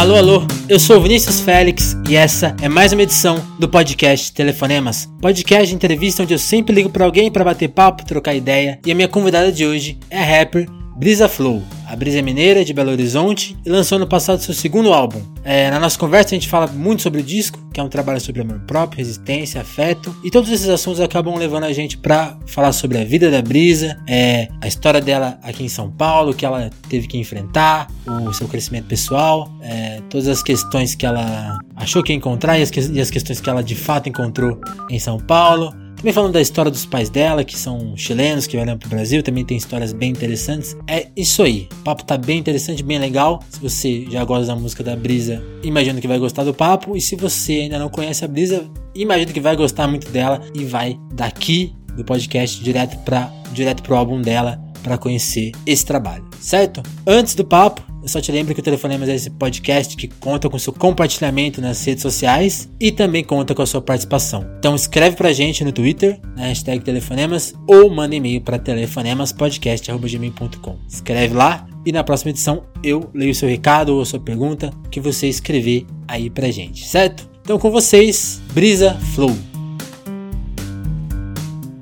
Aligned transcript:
Alô, 0.00 0.16
alô, 0.16 0.42
eu 0.66 0.80
sou 0.80 0.98
Vinícius 0.98 1.42
Félix 1.42 1.94
e 2.08 2.16
essa 2.16 2.56
é 2.62 2.70
mais 2.70 2.90
uma 2.90 3.02
edição 3.02 3.36
do 3.58 3.68
podcast 3.68 4.32
Telefonemas. 4.32 5.06
Podcast 5.20 5.68
de 5.68 5.74
entrevista 5.74 6.22
onde 6.22 6.32
eu 6.32 6.38
sempre 6.38 6.74
ligo 6.74 6.88
para 6.88 7.04
alguém 7.04 7.30
para 7.30 7.44
bater 7.44 7.68
papo, 7.68 8.06
trocar 8.06 8.34
ideia. 8.34 8.78
E 8.86 8.90
a 8.90 8.94
minha 8.94 9.08
convidada 9.08 9.52
de 9.52 9.66
hoje 9.66 9.98
é 10.08 10.18
a 10.18 10.24
rapper 10.24 10.79
Brisa 11.00 11.30
Flow. 11.30 11.62
A 11.86 11.96
Brisa 11.96 12.18
é 12.18 12.22
mineira 12.22 12.62
de 12.62 12.74
Belo 12.74 12.90
Horizonte 12.90 13.56
e 13.64 13.70
lançou 13.70 13.98
no 13.98 14.06
passado 14.06 14.42
seu 14.42 14.52
segundo 14.52 14.92
álbum. 14.92 15.22
É, 15.42 15.70
na 15.70 15.80
nossa 15.80 15.98
conversa 15.98 16.34
a 16.34 16.38
gente 16.38 16.46
fala 16.46 16.66
muito 16.66 17.00
sobre 17.00 17.22
o 17.22 17.24
disco, 17.24 17.58
que 17.72 17.80
é 17.80 17.82
um 17.82 17.88
trabalho 17.88 18.20
sobre 18.20 18.42
amor 18.42 18.60
próprio, 18.66 18.98
resistência, 18.98 19.62
afeto, 19.62 20.14
e 20.22 20.30
todos 20.30 20.50
esses 20.50 20.68
assuntos 20.68 21.00
acabam 21.00 21.34
levando 21.36 21.64
a 21.64 21.72
gente 21.72 21.96
para 21.96 22.36
falar 22.46 22.72
sobre 22.72 22.98
a 22.98 23.04
vida 23.04 23.30
da 23.30 23.40
Brisa, 23.40 23.98
é, 24.06 24.48
a 24.60 24.68
história 24.68 25.00
dela 25.00 25.38
aqui 25.42 25.64
em 25.64 25.70
São 25.70 25.90
Paulo, 25.90 26.34
que 26.34 26.44
ela 26.44 26.70
teve 26.90 27.08
que 27.08 27.16
enfrentar, 27.16 27.88
o 28.06 28.34
seu 28.34 28.46
crescimento 28.46 28.86
pessoal, 28.86 29.50
é, 29.62 30.02
todas 30.10 30.28
as 30.28 30.42
questões 30.42 30.94
que 30.94 31.06
ela 31.06 31.58
achou 31.76 32.02
que 32.02 32.12
ia 32.12 32.16
encontrar 32.16 32.58
e 32.58 32.62
as, 32.62 32.70
que, 32.70 32.78
e 32.78 33.00
as 33.00 33.10
questões 33.10 33.40
que 33.40 33.48
ela 33.48 33.62
de 33.62 33.74
fato 33.74 34.06
encontrou 34.06 34.60
em 34.90 34.98
São 34.98 35.18
Paulo. 35.18 35.74
Também 36.00 36.14
falando 36.14 36.32
da 36.32 36.40
história 36.40 36.70
dos 36.70 36.86
pais 36.86 37.10
dela, 37.10 37.44
que 37.44 37.58
são 37.58 37.94
chilenos, 37.94 38.46
que 38.46 38.56
vieram 38.56 38.78
pro 38.78 38.88
Brasil, 38.88 39.22
também 39.22 39.44
tem 39.44 39.58
histórias 39.58 39.92
bem 39.92 40.10
interessantes. 40.10 40.74
É 40.88 41.08
isso 41.14 41.42
aí. 41.42 41.68
O 41.80 41.84
papo 41.84 42.04
tá 42.04 42.16
bem 42.16 42.38
interessante, 42.38 42.82
bem 42.82 42.98
legal. 42.98 43.42
Se 43.50 43.60
você 43.60 44.06
já 44.10 44.24
gosta 44.24 44.46
da 44.46 44.56
música 44.56 44.82
da 44.82 44.96
Brisa, 44.96 45.42
imagino 45.62 46.00
que 46.00 46.08
vai 46.08 46.18
gostar 46.18 46.42
do 46.42 46.54
papo. 46.54 46.96
E 46.96 47.02
se 47.02 47.16
você 47.16 47.52
ainda 47.52 47.78
não 47.78 47.90
conhece 47.90 48.24
a 48.24 48.28
Brisa, 48.28 48.64
imagino 48.94 49.30
que 49.30 49.40
vai 49.40 49.54
gostar 49.54 49.86
muito 49.88 50.08
dela 50.08 50.40
e 50.54 50.64
vai 50.64 50.98
daqui 51.12 51.74
do 51.94 52.02
podcast 52.02 52.64
direto 52.64 52.96
para 53.04 53.30
direto 53.52 53.82
pro 53.82 53.94
álbum 53.94 54.22
dela 54.22 54.58
para 54.80 54.98
conhecer 54.98 55.52
esse 55.66 55.84
trabalho, 55.84 56.24
certo? 56.40 56.82
Antes 57.06 57.34
do 57.34 57.44
papo, 57.44 57.82
eu 58.02 58.08
só 58.08 58.18
te 58.20 58.32
lembro 58.32 58.52
que 58.54 58.60
o 58.60 58.62
Telefonemas 58.62 59.08
é 59.08 59.14
esse 59.14 59.30
podcast 59.30 59.96
que 59.96 60.08
conta 60.08 60.48
com 60.48 60.58
seu 60.58 60.72
compartilhamento 60.72 61.60
nas 61.60 61.84
redes 61.84 62.02
sociais 62.02 62.68
e 62.80 62.90
também 62.90 63.22
conta 63.22 63.54
com 63.54 63.60
a 63.62 63.66
sua 63.66 63.82
participação. 63.82 64.44
Então 64.58 64.74
escreve 64.74 65.16
pra 65.16 65.32
gente 65.32 65.62
no 65.64 65.70
Twitter, 65.70 66.18
na 66.34 66.44
hashtag 66.44 66.82
Telefonemas, 66.82 67.52
ou 67.66 67.90
manda 67.90 68.14
e-mail 68.14 68.40
para 68.40 68.58
telefonemaspodcast.gmail.com. 68.58 70.78
Escreve 70.88 71.34
lá 71.34 71.66
e 71.84 71.92
na 71.92 72.02
próxima 72.02 72.30
edição 72.30 72.64
eu 72.82 73.10
leio 73.12 73.32
o 73.32 73.34
seu 73.34 73.46
recado 73.48 73.94
ou 73.94 74.00
a 74.00 74.06
sua 74.06 74.20
pergunta 74.20 74.70
que 74.90 75.00
você 75.00 75.28
escrever 75.28 75.84
aí 76.08 76.30
pra 76.30 76.50
gente, 76.50 76.86
certo? 76.86 77.28
Então 77.42 77.58
com 77.58 77.70
vocês, 77.70 78.40
Brisa 78.54 78.94
Flow. 79.14 79.49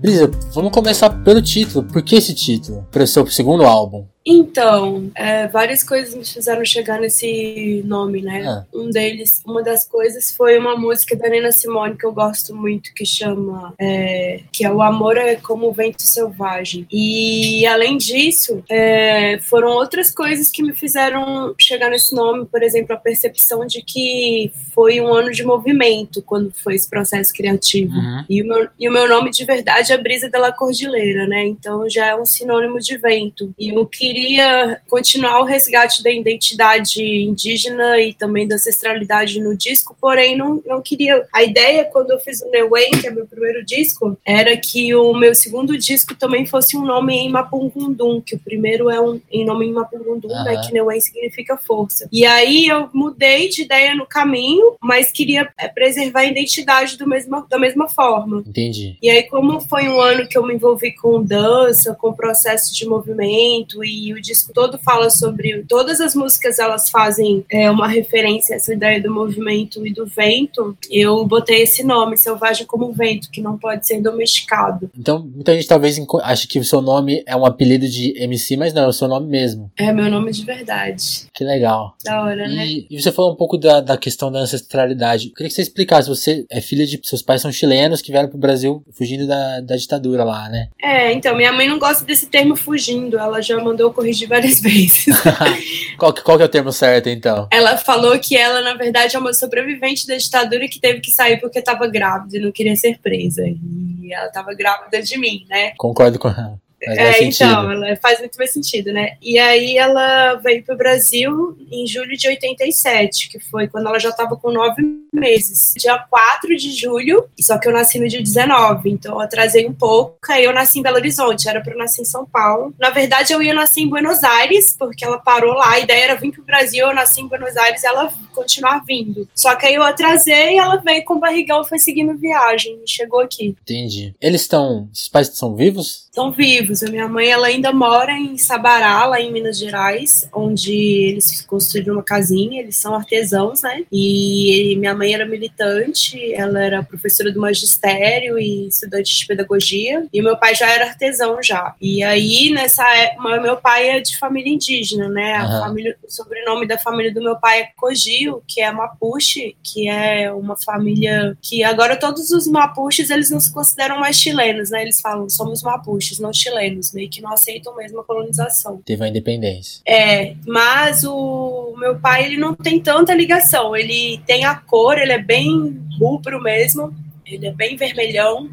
Brisa, 0.01 0.31
vamos 0.55 0.71
começar 0.71 1.11
pelo 1.25 1.43
título. 1.43 1.85
Por 1.85 2.03
que 2.03 2.15
esse 2.15 2.33
título 2.33 2.87
para 2.91 3.03
o 3.03 3.07
seu 3.07 3.27
segundo 3.27 3.65
álbum? 3.65 4.07
Então, 4.31 5.11
é, 5.15 5.48
várias 5.48 5.83
coisas 5.83 6.15
me 6.15 6.23
fizeram 6.23 6.62
chegar 6.62 7.01
nesse 7.01 7.83
nome, 7.87 8.21
né? 8.21 8.47
Ah. 8.47 8.67
Um 8.75 8.91
deles, 8.91 9.43
uma 9.47 9.62
das 9.62 9.89
coisas 9.89 10.31
foi 10.33 10.59
uma 10.59 10.77
música 10.77 11.17
da 11.17 11.31
Nina 11.31 11.51
Simone 11.51 11.97
que 11.97 12.05
eu 12.05 12.12
gosto 12.12 12.55
muito, 12.55 12.93
que 12.93 13.07
chama 13.07 13.73
é, 13.81 14.41
que 14.53 14.67
é 14.67 14.70
o 14.70 14.83
amor 14.83 15.17
é 15.17 15.37
como 15.37 15.67
o 15.67 15.73
vento 15.73 16.03
selvagem. 16.03 16.87
E 16.93 17.65
além 17.67 17.97
disso, 17.97 18.62
é, 18.69 19.39
foram 19.41 19.69
outras 19.69 20.11
coisas 20.11 20.51
que 20.51 20.63
me 20.63 20.75
fizeram 20.75 21.55
chegar 21.59 21.89
nesse 21.89 22.15
nome, 22.15 22.45
por 22.45 22.63
exemplo, 22.63 22.95
a 22.95 22.98
percepção 22.98 23.65
de 23.65 23.81
que 23.81 24.53
foi 24.75 25.01
um 25.01 25.09
ano 25.09 25.31
de 25.31 25.42
movimento 25.42 26.20
quando 26.20 26.53
foi 26.53 26.75
esse 26.75 26.89
processo 26.91 27.33
criativo. 27.33 27.95
Uhum. 27.95 28.25
E, 28.29 28.42
o 28.42 28.47
meu, 28.47 28.69
e 28.79 28.89
o 28.91 28.92
meu 28.92 29.09
nome 29.09 29.31
de 29.31 29.47
verdade 29.47 29.91
é 29.91 29.97
Brisa 29.97 30.29
da 30.29 30.53
Cordilheira, 30.53 31.27
né? 31.27 31.47
Então 31.47 31.89
já 31.89 32.09
é 32.09 32.15
um 32.15 32.27
sinônimo 32.27 32.79
de 32.79 32.98
vento. 32.98 33.55
E 33.59 33.75
eu 33.75 33.87
queria 33.87 34.17
queria 34.19 34.80
continuar 34.88 35.41
o 35.41 35.44
resgate 35.44 36.02
da 36.02 36.11
identidade 36.11 37.02
indígena 37.02 38.00
e 38.00 38.12
também 38.12 38.48
da 38.48 38.56
ancestralidade 38.56 39.41
no 39.41 39.56
disco, 39.56 39.97
porém 40.00 40.36
não, 40.36 40.61
não 40.67 40.83
queria. 40.83 41.24
A 41.33 41.42
ideia, 41.45 41.84
quando 41.84 42.11
eu 42.11 42.18
fiz 42.18 42.42
o 42.42 42.68
Way, 42.68 42.90
que 43.01 43.07
é 43.07 43.11
meu 43.11 43.27
primeiro 43.27 43.64
disco, 43.64 44.18
era 44.27 44.57
que 44.57 44.95
o 44.95 45.14
meu 45.14 45.34
segundo 45.34 45.78
disco 45.78 46.17
também 46.17 46.46
fosse 46.46 46.77
um 46.77 46.84
nome 46.84 47.14
em 47.14 47.30
Mapungundum, 47.30 48.20
que 48.20 48.34
o 48.34 48.39
primeiro 48.39 48.90
é 48.90 49.01
um 49.01 49.20
em 49.30 49.45
nome 49.45 49.67
em 49.67 49.73
Mapungundum, 49.73 50.28
uhum. 50.28 50.45
né, 50.45 50.61
que 50.67 50.83
Way 50.83 51.01
significa 51.01 51.57
força. 51.57 52.08
E 52.11 52.24
aí 52.24 52.67
eu 52.67 52.89
mudei 52.92 53.48
de 53.48 53.62
ideia 53.62 53.95
no 53.95 54.07
caminho, 54.07 54.77
mas 54.80 55.12
queria 55.12 55.48
é, 55.58 55.68
preservar 55.68 56.20
a 56.20 56.24
identidade 56.24 56.96
do 56.96 57.07
mesmo, 57.07 57.46
da 57.48 57.58
mesma 57.58 57.89
forma. 57.89 58.42
Entendi. 58.46 58.96
E 59.01 59.11
aí, 59.11 59.23
como 59.24 59.61
foi 59.61 59.89
um 59.89 60.01
ano 60.01 60.27
que 60.27 60.36
eu 60.36 60.45
me 60.45 60.55
envolvi 60.55 60.92
com 60.92 61.23
dança, 61.23 61.95
com 61.95 62.12
processo 62.12 62.74
de 62.74 62.86
movimento 62.86 63.84
e 63.84 63.98
o 64.13 64.20
disco 64.20 64.53
todo 64.53 64.79
fala 64.79 65.11
sobre 65.11 65.64
todas 65.69 66.01
as 66.01 66.14
músicas 66.14 66.59
elas 66.59 66.91
fazem 66.91 67.45
é, 67.51 67.70
uma 67.70 67.89
referência 67.89 68.55
a 68.55 68.57
essa 68.57 68.73
ideia 68.73 69.01
do 69.01 69.13
movimento 69.13 69.86
e 69.86 69.92
do 69.92 70.07
vento. 70.07 70.77
Eu 70.91 71.25
botei 71.27 71.63
esse 71.63 71.83
nome, 71.85 72.17
Selvagem 72.17 72.67
como 72.67 72.92
Vento, 72.92 73.31
que 73.31 73.41
não 73.41 73.57
pode 73.58 73.87
ser 73.87 74.01
domesticado. 74.01 74.91
Então, 74.97 75.20
muita 75.20 75.55
gente 75.55 75.67
talvez 75.67 75.98
ache 76.23 76.47
que 76.47 76.58
o 76.58 76.64
seu 76.64 76.81
nome 76.81 77.23
é 77.27 77.37
um 77.37 77.45
apelido 77.45 77.89
de 77.89 78.14
MC, 78.17 78.57
mas 78.57 78.73
não, 78.73 78.83
é 78.83 78.89
o 78.89 78.92
seu 78.92 79.08
nome 79.08 79.29
mesmo. 79.29 79.70
É 79.77 79.92
meu 79.92 80.11
nome 80.11 80.31
de 80.33 80.45
verdade. 80.45 81.27
Que 81.35 81.45
legal. 81.45 81.95
Da 82.05 82.23
hora, 82.23 82.47
e, 82.47 82.57
né? 82.57 82.67
E 82.91 83.01
você 83.01 83.13
falou 83.13 83.33
um 83.33 83.37
pouco 83.37 83.57
da, 83.57 83.81
da 83.81 83.97
questão 83.97 84.31
da 84.31 84.41
ancestralidade. 84.41 85.29
Eu 85.29 85.35
queria 85.35 85.48
que 85.48 85.55
você 85.55 85.63
explicasse. 85.63 86.08
Você 86.08 86.47
é 86.51 86.61
filha 86.61 86.87
de. 86.87 87.01
Seus 87.03 87.23
pais 87.23 87.41
são 87.41 87.53
chilenos 87.53 88.03
que 88.03 88.11
vieram 88.11 88.29
pro 88.29 88.39
Brasil 88.39 88.83
fugindo 88.92 89.27
da, 89.27 89.61
da 89.61 89.77
ditadura 89.77 90.25
lá, 90.25 90.48
né? 90.48 90.69
É, 90.83 91.13
então, 91.13 91.37
minha 91.37 91.53
mãe 91.53 91.69
não 91.69 91.79
gosta 91.79 92.05
desse 92.05 92.27
termo 92.27 92.57
fugindo. 92.57 93.19
Ela 93.19 93.41
já 93.41 93.63
mandou 93.63 93.88
corrigir 93.93 94.29
várias 94.29 94.61
vezes. 94.63 95.07
qual, 95.99 96.13
que, 96.13 96.23
qual 96.23 96.37
que 96.37 96.43
é 96.43 96.47
o 96.47 96.51
termo 96.51 96.73
certo, 96.73 97.09
então? 97.09 97.49
Ela 97.51 97.77
falou 97.77 98.19
que 98.19 98.37
ela, 98.37 98.61
na 98.63 98.75
verdade, 98.75 99.17
é 99.17 99.19
uma 99.19 99.33
sobrevivente 99.33 100.07
da 100.07 100.17
ditadura 100.17 100.69
que 100.69 100.81
teve 100.81 101.01
que 101.01 101.11
sair 101.11 101.39
porque 101.39 101.59
estava 101.59 101.87
grávida 101.87 102.37
e 102.37 102.41
não 102.41 102.53
queria 102.53 102.77
ser 102.77 102.99
presa. 102.99 103.43
E 103.47 104.13
ela 104.13 104.27
estava 104.27 104.55
grávida 104.55 105.03
de 105.03 105.19
mim, 105.19 105.45
né? 105.49 105.73
Concordo 105.77 106.19
com 106.19 106.29
ela. 106.29 106.59
É, 106.80 107.24
então, 107.24 107.70
ela 107.70 107.96
faz 107.96 108.20
muito 108.20 108.36
mais 108.36 108.52
sentido, 108.52 108.92
né? 108.92 109.16
E 109.20 109.39
aí 109.39 109.77
ela 109.77 110.34
veio 110.36 110.62
para 110.62 110.74
o 110.74 110.78
Brasil 110.78 111.56
em 111.70 111.86
julho 111.86 112.16
de 112.16 112.28
87, 112.28 113.28
que 113.28 113.40
foi 113.40 113.66
quando 113.66 113.89
ela 113.89 113.98
já 113.98 114.11
estava 114.11 114.36
com 114.36 114.50
nove 114.50 114.83
meses. 115.12 115.74
Dia 115.77 115.98
4 115.98 116.56
de 116.56 116.72
julho, 116.72 117.28
só 117.40 117.58
que 117.58 117.68
eu 117.68 117.72
nasci 117.72 117.98
no 117.98 118.08
dia 118.08 118.22
19, 118.22 118.90
então 118.90 119.14
eu 119.14 119.20
atrasei 119.20 119.66
um 119.66 119.72
pouco. 119.72 120.18
Aí 120.28 120.44
eu 120.44 120.52
nasci 120.52 120.78
em 120.78 120.83
Belo 120.83 120.96
Horizonte, 120.96 121.48
era 121.48 121.61
para 121.61 121.72
eu 121.72 121.78
nascer 121.78 122.02
em 122.02 122.05
São 122.05 122.24
Paulo. 122.24 122.72
Na 122.78 122.90
verdade, 122.90 123.33
eu 123.33 123.42
ia 123.42 123.55
nascer 123.55 123.80
em 123.80 123.89
Buenos 123.89 124.22
Aires, 124.22 124.77
porque 124.78 125.05
ela 125.05 125.18
parou 125.18 125.55
lá. 125.55 125.72
A 125.72 125.80
ideia 125.80 126.05
era 126.05 126.14
vir 126.14 126.33
para 126.33 126.42
o 126.42 126.45
Brasil, 126.45 126.86
eu 126.86 126.95
nasci 126.95 127.20
em 127.20 127.28
Buenos 127.28 127.56
Aires 127.56 127.83
e 127.83 127.86
ela 127.86 128.12
continuar 128.34 128.84
vindo. 128.87 129.28
Só 129.34 129.56
que 129.56 129.66
aí 129.66 129.75
eu 129.75 129.82
atrasei 129.82 130.55
e 130.55 130.58
ela 130.58 130.76
veio 130.76 131.05
com 131.05 131.14
o 131.14 131.19
barrigão, 131.19 131.64
foi 131.64 131.78
seguindo 131.78 132.16
viagem 132.16 132.78
e 132.84 132.88
chegou 132.88 133.20
aqui. 133.20 133.56
Entendi. 133.62 134.14
Eles 134.20 134.43
estão. 134.43 134.88
Esses 134.93 135.08
pais 135.08 135.28
são 135.28 135.56
vivos? 135.56 136.05
Estão 136.05 136.31
vivos. 136.31 136.68
A 136.87 136.90
minha 136.90 137.08
mãe 137.08 137.29
ela 137.29 137.46
ainda 137.46 137.73
mora 137.73 138.12
em 138.12 138.37
Sabará, 138.37 139.06
lá 139.06 139.20
em 139.20 139.32
Minas 139.32 139.58
Gerais, 139.58 140.29
onde 140.32 140.73
eles 140.73 141.43
construíram 141.43 141.94
uma 141.94 142.02
casinha, 142.02 142.61
eles 142.61 142.76
são 142.76 142.94
artesãos, 142.94 143.62
né? 143.62 143.84
E 143.90 144.76
minha 144.78 144.94
mãe 144.94 145.14
era 145.14 145.26
militante, 145.26 146.34
ela 146.34 146.62
era 146.62 146.82
professora 146.82 147.32
do 147.32 147.40
magistério 147.40 148.38
e 148.38 148.69
estudante 148.69 149.17
de 149.17 149.26
pedagogia, 149.26 150.06
e 150.12 150.23
meu 150.23 150.37
pai 150.37 150.55
já 150.55 150.70
era 150.70 150.87
artesão 150.87 151.43
já. 151.43 151.75
E 151.81 152.02
aí, 152.02 152.50
nessa 152.50 152.87
época, 152.96 153.40
meu 153.40 153.56
pai 153.56 153.88
é 153.88 154.00
de 154.00 154.19
família 154.19 154.52
indígena, 154.52 155.08
né? 155.08 155.37
A 155.37 155.44
uhum. 155.44 155.61
família, 155.61 155.96
o 156.06 156.11
sobrenome 156.11 156.67
da 156.67 156.78
família 156.78 157.12
do 157.12 157.23
meu 157.23 157.37
pai 157.37 157.61
é 157.61 157.69
Cogio, 157.76 158.43
que 158.46 158.61
é 158.61 158.70
Mapuche, 158.70 159.56
que 159.62 159.88
é 159.88 160.31
uma 160.32 160.56
família 160.56 161.37
que 161.40 161.62
agora 161.64 161.96
todos 161.96 162.31
os 162.31 162.46
Mapuches, 162.46 163.11
eles 163.11 163.31
não 163.31 163.40
se 163.40 163.52
consideram 163.52 163.99
mais 163.99 164.17
chilenos, 164.17 164.70
né? 164.70 164.82
Eles 164.82 165.00
falam, 165.00 165.28
somos 165.28 165.62
Mapuches, 165.62 166.19
não 166.19 166.32
chilenos, 166.32 166.57
meio 166.93 167.08
que 167.08 167.20
não 167.20 167.32
aceitam 167.32 167.75
mesmo 167.76 168.00
a 168.00 168.05
colonização. 168.05 168.81
Teve 168.84 169.05
a 169.05 169.08
independência. 169.08 169.81
É, 169.87 170.34
mas 170.46 171.05
o 171.05 171.75
meu 171.78 171.99
pai, 171.99 172.25
ele 172.25 172.37
não 172.37 172.55
tem 172.55 172.81
tanta 172.81 173.14
ligação, 173.14 173.76
ele 173.76 174.20
tem 174.26 174.44
a 174.44 174.55
cor, 174.55 174.99
ele 174.99 175.12
é 175.12 175.19
bem 175.19 175.78
rubro 175.99 176.40
mesmo, 176.40 176.94
ele 177.26 177.46
é 177.46 177.52
bem 177.52 177.76
vermelhão, 177.76 178.49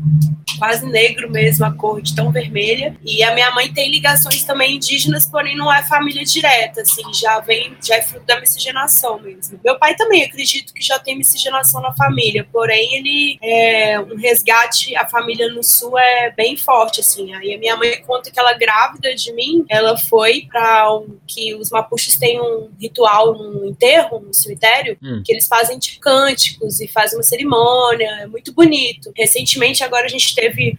quase 0.58 0.86
negro 0.86 1.30
mesmo, 1.30 1.66
a 1.66 1.72
cor 1.72 2.02
de 2.02 2.16
tão 2.16 2.32
vermelha. 2.32 2.96
E 3.04 3.24
a 3.24 3.34
minha 3.34 3.52
mãe 3.52 3.72
tem 3.72 3.90
ligações 3.90 4.44
também 4.44 4.76
indígenas, 4.76 5.26
porém 5.26 5.56
não 5.56 5.72
é 5.72 5.84
família 5.84 6.24
direta, 6.24 6.82
assim, 6.82 7.14
já 7.14 7.40
vem, 7.40 7.76
já 7.84 7.96
é 7.96 8.02
fruto 8.02 8.26
da 8.26 8.40
miscigenação 8.40 9.20
mesmo. 9.20 9.60
Meu 9.64 9.78
pai 9.78 9.96
também, 9.96 10.24
acredito 10.24 10.74
que 10.74 10.84
já 10.84 11.00
tem 11.00 11.18
miscigenação 11.18 11.82
na 11.82 11.94
família, 11.94 12.48
porém 12.52 12.96
ele 12.96 13.38
é 13.42 14.00
um 14.00 14.16
resgate, 14.16 14.96
a 14.96 15.08
família 15.08 15.50
no 15.50 15.64
sul 15.64 15.98
é 15.98 16.32
bem 16.32 16.58
forte, 16.58 17.02
assim. 17.02 17.34
Aí 17.34 17.54
a 17.54 17.58
minha 17.58 17.76
mãe 17.76 18.02
conta 18.06 18.32
que 18.32 18.40
ela 18.40 18.54
grávida 18.54 19.14
de 19.14 19.34
mim, 19.34 19.66
ela 19.70 19.98
foi 19.98 20.48
para 20.52 20.94
um, 20.94 21.18
que 21.28 21.56
os 21.56 21.70
mapuches 21.70 22.18
têm 22.18 22.40
um 22.40 22.70
ritual 22.80 23.34
no 23.34 23.66
enterro, 23.66 24.20
no 24.20 24.34
cemitério, 24.34 24.98
hum. 25.02 25.22
que 25.26 25.32
eles 25.32 25.48
fazem 25.48 25.78
tipo 25.80 26.00
cânticos 26.00 26.80
e 26.80 26.88
fazem 26.88 27.18
uma 27.18 27.24
cerimônia, 27.24 28.08
é 28.22 28.28
muito 28.28 28.54
bonito. 28.54 29.12
Recentemente 29.16 29.84
agora 29.84 30.06
a 30.06 30.10
gente 30.10 30.36
teve 30.36 30.45
if 30.46 30.58
you 30.58 30.78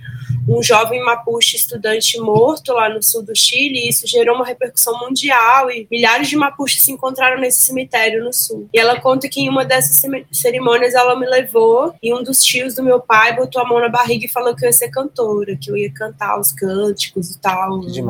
um 0.48 0.62
jovem 0.62 1.02
mapuche 1.02 1.56
estudante 1.56 2.18
morto 2.20 2.72
lá 2.72 2.88
no 2.88 3.02
sul 3.02 3.22
do 3.22 3.34
Chile, 3.34 3.78
e 3.78 3.88
isso 3.88 4.06
gerou 4.06 4.36
uma 4.36 4.46
repercussão 4.46 4.98
mundial 5.00 5.70
e 5.70 5.86
milhares 5.90 6.28
de 6.28 6.36
mapuches 6.36 6.82
se 6.82 6.92
encontraram 6.92 7.40
nesse 7.40 7.64
cemitério 7.64 8.24
no 8.24 8.32
sul. 8.32 8.68
E 8.72 8.78
ela 8.78 9.00
conta 9.00 9.28
que 9.28 9.40
em 9.40 9.48
uma 9.48 9.64
dessas 9.64 9.96
cerimônias 10.32 10.94
ela 10.94 11.18
me 11.18 11.26
levou 11.26 11.94
e 12.02 12.14
um 12.14 12.22
dos 12.22 12.42
tios 12.42 12.74
do 12.74 12.82
meu 12.82 13.00
pai 13.00 13.34
botou 13.34 13.60
a 13.60 13.68
mão 13.68 13.80
na 13.80 13.88
barriga 13.88 14.26
e 14.26 14.28
falou 14.28 14.54
que 14.54 14.64
eu 14.64 14.68
ia 14.68 14.72
ser 14.72 14.88
cantora, 14.90 15.56
que 15.56 15.70
eu 15.70 15.76
ia 15.76 15.92
cantar 15.92 16.38
os 16.38 16.52
cânticos 16.52 17.30
e 17.30 17.40
tal, 17.40 17.80
de 17.80 18.02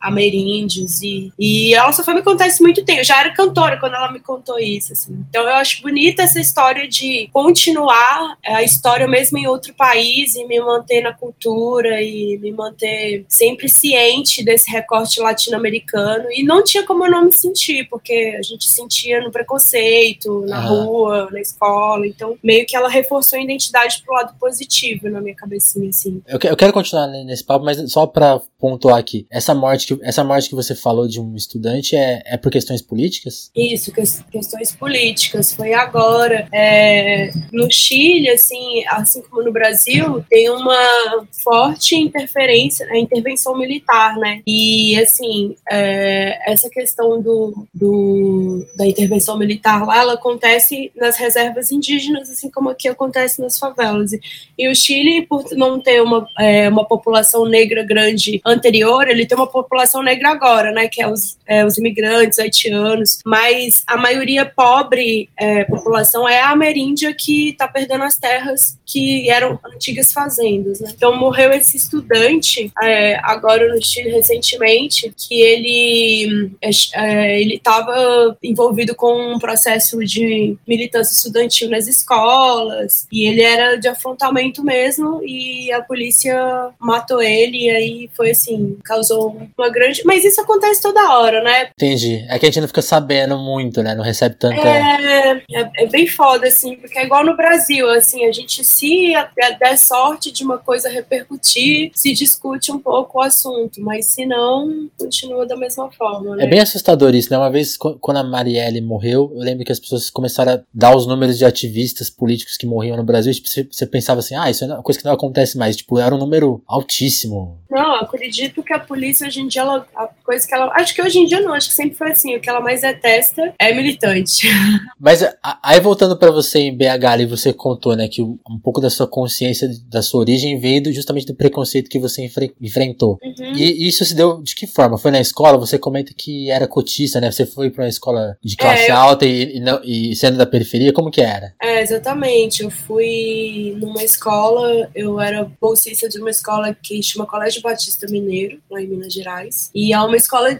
ameríndios 0.00 1.02
e, 1.02 1.32
e 1.38 1.74
ela 1.74 1.92
só 1.92 2.02
foi 2.02 2.14
me 2.14 2.22
contar 2.22 2.46
isso 2.46 2.62
muito 2.62 2.84
tempo. 2.84 3.00
Eu 3.00 3.04
já 3.04 3.20
era 3.20 3.32
cantora 3.32 3.78
quando 3.78 3.94
ela 3.94 4.10
me 4.10 4.20
contou 4.20 4.58
isso, 4.58 4.92
assim. 4.92 5.24
Então 5.28 5.42
eu 5.42 5.54
acho 5.54 5.82
bonita 5.82 6.22
essa 6.22 6.40
história 6.40 6.88
de 6.88 7.28
continuar 7.32 8.36
a 8.44 8.62
história 8.62 9.06
mesmo 9.06 9.38
em 9.38 9.46
outro 9.46 9.74
país 9.74 10.34
e 10.34 10.44
me 10.44 10.60
manter 10.60 11.02
na 11.02 11.12
cultura 11.12 11.73
e 11.82 12.38
me 12.38 12.52
manter 12.52 13.24
sempre 13.28 13.68
ciente 13.68 14.44
desse 14.44 14.70
recorte 14.70 15.20
latino-americano. 15.20 16.26
E 16.30 16.42
não 16.42 16.62
tinha 16.62 16.84
como 16.84 17.04
eu 17.04 17.10
não 17.10 17.24
me 17.24 17.32
sentir, 17.32 17.88
porque 17.88 18.36
a 18.38 18.42
gente 18.42 18.68
sentia 18.70 19.20
no 19.20 19.30
preconceito, 19.30 20.44
na 20.46 20.60
rua, 20.60 21.28
na 21.30 21.40
escola. 21.40 22.06
Então, 22.06 22.36
meio 22.42 22.66
que 22.66 22.76
ela 22.76 22.88
reforçou 22.88 23.38
a 23.38 23.42
identidade 23.42 24.02
pro 24.04 24.14
lado 24.14 24.34
positivo 24.38 25.08
na 25.08 25.20
minha 25.20 25.34
cabecinha, 25.34 25.88
assim. 25.88 26.22
Eu, 26.26 26.38
eu 26.42 26.56
quero 26.56 26.72
continuar 26.72 27.06
nesse 27.08 27.44
papo, 27.44 27.64
mas 27.64 27.92
só 27.92 28.06
pra 28.06 28.40
pontuar 28.58 28.98
aqui. 28.98 29.26
Essa 29.30 29.54
morte 29.54 29.94
que, 29.94 30.04
essa 30.04 30.24
morte 30.24 30.48
que 30.48 30.54
você 30.54 30.74
falou 30.74 31.06
de 31.06 31.20
um 31.20 31.34
estudante 31.36 31.94
é, 31.96 32.22
é 32.24 32.36
por 32.36 32.50
questões 32.50 32.80
políticas? 32.80 33.50
Isso, 33.54 33.92
que, 33.92 34.02
questões 34.30 34.74
políticas. 34.74 35.52
Foi 35.52 35.72
agora. 35.72 36.48
É, 36.52 37.30
no 37.52 37.70
Chile, 37.70 38.30
assim, 38.30 38.84
assim 38.88 39.22
como 39.22 39.42
no 39.42 39.52
Brasil, 39.52 40.24
tem 40.28 40.48
uma 40.50 41.26
forte 41.64 41.96
interferência, 41.96 42.86
a 42.90 42.98
intervenção 42.98 43.56
militar, 43.56 44.16
né? 44.16 44.42
E, 44.46 44.96
assim, 45.00 45.56
é, 45.70 46.52
essa 46.52 46.68
questão 46.68 47.20
do, 47.20 47.66
do, 47.72 48.66
da 48.76 48.86
intervenção 48.86 49.38
militar 49.38 49.86
lá, 49.86 49.98
ela 49.98 50.14
acontece 50.14 50.92
nas 50.94 51.16
reservas 51.16 51.72
indígenas, 51.72 52.30
assim 52.30 52.50
como 52.50 52.68
aqui 52.68 52.88
acontece 52.88 53.40
nas 53.40 53.58
favelas. 53.58 54.12
E, 54.58 54.68
o 54.68 54.74
Chile, 54.74 55.26
por 55.26 55.44
não 55.52 55.80
ter 55.80 56.02
uma, 56.02 56.28
é, 56.38 56.68
uma 56.68 56.84
população 56.84 57.46
negra 57.46 57.82
grande 57.82 58.40
anterior, 58.44 59.08
ele 59.08 59.26
tem 59.26 59.36
uma 59.36 59.46
população 59.46 60.02
negra 60.02 60.30
agora, 60.30 60.70
né? 60.72 60.88
Que 60.88 61.02
é 61.02 61.08
os, 61.08 61.38
é, 61.46 61.64
os 61.64 61.78
imigrantes 61.78 62.38
haitianos, 62.38 63.20
mas 63.24 63.82
a 63.86 63.96
maioria 63.96 64.44
pobre 64.44 65.28
é, 65.38 65.64
população 65.64 66.28
é 66.28 66.40
a 66.40 66.50
ameríndia 66.50 67.14
que 67.14 67.50
está 67.50 67.66
perdendo 67.66 68.04
as 68.04 68.18
terras 68.18 68.78
que 68.84 69.30
eram 69.30 69.58
antigas 69.64 70.12
fazendas. 70.12 70.80
Né? 70.80 70.92
Então 70.94 71.16
morreu 71.16 71.53
esse 71.56 71.76
estudante 71.76 72.72
é, 72.82 73.18
agora 73.22 73.72
no 73.72 73.82
Chile 73.82 74.10
recentemente 74.10 75.12
que 75.16 75.40
ele 75.40 76.52
é, 76.60 76.70
é 76.94 77.40
ele 77.40 77.54
estava 77.56 78.36
envolvido 78.42 78.94
com 78.94 79.34
um 79.34 79.38
processo 79.38 79.98
de 80.04 80.56
militância 80.66 81.14
estudantil 81.14 81.70
nas 81.70 81.86
escolas 81.86 83.06
e 83.10 83.26
ele 83.26 83.42
era 83.42 83.76
de 83.76 83.88
afrontamento 83.88 84.62
mesmo 84.62 85.20
e 85.24 85.72
a 85.72 85.82
polícia 85.82 86.36
matou 86.78 87.22
ele 87.22 87.64
e 87.66 87.70
aí 87.70 88.10
foi 88.14 88.30
assim 88.30 88.76
causou 88.84 89.36
uma 89.56 89.70
grande 89.70 90.02
mas 90.04 90.24
isso 90.24 90.40
acontece 90.40 90.82
toda 90.82 91.18
hora 91.18 91.42
né? 91.42 91.70
Entendi. 91.76 92.24
É 92.28 92.38
que 92.38 92.46
a 92.46 92.48
gente 92.48 92.60
não 92.60 92.68
fica 92.68 92.82
sabendo 92.82 93.38
muito 93.38 93.82
né? 93.82 93.94
Não 93.94 94.04
recebe 94.04 94.36
tanta 94.36 94.60
é, 94.60 95.42
é, 95.52 95.70
é 95.78 95.86
bem 95.86 96.06
foda 96.06 96.46
assim 96.46 96.76
porque 96.76 96.98
é 96.98 97.04
igual 97.04 97.24
no 97.24 97.36
Brasil 97.36 97.88
assim 97.90 98.26
a 98.26 98.32
gente 98.32 98.64
se 98.64 99.14
der 99.58 99.78
sorte 99.78 100.30
de 100.30 100.44
uma 100.44 100.58
coisa 100.58 100.88
repercutir, 100.88 101.43
se 101.46 102.12
discute 102.12 102.72
um 102.72 102.78
pouco 102.78 103.18
o 103.18 103.22
assunto, 103.22 103.80
mas 103.80 104.06
se 104.06 104.26
não, 104.26 104.88
continua 104.98 105.46
da 105.46 105.56
mesma 105.56 105.90
forma. 105.92 106.36
Né? 106.36 106.44
É 106.44 106.46
bem 106.46 106.60
assustador 106.60 107.14
isso, 107.14 107.30
né? 107.30 107.38
Uma 107.38 107.50
vez, 107.50 107.76
quando 107.76 108.16
a 108.16 108.24
Marielle 108.24 108.80
morreu, 108.80 109.30
eu 109.34 109.40
lembro 109.40 109.64
que 109.64 109.72
as 109.72 109.80
pessoas 109.80 110.10
começaram 110.10 110.52
a 110.52 110.60
dar 110.72 110.96
os 110.96 111.06
números 111.06 111.38
de 111.38 111.44
ativistas 111.44 112.10
políticos 112.10 112.56
que 112.56 112.66
morriam 112.66 112.96
no 112.96 113.04
Brasil, 113.04 113.32
tipo, 113.32 113.48
você, 113.48 113.86
pensava 113.86 114.20
assim, 114.20 114.34
ah, 114.34 114.50
isso 114.50 114.64
é 114.64 114.66
uma 114.66 114.82
coisa 114.82 114.98
que 114.98 115.04
não 115.04 115.12
acontece 115.12 115.58
mais, 115.58 115.76
tipo, 115.76 115.98
era 115.98 116.14
um 116.14 116.18
número 116.18 116.62
altíssimo. 116.66 117.58
Não, 117.70 117.96
acredito 117.96 118.62
que 118.62 118.72
a 118.72 118.78
polícia 118.78 119.26
hoje 119.26 119.40
em 119.40 119.48
dia, 119.48 119.62
ela, 119.62 119.86
a 119.96 120.08
coisa 120.24 120.46
que 120.46 120.54
ela, 120.54 120.72
acho 120.74 120.94
que 120.94 121.02
hoje 121.02 121.18
em 121.18 121.26
dia 121.26 121.40
não, 121.40 121.52
acho 121.52 121.68
que 121.68 121.74
sempre 121.74 121.96
foi 121.96 122.12
assim, 122.12 122.36
o 122.36 122.40
que 122.40 122.48
ela 122.48 122.60
mais 122.60 122.82
detesta 122.82 123.52
é 123.58 123.74
militante. 123.74 124.46
Mas 124.98 125.24
aí 125.62 125.80
voltando 125.80 126.16
para 126.16 126.30
você 126.30 126.60
em 126.60 126.76
BH, 126.76 127.04
ali 127.04 127.26
você 127.26 127.52
contou, 127.52 127.96
né, 127.96 128.08
que 128.08 128.22
um 128.22 128.58
pouco 128.62 128.80
da 128.80 128.90
sua 128.90 129.06
consciência 129.06 129.68
da 129.88 130.02
sua 130.02 130.20
origem 130.20 130.58
veio 130.58 130.82
do, 130.82 130.92
do 131.26 131.34
preconceito 131.34 131.88
que 131.88 131.98
você 131.98 132.24
enfre 132.24 132.54
enfrentou. 132.60 133.18
Uhum. 133.22 133.56
E 133.56 133.86
isso 133.86 134.04
se 134.04 134.14
deu 134.14 134.42
de 134.42 134.54
que 134.54 134.66
forma? 134.66 134.98
Foi 134.98 135.10
na 135.10 135.20
escola? 135.20 135.58
Você 135.58 135.78
comenta 135.78 136.12
que 136.16 136.50
era 136.50 136.66
cotista, 136.66 137.20
né? 137.20 137.30
Você 137.30 137.46
foi 137.46 137.70
para 137.70 137.84
uma 137.84 137.88
escola 137.88 138.36
de 138.42 138.56
classe 138.56 138.88
é, 138.88 138.90
alta 138.90 139.26
e, 139.26 139.56
e, 139.56 139.60
não, 139.60 139.80
e, 139.84 140.14
sendo 140.14 140.36
da 140.36 140.46
periferia, 140.46 140.92
como 140.92 141.10
que 141.10 141.20
era? 141.20 141.54
É, 141.60 141.82
exatamente. 141.82 142.62
Eu 142.62 142.70
fui 142.70 143.76
numa 143.78 144.02
escola, 144.02 144.90
eu 144.94 145.20
era 145.20 145.50
bolsista 145.60 146.08
de 146.08 146.18
uma 146.18 146.30
escola 146.30 146.74
que 146.74 147.02
chama 147.02 147.26
Colégio 147.26 147.62
Batista 147.62 148.06
Mineiro, 148.08 148.58
lá 148.70 148.80
em 148.80 148.86
Minas 148.86 149.12
Gerais. 149.12 149.70
E 149.74 149.92
é 149.92 150.00
uma 150.00 150.16
escola, 150.16 150.58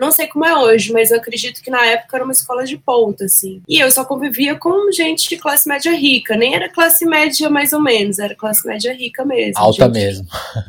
não 0.00 0.10
sei 0.10 0.26
como 0.26 0.44
é 0.44 0.56
hoje, 0.56 0.92
mas 0.92 1.10
eu 1.10 1.18
acredito 1.18 1.62
que 1.62 1.70
na 1.70 1.84
época 1.86 2.16
era 2.16 2.24
uma 2.24 2.32
escola 2.32 2.64
de 2.64 2.76
ponta, 2.76 3.24
assim. 3.24 3.62
E 3.68 3.78
eu 3.78 3.90
só 3.90 4.04
convivia 4.04 4.56
com 4.56 4.90
gente 4.92 5.28
de 5.28 5.36
classe 5.36 5.68
média 5.68 5.92
rica, 5.92 6.36
nem 6.36 6.54
era 6.54 6.68
classe 6.68 7.04
média 7.04 7.48
mais 7.50 7.72
ou 7.72 7.80
menos, 7.80 8.18
era 8.18 8.34
classe 8.34 8.66
média 8.66 8.92
rica 8.92 9.24
mesmo. 9.24 9.54
Alta 9.56 9.88
mesmo. 9.94 10.26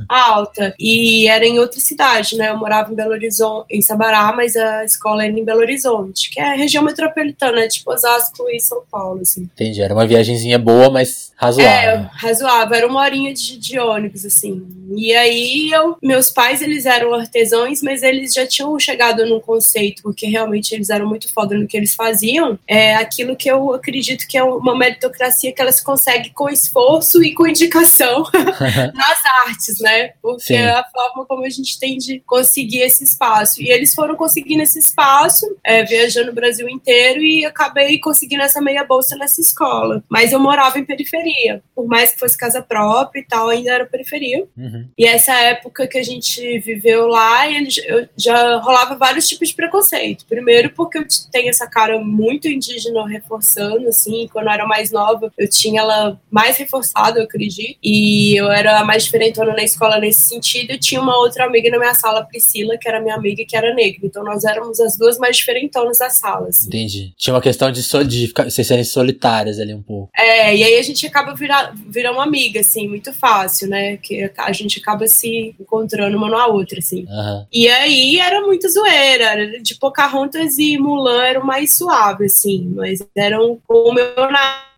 Alta. 0.07 0.73
E 0.79 1.27
era 1.27 1.45
em 1.45 1.59
outra 1.59 1.79
cidade, 1.79 2.37
né? 2.37 2.49
Eu 2.49 2.57
morava 2.57 2.91
em 2.91 2.95
Belo 2.95 3.11
Horizonte, 3.11 3.65
em 3.69 3.81
Sabará, 3.81 4.31
mas 4.33 4.55
a 4.55 4.85
escola 4.85 5.25
era 5.25 5.37
em 5.37 5.43
Belo 5.43 5.59
Horizonte, 5.59 6.29
que 6.29 6.39
é 6.39 6.53
a 6.53 6.55
região 6.55 6.83
metropolitana, 6.83 7.67
tipo 7.67 7.91
Osasco 7.91 8.49
e 8.49 8.59
São 8.59 8.83
Paulo, 8.89 9.21
assim. 9.21 9.41
Entendi, 9.43 9.81
era 9.81 9.93
uma 9.93 10.07
viagemzinha 10.07 10.59
boa, 10.59 10.89
mas 10.89 11.31
razoável. 11.35 11.89
É, 11.89 12.09
razoável, 12.13 12.75
era 12.75 12.87
uma 12.87 13.01
horinha 13.01 13.33
de, 13.33 13.57
de 13.57 13.79
ônibus, 13.79 14.25
assim. 14.25 14.65
E 14.95 15.13
aí, 15.13 15.71
eu, 15.71 15.97
meus 16.01 16.29
pais, 16.29 16.61
eles 16.61 16.85
eram 16.85 17.13
artesãos, 17.13 17.81
mas 17.81 18.03
eles 18.03 18.33
já 18.33 18.45
tinham 18.45 18.77
chegado 18.79 19.25
num 19.25 19.39
conceito, 19.39 20.03
porque 20.03 20.27
realmente 20.27 20.73
eles 20.73 20.89
eram 20.89 21.07
muito 21.07 21.31
foda 21.33 21.57
no 21.57 21.67
que 21.67 21.75
eles 21.75 21.95
faziam, 21.95 22.59
é 22.67 22.95
aquilo 22.95 23.35
que 23.35 23.49
eu 23.49 23.73
acredito 23.73 24.27
que 24.27 24.37
é 24.37 24.43
uma 24.43 24.77
meritocracia 24.77 25.51
que 25.51 25.61
elas 25.61 25.81
conseguem 25.81 26.31
com 26.33 26.49
esforço 26.49 27.23
e 27.23 27.33
com 27.33 27.47
indicação 27.47 28.23
nas 28.93 29.25
artes, 29.47 29.79
né? 29.79 30.13
Porque 30.21 30.43
Sim. 30.43 30.55
é 30.55 30.71
a 30.71 30.83
forma 30.83 31.25
como 31.25 31.45
a 31.45 31.49
gente 31.49 31.79
tem 31.79 31.97
de 31.97 32.21
conseguir 32.25 32.81
esse 32.81 33.03
espaço. 33.03 33.61
E 33.61 33.69
eles 33.69 33.93
foram 33.93 34.15
conseguindo 34.15 34.61
esse 34.61 34.79
espaço, 34.79 35.45
é, 35.63 35.83
viajando 35.83 36.31
o 36.31 36.35
Brasil 36.35 36.69
inteiro, 36.69 37.21
e 37.21 37.45
acabei 37.45 37.99
conseguindo 37.99 38.43
essa 38.43 38.61
meia 38.61 38.83
bolsa 38.83 39.15
nessa 39.15 39.41
escola. 39.41 40.03
Mas 40.09 40.31
eu 40.31 40.39
morava 40.39 40.79
em 40.79 40.85
periferia. 40.85 41.24
Por 41.73 41.87
mais 41.87 42.13
que 42.13 42.19
fosse 42.19 42.37
casa 42.37 42.61
própria 42.61 43.19
e 43.19 43.25
tal, 43.25 43.49
ainda 43.49 43.71
era 43.71 43.85
periferia. 43.85 44.45
Uhum. 44.57 44.87
E 44.97 45.05
essa 45.05 45.33
época 45.33 45.87
que 45.87 45.97
a 45.97 46.03
gente 46.03 46.59
viveu 46.59 47.07
lá, 47.07 47.49
eu 47.51 48.07
já 48.17 48.57
rolava 48.57 48.95
vários 48.95 49.27
tipos 49.27 49.49
de 49.49 49.55
preconceito. 49.55 50.25
Primeiro, 50.25 50.71
porque 50.71 50.97
eu 50.97 51.05
tenho 51.31 51.49
essa 51.49 51.67
cara 51.67 51.99
muito 51.99 52.47
indígena 52.47 53.07
reforçando, 53.07 53.87
assim, 53.87 54.27
quando 54.31 54.47
eu 54.47 54.53
era 54.53 54.65
mais 54.65 54.91
nova, 54.91 55.31
eu 55.37 55.49
tinha 55.49 55.81
ela 55.81 56.19
mais 56.31 56.57
reforçada, 56.57 57.19
eu 57.19 57.23
acredito. 57.23 57.77
E 57.83 58.39
eu 58.39 58.51
era 58.51 58.79
a 58.79 58.85
mais 58.85 59.03
diferentona 59.03 59.53
na 59.53 59.63
escola 59.63 59.99
nesse 59.99 60.21
sentido. 60.21 60.71
E 60.71 60.79
tinha 60.79 61.01
uma 61.01 61.17
outra 61.17 61.45
amiga 61.45 61.69
na 61.69 61.77
minha 61.77 61.93
sala, 61.93 62.25
Priscila, 62.25 62.77
que 62.77 62.87
era 62.87 63.01
minha 63.01 63.15
amiga 63.15 63.43
que 63.47 63.55
era 63.55 63.73
negra. 63.73 64.01
Então 64.03 64.23
nós 64.23 64.43
éramos 64.43 64.79
as 64.79 64.97
duas 64.97 65.17
mais 65.17 65.37
diferentonas 65.37 65.97
da 65.97 66.09
sala. 66.09 66.47
Assim. 66.49 66.67
Entendi. 66.67 67.13
Tinha 67.17 67.33
uma 67.33 67.41
questão 67.41 67.71
de, 67.71 67.83
so, 67.83 68.03
de 68.03 68.27
ficar, 68.27 68.43
vocês 68.45 68.67
serem 68.67 68.83
solitárias 68.83 69.59
ali 69.59 69.73
um 69.73 69.81
pouco. 69.81 70.09
É, 70.15 70.55
e 70.55 70.63
aí 70.63 70.77
a 70.77 70.81
gente 70.81 71.05
acaba 71.15 71.33
virando 71.33 71.71
virar 71.87 72.11
uma 72.11 72.23
amiga, 72.23 72.59
assim, 72.59 72.87
muito 72.89 73.13
fácil, 73.13 73.69
né? 73.69 73.95
Que 73.97 74.29
a 74.37 74.51
gente 74.51 74.79
acaba 74.79 75.07
se 75.07 75.55
encontrando 75.57 76.17
uma 76.17 76.29
na 76.29 76.45
outra, 76.47 76.79
assim. 76.79 77.05
Uhum. 77.07 77.45
E 77.51 77.69
aí 77.69 78.19
era 78.19 78.41
muito 78.41 78.69
zoeira. 78.69 79.23
Era 79.23 79.61
de 79.61 79.75
Pocahontas 79.75 80.57
e 80.57 80.77
Mulan 80.77 81.23
eram 81.23 81.45
mais 81.45 81.75
suave, 81.75 82.25
assim. 82.25 82.69
Mas 82.75 83.05
eram 83.15 83.59
o 83.67 83.93
meu 83.93 84.29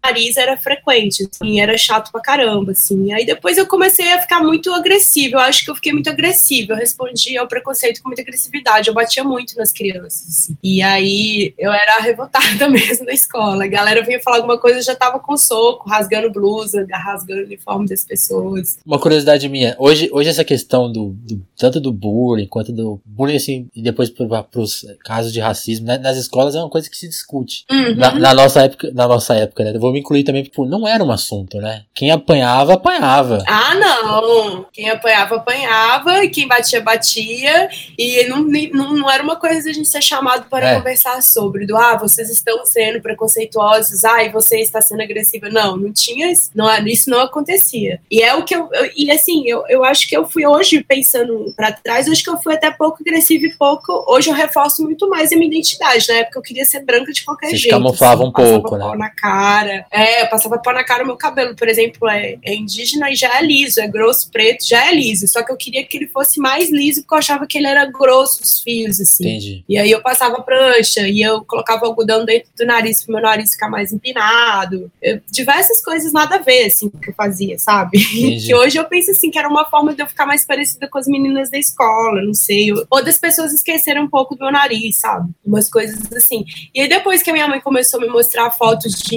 nariz 0.04 0.38
era 0.38 0.58
frequente, 0.58 1.27
assim, 1.30 1.60
era 1.60 1.77
chato 1.77 2.12
pra 2.12 2.22
caramba, 2.22 2.72
assim. 2.72 3.13
Aí 3.13 3.25
depois 3.25 3.58
eu 3.58 3.68
comecei 3.68 4.12
a 4.13 4.22
ficar 4.22 4.42
muito 4.42 4.72
agressiva, 4.74 5.38
eu 5.38 5.42
acho 5.42 5.63
que 5.63 5.72
eu 5.72 5.75
fiquei 5.75 5.94
muito 5.94 6.10
agressiva, 6.10 6.74
eu 6.74 6.77
respondia 6.77 7.42
ao 7.42 7.48
preconceito 7.48 8.01
com 8.01 8.10
muita 8.10 8.22
agressividade, 8.22 8.88
eu 8.88 8.94
batia 8.94 9.24
muito 9.24 9.56
nas 9.58 9.72
crianças, 9.72 10.27
assim. 10.27 10.58
E 10.63 10.82
aí 10.82 11.54
eu 11.58 11.72
era 11.72 12.00
revoltada 12.04 12.70
mesmo 12.70 13.06
na 13.06 13.13
escola, 13.13 13.66
a 13.66 13.68
galera 13.68 14.04
vinha 14.04 14.20
falar 14.20 14.38
alguma 14.38 14.58
coisa, 14.58 14.80
eu 14.80 14.84
já 14.84 14.96
tava 14.96 15.20
com 15.20 15.38
soco, 15.38 15.89
rasgando 15.89 16.32
blusa, 16.32 16.86
rasgando 16.92 17.42
o 17.42 17.46
uniforme 17.46 17.88
das 17.88 18.04
pessoas. 18.06 18.80
Uma 18.86 19.00
curiosidade 19.00 19.48
minha, 19.50 19.75
hoje, 19.80 20.10
hoje 20.12 20.30
essa 20.30 20.44
questão 20.44 20.92
do, 20.92 21.10
do 21.10 21.42
tanto 21.58 21.80
do 21.80 21.92
bullying 21.92 22.48
quanto 22.48 22.72
do 22.72 23.00
bullying, 23.06 23.36
assim, 23.36 23.70
e 23.75 23.82
depois 23.82 24.10
pros 24.10 24.86
casos 25.04 25.34
de 25.34 25.39
racismo, 25.39 25.88
né, 25.88 25.98
nas 25.98 26.18
escolas 26.18 26.56
é 26.56 26.60
uma 26.60 26.70
coisa 26.70 26.89
que 26.89 26.98
se 26.98 27.08
discute. 27.08 27.66
Uhum. 27.70 27.96
Na, 27.96 28.13
na, 28.20 28.34
nossa 28.34 28.62
época, 28.62 28.92
na 28.94 29.08
nossa 29.08 29.36
época, 29.36 29.63
né, 29.63 29.75
eu 29.75 29.80
vou 29.80 29.92
vamos 29.98 30.00
incluir 30.00 30.24
também, 30.24 30.44
tipo, 30.44 30.66
não 30.66 30.88
era 30.88 31.04
um 31.04 31.12
assunto, 31.12 31.58
né? 31.58 31.84
Quem 31.94 32.12
apanhava, 32.12 32.74
apanhava. 32.74 33.44
Ah, 33.48 33.74
não! 33.75 34.66
Quem 34.72 34.89
apanhava, 34.89 35.36
apanhava, 35.36 36.24
e 36.24 36.30
quem 36.30 36.48
batia, 36.48 36.82
batia. 36.82 37.70
E 37.98 38.24
não, 38.25 38.39
não, 38.39 38.94
não 38.94 39.10
era 39.10 39.24
uma 39.24 39.36
coisa 39.36 39.62
de 39.62 39.70
a 39.70 39.74
gente 39.74 39.89
ser 39.89 40.01
chamado 40.01 40.48
para 40.50 40.72
é. 40.72 40.75
conversar 40.75 41.22
sobre, 41.22 41.66
do 41.66 41.75
ah, 41.75 41.98
vocês 41.98 42.30
estão 42.30 42.66
sendo 42.66 43.01
preconceituosos, 43.01 44.06
ah, 44.06 44.24
e 44.24 44.30
você 44.30 44.60
está 44.60 44.82
sendo 44.82 45.01
agressiva. 45.01 45.50
Não, 45.50 45.75
não 45.75 45.92
tinha 45.92 46.32
isso, 46.32 46.51
não, 46.54 46.70
isso 46.88 47.10
não 47.10 47.20
acontecia. 47.20 48.00
E 48.10 48.22
é 48.22 48.34
o 48.36 48.44
que 48.44 48.56
eu, 48.56 48.70
eu 48.74 48.92
e 48.96 49.12
assim, 49.12 49.44
eu, 49.48 49.63
eu 49.68 49.84
acho 49.84 50.08
que 50.08 50.16
eu 50.16 50.27
fui 50.27 50.46
hoje 50.46 50.84
pensando 50.84 51.54
para 51.56 51.72
trás, 51.72 52.08
acho 52.08 52.24
que 52.24 52.30
eu 52.30 52.38
fui 52.38 52.54
até 52.54 52.72
pouco 52.72 52.98
agressiva 53.01 53.46
e 53.46 53.54
pouco. 53.56 54.06
Hoje 54.08 54.30
eu 54.30 54.34
reforço 54.34 54.84
muito 54.84 55.10
mais 55.10 55.32
a 55.32 55.36
minha 55.36 55.48
identidade. 55.48 56.08
Na 56.08 56.16
época 56.16 56.39
eu 56.39 56.44
queria 56.44 56.66
ser 56.66 56.84
branca 56.84 57.12
de 57.12 57.24
qualquer 57.24 57.50
Você 57.50 57.58
jeito. 57.58 57.74
camuflava 57.74 58.22
assim, 58.22 58.30
um 58.30 58.32
pouco, 58.32 58.77
né? 58.77 58.96
Na 58.98 59.10
cara. 59.10 59.76
É, 59.91 60.24
eu 60.24 60.29
passava 60.29 60.57
pó 60.60 60.72
na 60.72 60.84
cara, 60.84 61.03
o 61.03 61.07
meu 61.07 61.17
cabelo, 61.17 61.55
por 61.55 61.67
exemplo, 61.67 62.07
é, 62.10 62.38
é 62.43 62.53
indígena 62.53 63.12
e 63.12 63.15
já 63.15 63.38
é 63.38 63.41
liso, 63.41 63.79
é 63.79 63.88
grosso, 63.88 64.29
preto, 64.31 64.67
já 64.67 64.89
é 64.89 64.93
liso. 64.93 65.27
Só 65.27 65.43
que 65.43 65.51
eu 65.51 65.57
queria 65.57 65.84
que 65.84 65.98
ele 65.98 66.07
fosse 66.07 66.39
mais 66.39 66.69
liso 66.69 67.01
porque 67.01 67.15
eu 67.15 67.19
achava 67.19 67.48
que 67.48 67.57
ele 67.57 67.67
era 67.67 67.86
grosso, 67.86 68.41
os 68.43 68.60
fios, 68.60 69.00
assim. 69.00 69.27
Entendi. 69.27 69.63
E 69.67 69.77
aí 69.77 69.91
eu 69.91 70.01
passava 70.01 70.41
prancha 70.41 71.07
e 71.07 71.22
eu 71.22 71.43
colocava 71.43 71.86
algodão 71.86 72.25
dentro 72.25 72.50
do 72.57 72.65
nariz 72.65 73.03
pro 73.03 73.13
meu 73.13 73.22
nariz 73.22 73.51
ficar 73.51 73.69
mais 73.69 73.91
empinado. 73.91 74.91
Eu, 75.01 75.22
diversas 75.31 75.84
coisas 75.84 76.13
nada 76.13 76.36
a 76.36 76.39
ver, 76.39 76.65
assim, 76.65 76.89
que 76.89 77.10
eu 77.10 77.13
fazia, 77.13 77.57
sabe? 77.60 77.98
que 78.46 78.55
hoje 78.55 78.77
eu 78.77 78.86
penso 78.86 79.12
assim, 79.12 79.29
que 79.29 79.39
era 79.39 79.48
uma 79.48 79.65
forma 79.65 79.93
de 79.93 80.01
eu 80.01 80.07
ficar 80.07 80.25
mais 80.25 80.46
parecida 80.46 80.88
com 80.88 80.98
as 80.98 81.07
meninas 81.07 81.50
da 81.50 81.57
escola, 81.57 82.22
não 82.22 82.34
sei. 82.34 82.72
Ou 82.89 83.03
das 83.03 83.17
pessoas 83.17 83.53
esquecerem 83.53 84.03
um 84.03 84.10
pouco 84.10 84.36
do 84.36 84.43
meu 84.43 84.51
nariz, 84.51 84.98
sabe? 84.98 85.29
Umas 85.46 85.69
coisas 85.69 86.00
assim. 86.13 86.46
E 86.74 86.81
aí 86.81 86.88
depois 86.88 87.22
que 87.22 87.29
a 87.29 87.34
minha 87.34 87.48
mãe 87.48 87.60
começou 87.62 88.00
a 88.00 88.03
me 88.03 88.10
mostrar 88.10 88.50
fotos 88.51 88.93
de 88.93 89.15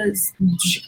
indígenas 0.00 0.32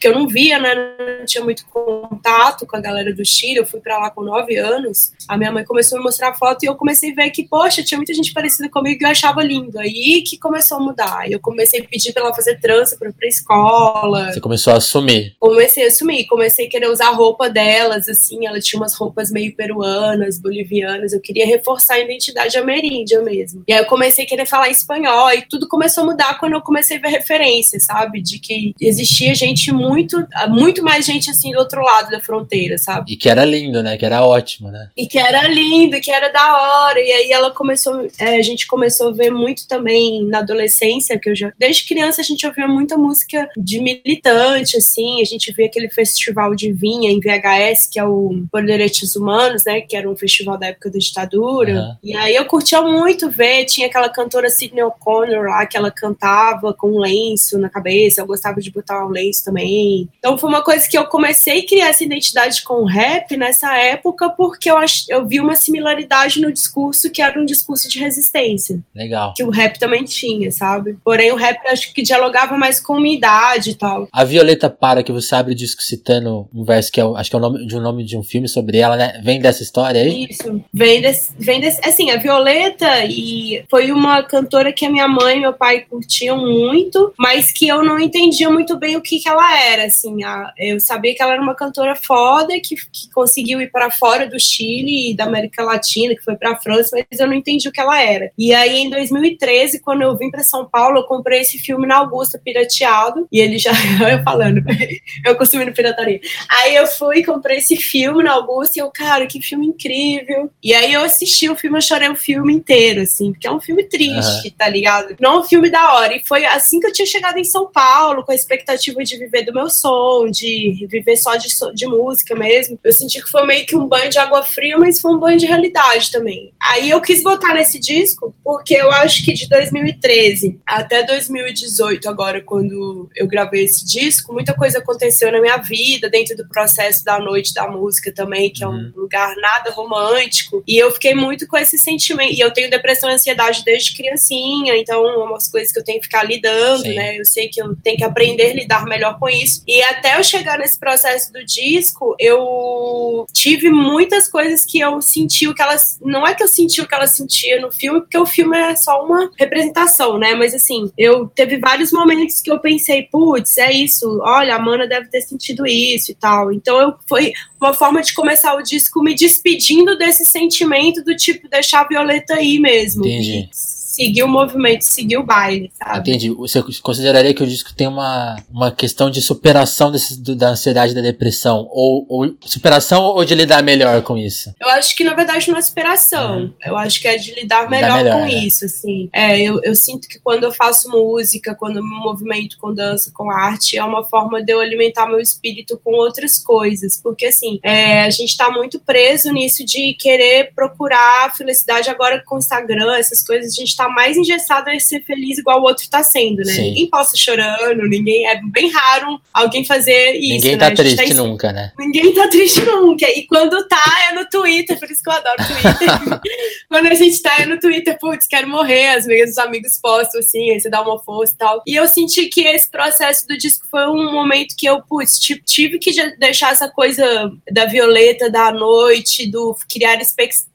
que 0.01 0.09
eu 0.09 0.15
não 0.15 0.27
via, 0.27 0.59
né? 0.59 0.75
Não 1.19 1.27
tinha 1.27 1.45
muito 1.45 1.65
contato 1.67 2.67
com 2.67 2.77
a 2.77 2.81
galera 2.81 3.15
do 3.15 3.25
Chile. 3.25 3.59
Eu 3.59 3.67
fui 3.67 3.81
para 3.81 3.99
lá 3.99 4.11
com 4.11 4.23
nove 4.23 4.57
anos. 4.57 5.13
A 5.29 5.37
minha 5.37 5.53
mãe 5.53 5.65
começou 5.65 5.97
a 5.97 6.01
me 6.01 6.05
mostrar 6.05 6.35
foto 6.35 6.65
e 6.65 6.67
eu 6.67 6.75
comecei 6.75 7.13
a 7.13 7.15
ver 7.15 7.31
que, 7.31 7.47
poxa, 7.47 7.83
tinha 7.83 7.99
muita 7.99 8.15
gente 8.15 8.33
parecida 8.33 8.69
comigo 8.69 9.03
e 9.03 9.05
eu 9.05 9.11
achava 9.11 9.43
lindo. 9.43 9.79
Aí 9.79 10.23
que 10.23 10.39
começou 10.39 10.79
a 10.79 10.81
mudar. 10.81 11.31
Eu 11.31 11.41
comecei 11.41 11.81
a 11.81 11.85
pedir 11.85 12.13
pra 12.13 12.23
ela 12.23 12.35
fazer 12.35 12.59
trança 12.61 12.97
pra 12.97 13.09
ir 13.09 13.13
pra 13.13 13.29
escola. 13.29 14.33
Você 14.33 14.41
começou 14.41 14.73
a 14.73 14.77
assumir. 14.77 15.37
Comecei 15.39 15.85
a 15.85 15.89
assumir. 15.89 16.27
Comecei 16.27 16.67
a 16.67 16.71
querer 16.71 16.89
usar 16.89 17.09
a 17.09 17.15
roupa 17.15 17.49
delas, 17.49 18.09
assim. 18.09 18.47
Ela 18.47 18.61
tinha 18.61 18.81
umas 18.81 18.95
roupas 18.95 19.31
meio 19.31 19.55
peruanas, 19.55 20.39
bolivianas. 20.39 21.13
Eu 21.13 21.21
queria 21.21 21.47
reforçar 21.47 21.95
a 21.95 22.01
identidade 22.01 22.57
ameríndia 22.57 23.21
mesmo. 23.23 23.63
E 23.67 23.73
aí 23.73 23.81
eu 23.81 23.87
comecei 23.87 24.25
a 24.25 24.29
querer 24.29 24.47
falar 24.47 24.69
espanhol 24.71 25.31
e 25.33 25.43
tudo 25.43 25.69
começou 25.69 26.05
a 26.05 26.07
mudar 26.07 26.39
quando 26.39 26.55
eu 26.55 26.61
comecei 26.61 26.97
a 26.97 27.01
ver 27.01 27.09
referências, 27.09 27.85
sabe? 27.85 28.21
De 28.21 28.39
que 28.39 28.75
existia 29.03 29.35
gente 29.35 29.73
muito, 29.73 30.27
muito 30.49 30.83
mais 30.83 31.05
gente 31.05 31.31
assim 31.31 31.53
do 31.53 31.59
outro 31.59 31.83
lado 31.83 32.11
da 32.11 32.21
fronteira, 32.21 32.79
sabe? 32.79 33.13
E 33.13 33.17
que 33.17 33.29
era 33.29 33.45
lindo, 33.45 33.83
né? 33.83 33.97
Que 33.97 34.07
era 34.07 34.25
ótimo, 34.25 34.71
né? 34.71 34.89
E 34.97 35.07
que 35.07 35.19
era 35.19 35.47
lindo, 35.49 36.01
que 36.01 36.11
era 36.11 36.29
da 36.29 36.87
hora. 36.87 37.01
E 37.01 37.13
aí 37.13 37.33
ela 37.33 37.51
começou, 37.51 38.09
é, 38.19 38.37
a 38.37 38.43
gente 38.43 38.67
começou 38.67 39.09
a 39.09 39.13
ver 39.13 39.31
muito 39.31 39.67
também 39.67 40.25
na 40.25 40.39
adolescência, 40.39 41.19
que 41.19 41.31
eu 41.31 41.37
já. 41.37 41.53
Desde 41.59 41.87
criança 41.87 42.21
a 42.21 42.25
gente 42.25 42.47
ouvia 42.47 42.69
muita 42.69 42.97
música 42.97 43.49
de 43.57 43.81
militante, 43.81 44.77
assim. 44.77 45.21
A 45.21 45.25
gente 45.25 45.53
via 45.53 45.67
aquele 45.67 45.91
festival 45.91 46.55
de 46.55 46.73
vinha 46.73 47.11
em 47.11 47.21
VHS, 47.21 47.89
que 47.91 47.99
é 47.99 48.05
o 48.05 48.45
Por 48.51 48.65
Direitos 48.65 49.17
Humanos, 49.17 49.65
né? 49.65 49.81
Que 49.81 49.97
era 49.97 50.09
um 50.09 50.17
festival 50.17 50.57
da 50.57 50.69
época 50.69 50.91
da 50.91 50.99
ditadura. 50.99 51.73
Uhum. 51.73 51.97
E 52.03 52.17
aí 52.17 52.35
eu 52.35 52.45
curtia 52.47 52.81
muito 52.83 53.31
ver, 53.31 53.65
tinha 53.65 53.87
aquela 53.87 54.09
cantora 54.09 54.49
Sidney 54.49 54.83
O'Connor 54.83 55.45
lá, 55.45 55.67
que 55.67 55.77
ela 55.77 55.91
cantava 55.91 56.73
com 56.73 56.93
um 56.93 56.99
lenço 56.99 57.59
na 57.59 57.69
cabeça. 57.69 58.21
Eu 58.21 58.27
gostava 58.27 58.61
de 58.61 58.71
botar 58.71 58.92
lenço 59.09 59.45
também. 59.45 60.09
Então 60.19 60.39
foi 60.39 60.49
uma 60.49 60.63
coisa 60.63 60.89
que 60.89 60.97
eu 60.97 61.07
comecei 61.07 61.61
a 61.61 61.67
criar 61.67 61.89
essa 61.89 62.05
identidade 62.05 62.63
com 62.63 62.83
o 62.83 62.85
rap 62.85 63.37
nessa 63.37 63.77
época, 63.77 64.31
porque 64.31 64.71
eu, 64.71 64.77
ach... 64.77 65.05
eu 65.09 65.27
vi 65.27 65.41
uma 65.41 65.57
similaridade 65.57 66.41
no 66.41 66.53
discurso 66.53 67.11
que 67.11 67.23
era 67.23 67.41
um 67.41 67.45
discurso 67.45 67.89
de 67.89 67.99
resistência. 67.99 68.81
Legal. 68.95 69.35
Que 69.37 69.45
o 69.45 69.51
rap 69.51 69.79
também 69.79 70.05
tinha, 70.05 70.51
sabe? 70.51 70.97
Porém, 71.05 71.33
o 71.33 71.37
rap 71.37 71.59
acho 71.69 71.93
que 71.93 72.03
dialogava 72.03 72.57
mais 72.57 72.81
com 72.81 72.99
minha 73.01 73.17
idade 73.17 73.71
e 73.71 73.75
tal. 73.75 74.09
A 74.13 74.25
Violeta 74.25 74.69
Para, 74.69 75.03
que 75.03 75.13
você 75.13 75.35
abre 75.35 75.53
o 75.53 75.57
disco 75.57 75.83
citando 75.83 76.49
um 76.55 76.65
verso 76.65 76.91
que 76.91 77.01
é, 77.01 77.05
acho 77.05 77.31
que 77.31 77.37
é 77.37 77.39
o 77.39 77.43
nome 77.43 77.67
de 77.67 77.77
um 77.77 77.81
nome 77.81 78.05
de 78.05 78.17
um 78.17 78.23
filme 78.23 78.49
sobre 78.49 78.79
ela, 78.79 78.97
né? 78.97 79.21
Vem 79.23 79.41
dessa 79.41 79.63
história 79.63 80.01
aí? 80.01 80.27
Isso. 80.31 80.63
Vem 80.73 81.01
desse, 81.01 81.33
vem 81.39 81.61
desse. 81.61 81.81
Assim, 81.87 82.11
a 82.11 82.17
Violeta 82.17 83.05
e 83.05 83.65
foi 83.71 83.93
uma 83.93 84.23
cantora 84.23 84.73
que 84.73 84.87
a 84.87 84.91
minha 84.91 85.09
mãe 85.09 85.37
e 85.37 85.41
meu 85.41 85.53
pai 85.53 85.81
curtiam 85.81 86.39
muito, 86.39 87.13
mas 87.19 87.53
que 87.53 87.69
eu 87.69 87.85
não 87.85 87.99
entendia 87.99 88.51
muito 88.51 88.77
bem 88.83 88.97
o 88.97 89.01
que, 89.01 89.21
que 89.21 89.29
ela 89.29 89.57
era, 89.61 89.85
assim. 89.85 90.25
A, 90.25 90.53
eu 90.59 90.81
sabia 90.81 91.15
que 91.15 91.23
ela 91.23 91.35
era 91.35 91.41
uma 91.41 91.55
cantora 91.55 91.95
foda, 91.95 92.53
que, 92.61 92.75
que 92.75 93.09
conseguiu 93.15 93.61
ir 93.61 93.71
para 93.71 93.93
fora 93.93 94.29
do 94.29 94.39
Chile 94.41 95.13
e 95.13 95.17
da 95.17 95.25
América 95.25 95.63
Latina, 95.63 96.17
que 96.17 96.25
foi 96.25 96.35
para 96.35 96.51
a 96.51 96.57
França, 96.57 96.97
mas 97.09 97.21
eu 97.21 97.29
não 97.29 97.35
entendi 97.35 97.69
o 97.69 97.73
que 97.73 97.81
ela 97.81 98.03
era. 98.03 98.33
E 98.37 98.53
aí, 98.53 98.79
em 98.79 98.91
2013, 98.91 99.81
quando 99.81 100.03
eu 100.03 100.17
vim 100.17 100.33
para 100.33 100.43
São 100.43 100.69
Paulo, 100.69 100.99
eu 100.99 101.05
comprei 101.05 101.43
esse 101.43 101.59
filme 101.59 101.87
na 101.87 101.99
Augusta 101.99 102.41
pirateado. 102.43 103.29
E 103.31 103.39
ele 103.39 103.57
já. 103.57 103.71
eu 104.11 104.23
falando, 104.25 104.61
eu 105.25 105.37
consumindo 105.37 105.73
pirataria. 105.73 106.21
Aí 106.49 106.75
eu 106.75 106.87
fui 106.89 107.19
e 107.19 107.25
comprei 107.25 107.59
esse 107.59 107.77
filme 107.77 108.25
na 108.25 108.33
Augusta 108.33 108.81
e 108.81 108.83
eu, 108.83 108.91
cara, 108.91 109.27
que 109.27 109.41
filme 109.41 109.67
incrível. 109.67 110.51
E 110.61 110.75
aí 110.75 110.93
eu 110.93 111.03
assisti 111.03 111.49
o 111.49 111.55
filme, 111.55 111.79
eu 111.79 111.83
chorei 111.83 112.09
o 112.09 112.17
filme 112.17 112.53
inteiro, 112.53 113.03
assim, 113.03 113.31
porque 113.33 113.47
é 113.47 113.53
um 113.53 113.61
filme 113.61 113.85
triste, 113.85 114.49
uhum. 114.49 114.55
tá 114.59 114.69
ligado? 114.69 115.15
Não 115.21 115.35
é 115.35 115.39
um 115.39 115.45
filme 115.45 115.71
da 115.71 115.95
hora. 115.95 116.17
E 116.17 116.27
foi 116.27 116.45
assim 116.45 116.81
que 116.81 116.89
eu 116.89 116.93
tinha 116.93 117.07
chegado 117.07 117.39
em 117.39 117.45
São 117.45 117.71
Paulo, 117.71 118.25
com 118.25 118.33
a 118.33 118.35
expectativa 118.35 118.72
de 118.77 119.19
viver 119.19 119.45
do 119.45 119.53
meu 119.53 119.69
som, 119.69 120.29
de 120.31 120.87
viver 120.89 121.17
só 121.17 121.37
de, 121.37 121.49
de 121.75 121.87
música 121.87 122.35
mesmo. 122.35 122.79
Eu 122.83 122.93
senti 122.93 123.23
que 123.23 123.31
foi 123.31 123.47
meio 123.47 123.67
que 123.67 123.77
um 123.77 123.87
banho 123.87 124.11
de 124.11 124.19
água 124.19 124.43
fria, 124.43 124.79
mas 124.79 125.01
foi 125.01 125.13
um 125.13 125.19
banho 125.19 125.39
de 125.39 125.47
realidade 125.47 126.11
também. 126.11 126.53
Aí 126.61 126.91
eu 126.91 127.01
quis 127.01 127.23
botar 127.23 127.55
nesse 127.55 127.79
disco, 127.79 128.35
porque 128.45 128.75
eu 128.75 128.91
acho 128.91 129.25
que 129.25 129.33
de 129.33 129.49
2013 129.49 130.61
até 130.67 131.03
2018, 131.03 132.09
agora, 132.09 132.41
quando 132.41 133.11
eu 133.15 133.27
gravei 133.27 133.65
esse 133.65 133.85
disco, 133.85 134.33
muita 134.33 134.55
coisa 134.55 134.79
aconteceu 134.79 135.31
na 135.31 135.41
minha 135.41 135.57
vida, 135.57 136.09
dentro 136.09 136.37
do 136.37 136.49
processo 136.49 137.05
da 137.05 137.19
noite 137.19 137.53
da 137.55 137.69
música 137.69 138.13
também, 138.13 138.51
que 138.51 138.65
é 138.65 138.69
um 138.69 138.73
uhum. 138.73 138.93
lugar 138.97 139.35
nada 139.37 139.71
romântico. 139.71 140.63
E 140.67 140.77
eu 140.77 140.91
fiquei 140.91 141.15
muito 141.15 141.47
com 141.47 141.57
esse 141.57 141.79
sentimento. 141.79 142.33
E 142.33 142.41
eu 142.41 142.53
tenho 142.53 142.71
depressão 142.71 143.11
e 143.11 143.15
ansiedade 143.15 143.63
desde 143.65 143.95
criancinha, 143.95 144.77
então 144.77 145.07
é 145.07 145.17
umas 145.17 145.51
coisas 145.51 145.73
que 145.73 145.79
eu 145.79 145.85
tenho 145.85 145.99
que 145.99 146.07
ficar 146.07 146.25
lidando, 146.25 146.83
Sim. 146.83 146.95
né? 146.95 147.19
Eu 147.19 147.25
sei 147.25 147.49
que 147.49 147.61
eu 147.61 147.75
tenho 147.77 147.97
que 147.97 148.05
aprender 148.05 148.53
a 148.53 148.55
lidar 148.63 148.85
melhor 148.85 149.19
com 149.19 149.29
isso. 149.29 149.63
E 149.67 149.83
até 149.83 150.19
eu 150.19 150.25
chegar 150.25 150.59
nesse 150.59 150.79
processo 150.79 151.33
do 151.33 151.45
disco, 151.45 152.15
eu 152.19 153.27
tive 153.33 153.71
muitas 153.71 154.29
coisas 154.29 154.65
que 154.65 154.81
eu 154.81 155.01
senti 155.03 155.47
o 155.49 155.55
que 155.55 155.63
elas. 155.63 155.99
Não 156.03 156.27
é 156.27 156.35
que 156.35 156.43
eu 156.43 156.49
senti 156.49 156.81
o 156.81 156.89
que 156.89 156.95
ela 156.95 157.07
sentia 157.07 157.61
no 157.61 157.71
filme, 157.71 158.01
porque 158.01 158.19
o 158.19 158.27
filme 158.27 158.57
é 158.57 158.77
só 158.77 159.05
uma 159.05 159.31
representação, 159.39 160.19
né? 160.19 160.35
Mas 160.35 160.55
assim, 160.55 160.91
eu 160.97 161.27
teve 161.29 161.59
vários 161.59 161.93
momentos 161.93 162.41
que 162.41 162.51
eu 162.51 162.59
pensei, 162.59 163.03
putz, 163.03 163.59
é 163.59 163.73
isso, 163.73 164.21
olha, 164.23 164.55
a 164.55 164.59
Mana 164.59 164.87
deve 164.87 165.09
ter 165.09 165.21
sentido 165.23 165.67
isso 165.67 166.11
e 166.11 166.15
tal. 166.15 166.53
Então 166.53 166.81
eu 166.81 166.95
foi 167.09 167.33
uma 167.61 167.75
forma 167.75 168.03
de 168.03 168.15
começar 168.15 168.55
o 168.55 168.63
disco 168.63 169.03
me 169.03 169.15
despedindo 169.15 169.97
desse 169.97 170.25
sentimento 170.25 171.03
do 171.05 171.17
tipo 171.17 171.49
deixar 171.49 171.83
a 171.83 171.89
Violeta 171.89 172.35
aí 172.35 172.59
mesmo. 172.59 173.07
Entendi 173.07 173.49
seguir 173.93 174.23
o 174.23 174.29
movimento, 174.29 174.83
seguir 174.83 175.19
o 175.19 175.23
baile, 175.23 175.71
sabe? 175.75 176.11
Entendi. 176.11 176.31
Você 176.31 176.63
consideraria 176.81 177.35
que 177.35 177.43
o 177.43 177.47
disco 177.47 177.75
tem 177.75 177.87
uma, 177.87 178.37
uma 178.51 178.73
questão 178.73 179.11
de 179.11 179.21
superação 179.21 179.93
desse, 179.93 180.19
do, 180.19 180.35
da 180.35 180.49
ansiedade 180.49 180.93
e 180.93 180.95
da 180.95 181.03
depressão? 181.03 181.69
Ou, 181.71 182.07
ou, 182.09 182.35
superação 182.41 183.03
ou 183.03 183.23
de 183.23 183.35
lidar 183.35 183.63
melhor 183.63 184.01
com 184.01 184.17
isso? 184.17 184.55
Eu 184.59 184.69
acho 184.71 184.97
que, 184.97 185.05
na 185.05 185.13
verdade, 185.13 185.51
não 185.51 185.59
é 185.59 185.63
superação. 185.63 186.39
Uhum. 186.39 186.53
Eu 186.65 186.77
acho 186.79 187.03
que 187.03 187.07
é 187.07 187.19
de 187.19 187.35
lidar 187.35 187.69
melhor, 187.69 187.99
melhor 187.99 188.21
com 188.21 188.25
né? 188.25 188.33
isso, 188.33 188.65
assim. 188.65 189.11
É, 189.13 189.39
eu, 189.39 189.61
eu 189.63 189.75
sinto 189.75 190.09
que 190.09 190.19
quando 190.19 190.45
eu 190.45 190.53
faço 190.53 190.89
música, 190.89 191.55
quando 191.55 191.77
eu 191.77 191.83
me 191.83 192.03
movimento 192.03 192.57
com 192.59 192.73
dança, 192.73 193.13
com 193.13 193.31
arte, 193.31 193.77
é 193.77 193.85
uma 193.85 194.03
forma 194.03 194.43
de 194.43 194.53
eu 194.53 194.61
alimentar 194.61 195.07
meu 195.07 195.21
espírito 195.21 195.79
com 195.85 195.93
outras 195.93 196.39
coisas. 196.39 196.99
Porque, 196.99 197.27
assim, 197.27 197.61
é, 197.63 198.05
a 198.05 198.11
gente 198.11 198.35
tá 198.39 198.51
muito 198.51 198.81
preso 198.81 199.31
nisso 199.31 199.67
de 199.67 199.93
querer 199.95 200.55
procurar 200.55 201.35
felicidade 201.37 201.91
agora 201.91 202.23
com 202.25 202.37
o 202.37 202.39
Instagram, 202.39 202.97
essas 202.97 203.21
coisas, 203.21 203.53
a 203.53 203.61
gente 203.61 203.77
tá 203.77 203.82
tá 203.83 203.89
mais 203.89 204.17
engessado 204.17 204.71
a 204.71 204.79
ser 204.79 205.03
feliz 205.03 205.39
igual 205.39 205.61
o 205.61 205.65
outro 205.65 205.89
tá 205.91 206.03
sendo, 206.03 206.39
né? 206.39 206.53
Sim. 206.53 206.63
Ninguém 206.63 206.91
posta 206.91 207.17
chorando, 207.17 207.89
ninguém. 207.89 208.27
É 208.27 208.41
bem 208.45 208.71
raro 208.71 209.21
alguém 209.33 209.65
fazer 209.65 210.13
isso. 210.15 210.35
Ninguém 210.35 210.59
tá 210.59 210.71
né? 210.71 210.77
triste 210.77 211.09
tá 211.09 211.15
nunca, 211.15 211.53
né? 211.53 211.73
Ninguém 211.79 212.15
tá 212.15 212.29
triste 212.29 212.61
nunca. 212.65 213.07
E 213.11 213.27
quando 213.27 213.67
tá, 213.67 213.83
é 214.11 214.15
no 214.15 214.29
Twitter, 214.29 214.79
por 214.79 214.91
isso 214.91 215.03
que 215.03 215.11
eu 215.11 215.15
adoro 215.15 215.37
Twitter. 215.37 216.21
quando 216.69 216.87
a 216.87 216.95
gente 216.95 217.21
tá, 217.21 217.37
é 217.41 217.47
no 217.47 217.59
Twitter, 217.59 217.99
putz, 217.99 218.27
quero 218.27 218.49
morrer, 218.49 218.91
as 218.91 219.07
minhas 219.07 219.33
os 219.33 219.39
amigos 219.39 219.79
postam 219.81 220.21
assim, 220.21 220.51
aí 220.51 220.61
você 220.61 220.71
dá 220.71 220.83
uma 220.83 220.99
força 220.99 221.35
e 221.35 221.37
tal. 221.37 221.63
E 221.67 221.75
eu 221.75 221.89
senti 221.89 222.27
que 222.27 222.43
esse 222.43 222.71
processo 222.71 223.27
do 223.27 223.37
disco 223.37 223.67
foi 223.71 223.87
um 223.87 224.13
momento 224.13 224.55
que 224.57 224.67
eu, 224.67 224.83
putz, 224.83 225.19
tive 225.19 225.79
que 225.79 225.93
deixar 226.19 226.53
essa 226.53 226.69
coisa 226.69 227.33
da 227.51 227.67
Violeta, 227.67 228.31
da 228.31 228.53
noite, 228.53 229.31
do 229.31 229.57
criar 229.69 229.99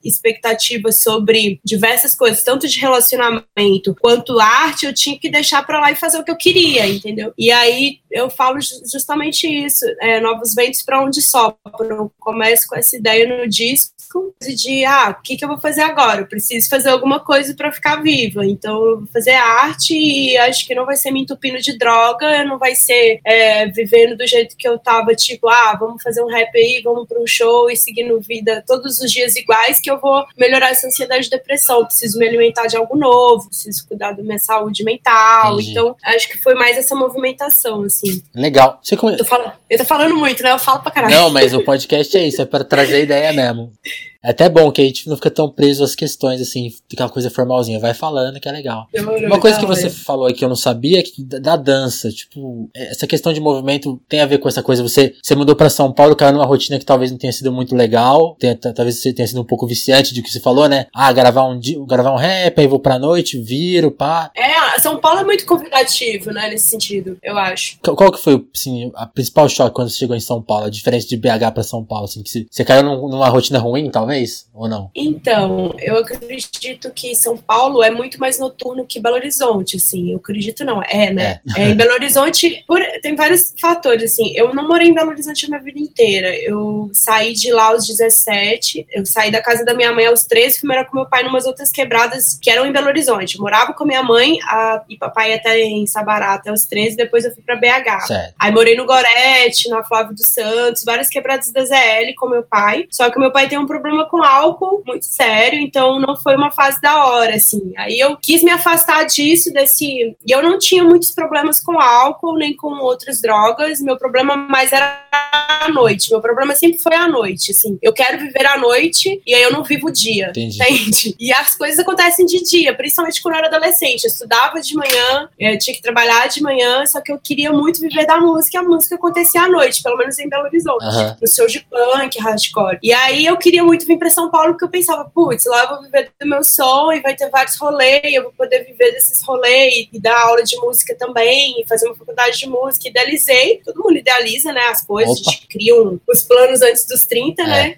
expectativas 0.03 0.99
sobre 0.99 1.59
diversas 1.63 2.13
coisas, 2.15 2.43
tanto 2.43 2.67
de 2.67 2.79
relacionamento 2.79 3.16
relacionamento 3.17 3.95
quanto 3.99 4.39
arte, 4.39 4.85
eu 4.85 4.93
tinha 4.93 5.17
que 5.17 5.29
deixar 5.29 5.65
pra 5.65 5.79
lá 5.79 5.91
e 5.91 5.95
fazer 5.95 6.19
o 6.19 6.23
que 6.23 6.31
eu 6.31 6.37
queria, 6.37 6.87
entendeu? 6.87 7.33
E 7.37 7.51
aí 7.51 7.99
eu 8.11 8.29
falo 8.29 8.59
justamente 8.91 9.47
isso, 9.47 9.85
é, 10.01 10.19
novos 10.19 10.53
ventos 10.53 10.81
para 10.81 11.01
onde 11.01 11.21
sopram. 11.21 11.89
Eu 11.89 12.11
começo 12.19 12.67
com 12.67 12.75
essa 12.75 12.95
ideia 12.95 13.37
no 13.37 13.47
disco 13.47 13.97
de, 14.41 14.85
ah, 14.85 15.15
o 15.17 15.21
que, 15.21 15.35
que 15.35 15.43
eu 15.43 15.49
vou 15.49 15.59
fazer 15.59 15.81
agora? 15.81 16.21
Eu 16.21 16.27
preciso 16.27 16.69
fazer 16.69 16.89
alguma 16.89 17.19
coisa 17.19 17.53
para 17.53 17.71
ficar 17.71 18.01
viva. 18.01 18.45
Então, 18.45 18.83
eu 18.83 18.97
vou 18.99 19.07
fazer 19.07 19.31
arte 19.31 19.93
e 19.93 20.37
acho 20.37 20.65
que 20.65 20.75
não 20.75 20.85
vai 20.85 20.95
ser 20.95 21.11
me 21.11 21.21
entupindo 21.21 21.59
de 21.59 21.77
droga, 21.77 22.43
não 22.45 22.57
vai 22.57 22.75
ser 22.75 23.19
é, 23.25 23.67
vivendo 23.67 24.17
do 24.17 24.25
jeito 24.25 24.55
que 24.55 24.67
eu 24.67 24.79
tava, 24.79 25.13
tipo, 25.13 25.49
ah, 25.49 25.75
vamos 25.79 26.01
fazer 26.01 26.23
um 26.23 26.27
rap 26.27 26.55
aí, 26.55 26.81
vamos 26.83 27.07
para 27.07 27.21
um 27.21 27.27
show 27.27 27.69
e 27.69 27.75
seguindo 27.75 28.19
vida 28.21 28.63
todos 28.65 28.99
os 28.99 29.11
dias 29.11 29.35
iguais, 29.35 29.79
que 29.79 29.91
eu 29.91 29.99
vou 29.99 30.25
melhorar 30.37 30.69
essa 30.69 30.87
ansiedade 30.87 31.27
e 31.27 31.29
depressão. 31.29 31.85
Preciso 31.85 32.17
me 32.17 32.27
alimentar 32.27 32.67
de 32.67 32.77
algo 32.77 32.95
novo, 32.95 33.06
preciso 33.47 33.87
cuidar 33.87 34.11
da 34.11 34.23
minha 34.23 34.39
saúde 34.39 34.83
mental. 34.83 35.53
Entendi. 35.53 35.71
Então, 35.71 35.95
acho 36.03 36.29
que 36.29 36.37
foi 36.37 36.55
mais 36.55 36.77
essa 36.77 36.95
movimentação, 36.95 37.83
assim. 37.83 38.21
Legal. 38.33 38.79
Você 38.81 38.95
come... 38.95 39.13
eu, 39.13 39.17
tô 39.17 39.25
falando, 39.25 39.53
eu 39.69 39.77
tô 39.77 39.85
falando 39.85 40.15
muito, 40.15 40.43
né? 40.43 40.51
Eu 40.51 40.59
falo 40.59 40.81
pra 40.81 40.91
caralho. 40.91 41.13
Não, 41.13 41.29
mas 41.29 41.53
o 41.53 41.63
podcast 41.63 42.17
é 42.17 42.27
isso, 42.27 42.41
é 42.41 42.45
para 42.45 42.63
trazer 42.63 43.03
ideia 43.03 43.31
mesmo. 43.33 43.71
É 44.27 44.31
até 44.31 44.49
bom 44.49 44.69
que 44.73 44.81
a 44.81 44.83
gente 44.83 45.07
não 45.07 45.15
fica 45.15 45.31
tão 45.31 45.49
preso 45.49 45.85
às 45.85 45.95
questões, 45.95 46.41
assim, 46.41 46.69
aquela 46.91 47.09
coisa 47.09 47.29
formalzinha. 47.29 47.79
Vai 47.79 47.93
falando 47.93 48.41
que 48.41 48.49
é 48.49 48.51
legal. 48.51 48.85
Uma 49.25 49.39
coisa 49.39 49.57
que 49.57 49.65
você 49.65 49.89
falou 49.89 50.25
aí 50.25 50.33
que 50.33 50.43
eu 50.43 50.49
não 50.49 50.55
sabia 50.55 50.99
é 50.99 51.01
que 51.01 51.23
da 51.23 51.55
dança, 51.55 52.09
tipo, 52.11 52.69
essa 52.75 53.07
questão 53.07 53.31
de 53.31 53.39
movimento 53.39 54.01
tem 54.09 54.19
a 54.19 54.25
ver 54.25 54.39
com 54.39 54.49
essa 54.49 54.61
coisa. 54.61 54.83
Você, 54.83 55.15
você 55.23 55.33
mudou 55.33 55.55
para 55.55 55.69
São 55.69 55.93
Paulo, 55.93 56.13
caiu 56.13 56.33
numa 56.33 56.45
rotina 56.45 56.77
que 56.77 56.83
talvez 56.83 57.09
não 57.09 57.17
tenha 57.17 57.31
sido 57.31 57.53
muito 57.53 57.73
legal, 57.73 58.35
tenha, 58.37 58.53
talvez 58.53 58.99
você 58.99 59.13
tenha 59.13 59.25
sido 59.25 59.39
um 59.39 59.45
pouco 59.45 59.65
viciante 59.65 60.13
do 60.13 60.21
que 60.21 60.29
você 60.29 60.41
falou, 60.41 60.67
né? 60.67 60.87
Ah, 60.93 61.13
gravar 61.13 61.45
um, 61.45 61.57
gravar 61.87 62.11
um 62.11 62.17
rap, 62.17 62.59
aí 62.59 62.67
vou 62.67 62.81
pra 62.81 62.99
noite, 62.99 63.39
viro, 63.39 63.91
pá. 63.91 64.29
É, 64.35 64.41
São 64.79 64.99
Paulo 64.99 65.19
é 65.19 65.23
muito 65.23 65.45
convidativo, 65.45 66.31
né, 66.31 66.49
nesse 66.49 66.67
sentido, 66.67 67.17
eu 67.23 67.37
acho. 67.37 67.77
Qual, 67.81 68.11
que 68.11 68.21
foi, 68.21 68.45
assim, 68.53 68.91
a 68.95 69.05
principal 69.05 69.49
choque 69.49 69.75
quando 69.75 69.89
você 69.89 69.97
chegou 69.97 70.15
em 70.15 70.19
São 70.19 70.41
Paulo? 70.41 70.65
A 70.65 70.69
diferença 70.69 71.07
de 71.07 71.17
BH 71.17 71.51
para 71.53 71.63
São 71.63 71.83
Paulo, 71.83 72.05
assim, 72.05 72.23
que 72.23 72.47
você, 72.49 72.65
caiu 72.65 72.83
numa 72.83 73.29
rotina 73.29 73.59
ruim, 73.59 73.89
talvez? 73.89 74.47
Ou 74.53 74.67
não? 74.67 74.89
Então, 74.95 75.73
eu 75.79 75.97
acredito 75.97 76.91
que 76.91 77.15
São 77.15 77.37
Paulo 77.37 77.83
é 77.83 77.91
muito 77.91 78.19
mais 78.19 78.39
noturno 78.39 78.85
que 78.85 78.99
Belo 78.99 79.15
Horizonte, 79.15 79.77
assim. 79.77 80.11
Eu 80.11 80.17
acredito 80.17 80.65
não, 80.65 80.81
é, 80.83 81.11
né? 81.11 81.39
É. 81.55 81.61
É, 81.61 81.69
em 81.69 81.75
Belo 81.75 81.93
Horizonte, 81.93 82.63
por, 82.67 82.81
tem 83.01 83.15
vários 83.15 83.53
fatores, 83.59 84.11
assim. 84.11 84.31
Eu 84.35 84.53
não 84.53 84.67
morei 84.67 84.87
em 84.87 84.93
Belo 84.93 85.09
Horizonte 85.09 85.45
a 85.45 85.49
minha 85.49 85.61
vida 85.61 85.79
inteira. 85.79 86.35
Eu 86.35 86.89
saí 86.93 87.33
de 87.33 87.51
lá 87.51 87.67
aos 87.67 87.85
17, 87.85 88.87
eu 88.91 89.05
saí 89.05 89.31
da 89.31 89.41
casa 89.41 89.63
da 89.63 89.73
minha 89.73 89.91
mãe 89.91 90.05
aos 90.05 90.23
13, 90.23 90.59
fui 90.59 90.67
morar 90.67 90.85
com 90.85 90.95
meu 90.95 91.05
pai 91.05 91.23
em 91.23 91.27
umas 91.27 91.45
outras 91.45 91.71
quebradas 91.71 92.37
que 92.41 92.49
eram 92.49 92.65
em 92.65 92.71
Belo 92.71 92.87
Horizonte. 92.87 93.35
Eu 93.35 93.41
morava 93.41 93.73
com 93.73 93.85
minha 93.85 94.03
mãe 94.03 94.37
a, 94.43 94.66
e 94.89 94.97
papai 94.97 95.33
até 95.33 95.59
em 95.59 95.85
Sabará 95.85 96.33
até 96.33 96.51
os 96.51 96.65
13, 96.65 96.95
depois 96.95 97.25
eu 97.25 97.33
fui 97.33 97.43
pra 97.43 97.55
BH. 97.55 98.07
Certo. 98.07 98.35
Aí 98.39 98.51
morei 98.51 98.75
no 98.75 98.85
Gorete, 98.85 99.69
na 99.69 99.83
Flávio 99.83 100.13
dos 100.13 100.27
Santos, 100.27 100.83
várias 100.83 101.09
quebradas 101.09 101.51
da 101.51 101.65
ZL 101.65 102.13
com 102.17 102.29
meu 102.29 102.43
pai. 102.43 102.85
Só 102.91 103.09
que 103.09 103.19
meu 103.19 103.31
pai 103.31 103.47
tem 103.47 103.57
um 103.57 103.65
problema 103.65 104.07
com 104.09 104.23
álcool 104.23 104.83
muito 104.85 105.05
sério, 105.05 105.59
então 105.59 105.99
não 105.99 106.15
foi 106.15 106.35
uma 106.35 106.51
fase 106.51 106.81
da 106.81 107.05
hora, 107.05 107.35
assim. 107.35 107.73
Aí 107.77 107.99
eu 107.99 108.17
quis 108.17 108.43
me 108.43 108.51
afastar 108.51 109.05
disso, 109.05 109.51
desse. 109.51 110.15
E 110.25 110.31
eu 110.31 110.41
não 110.41 110.57
tinha 110.57 110.83
muitos 110.83 111.11
problemas 111.11 111.59
com 111.59 111.79
álcool, 111.79 112.37
nem 112.37 112.55
com 112.55 112.73
outras 112.81 113.21
drogas. 113.21 113.81
Meu 113.81 113.97
problema 113.97 114.35
mais 114.35 114.71
era 114.71 115.05
a 115.11 115.69
noite. 115.69 116.11
Meu 116.11 116.21
problema 116.21 116.55
sempre 116.55 116.79
foi 116.79 116.95
a 116.95 117.07
noite, 117.07 117.51
assim. 117.51 117.77
Eu 117.81 117.93
quero 117.93 118.19
viver 118.19 118.45
a 118.45 118.57
noite 118.57 119.21
e 119.25 119.33
aí 119.33 119.41
eu 119.41 119.51
não 119.51 119.63
vivo 119.63 119.87
o 119.87 119.91
dia. 119.91 120.29
Entendi. 120.29 120.57
Entende? 120.57 121.15
E 121.19 121.31
as 121.33 121.55
coisas 121.55 121.79
acontecem 121.79 122.25
de 122.25 122.43
dia, 122.43 122.75
principalmente 122.75 123.21
quando 123.21 123.35
eu 123.35 123.39
era 123.39 123.47
adolescente. 123.47 124.03
Eu 124.03 124.09
estudava 124.09 124.56
de 124.61 124.75
manhã, 124.75 125.29
eu 125.39 125.57
tinha 125.57 125.75
que 125.75 125.81
trabalhar 125.81 126.27
de 126.27 126.41
manhã, 126.41 126.85
só 126.85 127.01
que 127.01 127.11
eu 127.11 127.19
queria 127.19 127.51
muito 127.51 127.79
viver 127.79 128.05
da 128.05 128.19
música 128.19 128.57
e 128.57 128.59
a 128.59 128.63
música 128.63 128.95
acontecia 128.95 129.41
à 129.41 129.49
noite, 129.49 129.81
pelo 129.81 129.97
menos 129.97 130.17
em 130.19 130.29
Belo 130.29 130.45
Horizonte. 130.45 130.83
Uhum. 130.83 131.15
No 131.21 131.27
show 131.27 131.47
de 131.47 131.59
punk, 131.61 132.19
hardcore. 132.19 132.79
E 132.81 132.93
aí 132.93 133.25
eu 133.25 133.37
queria 133.37 133.63
muito 133.63 133.85
vir 133.85 133.97
pra 133.97 134.09
São 134.09 134.29
Paulo 134.29 134.53
porque 134.53 134.65
eu 134.65 134.69
pensava, 134.69 135.05
putz, 135.05 135.45
lá 135.45 135.63
eu 135.63 135.69
vou 135.69 135.81
viver 135.83 136.11
do 136.19 136.27
meu 136.27 136.43
som 136.43 136.91
e 136.91 136.99
vai 137.01 137.15
ter 137.15 137.29
vários 137.29 137.55
rolês, 137.57 138.01
eu 138.03 138.23
vou 138.23 138.33
poder 138.33 138.63
viver 138.63 138.91
desses 138.91 139.21
rolês 139.23 139.87
e 139.91 139.99
dar 139.99 140.19
aula 140.21 140.43
de 140.43 140.55
música 140.57 140.95
também, 140.95 141.61
e 141.61 141.67
fazer 141.67 141.87
uma 141.87 141.95
faculdade 141.95 142.37
de 142.37 142.47
música. 142.47 142.87
Idealizei, 142.87 143.61
todo 143.63 143.83
mundo 143.83 143.97
idealiza, 143.97 144.51
né, 144.51 144.61
as 144.69 144.85
coisas, 144.85 145.19
Opa. 145.19 145.29
a 145.29 145.33
gente 145.33 145.47
cria 145.47 145.75
um, 145.75 145.99
os 146.07 146.23
planos 146.23 146.61
antes 146.61 146.85
dos 146.85 147.01
30, 147.01 147.41
é. 147.41 147.45
né? 147.45 147.75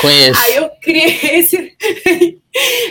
Conheço. 0.00 0.40
aí 0.40 0.56
eu 0.56 0.70
criei 0.80 1.18
esse. 1.22 1.74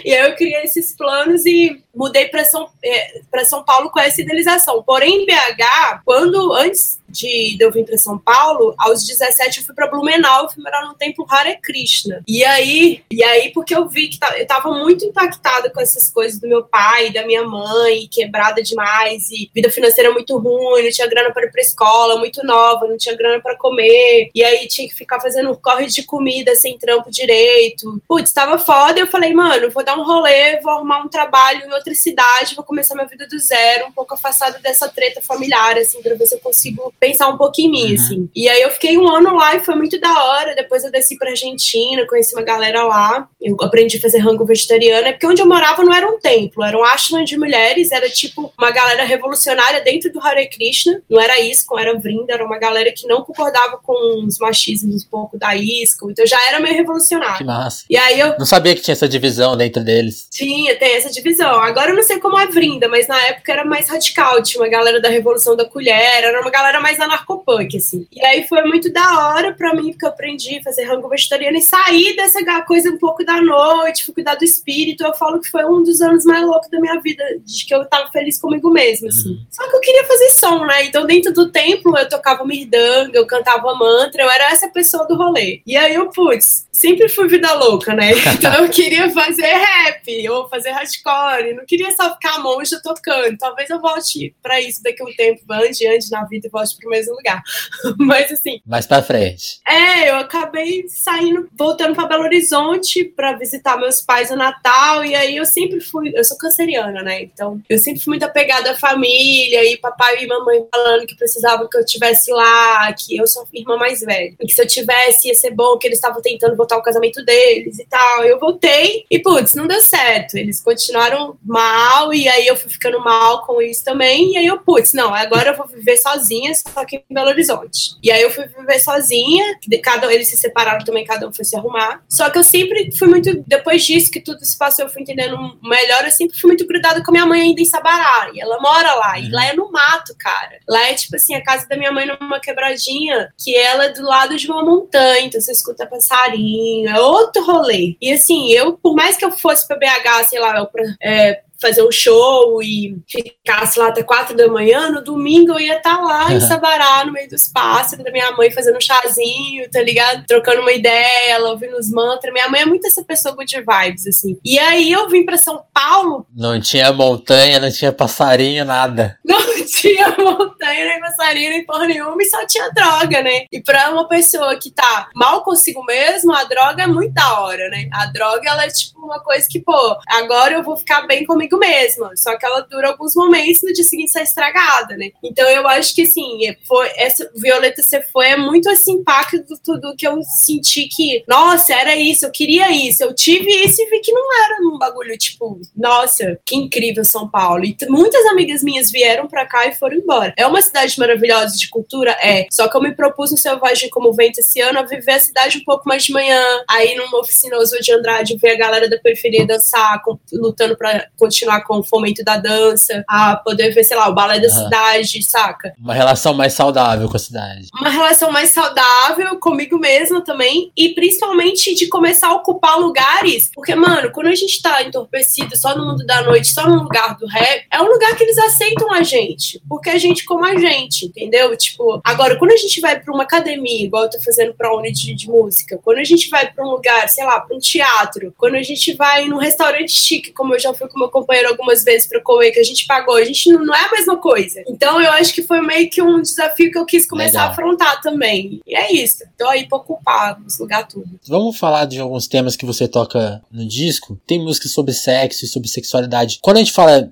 E 0.04 0.14
aí 0.14 0.30
eu 0.30 0.36
criei 0.36 0.64
esses 0.64 0.96
planos 0.96 1.46
e 1.46 1.84
mudei 1.94 2.28
para 2.28 2.44
São, 2.46 2.70
é, 2.84 3.22
São 3.46 3.64
Paulo 3.64 3.90
com 3.90 4.00
essa 4.00 4.22
idealização. 4.22 4.84
Porém, 4.84 5.26
BH, 5.26 6.02
quando 6.04 6.54
antes 6.54 7.00
de, 7.08 7.58
de 7.58 7.64
eu 7.64 7.72
vir 7.72 7.86
para 7.86 7.98
São 7.98 8.18
Paulo, 8.18 8.74
aos 8.78 9.06
17 9.06 9.60
eu 9.60 9.66
fui 9.66 9.76
para 9.76 9.88
Blumenau, 9.88 10.44
eu 10.44 10.50
fui 10.50 10.64
morar 10.64 10.86
no 10.86 10.94
templo 10.96 11.26
Hare 11.30 11.58
Krishna. 11.62 12.24
E 12.28 12.44
aí, 12.44 13.04
e 13.12 13.24
aí 13.24 13.52
porque 13.52 13.76
eu 13.76 13.88
vi 13.88 14.08
que 14.08 14.20
eu 14.38 14.48
tava 14.48 14.72
muito 14.72 15.06
impactada 15.06 15.70
com 15.70 15.80
essas 15.80 16.10
coisas 16.10 16.40
do 16.40 16.48
meu 16.48 16.64
pai, 16.64 17.12
da 17.12 17.26
minha 17.26 17.44
mãe, 17.44 18.08
quebrada 18.10 18.62
demais 18.62 19.30
e 19.30 19.50
vida 19.54 19.70
financeira 19.70 20.12
muito 20.12 20.38
ruim, 20.38 20.84
não 20.84 20.92
tinha 20.92 21.08
grana 21.08 21.32
para 21.32 21.46
ir 21.46 21.52
para 21.52 21.62
escola, 21.62 22.18
muito 22.18 22.46
nova, 22.46 22.88
não 22.88 22.98
tinha 22.98 23.16
grana 23.16 23.42
para 23.42 23.56
comer. 23.56 24.30
E 24.34 24.44
aí 24.44 24.68
tinha 24.68 24.88
que 24.88 24.96
ficar 24.96 25.20
fazendo 25.20 25.56
corre 25.58 25.88
de 25.88 26.04
comida 26.04 26.56
sem 26.56 26.78
trampo 26.78 27.10
direito. 27.10 28.02
Putz, 28.08 28.32
tava 28.32 28.58
foda, 28.58 29.00
eu 29.00 29.08
falei, 29.08 29.34
mano, 29.34 29.70
vou 29.72 29.84
dar 29.84 29.98
um 29.98 30.04
rolê, 30.04 30.60
vou 30.62 30.74
arrumar 30.74 31.00
um 31.00 31.08
trabalho 31.08 31.66
em 31.66 31.74
outra 31.74 31.94
cidade, 31.94 32.56
vou 32.56 32.64
começar 32.64 32.96
minha 32.96 33.08
vida 33.08 33.28
do 33.28 33.40
zero, 33.40 33.88
um 33.88 33.92
pouco 33.92 34.14
afastada 34.14 34.60
dessa 34.60 34.88
treta 34.90 35.22
familiar, 35.22 35.78
assim, 35.78 36.02
para 36.02 36.16
ver 36.16 36.26
se 36.26 36.36
eu 36.36 36.40
consigo 36.40 36.94
pensar 37.00 37.28
um 37.28 37.38
pouco 37.38 37.60
em 37.60 37.70
mim, 37.70 37.88
uhum. 37.90 37.94
assim. 37.94 38.30
E 38.36 38.50
aí 38.50 38.62
eu 38.62 38.70
fiquei 38.72 38.98
um 38.98 39.08
ano 39.08 39.36
lá 39.36 39.56
e 39.56 39.60
foi 39.60 39.76
muito 39.76 40.00
da 40.00 40.24
hora. 40.24 40.56
Depois 40.56 40.84
eu 40.84 40.92
desci 40.92 41.18
pra 41.18 41.32
Argentina, 41.32 42.06
conheci 42.08 42.36
uma 42.36 42.44
galera 42.44 42.84
lá. 42.84 43.28
Eu 43.42 43.56
aprendi 43.62 43.98
a 43.98 44.02
fazer 44.02 44.20
rango 44.20 44.46
vegetariano, 44.46 45.12
porque 45.12 45.28
onde 45.28 45.42
eu 45.42 45.48
morava 45.48 45.84
não 45.84 45.94
era 45.94 46.08
um 46.08 46.20
templo, 46.20 46.64
era 46.64 46.78
um 46.78 46.84
ashram 46.84 47.24
de 47.24 47.38
mulheres, 47.38 47.92
era 47.92 48.10
tipo 48.10 48.54
uma 48.58 48.72
galera 48.72 49.04
revolucionária 49.04 49.82
dentro 49.82 50.12
do 50.12 50.20
Hare 50.20 50.50
Krishna. 50.50 51.02
Não 51.10 51.22
era 51.22 51.40
ISKCON, 51.40 51.80
era 51.80 52.00
Vrinda, 52.00 52.34
era 52.34 52.46
uma 52.46 52.58
galera 52.58 52.92
que 52.92 53.08
não 53.08 53.24
concordava 53.24 53.78
com 53.78 54.26
os 54.26 54.38
machismos 54.40 55.06
um 55.06 55.10
pouco 55.10 55.38
da 55.38 55.56
ISKCON, 55.56 56.12
então 56.12 56.26
já 56.26 56.38
era 56.48 56.60
meio 56.60 56.76
revolucionário. 56.76 57.38
Que 57.38 57.44
massa. 57.44 57.86
E 57.90 57.98
aí 57.98 58.20
eu... 58.20 58.38
Não 58.38 58.46
sabia 58.46 58.76
que 58.76 58.82
tinha 58.82 58.94
essa 58.94 59.08
divisão 59.08 59.56
dentro 59.56 59.84
deles. 59.84 60.28
Tinha, 60.32 60.76
tem 60.76 60.96
essa 60.96 61.10
divisão. 61.10 61.60
Agora 61.62 61.92
eu 61.92 61.96
não 61.96 62.04
sei 62.04 62.20
como 62.20 62.38
é 62.40 62.48
Vrinda, 62.48 62.88
mas 62.88 63.08
na 63.08 63.20
época 63.28 63.52
era 63.52 63.66
mais 63.66 63.90
radical, 63.90 64.42
tinha 64.42 64.62
uma 64.62 64.70
galera 64.70 65.00
da 65.00 65.10
Revolução 65.10 65.56
da 65.56 65.66
Colher, 65.66 66.24
era 66.24 66.42
uma 66.42 66.52
galera 66.52 66.80
mais 66.86 67.00
anarcopunk, 67.00 67.76
assim. 67.76 68.06
E 68.12 68.24
aí 68.24 68.48
foi 68.48 68.62
muito 68.62 68.94
da 68.94 69.28
hora 69.28 69.52
pra 69.52 69.74
mim, 69.74 69.90
porque 69.90 70.06
eu 70.06 70.10
aprendi 70.10 70.60
a 70.60 70.64
fazer 70.64 70.84
rango 70.84 71.10
vegetariano 71.10 71.58
e 71.58 71.62
sair 71.62 72.16
dessa 72.16 72.40
coisa 72.62 72.92
um 72.92 72.98
pouco 73.00 73.26
da 73.26 73.42
noite, 73.42 74.06
fui 74.06 74.14
cuidar 74.14 74.36
do 74.36 74.46
espírito. 74.46 75.04
Eu 75.04 75.16
falo 75.16 75.40
que 75.40 75.50
foi 75.50 75.66
um 75.66 75.82
dos 75.82 76.00
anos 76.00 76.24
mais 76.26 76.46
loucos 76.46 76.70
da 76.70 76.80
minha 76.80 77.00
vida, 77.02 77.24
de 77.44 77.66
que 77.66 77.74
eu 77.74 77.84
tava 77.86 78.12
feliz 78.12 78.40
comigo 78.40 78.70
mesma, 78.70 79.08
assim. 79.08 79.30
Uhum. 79.30 79.46
Só 79.50 79.68
que 79.68 79.76
eu 79.76 79.80
queria 79.80 80.04
fazer 80.04 80.30
som, 80.30 80.64
né? 80.64 80.86
Então 80.86 81.08
dentro 81.08 81.34
do 81.34 81.52
templo 81.52 81.98
eu 81.98 82.08
tocava 82.08 82.46
mirdanga, 82.46 83.18
eu 83.18 83.26
cantava 83.26 83.74
mantra, 83.74 84.22
eu 84.22 84.30
era 84.30 84.52
essa 84.52 84.70
pessoa 84.70 85.08
do 85.08 85.16
rolê. 85.16 85.62
E 85.66 85.76
aí 85.76 85.96
eu, 85.96 86.12
putz, 86.12 86.68
sempre 86.72 87.10
fui 87.10 87.28
vida 87.28 87.52
louca, 87.56 87.96
né? 87.96 88.12
Então 88.36 88.54
eu 88.54 88.70
queria 88.70 89.10
fazer 89.10 89.48
rap 89.48 90.30
ou 90.30 90.48
fazer 90.50 90.70
hardcore, 90.72 91.56
não 91.56 91.66
queria 91.66 91.90
só 91.96 92.14
ficar 92.14 92.38
monja 92.40 92.80
tocando. 92.84 93.38
Talvez 93.38 93.70
eu 93.70 93.80
volte 93.80 94.36
para 94.44 94.62
isso 94.62 94.84
daqui 94.84 95.02
a 95.02 95.06
um 95.06 95.14
tempo, 95.14 95.42
ande, 95.52 95.88
ande 95.88 96.12
na 96.12 96.26
vida 96.26 96.48
e 96.48 96.50
volte 96.50 96.75
pro 96.78 96.90
mesmo 96.90 97.16
lugar. 97.16 97.42
Mas 97.98 98.32
assim. 98.32 98.62
Mais 98.66 98.86
pra 98.86 99.02
frente. 99.02 99.60
É, 99.68 100.10
eu 100.10 100.16
acabei 100.16 100.86
saindo, 100.88 101.48
voltando 101.54 101.96
para 101.96 102.08
Belo 102.08 102.24
Horizonte 102.24 103.04
para 103.04 103.34
visitar 103.34 103.78
meus 103.78 104.02
pais 104.02 104.30
no 104.30 104.38
Natal, 104.38 105.04
e 105.04 105.16
aí 105.16 105.38
eu 105.38 105.46
sempre 105.46 105.80
fui. 105.82 106.12
Eu 106.14 106.24
sou 106.24 106.38
canceriana, 106.38 107.02
né? 107.02 107.24
Então 107.24 107.62
eu 107.70 107.78
sempre 107.78 108.02
fui 108.02 108.12
muito 108.12 108.24
apegada 108.24 108.72
à 108.72 108.76
família, 108.76 109.64
e 109.64 109.78
papai 109.78 110.24
e 110.24 110.28
mamãe 110.28 110.66
falando 110.74 111.06
que 111.06 111.16
precisavam 111.16 111.68
que 111.70 111.78
eu 111.78 111.82
estivesse 111.82 112.32
lá, 112.32 112.92
que 112.94 113.18
eu 113.18 113.28
sou 113.28 113.48
irmã 113.54 113.78
mais 113.78 114.02
velha. 114.02 114.34
E 114.40 114.46
que 114.46 114.54
se 114.54 114.62
eu 114.62 114.68
tivesse 114.68 115.28
ia 115.28 115.36
ser 115.36 115.52
bom, 115.52 115.78
que 115.78 115.88
eles 115.88 115.98
estavam 115.98 116.22
tentando 116.22 116.56
botar 116.56 116.78
o 116.78 116.82
casamento 116.82 117.24
deles 117.24 117.80
e 117.80 117.86
tal. 117.86 118.24
Eu 118.24 118.40
voltei 118.40 119.06
e, 119.10 119.20
putz, 119.20 119.54
não 119.54 119.68
deu 119.68 119.82
certo. 119.82 120.36
Eles 120.38 120.62
continuaram 120.62 121.38
mal, 121.44 122.14
e 122.14 122.28
aí 122.28 122.48
eu 122.48 122.56
fui 122.56 122.70
ficando 122.70 123.00
mal 123.00 123.46
com 123.46 123.62
isso 123.62 123.84
também. 123.84 124.34
E 124.34 124.38
aí 124.38 124.46
eu, 124.46 124.60
putz, 124.60 124.94
não, 124.94 125.14
agora 125.14 125.52
eu 125.52 125.58
vou 125.58 125.68
viver 125.68 125.98
sozinha, 125.98 126.52
só 126.74 126.86
que 126.86 126.98
em 127.10 127.14
Belo 127.14 127.30
Horizonte. 127.30 127.96
E 128.02 128.12
aí 128.12 128.22
eu 128.22 128.30
fui 128.32 128.46
viver 128.46 128.80
sozinha, 128.80 129.58
cada 129.84 130.12
eles 130.14 130.28
se 130.28 130.38
separaram 130.38 130.84
também, 130.84 131.06
cada 131.06 131.28
um 131.28 131.34
foi 131.34 131.46
se 131.46 131.56
arrumar. 131.56 132.04
Só 132.10 132.30
que 132.30 132.38
eu 132.38 132.44
sempre 132.44 132.92
fui 132.98 133.08
muito, 133.08 133.44
depois 133.48 133.84
disso 133.84 134.12
que 134.12 134.20
tudo 134.20 134.44
se 134.44 134.58
passou, 134.58 134.86
eu 134.86 134.92
fui 134.92 135.02
entendendo 135.02 135.38
melhor, 135.64 136.06
eu 136.06 136.12
sempre 136.12 136.38
fui 136.40 136.50
muito 136.50 136.68
grudada 136.68 137.04
com 137.04 137.12
a 137.12 137.14
minha 137.14 137.26
mãe 137.26 137.42
ainda 137.42 137.62
em 137.62 137.66
Sabará. 137.66 138.30
E 138.34 138.42
ela 138.42 138.60
mora 138.60 138.94
lá, 138.96 139.20
e 139.20 139.30
lá 139.30 139.46
é 139.46 139.54
no 139.54 139.72
mato, 139.72 140.16
cara. 140.18 140.60
Lá 140.68 140.90
é 140.90 140.94
tipo 140.94 141.16
assim, 141.16 141.36
a 141.36 141.44
casa 141.44 141.68
da 141.68 141.78
minha 141.78 141.92
mãe 141.92 142.06
numa 142.06 142.40
quebradinha, 142.40 143.34
que 143.38 143.56
ela 143.56 143.86
é 143.86 143.90
do 143.90 144.04
lado 144.04 144.36
de 144.36 144.48
uma 144.48 144.64
montanha, 144.64 145.26
então 145.26 145.40
você 145.40 145.52
escuta 145.52 145.88
passarinho, 145.88 146.90
é 146.90 147.00
outro 147.00 147.44
rolê. 147.46 147.96
E 148.02 148.12
assim, 148.12 148.52
eu, 148.52 148.74
por 148.74 148.96
mais 148.96 149.18
que 149.18 149.26
eu 149.26 149.32
fosse 149.32 149.68
pra 149.68 149.78
BH, 149.78 150.28
sei 150.30 150.40
lá, 150.40 150.68
é, 151.02 151.30
é, 151.30 151.42
fazer 151.66 151.84
um 151.84 151.92
show 151.92 152.62
e 152.62 152.96
ficasse 153.08 153.80
lá 153.80 153.88
até 153.88 154.04
quatro 154.04 154.38
da 154.38 154.48
manhã, 154.48 154.92
no 154.92 155.04
domingo 155.04 155.54
eu 155.54 155.60
ia 155.60 155.78
estar 155.78 155.98
tá 155.98 156.04
lá 156.04 156.32
em 156.32 156.40
Sabará, 156.40 157.04
no 157.06 157.12
meio 157.12 157.28
dos 157.28 157.48
pássaros, 157.52 158.06
da 158.06 158.12
minha 158.12 158.32
mãe 158.34 158.52
fazendo 158.52 158.78
um 158.78 158.82
chazinho, 158.82 159.70
tá 159.72 159.82
ligado? 159.82 160.26
Trocando 160.28 160.62
uma 160.62 160.72
ideia, 160.72 161.32
ela 161.32 161.50
ouvindo 161.50 161.76
os 161.76 161.90
mantras. 161.90 162.32
Minha 162.32 162.50
mãe 162.50 162.62
é 162.62 162.66
muito 162.66 162.86
essa 162.86 163.04
pessoa 163.04 163.36
good 163.36 163.52
vibes, 163.56 164.06
assim. 164.06 164.38
E 164.46 164.60
aí 164.60 164.92
eu 164.92 165.10
vim 165.10 165.26
pra 165.26 165.38
São 165.38 165.64
Paulo. 165.74 166.28
Não 166.36 166.60
tinha 166.60 166.94
montanha, 166.94 167.60
não 167.60 167.72
tinha 167.72 167.92
passarinho, 167.92 168.64
nada. 168.64 169.18
Não 169.26 169.55
tinha 169.66 170.16
montanha, 170.18 170.86
nem 170.86 171.00
passarinho, 171.00 171.50
nem 171.50 171.66
porra 171.66 171.88
nenhuma, 171.88 172.22
e 172.22 172.26
só 172.26 172.46
tinha 172.46 172.70
droga, 172.70 173.22
né? 173.22 173.46
E 173.52 173.62
pra 173.62 173.92
uma 173.92 174.08
pessoa 174.08 174.58
que 174.58 174.72
tá 174.72 175.10
mal 175.16 175.44
consigo 175.44 175.84
mesmo, 175.84 176.34
a 176.34 176.44
droga 176.44 176.84
é 176.84 176.88
muito 176.88 177.14
da 177.14 177.42
hora, 177.42 177.70
né? 177.70 177.90
A 177.92 178.06
droga, 178.08 178.50
ela 178.50 178.66
é 178.66 178.70
tipo 178.70 179.00
uma 179.06 179.20
coisa 179.20 179.48
que, 179.50 179.60
pô, 179.60 179.98
agora 180.08 180.56
eu 180.56 180.64
vou 180.64 180.76
ficar 180.78 181.04
bem 181.04 181.26
comigo 181.26 181.58
mesma. 181.58 182.12
Só 182.16 182.38
que 182.38 182.46
ela 182.46 182.62
dura 182.62 182.90
alguns 182.90 183.14
momentos 183.16 183.62
no 183.64 183.74
dia 183.74 183.84
seguinte 183.84 184.12
sai 184.12 184.24
estragada, 184.24 184.98
né? 184.98 185.12
Então 185.24 185.48
eu 185.50 185.68
acho 185.68 185.94
que 185.94 186.04
assim, 186.04 186.56
foi, 186.68 186.92
essa 186.96 187.30
Violeta 187.36 187.82
Você 187.82 188.02
Foi 188.02 188.28
é 188.28 188.38
muito 188.38 188.70
esse 188.70 188.92
impacto 188.92 189.44
do 189.46 189.58
tudo 189.58 189.96
que 189.96 190.08
eu 190.08 190.22
senti 190.24 190.88
que, 190.88 191.24
nossa, 191.28 191.74
era 191.74 191.96
isso, 191.96 192.26
eu 192.26 192.32
queria 192.32 192.72
isso, 192.72 193.04
eu 193.04 193.14
tive 193.14 193.50
isso 193.64 193.82
e 193.82 193.90
vi 193.90 194.00
que 194.00 194.12
não 194.12 194.44
era 194.44 194.62
um 194.64 194.78
bagulho 194.78 195.18
tipo, 195.18 195.60
nossa, 195.76 196.40
que 196.46 196.56
incrível 196.56 197.04
São 197.06 197.30
Paulo. 197.30 197.64
E 197.64 197.76
muitas 197.90 198.26
amigas 198.26 198.64
minhas 198.64 198.92
vieram 198.92 199.28
pra 199.28 199.46
cá 199.46 199.55
e 199.68 199.76
foram 199.76 199.98
embora. 199.98 200.34
É 200.38 200.46
uma 200.46 200.62
cidade 200.62 201.00
maravilhosa 201.00 201.58
de 201.58 201.70
cultura? 201.70 202.12
É. 202.22 202.46
Só 202.52 202.68
que 202.68 202.76
eu 202.76 202.82
me 202.82 202.94
propus 202.94 203.32
no 203.32 203.38
Selvagem 203.38 203.90
como 203.90 204.14
Vento 204.14 204.40
esse 204.40 204.60
ano 204.60 204.80
a 204.80 204.84
viver 204.84 205.14
a 205.14 205.20
cidade 205.20 205.58
um 205.58 205.64
pouco 205.64 205.88
mais 205.88 206.04
de 206.04 206.12
manhã, 206.12 206.42
aí 206.70 206.96
numa 206.96 207.20
oficina 207.20 207.58
Oswald 207.58 207.86
de 207.86 207.94
Andrade, 207.94 208.38
ver 208.38 208.52
a 208.52 208.58
galera 208.58 208.90
da 208.90 208.98
periferia 208.98 209.46
dançar, 209.46 210.02
lutando 210.34 210.76
pra 210.76 211.08
continuar 211.18 211.46
continuar 211.46 211.64
com 211.64 211.80
o 211.80 211.84
fomento 211.84 212.24
da 212.24 212.38
dança, 212.38 213.04
a 213.08 213.36
poder 213.36 213.72
ver, 213.72 213.84
sei 213.84 213.96
lá, 213.96 214.10
o 214.10 214.14
balé 214.14 214.40
da 214.40 214.48
uhum. 214.48 214.64
cidade, 214.64 215.24
saca? 215.24 215.74
Uma 215.80 215.94
relação 215.94 216.34
mais 216.34 216.54
saudável 216.54 217.08
com 217.08 217.16
a 217.16 217.20
cidade. 217.20 217.68
Uma 217.80 217.90
relação 217.90 218.32
mais 218.32 218.50
saudável 218.50 219.38
comigo 219.40 219.78
mesma 219.78 220.24
também, 220.24 220.72
e 220.76 220.90
principalmente 220.90 221.76
de 221.76 221.88
começar 221.88 222.30
a 222.30 222.34
ocupar 222.34 222.80
lugares, 222.80 223.52
porque, 223.54 223.76
mano, 223.76 224.12
quando 224.12 224.28
a 224.28 224.36
gente 224.36 224.62
tá 224.62 224.84
entorpecido 224.84 225.56
só 225.56 225.76
no 225.76 225.86
mundo 225.86 226.06
da 226.06 226.22
noite, 226.24 226.54
só 226.54 226.68
no 226.68 226.84
lugar 226.84 227.16
do 227.18 227.28
rap, 227.28 227.66
é 227.72 227.82
um 227.82 227.88
lugar 227.88 228.16
que 228.16 228.24
eles 228.24 228.38
aceitam 228.38 228.92
a 228.92 229.04
gente, 229.04 229.45
porque 229.68 229.90
a 229.90 229.98
gente 229.98 230.26
como 230.26 230.46
a 230.46 230.58
gente, 230.58 231.06
entendeu? 231.06 231.56
Tipo, 231.56 232.02
agora, 232.04 232.38
quando 232.38 232.52
a 232.52 232.58
gente 232.58 232.80
vai 232.82 233.00
pra 233.00 233.14
uma 233.14 233.24
academia, 233.24 233.86
igual 233.86 234.04
eu 234.04 234.10
tô 234.10 234.22
fazendo 234.22 234.54
pra 234.54 234.76
Uni 234.76 234.92
de, 234.92 235.14
de 235.14 235.28
música, 235.28 235.80
quando 235.84 236.00
a 236.00 236.04
gente 236.04 236.30
vai 236.30 236.52
pra 236.52 236.66
um 236.66 236.72
lugar, 236.72 237.08
sei 237.10 237.24
lá, 237.24 237.40
pra 237.40 237.56
um 237.56 237.60
teatro, 237.60 238.34
quando 238.38 238.56
a 238.56 238.64
gente 238.64 238.94
vai 238.94 239.26
num 239.28 239.38
restaurante 239.38 239.92
chique, 239.92 240.32
como 240.32 240.54
eu 240.54 240.60
já 240.60 240.74
fui 240.74 240.88
com 240.88 241.00
meu 241.00 241.10
companheiro 241.10 241.50
algumas 241.50 241.84
vezes 241.84 242.08
para 242.08 242.22
comer, 242.22 242.52
que 242.52 242.60
a 242.60 242.64
gente 242.64 242.86
pagou, 242.86 243.16
a 243.16 243.24
gente 243.24 243.50
não, 243.52 243.66
não, 243.66 243.76
é 243.76 243.86
a 243.86 243.92
mesma 243.92 244.18
coisa. 244.18 244.64
Então 244.68 245.02
eu 245.02 245.12
acho 245.12 245.34
que 245.34 245.42
foi 245.42 245.62
meio 245.62 245.90
que 245.90 246.02
um 246.02 246.22
desafio 246.22 246.72
que 246.72 246.78
eu 246.78 246.86
quis 246.86 247.08
começar 247.08 247.40
Legal. 247.40 247.48
a 247.48 247.52
afrontar 247.52 248.02
também. 248.02 248.62
E 248.66 248.76
é 248.76 248.92
isso. 248.92 249.24
Tô 249.38 249.48
aí 249.48 249.68
pra 249.68 249.78
ocupar 249.78 250.40
os 250.46 250.60
lugar 250.66 250.88
tudo. 250.88 251.20
Vamos 251.28 251.58
falar 251.58 251.86
de 251.86 252.00
alguns 252.00 252.28
temas 252.28 252.56
que 252.56 252.66
você 252.66 252.88
toca 252.88 253.42
no 253.52 253.68
disco. 253.68 254.20
Tem 254.26 254.40
músicas 254.40 254.72
sobre 254.72 254.94
sexo 254.94 255.46
e 255.46 255.48
sobre 255.48 255.70
sexualidade. 255.70 256.40
Quando 256.42 256.58
a 256.58 256.60
gente 256.60 256.74
fala. 256.74 257.12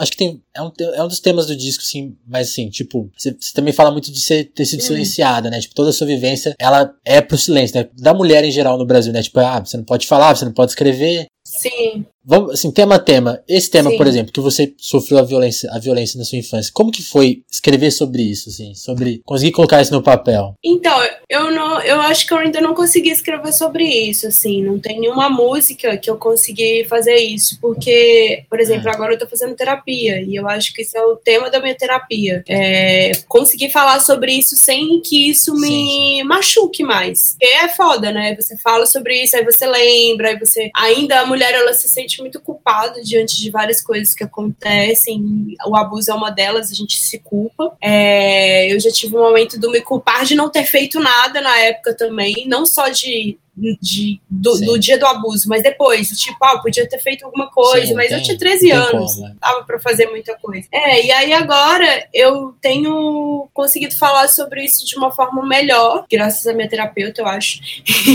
Acho 0.00 0.10
que 0.12 0.16
tem. 0.16 0.42
É 0.58 0.62
um, 0.62 0.72
é 0.92 1.02
um 1.04 1.06
dos 1.06 1.20
temas 1.20 1.46
do 1.46 1.54
disco, 1.54 1.84
sim, 1.84 2.16
mas 2.26 2.48
assim, 2.48 2.68
tipo, 2.68 3.08
você, 3.16 3.32
também 3.54 3.72
fala 3.72 3.92
muito 3.92 4.10
de 4.10 4.20
ser, 4.20 4.46
ter 4.46 4.64
sido 4.64 4.80
uhum. 4.80 4.86
silenciada, 4.86 5.48
né? 5.48 5.60
Tipo, 5.60 5.72
toda 5.72 5.90
a 5.90 5.92
sua 5.92 6.06
vivência, 6.06 6.52
ela 6.58 6.92
é 7.04 7.20
pro 7.20 7.38
silêncio, 7.38 7.80
né? 7.80 7.88
Da 7.96 8.12
mulher 8.12 8.42
em 8.42 8.50
geral 8.50 8.76
no 8.76 8.84
Brasil, 8.84 9.12
né? 9.12 9.22
Tipo, 9.22 9.38
ah, 9.38 9.60
você 9.60 9.76
não 9.76 9.84
pode 9.84 10.08
falar, 10.08 10.34
você 10.34 10.44
não 10.44 10.52
pode 10.52 10.72
escrever. 10.72 11.28
Sim. 11.58 12.04
Vamos, 12.30 12.52
assim, 12.52 12.70
tema 12.70 12.96
a 12.96 12.98
tema. 12.98 13.42
Esse 13.48 13.70
tema, 13.70 13.90
Sim. 13.90 13.96
por 13.96 14.06
exemplo, 14.06 14.30
que 14.30 14.40
você 14.40 14.74
sofreu 14.76 15.18
a 15.18 15.22
violência, 15.22 15.70
a 15.72 15.78
violência 15.78 16.18
na 16.18 16.26
sua 16.26 16.36
infância. 16.36 16.70
Como 16.74 16.92
que 16.92 17.02
foi 17.02 17.42
escrever 17.50 17.90
sobre 17.90 18.22
isso, 18.22 18.50
assim? 18.50 18.74
Sobre 18.74 19.22
conseguir 19.24 19.52
colocar 19.52 19.80
isso 19.80 19.94
no 19.94 20.02
papel? 20.02 20.54
Então, 20.62 20.94
eu 21.26 21.50
não, 21.50 21.80
eu 21.80 21.98
acho 22.02 22.26
que 22.26 22.34
eu 22.34 22.36
ainda 22.36 22.60
não 22.60 22.74
consegui 22.74 23.08
escrever 23.08 23.50
sobre 23.54 23.84
isso, 23.84 24.26
assim. 24.26 24.62
Não 24.62 24.78
tem 24.78 25.00
nenhuma 25.00 25.30
música 25.30 25.96
que 25.96 26.10
eu 26.10 26.18
consegui 26.18 26.84
fazer 26.84 27.16
isso, 27.16 27.58
porque, 27.62 28.44
por 28.50 28.60
exemplo, 28.60 28.90
é. 28.90 28.92
agora 28.92 29.14
eu 29.14 29.18
tô 29.18 29.26
fazendo 29.26 29.56
terapia 29.56 30.20
e 30.20 30.36
eu 30.36 30.46
acho 30.46 30.74
que 30.74 30.82
isso 30.82 30.98
é 30.98 31.02
o 31.02 31.16
tema 31.16 31.48
da 31.48 31.60
minha 31.60 31.74
terapia. 31.74 32.44
É 32.46 33.12
conseguir 33.26 33.70
falar 33.70 34.00
sobre 34.00 34.32
isso 34.32 34.54
sem 34.54 35.00
que 35.00 35.30
isso 35.30 35.54
me 35.54 35.66
sim. 35.66 36.22
machuque 36.24 36.82
mais. 36.82 37.36
Porque 37.40 37.54
é 37.54 37.68
foda, 37.68 38.12
né? 38.12 38.36
Você 38.36 38.54
fala 38.58 38.84
sobre 38.84 39.22
isso, 39.22 39.34
aí 39.34 39.44
você 39.44 39.66
lembra, 39.66 40.28
aí 40.28 40.38
você 40.38 40.70
ainda 40.76 41.20
a 41.20 41.26
mulher 41.26 41.47
ela 41.56 41.72
se 41.72 41.88
sente 41.88 42.20
muito 42.20 42.40
culpado 42.40 43.02
diante 43.02 43.40
de 43.40 43.50
várias 43.50 43.80
coisas 43.80 44.14
que 44.14 44.24
acontecem. 44.24 45.56
O 45.66 45.76
abuso 45.76 46.10
é 46.10 46.14
uma 46.14 46.30
delas, 46.30 46.70
a 46.70 46.74
gente 46.74 46.98
se 46.98 47.18
culpa. 47.18 47.76
É, 47.80 48.72
eu 48.72 48.78
já 48.80 48.90
tive 48.90 49.16
um 49.16 49.20
momento 49.22 49.58
do 49.58 49.70
me 49.70 49.80
culpar 49.80 50.24
de 50.24 50.34
não 50.34 50.50
ter 50.50 50.64
feito 50.64 51.00
nada 51.00 51.40
na 51.40 51.58
época 51.58 51.94
também, 51.94 52.46
não 52.46 52.66
só 52.66 52.88
de 52.88 53.38
de, 53.80 54.20
do, 54.28 54.54
do, 54.60 54.78
dia 54.78 54.98
do 54.98 55.06
abuso, 55.06 55.48
mas 55.48 55.62
depois, 55.62 56.08
tipo, 56.10 56.42
ah, 56.44 56.58
podia 56.58 56.88
ter 56.88 56.98
feito 56.98 57.24
alguma 57.24 57.50
coisa, 57.50 57.86
Sim, 57.86 57.94
mas 57.94 58.08
tem, 58.08 58.18
eu 58.18 58.22
tinha 58.22 58.38
13 58.38 58.70
anos, 58.70 59.14
como, 59.14 59.26
né? 59.26 59.36
dava 59.40 59.64
pra 59.64 59.78
fazer 59.78 60.06
muita 60.06 60.36
coisa. 60.36 60.66
É, 60.72 61.04
e 61.04 61.10
aí 61.10 61.32
agora 61.32 62.06
eu 62.12 62.54
tenho 62.60 63.48
conseguido 63.52 63.96
falar 63.96 64.28
sobre 64.28 64.64
isso 64.64 64.86
de 64.86 64.96
uma 64.96 65.10
forma 65.10 65.44
melhor, 65.46 66.04
graças 66.10 66.46
à 66.46 66.52
minha 66.52 66.68
terapeuta, 66.68 67.22
eu 67.22 67.26
acho. 67.26 67.60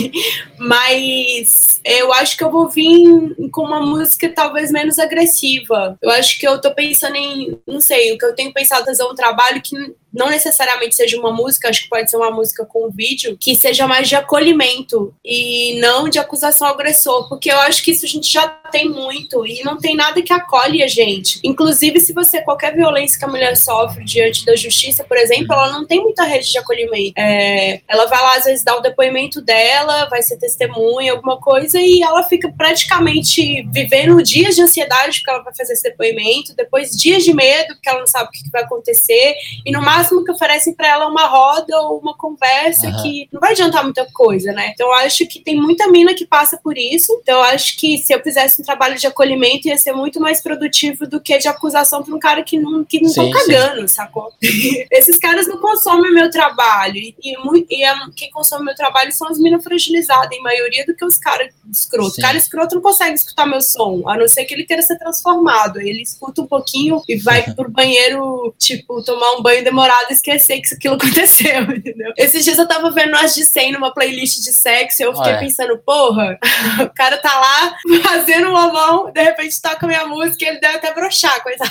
mas 0.57 1.81
eu 1.83 2.13
acho 2.13 2.37
que 2.37 2.43
eu 2.43 2.51
vou 2.51 2.69
vir 2.69 3.35
com 3.51 3.63
uma 3.63 3.81
música 3.81 4.29
talvez 4.29 4.71
menos 4.71 4.99
agressiva. 4.99 5.97
Eu 6.01 6.09
acho 6.11 6.39
que 6.39 6.47
eu 6.47 6.59
tô 6.59 6.73
pensando 6.73 7.15
em, 7.15 7.59
não 7.67 7.81
sei, 7.81 8.13
o 8.13 8.17
que 8.17 8.25
eu 8.25 8.35
tenho 8.35 8.53
pensado 8.53 8.85
fazer 8.85 9.03
um 9.03 9.15
trabalho 9.15 9.61
que 9.61 9.75
não 10.13 10.29
necessariamente 10.29 10.95
seja 10.95 11.17
uma 11.17 11.31
música, 11.31 11.69
acho 11.69 11.83
que 11.83 11.89
pode 11.89 12.09
ser 12.09 12.17
uma 12.17 12.31
música 12.31 12.65
com 12.65 12.89
vídeo, 12.89 13.35
que 13.39 13.55
seja 13.55 13.87
mais 13.87 14.07
de 14.07 14.15
acolhimento 14.15 15.13
e 15.25 15.79
não 15.79 16.07
de 16.07 16.19
acusação 16.19 16.67
ao 16.67 16.73
agressor, 16.75 17.27
porque 17.27 17.51
eu 17.51 17.57
acho 17.59 17.83
que 17.83 17.91
isso 17.91 18.05
a 18.05 18.09
gente 18.09 18.31
já 18.31 18.47
tem 18.47 18.87
muito 18.87 19.45
e 19.45 19.63
não 19.63 19.77
tem 19.77 19.95
nada 19.95 20.21
que 20.21 20.31
acolhe 20.31 20.83
a 20.83 20.87
gente. 20.87 21.39
Inclusive, 21.43 21.99
se 21.99 22.13
você, 22.13 22.41
qualquer 22.41 22.75
violência 22.75 23.17
que 23.17 23.25
a 23.25 23.27
mulher 23.27 23.57
sofre 23.57 24.03
diante 24.03 24.45
da 24.45 24.55
justiça, 24.55 25.03
por 25.03 25.17
exemplo, 25.17 25.53
ela 25.53 25.71
não 25.71 25.85
tem 25.85 26.01
muita 26.01 26.23
rede 26.23 26.51
de 26.51 26.57
acolhimento. 26.57 27.13
É, 27.17 27.81
ela 27.87 28.05
vai 28.05 28.21
lá, 28.21 28.37
às 28.37 28.45
vezes, 28.45 28.63
dar 28.63 28.75
o 28.75 28.81
depoimento 28.81 29.41
dela, 29.41 30.05
vai 30.09 30.21
ser 30.21 30.37
testemunha, 30.37 31.13
alguma 31.13 31.39
coisa, 31.39 31.79
e 31.79 32.01
ela 32.03 32.23
fica 32.23 32.51
praticamente 32.51 33.63
vivendo 33.71 34.21
dias 34.21 34.55
de 34.55 34.61
ansiedade 34.61 35.19
porque 35.19 35.31
ela 35.31 35.43
vai 35.43 35.55
fazer 35.55 35.73
esse 35.73 35.83
depoimento, 35.83 36.55
depois 36.55 36.91
dias 36.91 37.23
de 37.23 37.33
medo 37.33 37.73
porque 37.75 37.89
ela 37.89 37.99
não 37.99 38.07
sabe 38.07 38.29
o 38.29 38.31
que 38.31 38.49
vai 38.51 38.63
acontecer, 38.63 39.35
e 39.65 39.71
no 39.71 39.81
máximo 39.81 40.02
máximo 40.03 40.23
que 40.23 40.31
oferecem 40.31 40.73
para 40.73 40.87
ela 40.87 41.05
é 41.05 41.07
uma 41.07 41.25
roda 41.25 41.79
ou 41.81 41.99
uma 41.99 42.15
conversa 42.15 42.87
uhum. 42.87 43.01
que 43.01 43.29
não 43.31 43.39
vai 43.39 43.51
adiantar 43.51 43.83
muita 43.83 44.05
coisa, 44.13 44.51
né? 44.51 44.71
Então 44.73 44.87
eu 44.87 44.93
acho 44.93 45.25
que 45.27 45.39
tem 45.39 45.55
muita 45.55 45.87
mina 45.87 46.13
que 46.13 46.25
passa 46.25 46.59
por 46.61 46.77
isso. 46.77 47.11
Então 47.21 47.37
eu 47.37 47.43
acho 47.43 47.77
que 47.77 47.97
se 47.97 48.13
eu 48.13 48.21
fizesse 48.21 48.61
um 48.61 48.65
trabalho 48.65 48.97
de 48.97 49.07
acolhimento 49.07 49.67
ia 49.67 49.77
ser 49.77 49.93
muito 49.93 50.19
mais 50.19 50.41
produtivo 50.41 51.07
do 51.07 51.21
que 51.21 51.37
de 51.37 51.47
acusação 51.47 52.03
para 52.03 52.15
um 52.15 52.19
cara 52.19 52.43
que 52.43 52.59
não 52.59 52.83
que 52.83 52.99
não 52.99 53.09
estão 53.09 53.29
cagando, 53.31 53.81
sim. 53.81 53.87
sacou? 53.87 54.31
Esses 54.91 55.17
caras 55.17 55.47
não 55.47 55.57
consomem 55.57 56.13
meu 56.13 56.29
trabalho 56.29 56.97
e, 56.97 57.15
e, 57.23 57.35
e 57.69 57.83
a, 57.83 58.07
quem 58.15 58.29
consome 58.31 58.65
meu 58.65 58.75
trabalho 58.75 59.11
são 59.11 59.27
as 59.29 59.39
minas 59.39 59.63
fragilizadas, 59.63 60.31
em 60.31 60.41
maioria 60.41 60.85
do 60.85 60.95
que 60.95 61.05
os 61.05 61.17
caras 61.17 61.49
escroto. 61.71 62.19
O 62.19 62.21
cara 62.21 62.37
escroto 62.37 62.75
não 62.75 62.81
consegue 62.81 63.13
escutar 63.13 63.45
meu 63.45 63.61
som, 63.61 64.03
a 64.07 64.17
não 64.17 64.27
ser 64.27 64.45
que 64.45 64.53
ele 64.53 64.65
queira 64.65 64.81
ser 64.81 64.97
transformado. 64.97 65.79
Ele 65.79 66.01
escuta 66.01 66.41
um 66.41 66.47
pouquinho 66.47 67.01
e 67.07 67.15
vai 67.17 67.43
pro 67.53 67.69
banheiro, 67.69 68.53
tipo, 68.57 69.01
tomar 69.03 69.33
um 69.33 69.41
banho 69.41 69.63
demorado 69.63 69.92
e 70.09 70.13
esquecer 70.13 70.61
que 70.61 70.75
aquilo 70.75 70.95
aconteceu, 71.01 71.63
entendeu? 71.63 72.13
Esses 72.17 72.43
dias 72.43 72.57
eu 72.57 72.67
tava 72.67 72.91
vendo 72.91 73.15
as 73.15 73.35
de 73.35 73.45
100 73.45 73.73
numa 73.73 73.93
playlist 73.93 74.41
de 74.43 74.53
sexo 74.53 75.01
e 75.01 75.05
eu 75.05 75.15
fiquei 75.15 75.35
pensando, 75.37 75.77
porra, 75.79 76.37
o 76.83 76.89
cara 76.93 77.17
tá 77.17 77.39
lá 77.39 77.77
fazendo 78.03 78.49
uma 78.49 78.71
mão, 78.71 79.11
de 79.11 79.21
repente 79.21 79.61
toca 79.61 79.87
minha 79.87 80.05
música 80.05 80.45
e 80.45 80.47
ele 80.47 80.59
deve 80.59 80.77
até 80.77 80.93
broxar, 80.93 81.41
coisa. 81.43 81.63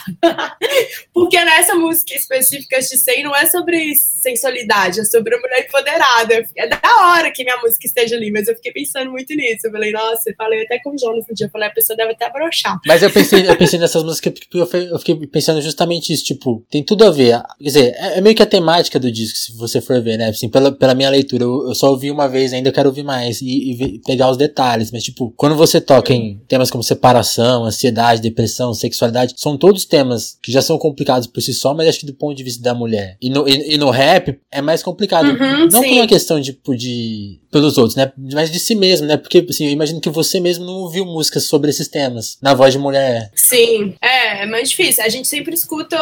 Porque 1.13 1.43
nessa 1.45 1.75
música 1.75 2.15
específica 2.15 2.79
de 2.79 2.97
100 2.99 3.23
não 3.25 3.35
é 3.35 3.47
sobre 3.47 3.95
sensualidade, 4.23 5.01
é 5.01 5.05
sobre 5.05 5.35
a 5.35 5.39
mulher 5.39 5.67
empoderada. 5.67 6.45
É 6.57 6.69
da 6.69 6.81
hora 7.01 7.31
que 7.31 7.43
minha 7.43 7.57
música 7.59 7.87
esteja 7.87 8.17
ali, 8.17 8.31
mas 8.31 8.47
eu 8.47 8.55
fiquei 8.55 8.73
pensando 8.73 9.11
muito 9.11 9.35
nisso. 9.35 9.67
Eu 9.67 9.73
falei, 9.73 9.93
nossa, 9.93 10.31
eu 10.31 10.35
falei 10.37 10.65
até 10.65 10.79
com 10.79 10.91
o 10.91 10.99
Jonas 10.99 11.27
no 11.29 11.35
dia, 11.35 11.47
eu 11.47 11.51
falei, 11.51 11.69
a 11.69 11.73
pessoa 11.73 11.97
deve 11.97 12.13
até 12.13 12.31
broxar. 12.31 12.79
Mas 12.87 13.03
eu 13.03 13.11
pensei, 13.11 13.49
eu 13.49 13.57
pensei 13.57 13.79
nessas 13.79 14.03
músicas 14.03 14.33
porque 14.33 14.59
eu 14.59 14.99
fiquei 14.99 15.27
pensando 15.27 15.61
justamente 15.61 16.13
isso, 16.13 16.25
tipo, 16.25 16.65
tem 16.71 16.85
tudo 16.85 17.05
a 17.05 17.11
ver. 17.11 17.43
Quer 17.59 17.65
dizer, 17.65 17.95
é, 17.97 18.12
é 18.17 18.21
meio 18.21 18.35
que 18.35 18.43
a 18.43 18.47
temática 18.47 18.99
do 18.99 19.13
disco, 19.13 19.37
se 19.37 19.57
você 19.57 19.81
for 19.81 20.01
ver, 20.01 20.17
né? 20.17 20.29
Assim, 20.29 20.49
pela, 20.49 20.73
pela 20.73 20.95
minha 20.95 21.11
leitura, 21.11 21.45
eu, 21.45 21.69
eu 21.69 21.75
só 21.75 21.91
ouvi 21.91 22.11
uma 22.11 22.29
vez, 22.29 22.53
ainda 22.53 22.73
quero 22.73 22.89
ouvir 22.89 23.03
mais 23.03 23.43
e, 23.43 23.71
e 23.71 23.75
ver, 23.75 24.01
pegar 24.07 24.31
os 24.31 24.37
detalhes. 24.37 24.91
Mas, 24.91 25.03
tipo, 25.05 25.33
quando 25.37 25.55
você 25.55 25.81
toca 25.81 26.13
em 26.15 26.41
tema 26.49 26.63
temas 26.63 26.71
como 26.71 26.83
separação, 26.83 27.65
ansiedade, 27.65 28.23
depressão, 28.23 28.73
sexualidade, 28.73 29.35
são 29.37 29.57
todos 29.57 29.85
temas 29.85 30.39
que 30.41 30.53
já 30.53 30.63
são 30.63 30.79
complicados 30.79 31.27
por 31.27 31.41
si 31.41 31.53
só, 31.53 31.75
mas 31.75 31.89
acho 31.89 32.01
que 32.01 32.07
do 32.07 32.15
ponto 32.15 32.37
de 32.37 32.45
vista 32.45 32.63
da 32.63 32.75
mulher. 32.75 33.17
E 33.21 33.29
no, 33.29 33.49
e, 33.49 33.75
e 33.75 33.79
no 33.79 33.91
rap 33.91 34.39
é 34.51 34.63
mais 34.63 34.83
complicado. 34.83 35.27
Uhum, 35.27 35.69
não 35.71 35.83
sim. 35.83 35.89
por 35.89 35.97
uma 35.97 36.07
questão 36.07 36.41
de, 36.41 36.59
de 36.77 37.41
pelos 37.51 37.77
outros, 37.77 37.97
né? 37.97 38.13
Mas 38.33 38.51
de 38.51 38.59
si 38.59 38.75
mesmo, 38.75 39.07
né? 39.07 39.17
Porque, 39.17 39.45
assim, 39.49 39.67
eu 39.67 39.71
imagino 39.71 40.01
que 40.01 40.09
você 40.09 40.41
mesmo 40.41 40.65
não 40.65 40.75
ouviu 40.75 41.05
músicas 41.05 41.45
sobre 41.45 41.71
esses 41.71 41.89
temas, 41.89 42.39
na 42.41 42.55
voz 42.55 42.73
de 42.73 42.79
mulher. 42.79 43.31
Sim, 43.35 43.95
é, 44.01 44.45
é 44.45 44.47
mais 44.47 44.71
difícil. 44.71 45.05
A 45.05 45.09
gente 45.09 45.29
sempre 45.29 45.55
escuta 45.55 45.97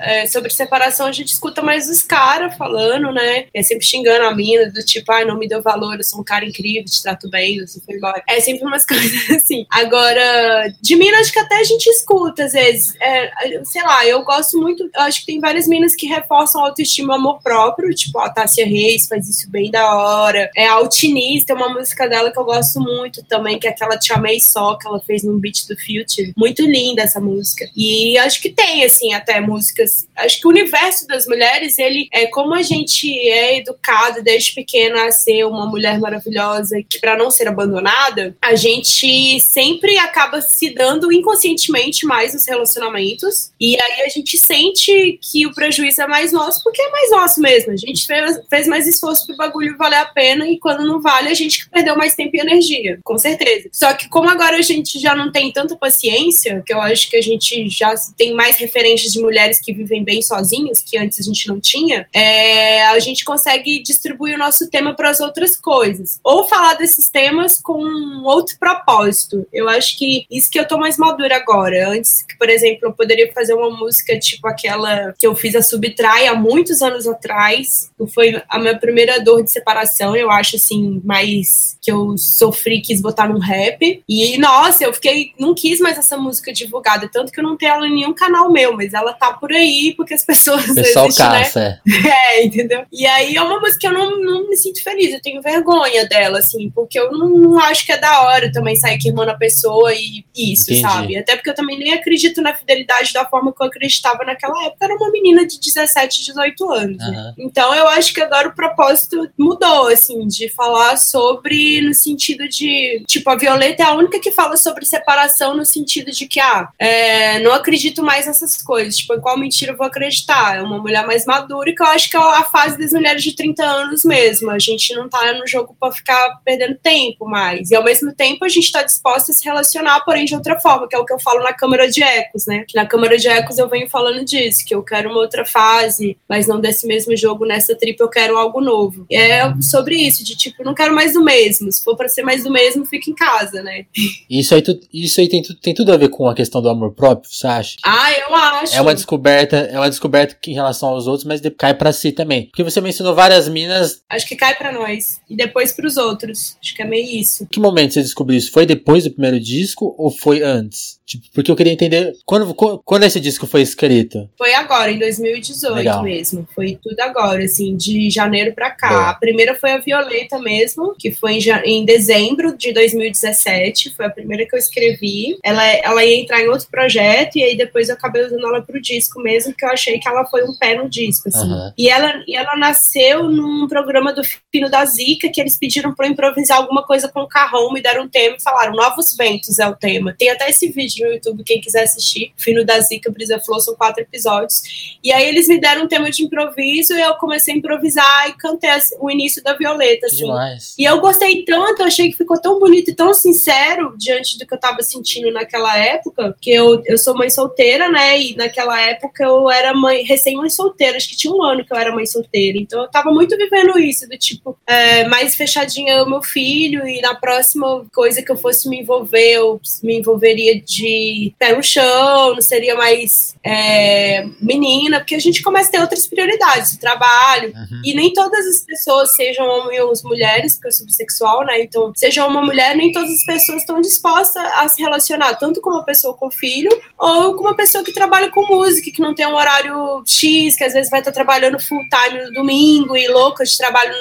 é, 0.00 0.26
sobre 0.26 0.50
separação, 0.50 1.06
a 1.06 1.12
gente 1.12 1.28
escuta 1.28 1.53
mais 1.62 1.88
os 1.88 2.02
caras 2.02 2.56
falando, 2.56 3.12
né? 3.12 3.46
É 3.52 3.62
sempre 3.62 3.84
xingando 3.84 4.24
a 4.24 4.34
mina, 4.34 4.70
do 4.70 4.84
tipo, 4.84 5.10
ai, 5.12 5.24
não 5.24 5.38
me 5.38 5.48
deu 5.48 5.62
valor, 5.62 5.96
eu 5.96 6.04
sou 6.04 6.20
um 6.20 6.24
cara 6.24 6.44
incrível, 6.44 6.84
te 6.84 7.02
trato 7.02 7.28
bem, 7.28 7.60
você 7.60 7.80
foi 7.80 7.96
embora. 7.96 8.22
É 8.28 8.40
sempre 8.40 8.64
umas 8.64 8.84
coisas 8.86 9.30
assim. 9.30 9.66
Agora, 9.70 10.72
de 10.80 10.96
mina, 10.96 11.18
acho 11.18 11.32
que 11.32 11.38
até 11.38 11.56
a 11.56 11.64
gente 11.64 11.86
escuta, 11.86 12.44
às 12.44 12.52
vezes. 12.52 12.94
É, 13.00 13.62
sei 13.64 13.82
lá, 13.82 14.06
eu 14.06 14.22
gosto 14.24 14.58
muito, 14.58 14.82
eu 14.82 15.00
acho 15.02 15.20
que 15.20 15.26
tem 15.26 15.40
várias 15.40 15.66
minas 15.66 15.94
que 15.94 16.06
reforçam 16.06 16.62
a 16.62 16.68
autoestima 16.68 17.16
amor 17.16 17.40
próprio, 17.42 17.94
tipo, 17.94 18.18
a 18.18 18.28
Tássia 18.28 18.66
Reis 18.66 19.06
faz 19.06 19.28
isso 19.28 19.50
bem 19.50 19.70
da 19.70 19.94
hora. 19.94 20.50
É, 20.56 20.66
a 20.66 20.74
Altinista, 20.74 21.52
é 21.52 21.56
uma 21.56 21.68
música 21.68 22.08
dela 22.08 22.30
que 22.30 22.38
eu 22.38 22.44
gosto 22.44 22.80
muito 22.80 23.22
também, 23.24 23.58
que 23.58 23.66
é 23.66 23.70
aquela 23.70 23.98
Te 23.98 24.12
Amei 24.12 24.40
Só, 24.40 24.76
que 24.76 24.86
ela 24.86 25.00
fez 25.00 25.22
no 25.22 25.38
beat 25.38 25.66
do 25.68 25.76
Future. 25.76 26.32
Muito 26.36 26.62
linda 26.62 27.02
essa 27.02 27.20
música. 27.20 27.68
E 27.76 28.18
acho 28.18 28.40
que 28.40 28.50
tem, 28.50 28.84
assim, 28.84 29.12
até 29.14 29.40
músicas. 29.40 30.06
Acho 30.16 30.40
que 30.40 30.46
o 30.46 30.50
universo 30.50 31.06
das 31.06 31.26
mulheres, 31.34 31.78
ele 31.78 32.08
é 32.12 32.26
como 32.26 32.54
a 32.54 32.62
gente 32.62 33.10
é 33.28 33.58
educado 33.58 34.22
desde 34.22 34.54
pequena 34.54 35.06
a 35.06 35.12
ser 35.12 35.44
uma 35.44 35.66
mulher 35.66 35.98
maravilhosa, 35.98 36.76
que 36.88 36.98
para 36.98 37.16
não 37.16 37.30
ser 37.30 37.48
abandonada, 37.48 38.36
a 38.40 38.54
gente 38.54 39.40
sempre 39.40 39.98
acaba 39.98 40.40
se 40.40 40.70
dando 40.70 41.12
inconscientemente 41.12 42.06
mais 42.06 42.34
nos 42.34 42.46
relacionamentos. 42.46 43.50
E 43.60 43.76
aí 43.80 44.02
a 44.02 44.08
gente 44.08 44.38
sente 44.38 45.18
que 45.20 45.46
o 45.46 45.54
prejuízo 45.54 46.02
é 46.02 46.06
mais 46.06 46.32
nosso, 46.32 46.62
porque 46.62 46.80
é 46.80 46.90
mais 46.90 47.10
nosso 47.10 47.40
mesmo. 47.40 47.72
A 47.72 47.76
gente 47.76 48.06
fez, 48.06 48.40
fez 48.48 48.66
mais 48.66 48.86
esforço 48.86 49.26
pro 49.26 49.36
bagulho 49.36 49.76
valer 49.76 49.98
a 49.98 50.06
pena 50.06 50.48
e 50.48 50.58
quando 50.58 50.86
não 50.86 51.00
vale, 51.00 51.28
a 51.28 51.34
gente 51.34 51.68
perdeu 51.68 51.96
mais 51.96 52.14
tempo 52.14 52.36
e 52.36 52.40
energia, 52.40 52.98
com 53.02 53.18
certeza. 53.18 53.68
Só 53.72 53.92
que 53.94 54.08
como 54.08 54.28
agora 54.28 54.56
a 54.56 54.62
gente 54.62 54.98
já 54.98 55.14
não 55.14 55.32
tem 55.32 55.52
tanta 55.52 55.76
paciência, 55.76 56.62
que 56.64 56.72
eu 56.72 56.80
acho 56.80 57.10
que 57.10 57.16
a 57.16 57.22
gente 57.22 57.68
já 57.68 57.94
tem 58.16 58.34
mais 58.34 58.56
referências 58.56 59.12
de 59.12 59.20
mulheres 59.20 59.60
que 59.60 59.72
vivem 59.72 60.04
bem 60.04 60.22
sozinhas, 60.22 60.78
que 60.78 60.96
antes 60.96 61.23
a 61.24 61.32
gente 61.32 61.48
não 61.48 61.60
tinha, 61.60 62.06
é, 62.12 62.84
a 62.86 62.98
gente 62.98 63.24
consegue 63.24 63.82
distribuir 63.82 64.34
o 64.34 64.38
nosso 64.38 64.68
tema 64.70 64.94
para 64.94 65.10
as 65.10 65.20
outras 65.20 65.56
coisas. 65.56 66.20
Ou 66.22 66.46
falar 66.46 66.74
desses 66.74 67.08
temas 67.08 67.60
com 67.60 68.22
outro 68.24 68.56
propósito. 68.58 69.46
Eu 69.52 69.68
acho 69.68 69.96
que 69.98 70.26
isso 70.30 70.50
que 70.50 70.58
eu 70.58 70.66
tô 70.66 70.78
mais 70.78 70.96
madura 70.96 71.36
agora. 71.36 71.90
Antes, 71.90 72.24
por 72.38 72.48
exemplo, 72.48 72.80
eu 72.88 72.92
poderia 72.92 73.32
fazer 73.32 73.54
uma 73.54 73.70
música 73.70 74.18
tipo 74.18 74.46
aquela 74.46 75.14
que 75.18 75.26
eu 75.26 75.34
fiz 75.34 75.54
a 75.54 75.62
Subtrai 75.62 76.26
há 76.26 76.34
muitos 76.34 76.82
anos 76.82 77.06
atrás. 77.06 77.90
Foi 78.14 78.42
a 78.48 78.58
minha 78.58 78.78
primeira 78.78 79.22
dor 79.22 79.42
de 79.42 79.50
separação, 79.50 80.16
eu 80.16 80.30
acho 80.30 80.56
assim, 80.56 81.00
mais 81.04 81.78
que 81.80 81.90
eu 81.90 82.16
sofri, 82.16 82.80
quis 82.80 83.00
botar 83.00 83.28
num 83.28 83.38
rap. 83.38 84.02
E, 84.08 84.38
nossa, 84.38 84.84
eu 84.84 84.92
fiquei, 84.92 85.32
não 85.38 85.54
quis 85.54 85.80
mais 85.80 85.98
essa 85.98 86.16
música 86.16 86.52
divulgada, 86.52 87.08
tanto 87.12 87.32
que 87.32 87.40
eu 87.40 87.44
não 87.44 87.56
tenho 87.56 87.74
ela 87.74 87.86
em 87.86 87.94
nenhum 87.94 88.12
canal 88.12 88.50
meu, 88.50 88.74
mas 88.76 88.94
ela 88.94 89.12
tá 89.12 89.32
por 89.32 89.52
aí, 89.52 89.94
porque 89.96 90.14
as 90.14 90.24
pessoas. 90.24 90.68
O 90.68 90.74
pessoal 90.74 91.08
né? 91.18 91.44
caça, 91.44 91.80
né? 91.86 91.96
é. 92.36 92.44
entendeu? 92.44 92.84
E 92.92 93.06
aí 93.06 93.36
é 93.36 93.42
uma 93.42 93.60
música 93.60 93.80
que 93.80 93.86
eu 93.86 93.92
não, 93.92 94.20
não 94.20 94.48
me 94.48 94.56
sinto 94.56 94.82
feliz, 94.82 95.12
eu 95.12 95.22
tenho 95.22 95.42
vergonha 95.42 96.06
dela, 96.06 96.38
assim, 96.38 96.70
porque 96.70 96.98
eu 96.98 97.10
não, 97.10 97.28
não 97.28 97.58
acho 97.60 97.86
que 97.86 97.92
é 97.92 97.98
da 97.98 98.22
hora 98.22 98.52
também 98.52 98.76
sair 98.76 98.98
queimando 98.98 99.30
a 99.30 99.36
pessoa 99.36 99.92
e 99.94 100.24
isso, 100.34 100.72
Entendi. 100.72 100.80
sabe? 100.80 101.16
Até 101.16 101.36
porque 101.36 101.50
eu 101.50 101.54
também 101.54 101.78
nem 101.78 101.94
acredito 101.94 102.42
na 102.42 102.54
fidelidade 102.54 103.12
da 103.12 103.24
forma 103.24 103.52
que 103.52 103.62
eu 103.62 103.66
acreditava 103.66 104.24
naquela 104.24 104.64
época, 104.64 104.84
era 104.84 104.94
uma 104.94 105.10
menina 105.10 105.46
de 105.46 105.58
17, 105.60 106.24
18 106.24 106.72
anos. 106.72 107.02
Uhum. 107.02 107.10
Né? 107.10 107.34
Então 107.38 107.74
eu 107.74 107.88
acho 107.88 108.12
que 108.12 108.20
agora 108.20 108.48
o 108.48 108.54
propósito 108.54 109.30
mudou, 109.38 109.88
assim, 109.88 110.26
de 110.26 110.48
falar 110.48 110.74
falar 110.74 110.96
sobre 110.96 111.80
no 111.82 111.94
sentido 111.94 112.48
de, 112.48 113.04
tipo, 113.06 113.30
a 113.30 113.36
Violeta 113.36 113.82
é 113.82 113.86
a 113.86 113.94
única 113.94 114.18
que 114.18 114.32
fala 114.32 114.56
sobre 114.56 114.84
separação 114.84 115.56
no 115.56 115.64
sentido 115.64 116.10
de 116.10 116.26
que, 116.26 116.40
ah, 116.40 116.68
é, 116.78 117.38
não 117.40 117.52
acredito 117.52 118.02
mais 118.02 118.26
nessas 118.26 118.60
coisas, 118.60 118.96
tipo, 118.96 119.14
em 119.14 119.20
qual 119.20 119.38
mentira 119.38 119.72
eu 119.72 119.76
vou 119.76 119.86
acreditar? 119.86 120.56
É 120.56 120.62
uma 120.62 120.78
mulher 120.78 121.03
mais 121.04 121.24
madura 121.24 121.70
e 121.70 121.74
que 121.74 121.82
eu 121.82 121.86
acho 121.86 122.10
que 122.10 122.16
é 122.16 122.20
a 122.20 122.44
fase 122.44 122.78
das 122.78 122.92
mulheres 122.92 123.22
de 123.22 123.34
30 123.34 123.64
anos 123.64 124.04
mesmo. 124.04 124.50
A 124.50 124.58
gente 124.58 124.94
não 124.94 125.08
tá 125.08 125.32
no 125.34 125.46
jogo 125.46 125.76
para 125.78 125.92
ficar 125.92 126.40
perdendo 126.44 126.76
tempo 126.76 127.26
mais. 127.26 127.70
E 127.70 127.74
ao 127.74 127.84
mesmo 127.84 128.12
tempo 128.14 128.44
a 128.44 128.48
gente 128.48 128.70
tá 128.70 128.82
disposta 128.82 129.32
a 129.32 129.34
se 129.34 129.44
relacionar, 129.44 130.00
porém 130.00 130.24
de 130.24 130.34
outra 130.34 130.58
forma, 130.60 130.88
que 130.88 130.94
é 130.94 130.98
o 130.98 131.04
que 131.04 131.12
eu 131.12 131.20
falo 131.20 131.42
na 131.42 131.52
Câmara 131.52 131.88
de 131.88 132.02
Ecos, 132.02 132.46
né? 132.46 132.64
Que 132.66 132.76
na 132.76 132.86
Câmara 132.86 133.16
de 133.16 133.28
Ecos 133.28 133.58
eu 133.58 133.68
venho 133.68 133.88
falando 133.88 134.24
disso, 134.24 134.64
que 134.64 134.74
eu 134.74 134.82
quero 134.82 135.10
uma 135.10 135.18
outra 135.18 135.44
fase, 135.44 136.16
mas 136.28 136.46
não 136.46 136.60
desse 136.60 136.86
mesmo 136.86 137.16
jogo 137.16 137.44
nessa 137.44 137.74
trip, 137.74 138.00
eu 138.00 138.08
quero 138.08 138.36
algo 138.36 138.60
novo. 138.60 139.06
E 139.10 139.16
é 139.16 139.52
sobre 139.60 139.96
isso, 139.96 140.24
de 140.24 140.36
tipo, 140.36 140.64
não 140.64 140.74
quero 140.74 140.94
mais 140.94 141.14
do 141.14 141.22
mesmo. 141.22 141.70
Se 141.70 141.82
for 141.82 141.96
para 141.96 142.08
ser 142.08 142.22
mais 142.22 142.44
do 142.44 142.50
mesmo, 142.50 142.84
fica 142.84 143.10
em 143.10 143.14
casa, 143.14 143.62
né? 143.62 143.86
Isso 144.28 144.54
aí, 144.54 144.62
tu, 144.62 144.78
isso 144.92 145.20
aí 145.20 145.28
tem, 145.28 145.42
tem 145.42 145.74
tudo 145.74 145.92
a 145.92 145.96
ver 145.96 146.08
com 146.08 146.28
a 146.28 146.34
questão 146.34 146.60
do 146.62 146.68
amor 146.68 146.92
próprio, 146.92 147.30
você 147.30 147.46
acha? 147.46 147.76
Ah, 147.84 148.12
eu 148.12 148.34
acho. 148.34 148.76
É 148.76 148.80
uma 148.80 148.94
descoberta, 148.94 149.56
é 149.56 149.78
uma 149.78 149.90
descoberta 149.90 150.36
em 150.46 150.54
relação 150.54 150.93
aos 150.94 151.06
outros, 151.06 151.24
mas 151.24 151.40
cai 151.58 151.74
para 151.74 151.92
si 151.92 152.12
também. 152.12 152.46
Porque 152.46 152.62
você 152.62 152.80
mencionou 152.80 153.14
várias 153.14 153.48
minas. 153.48 154.02
Acho 154.08 154.26
que 154.26 154.36
cai 154.36 154.54
para 154.54 154.72
nós 154.72 155.20
e 155.28 155.36
depois 155.36 155.72
para 155.72 155.86
os 155.86 155.96
outros. 155.96 156.56
Acho 156.62 156.74
que 156.74 156.82
é 156.82 156.86
meio 156.86 157.20
isso. 157.20 157.46
Que 157.50 157.60
momento 157.60 157.94
você 157.94 158.02
descobriu 158.02 158.38
isso? 158.38 158.50
Foi 158.50 158.66
depois 158.66 159.04
do 159.04 159.10
primeiro 159.10 159.38
disco 159.38 159.94
ou 159.98 160.10
foi 160.10 160.42
antes? 160.42 160.98
Tipo, 161.06 161.26
porque 161.34 161.50
eu 161.50 161.56
queria 161.56 161.72
entender 161.72 162.14
quando, 162.24 162.54
quando 162.82 163.04
esse 163.04 163.20
disco 163.20 163.46
foi 163.46 163.60
escrito. 163.60 164.28
Foi 164.38 164.54
agora, 164.54 164.90
em 164.90 164.98
2018 164.98 165.74
Legal. 165.74 166.02
mesmo. 166.02 166.48
Foi 166.54 166.78
tudo 166.82 166.98
agora, 167.00 167.44
assim, 167.44 167.76
de 167.76 168.08
janeiro 168.08 168.54
para 168.54 168.70
cá. 168.70 168.88
Boa. 168.88 169.10
A 169.10 169.14
primeira 169.14 169.54
foi 169.54 169.72
a 169.72 169.78
Violeta 169.78 170.38
mesmo, 170.38 170.94
que 170.98 171.12
foi 171.12 171.34
em, 171.34 171.50
em, 171.64 171.84
dezembro 171.84 172.56
de 172.56 172.72
2017. 172.72 173.94
Foi 173.94 174.06
a 174.06 174.10
primeira 174.10 174.46
que 174.46 174.54
eu 174.54 174.58
escrevi. 174.58 175.36
Ela, 175.44 175.62
ela 175.66 176.04
ia 176.04 176.20
entrar 176.20 176.40
em 176.40 176.48
outro 176.48 176.68
projeto, 176.70 177.36
e 177.36 177.44
aí 177.44 177.56
depois 177.56 177.88
eu 177.88 177.94
acabei 177.94 178.24
usando 178.24 178.46
ela 178.46 178.62
pro 178.62 178.80
disco 178.80 179.20
mesmo, 179.20 179.54
que 179.54 179.64
eu 179.64 179.70
achei 179.70 179.98
que 179.98 180.08
ela 180.08 180.24
foi 180.24 180.42
um 180.44 180.56
pé 180.56 180.74
no 180.74 180.88
disco, 180.88 181.28
assim. 181.28 181.46
Uhum. 181.46 181.72
E, 181.76 181.88
ela, 181.88 182.24
e 182.26 182.34
ela 182.34 182.56
nasceu 182.56 183.24
num 183.24 183.68
programa 183.68 184.12
do 184.12 184.22
Fino 184.50 184.70
da 184.70 184.84
Zica, 184.86 185.28
que 185.28 185.40
eles 185.40 185.58
pediram 185.58 185.94
pra 185.94 186.06
eu 186.06 186.12
improvisar 186.12 186.58
alguma 186.58 186.82
coisa 186.82 187.08
com 187.08 187.20
o 187.20 187.28
carrão, 187.28 187.72
me 187.72 187.82
deram 187.82 188.04
um 188.04 188.08
tema 188.08 188.36
e 188.38 188.42
falaram: 188.42 188.72
Novos 188.74 189.14
Ventos 189.14 189.58
é 189.58 189.68
o 189.68 189.76
tema. 189.76 190.14
Tem 190.18 190.30
até 190.30 190.48
esse 190.48 190.68
vídeo 190.70 190.93
no 191.02 191.12
YouTube, 191.12 191.44
quem 191.44 191.60
quiser 191.60 191.84
assistir. 191.84 192.32
Fino 192.36 192.64
da 192.64 192.80
Zica, 192.80 193.10
Brisa 193.10 193.40
Flor, 193.40 193.60
são 193.60 193.74
quatro 193.74 194.02
episódios. 194.02 194.98
E 195.02 195.12
aí 195.12 195.26
eles 195.28 195.48
me 195.48 195.60
deram 195.60 195.84
um 195.84 195.88
tema 195.88 196.10
de 196.10 196.22
improviso 196.22 196.94
e 196.94 197.00
eu 197.00 197.14
comecei 197.14 197.54
a 197.54 197.56
improvisar 197.56 198.28
e 198.28 198.32
cantei 198.34 198.70
o 198.98 199.10
início 199.10 199.42
da 199.42 199.54
Violeta, 199.54 200.06
assim. 200.06 200.18
Demais. 200.18 200.74
E 200.78 200.84
eu 200.84 201.00
gostei 201.00 201.44
tanto, 201.44 201.82
eu 201.82 201.86
achei 201.86 202.10
que 202.10 202.16
ficou 202.16 202.40
tão 202.40 202.58
bonito 202.58 202.90
e 202.90 202.94
tão 202.94 203.12
sincero 203.14 203.94
diante 203.96 204.38
do 204.38 204.46
que 204.46 204.54
eu 204.54 204.58
tava 204.58 204.82
sentindo 204.82 205.30
naquela 205.30 205.76
época, 205.78 206.36
que 206.40 206.50
eu, 206.50 206.82
eu 206.86 206.98
sou 206.98 207.16
mãe 207.16 207.30
solteira, 207.30 207.88
né? 207.88 208.20
E 208.20 208.36
naquela 208.36 208.80
época 208.80 209.24
eu 209.24 209.50
era 209.50 209.74
mãe, 209.74 210.02
recém-mãe 210.02 210.50
solteira, 210.50 210.96
acho 210.96 211.08
que 211.08 211.16
tinha 211.16 211.32
um 211.32 211.42
ano 211.42 211.64
que 211.64 211.72
eu 211.72 211.76
era 211.76 211.94
mãe 211.94 212.06
solteira. 212.06 212.58
Então 212.58 212.82
eu 212.82 212.90
tava 212.90 213.10
muito 213.10 213.36
vivendo 213.36 213.78
isso, 213.78 214.08
do 214.08 214.16
tipo, 214.16 214.58
é, 214.66 215.04
mais 215.08 215.34
fechadinha 215.34 216.02
o 216.02 216.08
meu 216.08 216.22
filho, 216.22 216.86
e 216.86 217.00
na 217.00 217.14
próxima 217.14 217.84
coisa 217.94 218.22
que 218.22 218.30
eu 218.30 218.36
fosse 218.36 218.68
me 218.68 218.80
envolver, 218.80 219.32
eu 219.32 219.60
me 219.82 219.98
envolveria 219.98 220.60
de 220.60 220.83
de 220.84 221.34
pé 221.38 221.56
no 221.56 221.62
chão, 221.62 222.34
não 222.34 222.42
seria 222.42 222.74
mais 222.74 223.34
é, 223.42 224.26
menina, 224.40 225.00
porque 225.00 225.14
a 225.14 225.20
gente 225.20 225.42
começa 225.42 225.68
a 225.68 225.72
ter 225.72 225.80
outras 225.80 226.06
prioridades, 226.06 226.72
o 226.72 226.80
trabalho. 226.80 227.52
Uhum. 227.54 227.82
E 227.84 227.94
nem 227.94 228.12
todas 228.12 228.46
as 228.46 228.60
pessoas, 228.60 229.14
sejam 229.14 229.46
homens 229.46 229.80
ou 229.80 230.08
mulheres, 230.08 230.54
porque 230.54 230.68
eu 230.68 230.72
sou 230.72 230.86
bissexual, 230.86 231.44
né? 231.44 231.62
Então, 231.62 231.92
seja 231.94 232.26
uma 232.26 232.42
mulher, 232.42 232.76
nem 232.76 232.92
todas 232.92 233.10
as 233.10 233.24
pessoas 233.24 233.62
estão 233.62 233.80
dispostas 233.80 234.44
a 234.54 234.68
se 234.68 234.82
relacionar, 234.82 235.34
tanto 235.34 235.60
com 235.60 235.70
uma 235.70 235.84
pessoa 235.84 236.14
com 236.14 236.30
filho, 236.30 236.70
ou 236.98 237.34
com 237.34 237.42
uma 237.42 237.54
pessoa 237.54 237.82
que 237.82 237.92
trabalha 237.92 238.30
com 238.30 238.46
música, 238.46 238.90
que 238.90 239.00
não 239.00 239.14
tem 239.14 239.26
um 239.26 239.34
horário 239.34 240.02
X, 240.06 240.56
que 240.56 240.64
às 240.64 240.72
vezes 240.72 240.90
vai 240.90 241.00
estar 241.00 241.12
trabalhando 241.12 241.58
full 241.60 241.82
time 241.88 242.24
no 242.24 242.32
domingo 242.32 242.96
e 242.96 243.08
louca 243.08 243.44
de 243.44 243.56
trabalho 243.56 243.94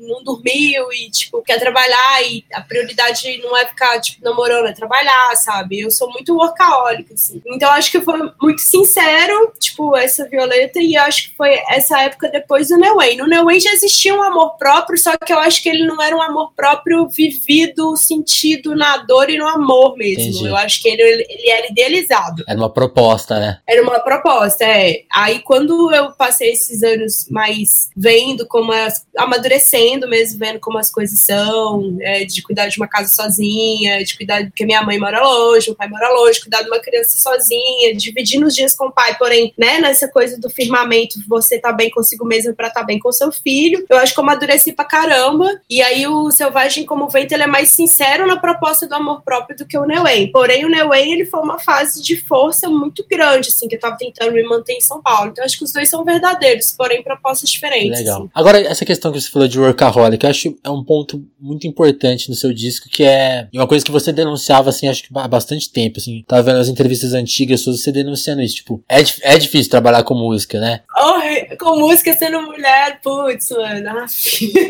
não 0.00 0.22
dormiu 0.22 0.92
e, 0.92 1.10
tipo, 1.10 1.42
quer 1.42 1.58
trabalhar 1.58 2.22
e 2.22 2.44
a 2.52 2.60
prioridade 2.60 3.38
não 3.42 3.56
é 3.56 3.66
ficar, 3.66 4.00
tipo, 4.00 4.24
namorando, 4.24 4.66
é 4.66 4.72
trabalhar, 4.72 5.34
sabe? 5.36 5.80
Eu 5.80 5.90
sou 5.90 6.10
muito 6.10 6.27
muito 6.28 6.34
workaholic, 6.34 7.12
assim. 7.12 7.42
Então 7.46 7.70
acho 7.70 7.90
que 7.90 8.00
foi 8.00 8.18
muito 8.40 8.60
sincero, 8.60 9.52
tipo, 9.58 9.96
essa 9.96 10.28
Violeta, 10.28 10.80
e 10.80 10.96
acho 10.96 11.30
que 11.30 11.36
foi 11.36 11.58
essa 11.68 12.00
época 12.02 12.28
depois 12.28 12.68
do 12.68 12.76
New 12.76 12.96
Way. 12.96 13.16
No 13.16 13.26
New 13.26 13.44
Way 13.44 13.60
já 13.60 13.72
existia 13.72 14.14
um 14.14 14.22
amor 14.22 14.56
próprio, 14.56 14.98
só 14.98 15.16
que 15.16 15.32
eu 15.32 15.38
acho 15.38 15.62
que 15.62 15.68
ele 15.68 15.86
não 15.86 16.00
era 16.02 16.16
um 16.16 16.22
amor 16.22 16.52
próprio 16.54 17.08
vivido, 17.08 17.96
sentido 17.96 18.74
na 18.74 18.98
dor 18.98 19.30
e 19.30 19.38
no 19.38 19.46
amor 19.46 19.96
mesmo. 19.96 20.22
Entendi. 20.22 20.46
Eu 20.46 20.56
acho 20.56 20.82
que 20.82 20.88
ele, 20.88 21.02
ele 21.02 21.50
era 21.50 21.66
idealizado. 21.68 22.44
Era 22.46 22.58
uma 22.58 22.70
proposta, 22.70 23.38
né? 23.38 23.60
Era 23.66 23.82
uma 23.82 24.00
proposta, 24.00 24.64
é. 24.64 25.02
Aí 25.12 25.40
quando 25.40 25.92
eu 25.92 26.12
passei 26.12 26.52
esses 26.52 26.82
anos 26.82 27.26
mais 27.30 27.90
vendo 27.96 28.46
como 28.46 28.72
as, 28.72 29.06
amadurecendo 29.16 30.08
mesmo, 30.08 30.38
vendo 30.38 30.60
como 30.60 30.78
as 30.78 30.90
coisas 30.90 31.20
são, 31.20 31.96
é, 32.00 32.24
de 32.24 32.42
cuidar 32.42 32.68
de 32.68 32.76
uma 32.78 32.88
casa 32.88 33.14
sozinha, 33.14 34.04
de 34.04 34.16
cuidar 34.16 34.44
porque 34.44 34.64
minha 34.64 34.82
mãe 34.82 34.98
mora 34.98 35.22
longe, 35.22 35.68
meu 35.68 35.76
pai 35.76 35.88
mora 35.88 36.08
longe, 36.10 36.17
cuidar 36.40 36.62
de 36.62 36.68
uma 36.68 36.80
criança 36.80 37.18
sozinha, 37.18 37.94
dividindo 37.96 38.46
os 38.46 38.54
dias 38.54 38.74
com 38.74 38.86
o 38.86 38.92
pai, 38.92 39.16
porém, 39.18 39.52
né, 39.56 39.78
nessa 39.78 40.08
coisa 40.08 40.38
do 40.38 40.50
firmamento, 40.50 41.20
você 41.28 41.58
tá 41.58 41.72
bem 41.72 41.90
consigo 41.90 42.24
mesmo 42.24 42.54
para 42.54 42.70
tá 42.70 42.82
bem 42.82 42.98
com 42.98 43.12
seu 43.12 43.30
filho. 43.32 43.84
Eu 43.88 43.98
acho 43.98 44.14
que 44.14 44.20
eu 44.20 44.24
amadureci 44.24 44.72
pra 44.72 44.84
caramba. 44.84 45.60
E 45.68 45.82
aí 45.82 46.06
o 46.06 46.30
Selvagem 46.30 46.84
como 46.84 47.08
Vento, 47.08 47.32
ele 47.32 47.42
é 47.42 47.46
mais 47.46 47.70
sincero 47.70 48.26
na 48.26 48.38
proposta 48.38 48.86
do 48.86 48.94
amor 48.94 49.22
próprio 49.22 49.56
do 49.56 49.66
que 49.66 49.78
o 49.78 49.84
Neuen. 49.84 50.30
Porém, 50.32 50.64
o 50.64 50.68
Neuen, 50.68 51.12
ele 51.12 51.24
foi 51.24 51.40
uma 51.40 51.58
fase 51.58 52.02
de 52.02 52.16
força 52.16 52.68
muito 52.68 53.04
grande, 53.08 53.48
assim, 53.48 53.68
que 53.68 53.76
eu 53.76 53.80
tava 53.80 53.96
tentando 53.96 54.32
me 54.32 54.42
manter 54.42 54.74
em 54.74 54.80
São 54.80 55.02
Paulo. 55.02 55.30
Então, 55.30 55.44
acho 55.44 55.58
que 55.58 55.64
os 55.64 55.72
dois 55.72 55.88
são 55.88 56.04
verdadeiros, 56.04 56.74
porém 56.76 57.02
propostas 57.02 57.50
diferentes. 57.50 57.98
Legal. 57.98 58.22
Assim. 58.22 58.30
Agora, 58.34 58.60
essa 58.60 58.84
questão 58.84 59.12
que 59.12 59.20
você 59.20 59.30
falou 59.30 59.48
de 59.48 59.58
workaholic, 59.58 60.24
eu 60.24 60.30
acho 60.30 60.58
é 60.62 60.70
um 60.70 60.84
ponto 60.84 61.24
muito 61.38 61.66
importante 61.66 62.28
no 62.28 62.34
seu 62.34 62.52
disco, 62.52 62.88
que 62.88 63.04
é 63.04 63.48
uma 63.52 63.66
coisa 63.66 63.84
que 63.84 63.90
você 63.90 64.12
denunciava, 64.12 64.70
assim, 64.70 64.88
acho 64.88 65.02
que 65.02 65.08
há 65.14 65.28
bastante 65.28 65.70
tempo, 65.70 65.98
assim. 65.98 66.07
Tava 66.26 66.42
vendo 66.42 66.58
as 66.58 66.68
entrevistas 66.68 67.14
antigas 67.14 67.60
suas, 67.60 67.80
você 67.80 67.92
denunciando 67.92 68.42
isso. 68.42 68.56
Tipo, 68.56 68.82
é, 68.88 69.00
é 69.22 69.38
difícil 69.38 69.70
trabalhar 69.70 70.02
com 70.02 70.14
música, 70.14 70.60
né? 70.60 70.80
Oh, 70.96 71.56
com 71.56 71.78
música 71.78 72.12
sendo 72.16 72.42
mulher, 72.42 73.00
putz, 73.02 73.50
mano. 73.50 74.06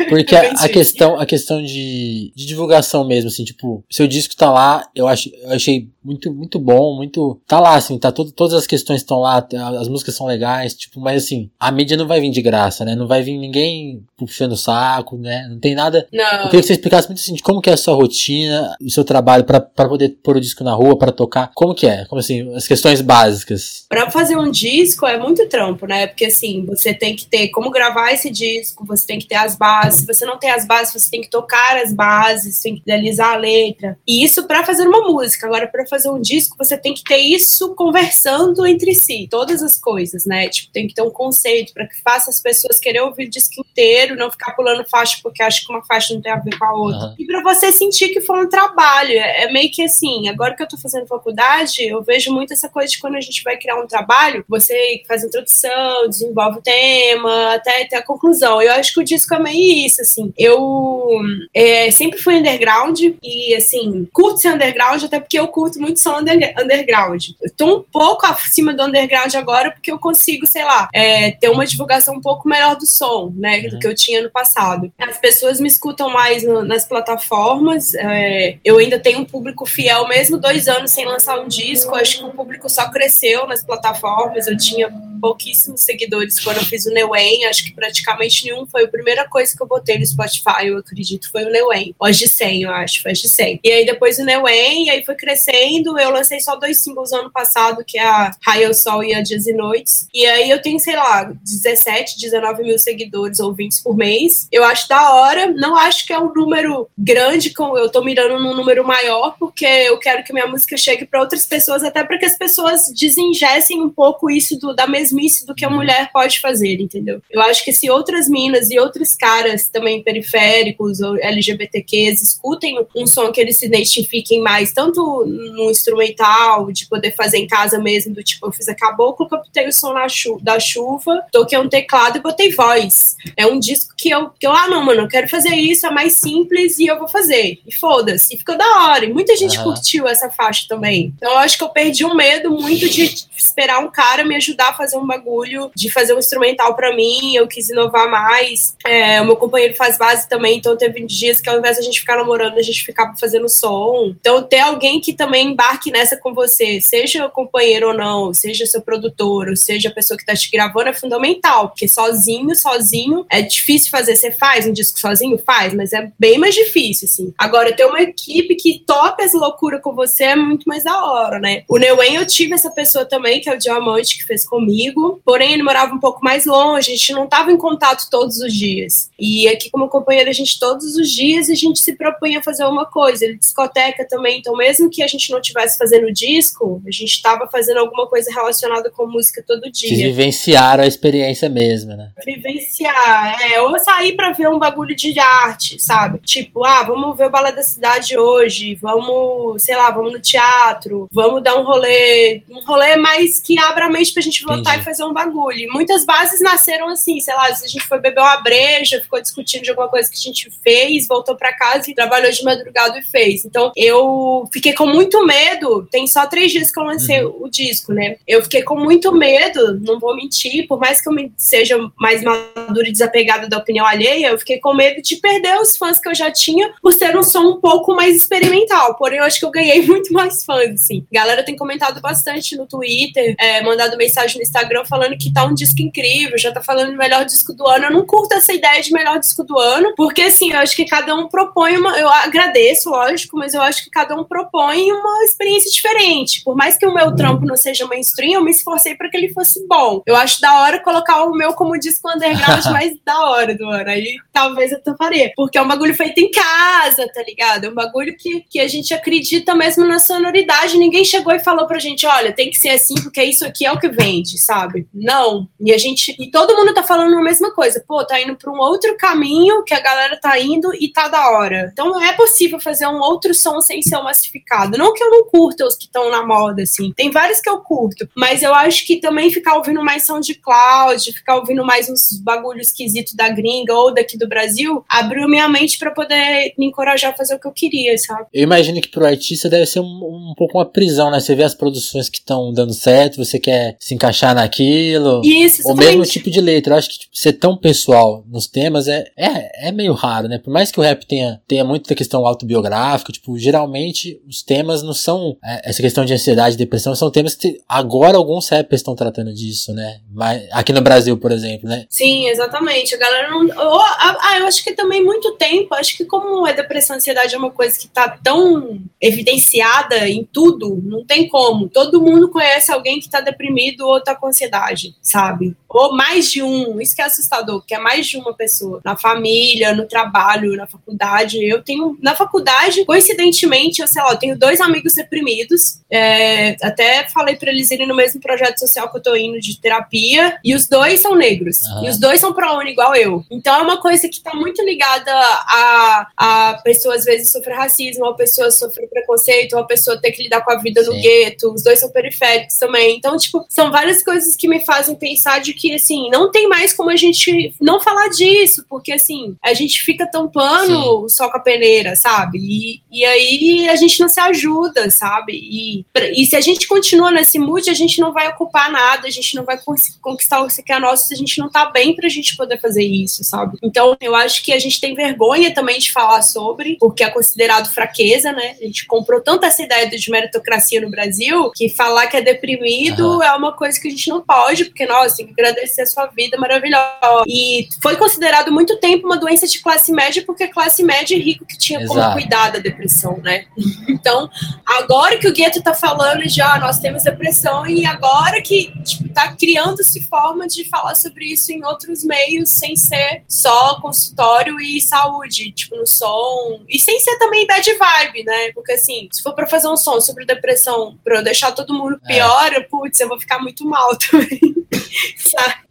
Porque 0.09 0.35
a, 0.35 0.53
a, 0.65 0.69
questão, 0.69 1.19
a 1.19 1.27
questão 1.27 1.63
de, 1.63 2.33
de 2.35 2.47
divulgação 2.47 3.05
mesmo, 3.05 3.29
assim, 3.29 3.45
tipo, 3.45 3.85
seu 3.91 4.07
disco 4.07 4.37
tá 4.37 4.51
lá, 4.51 4.89
eu, 4.95 5.07
acho, 5.07 5.31
eu 5.43 5.53
achei 5.53 5.89
muito, 6.09 6.33
muito 6.33 6.59
bom, 6.59 6.97
muito. 6.97 7.39
Tá 7.47 7.61
lá, 7.61 7.75
assim, 7.75 7.99
tá 7.99 8.11
todo, 8.11 8.33
todas 8.33 8.55
as 8.55 8.67
questões 8.67 9.03
estão 9.03 9.21
lá, 9.21 9.47
as 9.79 9.89
músicas 9.89 10.15
são 10.15 10.27
legais, 10.27 10.75
tipo, 10.75 10.99
mas 10.99 11.25
assim, 11.25 11.51
a 11.61 11.71
mídia 11.71 11.99
não 11.99 12.07
vai 12.07 12.19
vir 12.19 12.31
de 12.31 12.41
graça, 12.41 12.83
né? 12.85 12.97
Não 12.97 13.07
vai 13.07 13.23
vir 13.23 13.37
ninguém 13.37 14.03
puxando 14.17 14.53
o 14.53 14.57
saco, 14.57 15.19
né? 15.19 15.47
Não 15.51 15.59
tem 15.59 15.75
nada. 15.75 16.09
Não. 16.11 16.25
Eu 16.25 16.45
queria 16.45 16.61
que 16.61 16.67
você 16.67 16.73
explicasse 16.73 17.09
muito 17.09 17.19
assim, 17.19 17.35
de 17.35 17.43
como 17.43 17.61
que 17.61 17.69
é 17.69 17.75
a 17.75 17.77
sua 17.77 17.95
rotina, 17.95 18.75
o 18.81 18.91
seu 18.91 19.05
trabalho 19.05 19.45
para 19.45 19.61
poder 19.61 20.17
pôr 20.23 20.37
o 20.37 20.41
disco 20.41 20.65
na 20.65 20.73
rua, 20.73 20.99
para 20.99 21.13
tocar. 21.13 21.51
Como 21.55 21.75
que 21.75 21.87
é? 21.87 22.07
Como 22.07 22.21
assim, 22.21 22.55
as 22.55 22.67
questões 22.67 23.03
básicas. 23.03 23.85
Para 23.89 24.11
fazer 24.11 24.37
um 24.37 24.51
disco 24.51 25.07
é 25.07 25.19
muito 25.19 25.47
trampo, 25.49 25.87
né? 25.87 26.07
Porque 26.07 26.25
assim, 26.25 26.65
você 26.65 26.95
tem 26.95 27.15
que 27.15 27.27
ter 27.27 27.49
como 27.49 27.71
gravar 27.71 28.13
esse 28.13 28.31
disco, 28.31 28.85
você 28.87 29.07
tem 29.07 29.19
que 29.19 29.27
ter 29.27 29.37
as 29.37 29.57
bases. 29.57 30.01
Se 30.01 30.07
você 30.07 30.25
não 30.25 30.39
tem 30.39 30.51
as 30.51 30.67
bases, 30.67 30.93
você 30.93 31.11
tem 31.11 31.21
que 31.21 31.29
tocar 31.29 31.77
as 31.77 31.93
bases, 31.93 32.63
tem 32.63 32.77
que 32.77 32.81
idealizar 32.81 33.35
a 33.35 33.37
letra. 33.37 33.99
E 34.07 34.25
isso 34.25 34.47
para 34.47 34.65
fazer 34.65 34.87
uma 34.87 35.03
música. 35.03 35.47
Agora, 35.47 35.67
para 35.67 35.87
fazer 35.99 36.11
um 36.11 36.21
disco, 36.21 36.57
você 36.57 36.79
tem 36.79 36.95
que 36.95 37.03
ter 37.03 37.19
isso 37.19 37.75
conversando 37.75 38.65
entre 38.65 38.95
si, 38.95 39.27
todas 39.29 39.63
as 39.63 39.77
coisas, 39.77 40.25
né? 40.25 40.49
Tipo, 40.49 40.73
tem 40.73 40.87
que 40.87 40.95
ter 40.95 41.03
um 41.03 41.11
conceito 41.11 41.73
para 41.75 41.87
que 41.87 42.01
faça 42.01 42.31
as 42.31 42.41
pessoas 42.41 42.79
querer 42.79 43.01
ouvir 43.01 43.27
o 43.27 43.31
disco 43.31 43.61
inteiro, 43.61 44.17
não 44.17 44.31
ficar 44.31 44.53
pulando 44.53 44.89
faixa 44.89 45.19
porque 45.23 45.43
acha 45.43 45.65
que 45.65 45.73
uma 45.73 45.85
faixa 45.85 46.15
não 46.15 46.21
tem 46.21 46.31
a 46.31 46.39
ver 46.39 46.57
com 46.57 46.65
a 46.65 46.73
outra. 46.73 46.99
Uhum. 47.01 47.15
E 47.19 47.27
para 47.27 47.43
você 47.43 47.73
sentir 47.73 48.09
que 48.11 48.21
foi 48.21 48.45
um 48.45 48.49
trabalho. 48.49 49.13
É, 49.13 49.45
é 49.45 49.53
meio 49.53 49.71
que 49.71 49.83
assim, 49.83 50.29
agora 50.29 50.55
que 50.55 50.63
eu 50.63 50.69
tô 50.69 50.77
fazendo 50.77 51.07
faculdade, 51.07 51.85
eu 51.85 52.03
vejo 52.03 52.33
muito 52.33 52.53
essa 52.53 52.69
coisa 52.69 52.91
de 52.91 52.99
quando 52.99 53.17
a 53.17 53.21
gente 53.21 53.43
vai 53.43 53.57
criar 53.57 53.81
um 53.81 53.87
trabalho, 53.87 54.45
você 54.49 55.03
faz 55.07 55.25
a 55.25 55.27
introdução, 55.27 56.09
desenvolve 56.09 56.59
o 56.59 56.63
tema, 56.63 57.55
até 57.55 57.85
ter 57.87 57.97
a 57.97 58.03
conclusão. 58.03 58.63
Eu 58.63 58.73
acho 58.73 58.95
que 58.95 59.01
o 59.01 59.05
disco 59.05 59.35
é 59.35 59.39
meio 59.39 59.87
isso, 59.87 60.01
assim. 60.03 60.33
Eu 60.37 61.21
é, 61.53 61.91
sempre 61.91 62.19
fui 62.19 62.37
underground 62.37 63.01
e, 63.01 63.55
assim, 63.55 64.09
curto 64.13 64.41
ser 64.41 64.55
underground, 64.55 65.03
até 65.03 65.19
porque 65.19 65.39
eu 65.39 65.49
curto 65.49 65.78
muito 65.79 66.01
som 66.01 66.19
underground. 66.19 67.25
Eu 67.43 67.51
tô 67.57 67.79
um 67.79 67.83
pouco 67.83 68.27
acima 68.27 68.75
do 68.75 68.83
underground 68.83 69.35
agora 69.35 69.71
porque 69.71 69.91
eu 69.91 69.99
consigo, 69.99 70.47
sei 70.47 70.65
lá, 70.65 70.89
é, 70.93 71.33
ter 71.33 71.49
uma 71.49 71.67
divulgação 71.67 72.15
um 72.15 72.21
pouco 72.21 72.49
melhor 72.49 72.77
do 72.77 72.87
som, 72.87 73.33
né, 73.37 73.61
uhum. 73.61 73.71
do 73.71 73.79
que 73.79 73.87
eu 73.87 73.95
tinha 73.95 74.23
no 74.23 74.31
passado. 74.31 74.93
As 74.99 75.19
pessoas 75.19 75.61
me 75.61 75.69
escutam 75.69 76.11
mais 76.11 76.43
no, 76.43 76.65
nas 76.65 76.87
plataformas, 76.87 77.95
é, 77.95 78.59
eu 78.65 78.79
ainda 78.79 78.99
tenho 78.99 79.21
um 79.21 79.25
público 79.25 79.67
fiel, 79.67 80.07
mesmo 80.09 80.39
dois 80.39 80.69
anos 80.69 80.91
sem 80.91 81.05
lançar 81.05 81.39
um 81.41 81.49
disco, 81.49 81.95
acho 81.95 82.19
que 82.19 82.25
o 82.25 82.31
público 82.31 82.69
só 82.69 82.91
cresceu 82.91 83.47
nas 83.47 83.65
plataformas, 83.65 84.47
eu 84.47 84.57
tinha 84.57 84.91
pouquíssimos 85.21 85.81
seguidores 85.81 86.41
quando 86.41 86.59
eu 86.59 86.65
fiz 86.65 86.87
o 86.87 86.91
Neuen, 86.91 87.45
acho 87.47 87.65
que 87.65 87.75
praticamente 87.75 88.45
nenhum. 88.45 88.67
Foi 88.67 88.85
a 88.85 88.89
primeira 88.89 89.29
coisa 89.29 89.55
que 89.57 89.63
eu 89.63 89.67
botei 89.67 89.99
no 89.99 90.07
Spotify, 90.07 90.67
eu 90.67 90.79
acredito, 90.79 91.31
foi 91.31 91.45
o 91.45 91.51
Neuen. 91.51 91.95
Hoje 91.99 92.21
de 92.21 92.29
100, 92.29 92.63
eu 92.63 92.71
acho, 92.71 93.03
foi 93.03 93.13
de 93.13 93.29
100. 93.29 93.61
E 93.63 93.71
aí 93.71 93.87
depois 93.87 94.19
o 94.19 94.25
Neuen, 94.25 94.87
e 94.87 94.91
aí 94.91 95.05
foi 95.05 95.15
crescendo. 95.15 95.59
Eu 95.77 96.11
lancei 96.11 96.41
só 96.41 96.57
dois 96.57 96.81
singles 96.81 97.13
ano 97.13 97.31
passado, 97.31 97.85
que 97.85 97.99
é 97.99 98.05
a 98.05 98.33
Raio 98.43 98.75
Sol 98.75 99.03
e 99.03 99.15
a 99.15 99.21
Dias 99.21 99.47
e 99.47 99.53
Noites. 99.53 100.09
E 100.13 100.25
aí 100.27 100.51
eu 100.51 100.61
tenho, 100.61 100.79
sei 100.79 100.97
lá, 100.97 101.33
17, 101.43 102.19
19 102.19 102.63
mil 102.63 102.79
seguidores 102.79 103.41
ouvintes 103.41 103.81
por 103.81 103.97
mês. 103.97 104.49
Eu 104.51 104.65
acho 104.65 104.89
da 104.89 105.15
hora. 105.15 105.47
Não 105.53 105.77
acho 105.77 106.07
que 106.07 106.13
é 106.13 106.19
um 106.19 106.33
número 106.33 106.89
grande, 106.97 107.53
eu 107.59 107.89
tô 107.91 108.03
mirando 108.03 108.43
num 108.43 108.55
número 108.55 108.87
maior, 108.87 109.37
porque 109.39 109.65
eu 109.65 109.99
quero 109.99 110.25
que 110.25 110.33
minha 110.33 110.47
música 110.47 110.77
chegue 110.77 111.05
para 111.05 111.21
outras 111.21 111.47
pessoas, 111.47 111.83
até 111.83 112.05
para 112.05 112.19
que 112.19 112.27
as 112.27 112.37
pessoas 112.37 112.93
desingessem 112.95 113.81
um 113.81 113.91
pouco 113.91 114.31
isso 114.31 114.59
do, 114.59 114.75
da 114.75 114.87
mesmice 114.87 115.47
do 115.47 115.55
que 115.55 115.65
a 115.65 115.71
mulher 115.71 116.11
pode 116.13 116.41
fazer, 116.41 116.81
entendeu? 116.81 117.21
Eu 117.31 117.41
acho 117.43 117.65
que 117.65 117.73
se 117.73 117.91
outras 117.91 118.29
minas 118.29 118.71
e 118.71 118.79
outros 118.79 119.15
caras 119.15 119.69
também 119.69 120.03
periféricos 120.03 121.01
ou 121.01 121.17
LGBTQs 121.17 122.23
escutem 122.23 122.87
um 122.95 123.07
som 123.07 123.31
que 123.33 123.41
eles 123.41 123.59
se 123.59 123.67
identifiquem 123.67 124.41
mais, 124.41 124.73
tanto 124.73 125.25
no 125.59 125.71
instrumental, 125.71 126.71
de 126.73 126.87
poder 126.87 127.15
fazer 127.15 127.39
em 127.39 127.47
casa 127.47 127.79
mesmo, 127.79 128.15
do 128.15 128.23
tipo, 128.23 128.47
eu 128.47 128.53
fiz 128.53 128.69
a 128.69 128.75
caboclo, 128.75 129.29
captei 129.29 129.69
o 129.69 129.73
som 129.73 129.95
chu 130.09 130.39
da 130.41 130.59
chuva, 130.61 131.25
toquei 131.33 131.59
um 131.59 131.69
teclado 131.69 132.19
e 132.19 132.23
botei 132.23 132.53
voz. 132.53 133.17
É 133.37 133.47
um 133.47 133.59
disco 133.59 133.95
que 133.97 134.11
eu, 134.11 134.31
que 134.31 134.47
eu, 134.47 134.53
ah, 134.53 134.69
não, 134.69 134.85
mano, 134.85 135.03
eu 135.03 135.09
quero 135.09 135.29
fazer 135.29 135.55
isso, 135.55 135.87
é 135.87 135.91
mais 135.91 136.15
simples 136.15 136.79
e 136.79 136.87
eu 136.87 136.99
vou 136.99 137.09
fazer. 137.09 137.59
E 137.67 137.75
foda-se, 137.75 138.37
ficou 138.37 138.57
da 138.57 138.85
hora. 138.85 139.05
E 139.05 139.13
muita 139.13 139.37
gente 139.37 139.59
uhum. 139.59 139.65
curtiu 139.65 140.07
essa 140.07 140.31
faixa 140.31 140.67
também. 140.69 141.13
Então 141.17 141.33
eu 141.33 141.39
acho 141.39 141.59
que 141.59 141.65
eu 141.65 141.69
perdi 141.71 142.05
um 142.05 142.15
medo 142.15 142.51
muito 142.51 142.89
de 142.89 143.27
esperar 143.37 143.81
um 143.81 143.91
cara 143.91 144.25
me 144.25 144.37
ajudar 144.37 144.69
a 144.69 144.75
fazer 144.75 144.97
um 144.97 145.07
bagulho 145.07 145.71
de 145.75 145.91
fazer 145.91 146.15
um 146.15 146.19
instrumental 146.19 146.75
para 146.75 146.95
mim, 146.95 147.35
eu 147.35 147.47
quis 147.47 147.69
inovar 147.69 148.11
mais. 148.11 148.77
É, 148.87 149.21
o 149.21 149.27
meu 149.27 149.37
companheiro 149.37 149.75
faz 149.75 149.99
base 149.99 150.29
também, 150.29 150.59
então 150.59 150.77
teve 150.77 151.05
dias 151.05 151.41
que 151.41 151.49
ao 151.49 151.59
invés 151.59 151.77
de 151.77 151.83
a 151.83 151.85
gente 151.85 152.01
ficar 152.01 152.17
namorando, 152.17 152.59
a 152.59 152.63
gente 152.63 152.85
ficava 152.85 153.15
fazendo 153.19 153.49
som. 153.49 154.15
Então 154.21 154.43
ter 154.43 154.61
alguém 154.61 155.01
que 155.01 155.13
também 155.13 155.48
embarque 155.49 155.91
nessa 155.91 156.17
com 156.17 156.35
você, 156.35 156.81
seja 156.81 157.29
companheiro 157.29 157.89
ou 157.89 157.95
não, 157.95 158.33
seja 158.35 158.67
seu 158.67 158.83
produtor, 158.83 159.49
ou 159.49 159.57
seja 159.57 159.89
a 159.89 159.93
pessoa 159.93 160.17
que 160.17 160.25
tá 160.25 160.35
te 160.35 160.51
gravando, 160.51 160.89
é 160.89 160.95
fundamental, 160.95 161.69
porque 161.69 161.89
sozinho, 161.89 162.55
sozinho, 162.55 163.27
é 163.31 163.43
difícil 163.43 163.91
fazer. 163.91 164.17
Você 164.17 164.31
faz 164.33 164.67
um 164.67 164.73
disco 164.73 164.99
sozinho? 164.99 165.39
Faz, 165.39 165.75
mas 165.75 165.93
é 165.93 166.11
bem 166.19 166.39
mais 166.39 166.55
difícil, 166.55 167.07
assim. 167.07 167.33
Agora, 167.37 167.75
ter 167.75 167.85
uma 167.85 168.03
equipe 168.03 168.55
que 168.55 168.83
tope 168.87 169.23
as 169.23 169.33
loucuras 169.33 169.83
com 169.83 169.95
você 169.95 170.25
é 170.25 170.37
muito 170.37 170.69
mais 170.69 170.85
da 170.85 171.05
hora, 171.05 171.39
né? 171.39 171.65
O 171.69 171.79
Neuen, 171.79 172.17
eu 172.17 172.27
tive 172.27 172.55
essa 172.55 172.71
pessoa 172.71 173.05
também, 173.05 173.41
que 173.41 173.49
é 173.49 173.55
o 173.55 173.59
Diamante, 173.59 174.17
que 174.17 174.25
fez 174.25 174.47
comigo 174.47 175.09
porém 175.25 175.53
ele 175.53 175.63
morava 175.63 175.95
um 175.95 176.01
pouco 176.01 176.23
mais 176.23 176.45
longe, 176.45 176.93
a 176.93 176.97
gente 176.97 177.13
não 177.13 177.25
estava 177.25 177.53
em 177.53 177.57
contato 177.57 178.09
todos 178.11 178.39
os 178.39 178.53
dias. 178.53 179.11
E 179.19 179.49
aqui, 179.49 179.71
como 179.71 179.89
companheiro, 179.89 180.31
a 180.31 180.33
gente 180.33 180.59
todos 180.59 180.97
os 180.97 181.11
dias 181.11 181.51
a 181.51 181.55
gente 181.55 181.81
se 181.81 181.95
propunha 181.97 182.39
a 182.39 182.43
fazer 182.43 182.65
uma 182.65 182.87
coisa. 182.87 183.25
Ele 183.25 183.37
discoteca 183.37 184.07
também, 184.07 184.39
então 184.39 184.57
mesmo 184.57 184.91
que 184.91 185.03
a 185.03 185.07
gente 185.07 185.31
não 185.31 185.38
estivesse 185.41 185.79
fazendo 185.79 186.13
disco, 186.13 186.83
a 186.87 186.91
gente 186.91 187.11
estava 187.11 187.49
fazendo 187.49 187.79
alguma 187.79 188.07
coisa 188.07 188.33
relacionada 188.33 188.91
com 188.91 189.07
música 189.07 189.43
todo 189.47 189.71
dia. 189.71 189.89
Vocês 189.89 190.03
vivenciaram 190.03 190.85
a 190.85 190.87
experiência 190.87 191.49
mesmo, 191.49 191.95
né? 191.95 192.11
Vivenciar, 192.25 193.41
é. 193.43 193.61
Ou 193.61 193.79
sair 193.79 194.15
para 194.15 194.33
ver 194.33 194.49
um 194.49 194.59
bagulho 194.59 194.95
de 194.95 195.19
arte, 195.19 195.83
sabe? 195.83 196.19
Tipo, 196.21 196.65
ah, 196.65 196.83
vamos 196.83 197.17
ver 197.17 197.27
o 197.27 197.31
Balé 197.31 197.53
da 197.53 197.63
Cidade 197.63 198.19
hoje, 198.19 198.75
vamos, 198.77 199.63
sei 199.63 199.77
lá, 199.77 199.91
vamos 199.91 200.13
no 200.13 200.21
teatro, 200.21 201.09
vamos 201.11 201.43
dar 201.43 201.57
um 201.57 201.65
rolê, 201.65 202.43
um 202.51 202.61
rolê 202.65 202.97
mais 202.97 203.41
que 203.41 203.59
abra 203.59 203.87
a 203.87 203.91
mente 203.91 204.13
pra 204.13 204.23
gente 204.23 204.43
voltar 204.43 204.71
Entendi. 204.71 204.81
e 204.81 204.85
fazer 204.85 205.05
um 205.05 205.13
bagulho. 205.13 205.59
E 205.59 205.67
muitas 205.69 206.05
bases 206.05 206.41
nasceram 206.41 206.89
assim, 206.89 207.21
sei 207.21 207.35
lá, 207.35 207.47
a 207.47 207.67
gente 207.67 207.87
foi 207.87 207.99
beber 208.01 208.21
uma 208.21 208.41
breja, 208.41 209.01
ficou 209.01 209.21
discutindo 209.21 209.63
de 209.63 209.71
alguma 209.71 209.89
coisa 209.89 210.11
que 210.11 210.17
a 210.17 210.21
gente 210.21 210.51
fez, 210.63 211.07
voltou 211.07 211.37
para 211.37 211.57
casa 211.57 211.91
e 211.91 211.95
trabalhou 211.95 212.31
de 212.31 212.43
madrugada 212.45 212.99
e 212.99 213.03
fez. 213.03 213.45
Então 213.45 213.73
eu 213.77 214.49
fiquei 214.53 214.73
com 214.73 214.87
muito 214.87 215.25
medo. 215.29 215.87
Tem 215.91 216.07
só 216.07 216.27
três 216.27 216.51
dias 216.51 216.71
que 216.71 216.79
eu 216.79 216.85
lancei 216.85 217.23
uhum. 217.23 217.45
o 217.45 217.51
disco, 217.51 217.93
né? 217.93 218.17
Eu 218.27 218.43
fiquei 218.43 218.63
com 218.63 218.77
muito 218.77 219.13
medo, 219.13 219.79
não 219.81 219.99
vou 219.99 220.17
mentir, 220.17 220.67
por 220.67 220.79
mais 220.79 221.01
que 221.01 221.09
eu 221.09 221.15
seja 221.37 221.79
mais 221.97 222.23
madura 222.23 222.89
e 222.89 222.93
desapegada 222.93 223.49
da 223.49 223.59
opinião 223.59 223.87
alheia, 223.87 224.29
eu 224.29 224.39
fiquei 224.39 224.59
com 224.59 224.75
medo 224.75 225.03
de 225.03 225.17
perder 225.17 225.59
os 225.61 225.77
fãs 225.77 225.99
que 225.99 226.09
eu 226.09 226.15
já 226.15 226.31
tinha 226.31 226.73
por 226.81 226.93
ser 226.93 227.17
um 227.17 227.23
som 227.23 227.49
um 227.49 227.61
pouco 227.61 227.95
mais 227.95 228.17
experimental. 228.17 228.97
Porém, 228.97 229.19
eu 229.19 229.25
acho 229.25 229.39
que 229.39 229.45
eu 229.45 229.51
ganhei 229.51 229.83
muito 229.87 230.13
mais 230.13 230.45
fãs, 230.45 230.71
assim. 230.75 231.07
A 231.13 231.19
galera 231.19 231.45
tem 231.45 231.57
comentado 231.57 232.01
bastante 232.01 232.57
no 232.57 232.67
Twitter, 232.67 233.35
é, 233.39 233.63
mandado 233.63 233.97
mensagem 233.97 234.37
no 234.37 234.43
Instagram 234.43 234.79
Instagram 234.79 234.85
falando 234.85 235.17
que 235.17 235.33
tá 235.33 235.45
um 235.45 235.55
disco 235.55 235.81
incrível, 235.81 236.37
já 236.39 236.53
tá 236.53 236.63
falando 236.63 236.97
melhor 236.97 237.25
disco 237.25 237.53
do 237.53 237.67
ano. 237.67 237.87
Eu 237.87 237.91
não 237.91 238.07
curto 238.07 238.35
essa 238.35 238.53
ideia 238.53 238.83
de 238.83 238.93
melhor 238.93 239.19
disco 239.19 239.45
do 239.45 239.59
ano, 239.59 239.95
porque 239.97 240.23
assim, 240.23 240.53
eu 240.53 240.59
acho 240.59 240.77
que 240.77 240.85
cada 240.85 241.15
um 241.15 241.29
propõe 241.29 241.77
uma. 241.77 241.99
Eu 241.99 242.09
agradeço, 242.09 242.91
lógico, 242.91 243.37
mas 243.37 243.55
eu 243.55 243.63
acho 243.63 243.85
que 243.85 243.91
cada 243.91 244.15
um 244.15 244.25
propõe 244.25 244.93
uma 244.93 245.18
experiência 245.25 245.71
diferente. 245.71 246.43
Por 246.45 246.57
mais 246.57 246.77
que 246.77 246.87
o 246.87 246.95
meu 246.95 247.15
trampo 247.15 247.45
não 247.45 247.57
seja 247.57 247.87
mainstream, 247.87 248.33
eu 248.33 248.45
me 248.45 248.51
esforcei 248.51 248.95
para 248.95 249.09
que 249.09 249.17
ele 249.17 249.33
fosse 249.33 249.67
bom. 249.67 250.03
Eu 250.07 250.17
acho 250.17 250.41
da 250.41 250.61
hora 250.63 250.83
colocar 250.83 251.25
o 251.25 251.33
meu 251.33 251.53
como 251.53 251.79
disco 251.79 252.09
underground 252.09 252.65
mais 252.73 252.97
da 253.05 253.21
hora 253.31 253.55
do 253.55 253.65
ano. 253.67 253.91
Aí 253.91 254.17
talvez 254.33 254.73
eu 254.73 254.83
toparia. 254.83 255.33
Porque 255.37 255.59
é 255.59 255.63
um 255.63 255.69
bagulho 255.69 255.95
feito 255.95 256.19
em 256.19 256.31
casa, 256.31 257.09
tá 257.13 257.23
ligado? 257.23 257.65
É 257.65 257.69
um 257.69 257.75
bagulho 257.75 258.17
que, 258.17 258.45
que 258.49 258.61
a 258.61 258.69
gente 258.69 258.95
acredita 258.95 259.55
mesmo 259.55 259.85
na 259.85 259.99
sonoridade. 259.99 260.79
Ninguém 260.79 261.05
chegou 261.05 261.33
e 261.33 261.41
falou 261.41 261.67
pra 261.67 261.79
gente: 261.79 262.07
olha, 262.07 262.33
tem 262.33 262.51
que 262.51 262.59
ser 262.59 262.71
assim, 262.71 262.95
porque 263.03 263.23
isso 263.23 263.45
aqui 263.45 263.67
é 263.67 263.73
o 263.73 263.79
que 263.79 263.89
vende, 263.89 264.39
sabe? 264.39 264.87
Não. 264.93 265.49
E 265.61 265.73
a 265.73 265.79
gente. 265.79 266.15
E 266.19 266.31
todo 266.31 266.57
mundo 266.57 266.75
tá 266.75 266.83
falando 266.83 267.17
a 267.17 267.23
mesma 267.23 267.53
coisa. 267.53 267.83
Pô, 267.87 268.05
tá 268.05 268.21
indo 268.21 268.37
pra 268.37 268.53
um 268.53 268.59
outro 268.59 268.97
caminho 268.97 269.63
que 269.65 269.75
a 269.75 269.81
galera 269.81 270.19
tá 270.21 270.39
indo 270.39 270.73
e 270.75 270.93
tá 270.93 271.09
da 271.09 271.31
hora. 271.31 271.71
Então 271.73 272.01
é 272.03 272.13
possível 272.13 272.61
fazer 272.61 272.87
um 272.87 273.01
outro 273.01 273.35
som 273.35 273.61
sem 273.61 273.83
ser 273.83 273.99
massificado. 274.03 274.79
Não 274.79 274.93
que 274.93 275.03
eu 275.03 275.08
não 275.11 275.25
curta 275.25 275.67
os 275.67 275.77
que 275.77 275.85
estão 275.85 276.11
na 276.11 276.27
moda, 276.27 276.63
assim. 276.63 276.93
Tem 276.93 277.11
vários 277.11 277.41
que 277.41 277.49
eu 277.49 277.59
curto. 277.61 278.09
Mas 278.15 278.43
eu 278.43 278.55
acho 278.55 278.87
que 278.87 278.97
também 278.97 279.31
ficar 279.31 279.57
ouvindo 279.57 279.83
mais 279.83 280.07
SoundCloud, 280.07 281.13
ficar 281.13 281.37
ouvindo 281.37 281.65
mais 281.65 281.89
uns 281.89 282.21
bagulhos 282.23 282.69
esquisitos 282.69 283.15
da 283.15 283.29
gringa 283.29 283.75
ou 283.75 283.93
daqui 283.93 284.17
do 284.17 284.29
Brasil, 284.29 284.85
abriu 284.89 285.29
minha 285.29 285.49
mente 285.49 285.79
para 285.79 285.91
poder 285.91 286.55
me 286.59 286.67
encorajar 286.67 287.13
a 287.13 287.17
fazer 287.17 287.35
o 287.35 287.41
que 287.41 287.47
eu 287.47 287.53
queria, 287.53 287.97
sabe? 287.99 288.27
Eu 288.33 288.43
imagino 288.43 288.81
que 288.81 288.89
pro 288.89 289.07
artista 289.07 289.49
deve 289.49 289.67
ser 289.67 289.81
um, 289.81 289.85
um 289.85 290.35
pouco 290.37 290.59
uma 290.59 290.67
prisão, 290.67 291.11
né? 291.11 291.21
Você 291.21 291.35
vê 291.35 291.43
as 291.43 291.55
produções 291.55 292.09
que 292.09 292.19
estão 292.19 292.53
dando 292.53 292.73
certo, 292.73 293.25
você 293.25 293.39
quer 293.39 293.77
se 293.79 293.95
encaixar 293.95 294.35
naquilo. 294.35 295.23
Isso, 295.25 295.63
O 295.69 295.75
mesmo 295.75 296.05
tipo 296.05 296.31
de 296.31 296.41
letra. 296.41 296.75
Eu 296.75 296.79
acho 296.79 296.91
que 296.91 296.99
tipo, 296.99 297.17
ser 297.17 297.35
tão 297.35 297.57
pessoal 297.57 298.25
nos 298.29 298.47
temas 298.47 298.89
é, 298.89 299.05
é, 299.17 299.69
é 299.69 299.73
meio 299.73 299.93
raro, 299.93 300.29
né? 300.29 300.39
Por 300.39 300.53
mais 300.53 300.71
que 300.71 300.81
o 300.81 300.83
rap 300.83 301.07
tenha, 301.07 301.41
tenha 301.47 301.65
muito 301.65 301.89
da 301.89 301.95
questão 301.95 302.27
autobiográfica, 302.27 303.13
tipo, 303.13 303.39
geralmente 303.39 304.21
os 304.29 304.43
temas 304.43 304.83
não 304.83 304.93
são. 305.01 305.37
É, 305.45 305.71
essa 305.71 305.83
questão 305.83 306.05
de 306.05 306.13
ansiedade, 306.13 306.57
depressão, 306.57 306.95
são 306.95 307.11
temas 307.11 307.35
que 307.35 307.61
agora 307.69 308.17
alguns 308.17 308.49
rappers 308.49 308.81
estão 308.81 308.95
tratando 308.95 309.33
disso, 309.33 309.73
né? 309.73 310.01
Mas, 310.11 310.47
aqui 310.53 310.73
no 310.73 310.81
Brasil, 310.81 311.17
por 311.17 311.33
exemplo, 311.33 311.69
né? 311.69 311.87
Sim, 311.89 312.29
exatamente. 312.29 312.95
A 312.95 312.99
galera 312.99 313.31
não. 313.31 313.49
Ah, 313.53 314.37
eu 314.39 314.47
acho 314.47 314.63
que 314.63 314.73
também 314.73 315.05
muito 315.05 315.33
tempo, 315.37 315.75
acho 315.75 315.97
que 315.97 316.05
como 316.05 316.47
a 316.47 316.53
depressão 316.53 316.97
e 316.97 316.99
ansiedade 316.99 317.35
é 317.35 317.39
uma 317.39 317.51
coisa 317.51 317.79
que 317.79 317.89
tá 317.89 318.19
tão 318.23 318.81
evidenciada 319.01 320.09
em 320.09 320.25
tudo, 320.25 320.81
não 320.85 321.05
tem 321.05 321.29
como. 321.29 321.69
Todo 321.69 322.01
mundo 322.01 322.31
conhece 322.31 322.73
alguém 322.73 323.01
que 323.01 323.09
tá 323.09 323.21
deprimido 323.21 323.87
ou 323.87 324.03
tá 324.03 324.15
com 324.15 324.27
ansiedade, 324.27 324.95
sabe? 325.03 325.57
Ou 325.69 325.95
mais 325.95 326.31
de 326.31 326.43
um, 326.43 326.81
isso 326.81 326.97
que 326.97 327.03
é 327.03 327.05
assustador, 327.05 327.63
que 327.65 327.75
é 327.75 327.79
mais 327.79 328.07
de 328.07 328.17
uma 328.17 328.33
pessoa. 328.33 328.81
Na 328.85 328.97
família, 328.97 329.75
no 329.75 329.87
trabalho, 329.87 330.57
na 330.57 330.67
faculdade. 330.67 331.45
Eu 331.45 331.63
tenho, 331.63 331.97
na 332.01 332.15
faculdade, 332.15 332.85
coincidentemente, 332.85 333.83
eu 333.83 333.89
sei 333.89 334.03
lá, 334.03 334.13
eu 334.13 334.19
tenho 334.19 334.39
dois 334.39 334.61
amigos 334.61 334.95
deprimidos. 334.95 335.81
É, 335.91 336.57
até 336.63 337.07
falei 337.09 337.37
pra 337.37 337.51
eles 337.51 337.71
irem 337.71 337.87
no 337.87 337.95
mesmo 337.95 338.21
projeto 338.21 338.59
social 338.59 338.91
que 338.91 338.97
eu 338.97 339.03
tô 339.03 339.15
indo 339.15 339.39
de 339.41 339.61
terapia. 339.61 340.39
E 340.43 340.55
os 340.55 340.67
dois 340.67 341.01
são 341.01 341.15
negros. 341.15 341.59
Uhum. 341.61 341.85
E 341.87 341.91
os 341.91 342.01
dois 342.01 342.21
são 342.21 342.33
ProUni 342.33 342.71
igual 342.71 342.95
eu. 342.95 343.23
Então 343.31 343.55
é 343.55 343.63
uma 343.63 343.81
coisa 343.81 344.09
que 344.09 344.21
tá 344.21 344.35
muito 344.35 344.63
ligada 344.63 345.13
a, 345.13 346.09
a 346.17 346.55
pessoa 346.65 346.95
às 346.95 347.05
vezes 347.05 347.31
sofrer 347.31 347.57
racismo, 347.57 348.07
a 348.07 348.15
pessoa 348.15 348.51
sofrer 348.51 348.89
preconceito, 348.89 349.59
a 349.59 349.65
pessoa 349.65 350.01
ter 350.01 350.13
que 350.13 350.23
lidar 350.23 350.41
com 350.43 350.53
a 350.53 350.57
vida 350.57 350.83
Sim. 350.83 350.91
no 350.91 351.03
gueto. 351.03 351.53
Os 351.53 351.63
dois 351.63 351.79
são 351.79 351.91
periféricos 351.91 352.57
também. 352.57 352.97
Então, 352.97 353.17
tipo, 353.19 353.45
são 353.51 353.71
várias 353.71 354.03
coisas 354.03 354.35
que 354.35 354.49
me 354.49 354.65
fazem 354.65 354.95
pensar 354.95 355.41
de 355.41 355.58
que, 355.59 355.75
assim, 355.75 356.09
não 356.11 356.31
tem 356.31 356.49
mais 356.49 356.73
como 356.73 356.91
a 356.91 356.97
gente 356.97 357.55
não 357.61 357.81
falar 357.81 358.09
disso, 358.09 358.65
porque, 358.69 358.93
assim, 358.93 359.37
a 359.43 359.53
gente 359.53 359.81
fica 359.81 360.07
tampando 360.07 361.05
o 361.05 361.09
sol 361.09 361.31
com 361.31 361.39
a 361.39 361.41
peneira, 361.41 361.97
sabe? 361.97 362.39
E, 362.39 362.81
e 362.91 363.05
aí 363.05 363.69
a 363.69 363.77
gente 363.77 364.01
não 364.01 364.09
se 364.09 364.21
ajuda, 364.21 364.91
sabe? 364.91 365.33
E, 365.35 365.85
e 366.15 366.27
se 366.27 366.37
a 366.37 366.41
gente 366.41 366.69
continua 366.69 367.11
nesse 367.11 367.39
mood, 367.39 367.69
a 367.69 367.75
gente 367.75 368.01
não 368.01 368.13
vai 368.13 368.29
ocupar 368.29 368.71
nada, 368.71 369.09
a 369.09 369.11
gente 369.11 369.35
não 369.35 369.45
vai 369.45 369.59
conquistar 370.01 370.41
o 370.43 370.49
que 370.49 370.73
é 370.73 370.79
nosso 370.79 371.09
se 371.09 371.15
a 371.15 371.17
gente 371.17 371.39
não 371.39 371.49
tá 371.49 371.67
bem 371.67 371.95
pra 371.95 372.09
gente 372.09 372.37
poder 372.37 372.61
fazer 372.61 372.85
isso, 372.85 373.25
sabe? 373.25 373.59
Então, 373.63 373.97
eu 374.01 374.15
acho 374.15 374.43
que 374.43 374.53
a 374.53 374.59
gente 374.59 374.81
tem 374.81 374.95
vergonha 374.95 375.53
também 375.53 375.79
de 375.79 375.93
falar 375.93 376.23
sobre, 376.23 376.77
porque 376.79 377.03
é 377.03 377.11
considerado 377.11 377.73
fraqueza, 377.73 378.33
né? 378.33 378.57
A 378.61 378.65
gente 378.65 378.87
comprou 378.87 379.21
tanto 379.21 379.45
essa 379.45 379.63
ideia 379.63 379.89
de 379.89 380.11
meritocracia 380.11 380.81
no 380.81 380.91
Brasil 380.91 381.51
que 381.55 381.69
falar 381.69 382.07
que 382.07 382.17
é 382.17 382.23
deprimido 382.23 383.17
uhum. 383.17 383.23
é 383.23 383.33
uma 383.35 383.53
coisa 383.53 383.81
que 383.81 383.89
a 383.89 383.91
gente 383.91 384.09
não 384.09 384.21
pode, 384.21 384.67
porque, 384.67 384.87
nossa, 384.87 385.17
tem 385.17 385.27
que 385.27 385.35
agradecer 385.49 385.83
a 385.83 385.87
sua 385.87 386.07
vida 386.07 386.37
maravilhosa. 386.39 387.25
E 387.27 387.69
foi 387.83 387.97
considerado 387.97 388.53
muito 388.53 388.79
tempo 388.79 389.07
uma 389.07 389.19
doença 389.19 389.47
de 389.47 389.61
classe 389.61 389.93
média, 389.93 390.23
porque 390.27 390.45
a 390.45 390.53
classe 390.53 390.83
média 390.83 391.15
é 391.15 391.19
rico 391.19 391.47
que 391.47 391.59
tinha 391.59 391.81
Exato. 391.81 392.01
como 392.01 392.13
cuidar 392.13 392.51
da 392.51 392.59
depressão, 392.59 393.19
né? 393.23 393.47
Então, 393.89 394.31
agora 394.65 395.19
que 395.19 395.27
o 395.27 395.33
Gueto 395.33 395.63
tá 395.63 395.75
falando 395.75 396.23
de, 396.23 396.41
ah, 396.41 396.59
nós 396.61 396.79
temos 396.79 397.03
depressão, 397.03 397.67
e 397.67 397.85
agora 397.85 398.41
que, 398.41 398.71
tipo, 398.85 399.09
tá 399.09 399.35
criando-se 399.35 400.07
forma 400.07 400.47
de 400.47 400.65
falar 400.69 400.95
sobre 400.95 401.25
isso 401.25 401.53
em 401.53 401.65
outros 401.65 402.05
meios, 402.05 402.51
sem 402.51 402.77
ser 402.77 403.25
só 403.27 403.81
consultório 403.81 404.61
e 404.61 404.81
saúde, 404.81 405.51
tipo, 405.53 405.77
no 405.77 405.87
som, 405.87 406.63
e 406.69 406.79
sem 406.79 407.01
ser 407.01 407.19
também 407.19 407.47
bad 407.47 407.67
vibe, 407.75 408.25
né? 408.25 408.53
Porque, 408.53 408.73
assim, 408.73 409.09
se 409.11 409.23
for 409.23 409.35
pra 409.35 409.49
fazer 409.49 409.69
um 409.69 409.77
som 409.77 410.01
sobre 410.01 410.25
depressão, 410.25 410.97
pra 411.03 411.17
eu 411.17 411.25
deixar 411.25 411.53
todo 411.53 411.75
mundo 411.75 411.99
é. 412.05 412.15
pior, 412.15 412.53
é. 412.53 412.61
putz, 412.61 413.01
eu 413.01 413.09
vou 413.09 413.19
ficar 413.19 413.41
muito 413.41 413.67
mal 413.67 413.97
também. 414.11 414.41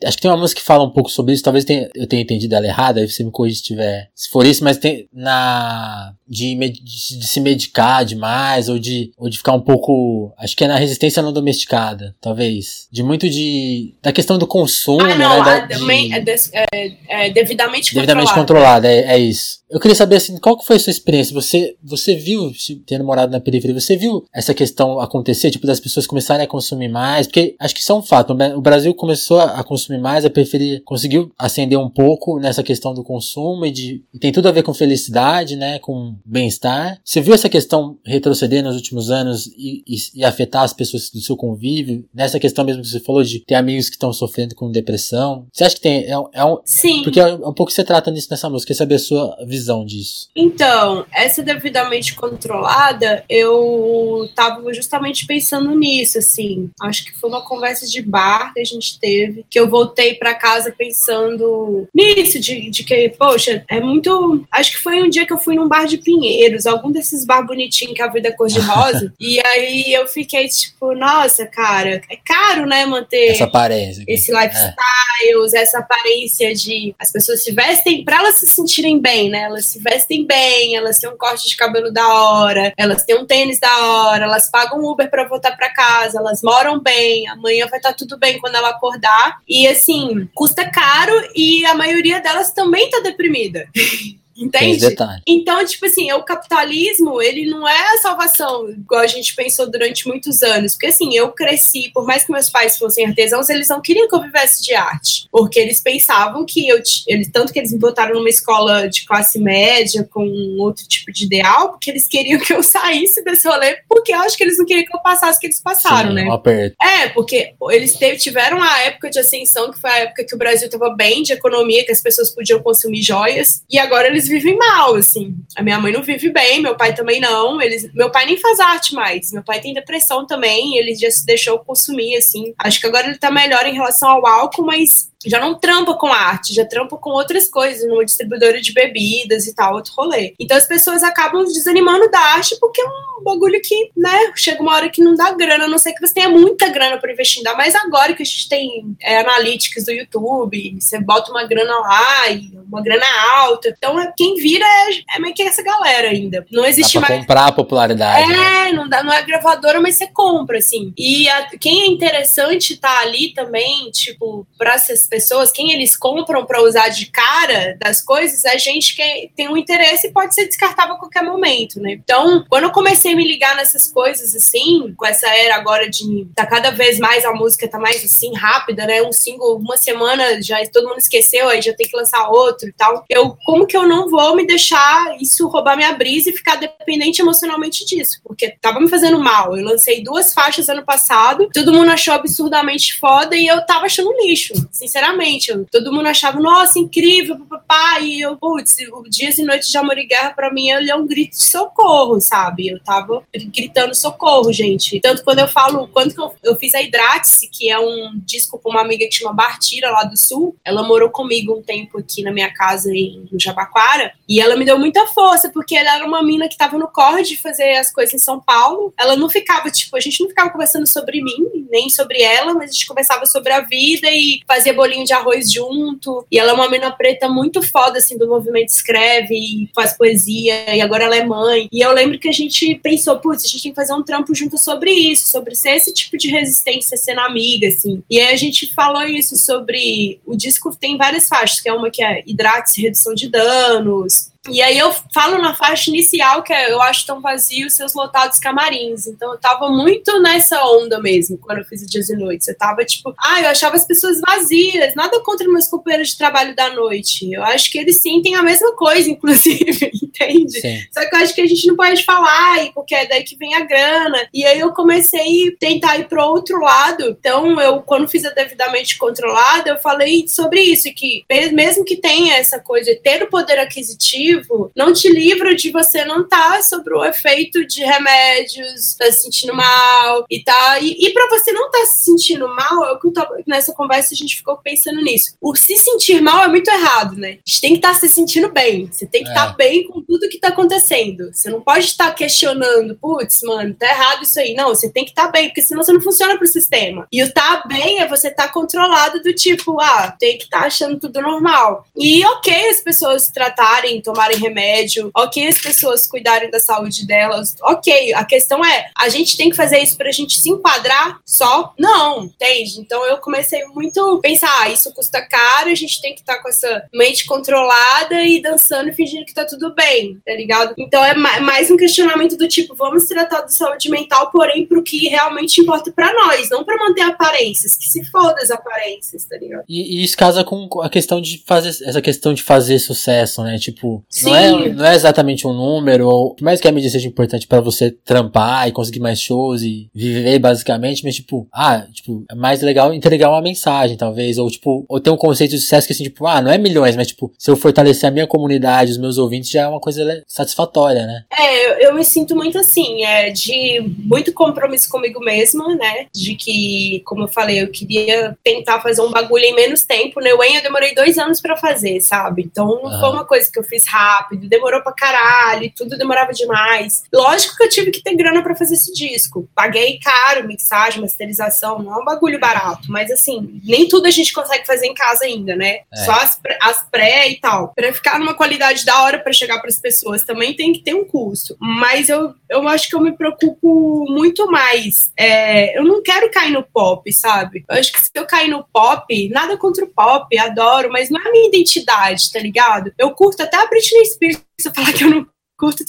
Acho 0.04 0.18
que 0.18 0.22
tem 0.22 0.32
uma 0.32 0.38
música 0.38 0.62
que 0.62 0.66
fala 0.66 0.84
um 0.84 0.92
pouco 0.92 1.10
sobre 1.10 1.34
isso, 1.34 1.44
talvez 1.44 1.66
tenha, 1.66 1.90
eu 1.96 2.06
tenha 2.06 2.22
entendido 2.22 2.54
ela 2.56 2.68
errada, 2.68 3.00
aí 3.00 3.10
você 3.10 3.24
me 3.24 3.32
corrija 3.32 3.58
se 3.58 3.64
tiver, 3.64 4.10
se 4.14 4.30
for 4.30 4.46
isso, 4.46 4.64
mas 4.64 4.78
tem 4.78 5.08
na 5.12 6.14
de, 6.28 6.56
de, 6.56 7.20
de, 7.20 7.28
se 7.28 7.40
medicar 7.40 8.04
demais 8.06 8.70
ou 8.70 8.78
de, 8.78 9.12
ou 9.18 9.30
de 9.30 9.38
ficar 9.38 9.54
um 9.54 9.62
pouco, 9.62 10.34
acho 10.38 10.56
que 10.56 10.66
é 10.66 10.68
na 10.68 10.76
resistência 10.76 11.24
não 11.24 11.34
domesticada, 11.34 12.16
talvez, 12.22 12.88
de 12.92 13.02
muito 13.02 13.30
de 13.30 13.96
da 14.02 14.12
questão 14.12 14.38
do 14.38 14.46
consumo, 14.46 15.02
ah, 15.02 15.16
não, 15.16 15.44
né, 15.44 15.68
da, 15.68 15.76
de, 16.20 16.52
é, 16.54 16.66
é, 16.74 17.28
é, 17.28 17.30
devidamente, 17.32 17.94
devidamente 17.94 18.34
controlada, 18.34 18.88
é, 18.88 19.16
é, 19.16 19.18
isso. 19.18 19.58
Eu 19.70 19.80
queria 19.80 19.96
saber 19.96 20.16
assim, 20.16 20.38
qual 20.38 20.58
que 20.58 20.66
foi 20.66 20.78
a 20.78 20.80
sua 20.80 20.92
experiência? 20.92 21.34
Você 21.34 21.76
você 21.84 22.16
viu, 22.16 22.52
tendo 22.86 23.04
morado 23.04 23.32
na 23.32 23.40
periferia, 23.40 23.80
você 23.80 23.98
viu 23.98 24.26
essa 24.34 24.54
questão 24.54 25.00
acontecer, 25.00 25.52
tipo 25.52 25.68
das 25.68 25.80
pessoas 25.80 26.08
começarem 26.08 26.46
a 26.46 26.48
consumir 26.48 26.88
mais? 26.88 27.28
Porque 27.28 27.56
acho 27.60 27.76
que 27.76 27.82
isso 27.82 27.92
é 27.92 27.96
um 27.96 28.02
fato. 28.02 28.34
O 28.56 28.62
Brasil 28.62 28.94
começou 28.94 29.40
a 29.40 29.64
consumir 29.64 30.00
mais, 30.00 30.24
a 30.24 30.30
periferia 30.30 30.82
conseguiu 30.86 31.32
ascender 31.38 31.78
um 31.78 31.90
pouco 31.90 32.40
nessa 32.40 32.64
questão 32.64 32.94
do 32.94 33.04
consumo 33.04 33.66
e 33.66 33.72
de 33.72 34.04
e 34.14 34.20
tem 34.20 34.32
tudo 34.32 34.48
a 34.48 34.52
ver 34.52 34.64
com 34.64 34.74
felicidade, 34.74 35.56
né, 35.56 35.80
com 35.80 36.16
bem-estar. 36.26 37.00
Você 37.04 37.20
viu 37.20 37.34
essa 37.34 37.50
questão 37.50 37.98
retroceder 38.06 38.64
nos 38.64 38.76
últimos 38.76 39.12
anos 39.12 39.48
e, 39.48 39.84
e, 39.86 39.96
e, 40.16 40.24
afetar 40.24 40.64
as 40.64 40.74
pessoas 40.74 41.10
do 41.10 41.20
seu 41.22 41.36
convívio? 41.36 42.06
Nessa 42.14 42.40
questão 42.40 42.64
mesmo 42.64 42.82
que 42.82 42.88
você 42.88 43.00
falou 43.00 43.24
de 43.24 43.40
ter 43.40 43.56
amigos 43.56 43.90
que 43.90 43.96
estão 43.96 44.14
sofrendo 44.14 44.56
com 44.56 44.72
depressão. 44.72 45.46
Você 45.52 45.64
acha 45.64 45.76
que 45.76 45.82
tem, 45.82 46.06
é, 46.06 46.16
é 46.34 46.46
um, 46.46 46.58
Sim. 46.64 47.04
Porque 47.04 47.20
é 47.20 47.34
um 47.34 47.54
pouco 47.54 47.68
que 47.68 47.74
você 47.74 47.84
trata 47.84 48.10
nisso 48.12 48.28
nessa 48.32 48.50
música, 48.50 48.74
quer 48.74 48.78
saber 48.78 48.96
a 48.96 49.00
sua 49.00 49.38
visão 49.46 49.57
disso. 49.86 50.30
Então, 50.36 51.06
essa 51.14 51.44
devidamente 51.44 52.16
controlada, 52.16 53.24
eu 53.30 54.30
tava 54.36 54.74
justamente 54.74 55.26
pensando 55.26 55.74
nisso, 55.76 56.18
assim. 56.18 56.70
Acho 56.82 57.06
que 57.06 57.16
foi 57.16 57.30
uma 57.30 57.42
conversa 57.42 57.86
de 57.88 58.02
bar 58.02 58.54
que 58.54 58.60
a 58.60 58.66
gente 58.66 59.00
teve, 59.00 59.46
que 59.50 59.60
eu 59.60 59.70
voltei 59.70 60.16
para 60.16 60.36
casa 60.36 60.74
pensando 60.76 61.88
nisso, 61.94 62.40
de, 62.40 62.70
de 62.70 62.84
que, 62.84 63.10
poxa, 63.10 63.64
é 63.70 63.80
muito. 63.80 64.46
Acho 64.52 64.72
que 64.72 64.78
foi 64.78 65.02
um 65.02 65.10
dia 65.10 65.26
que 65.26 65.34
eu 65.34 65.38
fui 65.38 65.56
num 65.56 65.68
bar 65.68 65.86
de 65.86 65.98
Pinheiros, 65.98 66.66
algum 66.66 66.92
desses 66.92 67.26
bar 67.26 67.46
bonitinhos 67.46 67.96
que 67.96 68.02
a 68.02 68.08
vida 68.08 68.30
é 68.30 68.32
cor-de-rosa. 68.32 69.14
e 69.20 69.40
aí 69.46 69.94
eu 69.94 70.08
fiquei 70.08 70.48
tipo, 70.48 70.94
nossa, 70.94 71.46
cara, 71.46 72.02
é 72.10 72.18
caro, 72.24 72.66
né, 72.66 72.86
manter 72.86 73.32
essa 73.32 73.46
aparência. 73.46 74.04
Esse 74.08 74.32
lifestyle, 74.32 75.56
é. 75.56 75.60
essa 75.60 75.80
aparência 75.80 76.54
de 76.54 76.96
as 77.00 77.12
pessoas 77.12 77.44
se 77.44 77.52
vestem 77.52 78.04
para 78.04 78.18
elas 78.18 78.36
se 78.36 78.48
sentirem 78.48 79.00
bem, 79.00 79.30
né? 79.30 79.47
Elas 79.48 79.66
se 79.66 79.80
vestem 79.80 80.26
bem, 80.26 80.76
elas 80.76 81.00
têm 81.00 81.10
um 81.10 81.18
corte 81.18 81.48
de 81.50 81.56
cabelo 81.56 81.92
da 81.92 82.08
hora, 82.08 82.74
elas 82.78 83.04
têm 83.04 83.18
um 83.18 83.26
tênis 83.26 83.60
da 83.60 83.78
hora, 83.80 84.26
elas 84.26 84.52
pagam 84.52 84.84
Uber 84.84 85.10
para 85.10 85.28
voltar 85.28 85.56
para 85.56 85.74
casa, 85.74 86.20
elas 86.20 86.42
moram 86.44 86.80
bem, 86.80 87.28
amanhã 87.30 87.68
vai 87.68 87.80
estar 87.80 87.90
tá 87.90 87.96
tudo 87.98 88.18
bem 88.18 88.40
quando 88.40 88.56
ela 88.56 88.70
acordar. 88.70 89.40
E 89.48 89.68
assim, 89.68 90.30
custa 90.34 90.70
caro 90.70 91.14
e 91.36 91.66
a 91.66 91.74
maioria 91.74 92.22
delas 92.22 92.52
também 92.52 92.90
tá 92.90 93.00
deprimida. 93.00 93.68
Entende? 94.38 94.96
Então, 95.26 95.66
tipo 95.66 95.86
assim, 95.86 96.12
o 96.12 96.24
capitalismo, 96.24 97.20
ele 97.22 97.50
não 97.50 97.68
é 97.68 97.96
a 97.96 97.98
salvação, 97.98 98.70
igual 98.70 99.02
a 99.02 99.08
gente 99.08 99.36
pensou 99.36 99.70
durante 99.70 100.08
muitos 100.08 100.44
anos. 100.44 100.74
Porque 100.74 100.88
assim, 100.88 101.16
eu 101.16 101.32
cresci, 101.32 101.90
por 101.92 102.06
mais 102.06 102.24
que 102.24 102.32
meus 102.32 102.50
pais 102.50 102.78
fossem 102.78 103.08
artesãos, 103.08 103.50
eles 103.50 103.68
não 103.68 103.82
queriam 103.82 104.08
que 104.08 104.16
eu 104.16 104.22
vivesse 104.22 104.64
de 104.64 104.76
arte. 104.76 105.28
Porque 105.32 105.60
eles 105.60 105.82
pensavam 105.82 106.46
que 106.46 106.68
eu. 106.68 106.82
Eles, 107.08 107.30
tanto 107.32 107.52
que 107.52 107.58
eles 107.58 107.74
me 107.74 107.80
botaram 107.80 108.16
numa 108.16 108.30
escola 108.30 108.88
de 108.88 109.06
classe 109.06 109.40
média, 109.40 110.08
com 110.12 110.28
outro 110.60 110.88
tipo 110.88 111.12
de 111.12 111.26
ideal, 111.26 111.72
porque 111.72 111.90
eles 111.90 112.06
queriam 112.08 112.40
que 112.40 112.54
eu 112.54 112.62
saísse 112.62 113.24
desse 113.24 113.48
rolê, 113.48 113.78
porque 113.90 114.14
eu 114.14 114.20
acho 114.20 114.38
que 114.38 114.44
eles 114.44 114.58
não 114.58 114.66
queriam 114.66 114.86
que 114.86 114.96
eu 114.96 115.02
passasse 115.02 115.38
o 115.38 115.40
que 115.40 115.48
eles 115.48 115.62
passaram, 115.62 116.10
Sim, 116.10 116.16
né? 116.16 116.26
Um 116.26 116.34
aperto. 116.34 116.76
É, 116.82 117.10
porque 117.10 117.54
eles 117.72 117.96
teve, 117.96 118.18
tiveram 118.18 118.62
a 118.62 118.80
época 118.82 119.10
de 119.10 119.20
ascensão, 119.20 119.72
que 119.72 119.82
foi 119.82 119.90
a 119.90 120.00
época 120.00 120.24
que 120.24 120.36
o 120.36 120.38
Brasil 120.38 120.68
estava 120.68 120.90
bem 120.92 121.24
de 121.24 121.34
economia, 121.34 121.84
que 121.84 121.92
as 121.92 122.02
pessoas 122.02 122.30
podiam 122.30 122.62
consumir 122.62 123.02
joias, 123.02 123.64
e 123.70 123.80
agora 123.80 124.08
eles 124.08 124.27
vivem 124.28 124.58
mal, 124.58 124.96
assim. 124.96 125.36
A 125.56 125.64
minha 125.64 125.80
mãe 125.80 125.92
não 125.92 126.04
vive 126.04 126.30
bem, 126.30 126.62
meu 126.62 126.76
pai 126.76 126.94
também 126.94 127.20
não. 127.20 127.62
Eles, 127.62 127.92
meu 127.94 128.12
pai 128.12 128.26
nem 128.26 128.38
faz 128.38 128.60
arte 128.60 128.94
mais. 128.94 129.32
Meu 129.32 129.44
pai 129.44 129.60
tem 129.60 129.74
depressão 129.74 130.26
também, 130.26 130.78
ele 130.78 130.96
já 130.96 131.10
se 131.10 131.26
deixou 131.26 131.60
consumir, 131.60 132.16
assim. 132.18 132.54
Acho 132.60 132.80
que 132.80 132.88
agora 132.88 133.08
ele 133.08 133.18
tá 133.18 133.32
melhor 133.32 133.66
em 133.66 133.74
relação 133.74 134.10
ao 134.10 134.26
álcool, 134.26 134.66
mas 134.66 135.10
já 135.26 135.40
não 135.40 135.56
trampa 135.56 135.94
com 135.96 136.08
arte, 136.08 136.54
já 136.54 136.66
trampa 136.66 136.98
com 136.98 137.10
outras 137.10 137.48
coisas, 137.50 137.88
numa 137.88 138.06
distribuidora 138.06 138.62
de 138.62 138.72
bebidas 138.72 139.48
e 139.48 139.56
tal, 139.56 139.76
outro 139.76 139.94
rolê. 139.96 140.34
Então 140.40 140.56
as 140.56 140.66
pessoas 140.66 141.04
acabam 141.04 141.44
desanimando 141.44 142.10
da 142.10 142.20
arte 142.20 142.58
porque 142.60 142.82
é 142.82 142.86
um 142.86 143.24
bagulho 143.24 143.60
que, 143.62 143.92
né, 143.96 144.32
chega 144.36 144.62
uma 144.62 144.74
hora 144.74 144.90
que 144.90 145.04
não 145.04 145.16
dá 145.16 145.32
grana, 145.32 145.66
a 145.66 145.68
não 145.68 145.78
ser 145.78 145.94
que 145.94 146.06
você 146.06 146.14
tenha 146.14 146.30
muita 146.30 146.70
grana 146.70 146.98
para 146.98 147.12
investir, 147.12 147.40
ainda 147.40 147.58
mais 147.58 147.76
agora 147.76 148.14
que 148.14 148.22
a 148.22 148.26
gente 148.26 148.48
tem 148.48 148.96
é, 149.02 149.20
analytics 149.20 149.86
do 149.86 149.92
YouTube, 149.92 150.78
você 150.80 151.00
bota 151.00 151.32
uma 151.32 151.46
grana 151.46 151.78
lá 151.80 152.30
e 152.30 152.57
uma 152.68 152.82
grana 152.82 153.06
alta. 153.36 153.74
Então 153.76 154.00
é, 154.00 154.12
quem 154.16 154.36
vira 154.36 154.66
é, 154.66 155.16
é 155.16 155.20
meio 155.20 155.34
que 155.34 155.44
essa 155.44 155.64
galera 155.64 156.10
ainda. 156.10 156.46
Não 156.52 156.66
existe 156.66 156.96
dá 156.96 157.02
pra 157.02 157.10
mais. 157.10 157.22
comprar 157.22 157.48
a 157.48 157.52
popularidade. 157.52 158.32
É, 158.32 158.36
né? 158.36 158.72
não, 158.74 158.88
dá, 158.88 159.04
não 159.04 159.14
é 159.14 159.22
gravadora, 159.24 159.80
mas 159.80 159.96
você 159.96 160.08
compra, 160.08 160.58
assim. 160.58 160.94
E 160.98 161.28
a, 161.30 161.48
quem 161.60 161.84
é 161.84 161.88
interessante 161.88 162.78
tá 162.78 163.00
ali 163.00 163.34
também, 163.34 163.90
tipo, 163.92 164.46
pra 164.58 164.76
essas 164.76 165.08
pessoas, 165.08 165.52
quem 165.52 165.72
eles 165.72 165.96
compram 165.96 166.46
para 166.46 166.62
usar 166.62 166.90
de 166.90 167.08
cara 167.08 167.78
das 167.80 168.02
coisas, 168.02 168.44
é 168.46 168.58
gente 168.58 168.96
que 168.96 169.32
tem 169.36 169.48
um 169.48 169.58
interesse 169.58 170.08
e 170.08 170.12
pode 170.12 170.34
ser 170.34 170.46
descartável 170.46 170.96
a 170.96 171.00
qualquer 171.00 171.24
momento, 171.24 171.80
né? 171.80 171.94
Então, 171.94 172.46
quando 172.50 172.66
eu 172.66 172.72
comecei 172.72 173.14
a 173.14 173.16
me 173.16 173.28
ligar 173.28 173.56
nessas 173.56 173.92
coisas, 173.92 174.36
assim, 174.36 174.94
com 174.96 175.06
essa 175.06 175.28
era 175.28 175.56
agora 175.56 175.90
de 175.90 176.28
tá 176.36 176.46
cada 176.46 176.72
vez 176.72 177.00
mais 177.00 177.26
a 177.26 177.34
música 177.34 177.68
tá 177.68 177.80
mais 177.80 178.04
assim, 178.04 178.34
rápida, 178.34 178.86
né? 178.86 179.02
Um 179.02 179.14
single, 179.14 179.58
uma 179.58 179.78
semana 179.78 180.42
já 180.42 180.58
todo 180.72 180.88
mundo 180.88 181.00
esqueceu, 181.00 181.50
aí 181.50 181.62
já 181.62 181.74
tem 181.74 181.88
que 181.88 181.96
lançar 181.96 182.30
outro 182.30 182.57
e 182.66 182.72
tal. 182.72 183.06
Eu, 183.10 183.38
como 183.46 183.68
que 183.68 183.76
eu 183.76 183.88
não 183.88 184.10
vou 184.10 184.36
me 184.36 184.46
deixar 184.46 185.16
isso 185.20 185.48
roubar 185.48 185.76
minha 185.76 185.94
brisa 185.94 186.30
e 186.30 186.34
ficar 186.34 186.56
dependente 186.56 187.22
emocionalmente 187.22 187.86
disso? 187.86 188.20
Porque 188.24 188.56
tava 188.62 188.80
me 188.80 188.88
fazendo 188.88 189.20
mal. 189.20 189.56
Eu 189.56 189.64
lancei 189.64 190.04
duas 190.04 190.34
faixas 190.34 190.70
ano 190.70 190.84
passado, 190.84 191.50
todo 191.54 191.74
mundo 191.74 191.92
achou 191.92 192.14
absurdamente 192.14 192.98
foda 193.00 193.36
e 193.36 193.48
eu 193.48 193.66
tava 193.66 193.86
achando 193.86 194.14
lixo, 194.24 194.54
sinceramente. 194.72 195.50
Eu, 195.50 195.66
todo 195.72 195.94
mundo 195.94 196.08
achava, 196.08 196.40
nossa, 196.40 196.80
incrível, 196.80 197.38
papá. 197.50 198.00
E 198.00 198.22
eu, 198.22 198.38
putz, 198.38 198.76
Dias 199.10 199.38
e 199.38 199.44
Noites 199.44 199.70
de 199.70 199.78
Amor 199.78 199.98
e 199.98 200.06
Guerra, 200.06 200.32
pra 200.32 200.52
mim, 200.52 200.70
ele 200.70 200.90
é 200.90 200.96
um 200.96 201.06
grito 201.06 201.38
de 201.38 201.46
socorro, 201.46 202.20
sabe? 202.20 202.68
Eu 202.68 202.80
tava 202.80 203.24
gritando 203.54 203.96
socorro, 203.96 204.52
gente. 204.52 205.00
Tanto 205.00 205.24
quando 205.24 205.40
eu 205.40 205.48
falo, 205.48 205.88
quando 205.88 206.14
eu, 206.18 206.34
eu 206.44 206.56
fiz 206.56 206.74
a 206.76 206.82
Hidrate, 206.82 207.48
que 207.52 207.70
é 207.70 207.80
um 207.80 208.20
disco 208.26 208.60
com 208.60 208.70
uma 208.70 208.82
amiga 208.82 209.06
que 209.08 209.16
chama 209.16 209.34
Bartira, 209.34 209.90
lá 209.92 210.04
do 210.04 210.18
Sul, 210.18 210.56
ela 210.64 210.84
morou 210.84 211.10
comigo 211.10 211.54
um 211.54 211.62
tempo 211.62 211.98
aqui 211.98 212.24
na 212.24 212.32
minha 212.32 212.47
casa 212.54 212.92
em, 212.94 213.28
no 213.32 213.40
Jabaquara, 213.40 214.14
e 214.28 214.40
ela 214.40 214.56
me 214.56 214.66
deu 214.66 214.78
muita 214.78 215.08
força, 215.08 215.50
porque 215.50 215.76
ela 215.76 215.96
era 215.96 216.06
uma 216.06 216.24
mina 216.24 216.48
que 216.48 216.58
tava 216.58 216.78
no 216.78 216.88
corre 216.88 217.24
de 217.24 217.38
fazer 217.38 217.78
as 217.78 217.92
coisas 217.92 218.14
em 218.14 218.20
São 218.20 218.40
Paulo. 218.40 218.94
Ela 218.98 219.16
não 219.16 219.30
ficava, 219.30 219.70
tipo, 219.70 219.96
a 219.96 220.00
gente 220.00 220.20
não 220.22 220.30
ficava 220.30 220.50
conversando 220.50 220.88
sobre 220.88 221.22
mim, 221.22 221.68
nem 221.70 221.90
sobre 221.90 222.22
ela, 222.22 222.54
mas 222.54 222.70
a 222.70 222.74
gente 222.74 222.88
conversava 222.88 223.26
sobre 223.26 223.52
a 223.54 223.62
vida 223.62 224.10
e 224.12 224.42
fazia 224.48 224.74
bolinho 224.74 225.06
de 225.06 225.14
arroz 225.14 225.52
junto. 225.52 226.26
E 226.32 226.40
ela 226.40 226.52
é 226.52 226.54
uma 226.54 226.70
menina 226.70 226.92
preta 226.92 227.28
muito 227.30 227.62
foda, 227.62 227.98
assim, 228.00 228.18
do 228.18 228.28
movimento 228.28 228.70
escreve 228.70 229.36
e 229.36 229.70
faz 229.74 229.96
poesia. 229.98 230.76
E 230.76 230.82
agora 230.82 231.06
ela 231.06 231.16
é 231.16 231.26
mãe. 231.26 231.68
E 231.72 231.80
eu 231.80 231.92
lembro 231.94 232.20
que 232.20 232.30
a 232.30 232.34
gente 232.34 232.76
pensou, 232.76 233.20
putz, 233.20 233.46
a 233.46 233.48
gente 233.48 233.64
tem 233.64 233.72
que 233.72 233.76
fazer 233.76 233.94
um 233.94 234.04
trampo 234.04 234.34
junto 234.34 234.58
sobre 234.58 234.92
isso, 234.92 235.28
sobre 235.28 235.56
ser 235.56 235.72
esse 235.72 235.94
tipo 235.94 236.18
de 236.18 236.30
resistência, 236.30 236.98
sendo 236.98 237.22
amiga, 237.22 237.68
assim. 237.68 238.04
E 238.10 238.20
aí 238.20 238.34
a 238.34 238.38
gente 238.38 238.74
falou 238.74 239.04
isso 239.04 239.36
sobre. 239.38 240.20
O 240.26 240.36
disco 240.36 240.76
tem 240.76 240.98
várias 240.98 241.28
faixas, 241.28 241.60
que 241.60 241.70
é 241.70 241.74
uma 241.74 241.90
que 241.90 242.04
é 242.04 242.24
hidrate 242.38 242.82
redução 242.82 243.16
de 243.16 243.28
danos, 243.30 244.32
e 244.50 244.62
aí 244.62 244.78
eu 244.78 244.94
falo 245.14 245.38
na 245.38 245.54
faixa 245.54 245.90
inicial 245.90 246.44
que 246.44 246.54
é, 246.54 246.72
eu 246.72 246.82
acho 246.82 247.06
tão 247.06 247.22
vazio 247.22 247.70
seus 247.70 247.94
lotados 247.94 248.40
camarins. 248.40 249.08
Então 249.08 249.32
eu 249.32 249.38
tava 249.38 249.70
muito 249.70 250.20
nessa 250.22 250.64
onda 250.66 251.00
mesmo 251.00 251.38
quando 251.38 251.60
eu 251.60 251.66
fiz 251.66 251.82
o 251.82 251.88
Dias 251.88 252.10
e 252.10 252.16
Noites. 252.16 252.48
Eu 252.48 252.58
tava 252.58 252.84
tipo, 252.86 253.14
ah, 253.20 253.42
eu 253.42 253.50
achava 253.50 253.76
as 253.76 253.86
pessoas 253.86 254.20
vazias, 254.22 254.96
nada 254.96 255.20
contra 255.22 255.48
meus 255.48 255.68
companheiros 255.68 256.10
de 256.10 256.18
trabalho 256.18 256.56
da 256.56 256.74
noite. 256.74 257.32
Eu 257.32 257.44
acho 257.44 257.72
que 257.72 257.78
eles 257.78 258.02
sentem 258.02 258.36
a 258.36 258.44
mesma 258.44 258.76
coisa, 258.76 259.10
inclusive, 259.10 259.92
entende? 259.94 260.60
Sim. 260.60 260.82
Só 260.92 261.08
que 261.08 261.16
eu 261.16 261.20
acho 261.20 261.36
que 261.36 261.42
a 261.42 261.48
gente 261.48 261.68
não 261.68 261.76
pode 261.76 262.04
falar, 262.04 262.72
porque 262.74 262.96
é 262.96 263.06
daí 263.06 263.24
que 263.24 263.36
vem 263.36 263.54
a 263.56 263.62
grana. 263.62 264.28
E 264.34 264.46
aí 264.46 264.60
eu 264.60 264.72
comecei 264.72 265.50
a 265.50 265.58
tentar 265.60 265.98
ir 265.98 266.08
pro 266.08 266.24
outro 266.24 266.60
lado. 266.60 267.16
Então 267.20 267.60
eu, 267.60 267.82
quando 267.82 268.08
fiz 268.08 268.26
a 268.26 268.30
devidamente 268.30 268.98
controlada, 268.98 269.70
eu 269.70 269.78
falei 269.78 270.28
sobre 270.28 270.62
isso, 270.62 270.94
que 270.94 271.26
mesmo 271.54 271.84
que 271.84 271.98
tenha 271.98 272.36
essa 272.36 272.60
coisa 272.60 272.92
de 272.92 273.00
ter 273.00 273.24
o 273.24 273.28
poder 273.28 273.60
aquisitivo, 273.60 274.37
positivo 274.38 274.72
não 274.76 274.94
te 274.94 275.10
livra 275.10 275.56
de 275.56 275.72
você 275.72 276.06
não 276.06 276.22
estar 276.22 276.54
tá 276.54 276.64
sobre 276.64 276.94
o 276.94 277.04
efeito 277.04 277.66
de 277.66 277.84
remédios, 277.84 278.96
tá 278.96 279.12
se 279.12 279.24
sentindo 279.24 279.54
mal 279.54 280.26
e 280.30 280.44
tá. 280.44 280.80
E, 280.80 281.08
e 281.08 281.14
para 281.14 281.28
você 281.30 281.52
não 281.52 281.68
estar 281.68 281.80
tá 281.80 281.86
se 281.86 282.06
sentindo 282.06 282.48
mal, 282.48 282.86
é 282.86 282.92
o 282.92 283.00
que 283.00 283.08
eu 283.08 283.14
nessa 283.46 283.74
conversa 283.74 284.14
a 284.14 284.18
gente 284.18 284.36
ficou 284.36 284.58
pensando 284.58 285.02
nisso. 285.02 285.36
O 285.42 285.56
se 285.56 285.76
sentir 285.78 286.22
mal 286.22 286.44
é 286.44 286.48
muito 286.48 286.70
errado, 286.70 287.16
né? 287.16 287.40
A 287.46 287.50
gente 287.50 287.62
tem 287.62 287.72
que 287.72 287.78
estar 287.78 287.94
tá 287.94 288.00
se 288.00 288.10
sentindo 288.10 288.52
bem. 288.52 288.88
Você 288.92 289.06
tem 289.06 289.24
que 289.24 289.30
estar 289.30 289.48
tá 289.48 289.54
é. 289.54 289.56
bem 289.56 289.88
com 289.88 290.02
tudo 290.02 290.30
que 290.30 290.40
tá 290.40 290.50
acontecendo. 290.50 291.34
Você 291.34 291.50
não 291.50 291.62
pode 291.62 291.86
estar 291.86 292.14
questionando, 292.14 292.96
putz, 292.96 293.42
mano, 293.44 293.74
tá 293.74 293.88
errado 293.88 294.24
isso 294.24 294.40
aí. 294.40 294.54
Não, 294.54 294.70
você 294.70 294.90
tem 294.90 295.04
que 295.04 295.12
estar 295.12 295.30
bem, 295.30 295.48
porque 295.48 295.62
senão 295.62 295.84
você 295.84 295.94
não 295.94 296.02
funciona 296.02 296.38
pro 296.38 296.48
sistema. 296.48 297.08
E 297.12 297.24
o 297.24 297.32
tá 297.32 297.64
bem 297.68 298.00
é 298.00 298.08
você 298.08 298.28
estar 298.30 298.52
controlado 298.52 299.22
do 299.22 299.34
tipo, 299.34 299.80
ah, 299.80 300.16
tem 300.20 300.38
que 300.38 300.46
estar 300.46 300.62
achando 300.62 301.00
tudo 301.00 301.22
normal. 301.22 301.86
E 301.96 302.26
ok 302.26 302.70
as 302.70 302.82
pessoas 302.82 303.24
se 303.24 303.34
tratarem, 303.34 304.02
tomar 304.02 304.27
tomarem 304.28 304.38
remédio, 304.38 305.10
ok 305.16 305.48
as 305.48 305.60
pessoas 305.60 306.06
cuidarem 306.08 306.52
da 306.52 306.60
saúde 306.60 307.06
delas, 307.06 307.56
ok. 307.62 308.14
A 308.14 308.26
questão 308.26 308.64
é, 308.64 308.90
a 308.98 309.10
gente 309.10 309.38
tem 309.38 309.50
que 309.50 309.56
fazer 309.56 309.80
isso 309.80 309.98
pra 309.98 310.12
gente 310.12 310.40
se 310.40 310.50
enquadrar 310.50 311.20
só? 311.26 311.74
Não, 311.80 312.26
entende? 312.26 312.80
Então 312.80 313.06
eu 313.06 313.18
comecei 313.18 313.64
muito 313.68 314.00
a 314.00 314.20
pensar, 314.20 314.54
ah, 314.62 314.70
isso 314.70 314.94
custa 314.94 315.22
caro, 315.22 315.70
a 315.70 315.76
gente 315.76 316.02
tem 316.02 316.14
que 316.14 316.22
estar 316.22 316.36
tá 316.36 316.42
com 316.42 316.50
essa 316.50 316.88
mente 316.94 317.26
controlada 317.26 318.22
e 318.24 318.42
dançando 318.42 318.90
e 318.90 318.94
fingindo 318.94 319.26
que 319.26 319.34
tá 319.34 319.46
tudo 319.46 319.74
bem, 319.74 320.20
tá 320.26 320.34
ligado? 320.34 320.74
Então 320.78 321.04
é 321.04 321.16
mais 321.16 321.72
um 321.72 321.78
questionamento 321.78 322.38
do 322.38 322.48
tipo, 322.48 322.76
vamos 322.76 323.06
tratar 323.06 323.42
de 323.42 323.54
saúde 323.54 323.90
mental, 323.90 324.32
porém 324.32 324.66
pro 324.66 324.84
que 324.84 325.08
realmente 325.08 325.62
importa 325.62 325.92
para 325.92 326.14
nós, 326.14 326.50
não 326.50 326.64
para 326.64 326.78
manter 326.78 327.02
aparências, 327.02 327.76
que 327.76 327.86
se 327.86 328.04
foda 328.06 328.42
as 328.42 328.52
aparências, 328.52 329.26
tá 329.26 329.38
ligado? 329.38 329.64
E, 329.68 330.00
e, 330.00 330.04
isso 330.04 330.18
casa 330.18 330.44
com 330.44 330.82
a 330.82 330.90
questão 330.90 331.22
de 331.22 331.44
fazer, 331.46 331.70
essa 331.70 332.02
questão 332.02 332.34
de 332.34 332.44
fazer 332.44 332.80
sucesso, 332.80 333.44
né? 333.44 333.58
Tipo, 333.58 334.04
não 334.24 334.36
é, 334.36 334.70
não 334.70 334.86
é 334.86 334.96
exatamente 334.96 335.46
um 335.46 335.54
número, 335.54 336.08
ou 336.08 336.34
por 336.34 336.44
mais 336.44 336.62
que 336.62 336.68
a 336.68 336.72
mídia 336.72 336.90
seja 336.90 337.08
importante 337.08 337.46
para 337.46 337.60
você 337.60 337.92
trampar 337.92 338.68
e 338.68 338.72
conseguir 338.72 339.02
mais 339.02 339.20
shows 339.20 339.62
e 339.62 339.90
viver 339.94 340.40
basicamente, 340.40 341.04
mas 341.04 341.16
tipo, 341.16 341.48
ah, 341.54 341.86
tipo, 341.92 342.24
é 342.32 342.36
mais 342.36 342.62
legal 342.62 342.94
entregar 342.94 343.30
uma 343.30 343.42
mensagem, 343.42 343.98
talvez, 343.98 344.38
ou 344.38 344.50
tipo, 344.50 344.86
ou 344.88 345.00
ter 345.00 345.10
um 345.10 345.18
conceito 345.18 345.52
de 345.52 345.60
sucesso 345.60 345.86
que 345.86 345.94
assim, 345.94 346.06
tipo, 346.06 346.26
ah, 346.26 346.42
não 346.42 346.52
é 346.52 346.58
milhões, 346.58 346.96
mas 346.96 347.08
tipo, 347.08 347.34
se 347.38 347.52
eu 347.52 347.58
fortalecer 347.58 348.08
a 348.08 348.12
minha 348.12 348.26
comunidade, 348.26 348.92
os 348.92 348.98
meus 348.98 349.18
ouvintes, 349.18 349.50
já 349.50 349.64
é 349.64 349.68
uma 349.68 349.82
coisa 349.82 350.24
satisfatória, 350.26 351.06
né? 351.06 351.26
É, 351.38 351.66
eu, 351.66 351.90
eu 351.90 351.96
me 351.96 352.04
sinto 352.06 352.34
muito 352.36 352.58
assim, 352.58 353.04
é 353.04 353.30
de 353.30 353.82
muito 354.00 354.32
compromisso 354.32 354.90
comigo 354.90 355.20
mesma, 355.20 355.76
né? 355.76 356.06
De 356.14 356.36
que, 356.36 357.02
como 357.06 357.24
eu 357.24 357.28
falei, 357.28 357.62
eu 357.62 357.68
queria 357.68 358.38
tentar 358.42 358.80
fazer 358.80 359.02
um 359.02 359.12
bagulho 359.12 359.44
em 359.44 359.56
menos 359.56 359.84
tempo, 359.84 360.22
né? 360.22 360.34
O 360.34 360.44
eu 360.48 360.64
demorei 360.64 360.96
dois 360.96 361.18
anos 361.18 361.42
para 361.42 361.58
fazer, 361.58 362.00
sabe? 362.00 362.44
Então 362.44 362.68
não 362.82 362.88
ah. 362.88 363.00
foi 363.00 363.10
uma 363.10 363.26
coisa 363.26 363.50
que 363.52 363.60
eu 363.60 363.64
fiz 363.64 363.84
rápido 363.86 363.97
rápido, 363.98 364.48
demorou 364.48 364.82
pra 364.82 364.94
caralho, 364.94 365.72
tudo 365.76 365.98
demorava 365.98 366.32
demais. 366.32 367.04
Lógico 367.14 367.56
que 367.56 367.64
eu 367.64 367.70
tive 367.70 367.92
que 367.92 368.04
ter 368.04 368.16
grana 368.16 368.44
para 368.44 368.56
fazer 368.56 368.76
esse 368.76 368.94
disco. 368.94 369.50
Paguei 369.56 370.00
caro, 370.00 370.48
mixagem, 370.48 371.02
masterização, 371.02 371.80
não 371.80 371.94
é 371.94 371.98
um 371.98 372.06
bagulho 372.06 372.40
barato, 372.40 372.92
mas 372.92 373.10
assim, 373.12 373.60
nem 373.64 373.88
tudo 373.88 374.08
a 374.08 374.12
gente 374.12 374.32
consegue 374.32 374.66
fazer 374.66 374.86
em 374.86 374.94
casa 374.94 375.26
ainda, 375.26 375.56
né? 375.56 375.80
É. 375.94 376.06
Só 376.06 376.12
as, 376.12 376.40
as 376.62 376.84
pré 376.90 377.30
e 377.30 377.40
tal. 377.40 377.74
Pra 377.76 377.92
ficar 377.94 378.20
numa 378.20 378.34
qualidade 378.34 378.86
da 378.86 379.02
hora 379.02 379.20
para 379.20 379.34
chegar 379.34 379.60
para 379.60 379.70
as 379.70 379.80
pessoas 379.80 380.24
também 380.24 380.56
tem 380.56 380.74
que 380.74 380.84
ter 380.84 380.94
um 380.94 381.06
custo. 381.06 381.56
Mas 381.60 382.10
eu, 382.10 382.34
eu 382.50 382.68
acho 382.68 382.90
que 382.90 382.96
eu 382.96 383.02
me 383.02 383.12
preocupo 383.12 384.06
muito 384.10 384.50
mais. 384.50 385.12
É, 385.18 385.78
eu 385.78 385.84
não 385.84 386.02
quero 386.02 386.30
cair 386.32 386.52
no 386.52 386.64
pop, 386.64 387.12
sabe? 387.14 387.66
Eu 387.70 387.78
acho 387.78 387.92
que 387.92 388.00
se 388.00 388.12
eu 388.14 388.26
cair 388.26 388.50
no 388.50 388.64
pop, 388.72 389.30
nada 389.30 389.58
contra 389.58 389.84
o 389.84 389.88
pop, 389.88 390.38
adoro, 390.38 390.92
mas 390.92 391.10
não 391.10 391.20
é 391.22 391.28
a 391.28 391.32
minha 391.32 391.48
identidade, 391.48 392.32
tá 392.32 392.40
ligado? 392.40 392.92
Eu 392.98 393.12
curto 393.12 393.42
até 393.42 393.58
a 393.58 393.66
Britney 393.66 393.87
Britney 393.88 394.06
Spears, 394.06 394.46
se 394.60 394.68
eu 394.68 394.74
falar 394.74 394.94
que 394.94 395.04
eu 395.04 395.10
não 395.10 395.28
curto 395.58 395.84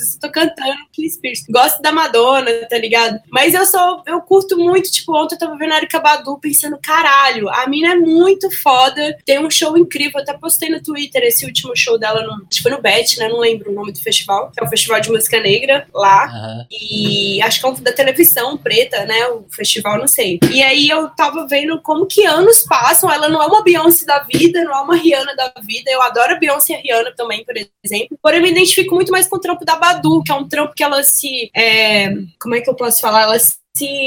vezes 0.00 0.14
eu 0.14 0.20
tô 0.20 0.30
cantando 0.30 0.76
Britney 0.86 1.10
Spears. 1.10 1.44
Gosto 1.48 1.80
da 1.80 1.90
Madonna, 1.90 2.50
tá 2.68 2.78
ligado? 2.78 3.18
Mas 3.30 3.54
eu 3.54 3.64
sou, 3.64 4.02
eu 4.06 4.20
curto 4.20 4.58
muito, 4.58 4.90
tipo, 4.90 5.16
ontem 5.16 5.34
eu 5.34 5.38
tava 5.38 5.56
vendo 5.56 5.72
a 5.72 5.78
Erika 5.78 5.98
Badu 5.98 6.38
pensando, 6.38 6.78
caralho, 6.82 7.48
a 7.48 7.66
mina 7.66 7.92
é 7.92 7.96
muito 7.96 8.50
foda, 8.62 9.16
tem 9.24 9.38
um 9.38 9.50
show 9.50 9.76
incrível, 9.76 10.12
eu 10.16 10.22
até 10.22 10.34
postei 10.34 10.68
no 10.68 10.82
Twitter 10.82 11.22
esse 11.22 11.46
último 11.46 11.74
show 11.74 11.98
dela, 11.98 12.22
no, 12.22 12.46
foi 12.62 12.70
no 12.70 12.80
Bet, 12.80 13.18
né, 13.18 13.28
não 13.28 13.40
lembro 13.40 13.70
o 13.70 13.74
nome 13.74 13.92
do 13.92 14.02
festival, 14.02 14.50
que 14.50 14.62
é 14.62 14.66
o 14.66 14.68
Festival 14.68 15.00
de 15.00 15.10
Música 15.10 15.40
Negra, 15.40 15.86
lá, 15.94 16.26
uhum. 16.26 16.66
e 16.70 17.42
acho 17.42 17.60
que 17.60 17.66
é 17.66 17.68
um 17.68 17.74
da 17.74 17.92
televisão 17.92 18.56
preta, 18.58 19.06
né, 19.06 19.26
o 19.28 19.46
festival, 19.50 19.98
não 19.98 20.08
sei. 20.08 20.38
E 20.52 20.62
aí 20.62 20.88
eu 20.88 21.08
tava 21.10 21.46
vendo 21.46 21.80
como 21.80 22.06
que 22.06 22.26
anos 22.26 22.60
passam, 22.68 23.10
ela 23.10 23.28
não 23.28 23.42
é 23.42 23.46
uma 23.46 23.62
Beyoncé 23.62 24.04
da 24.04 24.20
vida, 24.20 24.62
não 24.64 24.76
é 24.76 24.80
uma 24.80 24.96
Rihanna 24.96 25.34
da 25.34 25.52
vida, 25.62 25.90
eu 25.90 26.02
adoro 26.02 26.34
a 26.34 26.38
Beyoncé 26.38 26.74
e 26.74 26.76
a 26.76 26.80
Rihanna 26.80 27.14
também, 27.16 27.44
por 27.44 27.54
exemplo, 27.56 28.18
porém 28.22 28.38
eu 28.38 28.42
me 28.42 28.50
identifico 28.50 28.89
muito 28.94 29.12
mais 29.12 29.28
com 29.28 29.36
o 29.36 29.40
trampo 29.40 29.64
da 29.64 29.76
Badu, 29.76 30.22
que 30.22 30.32
é 30.32 30.34
um 30.34 30.48
trampo 30.48 30.74
que 30.74 30.82
ela 30.82 31.02
se. 31.02 31.50
É, 31.54 32.14
como 32.40 32.54
é 32.54 32.60
que 32.60 32.68
eu 32.68 32.74
posso 32.74 33.00
falar? 33.00 33.22
Ela 33.22 33.38
se 33.38 33.59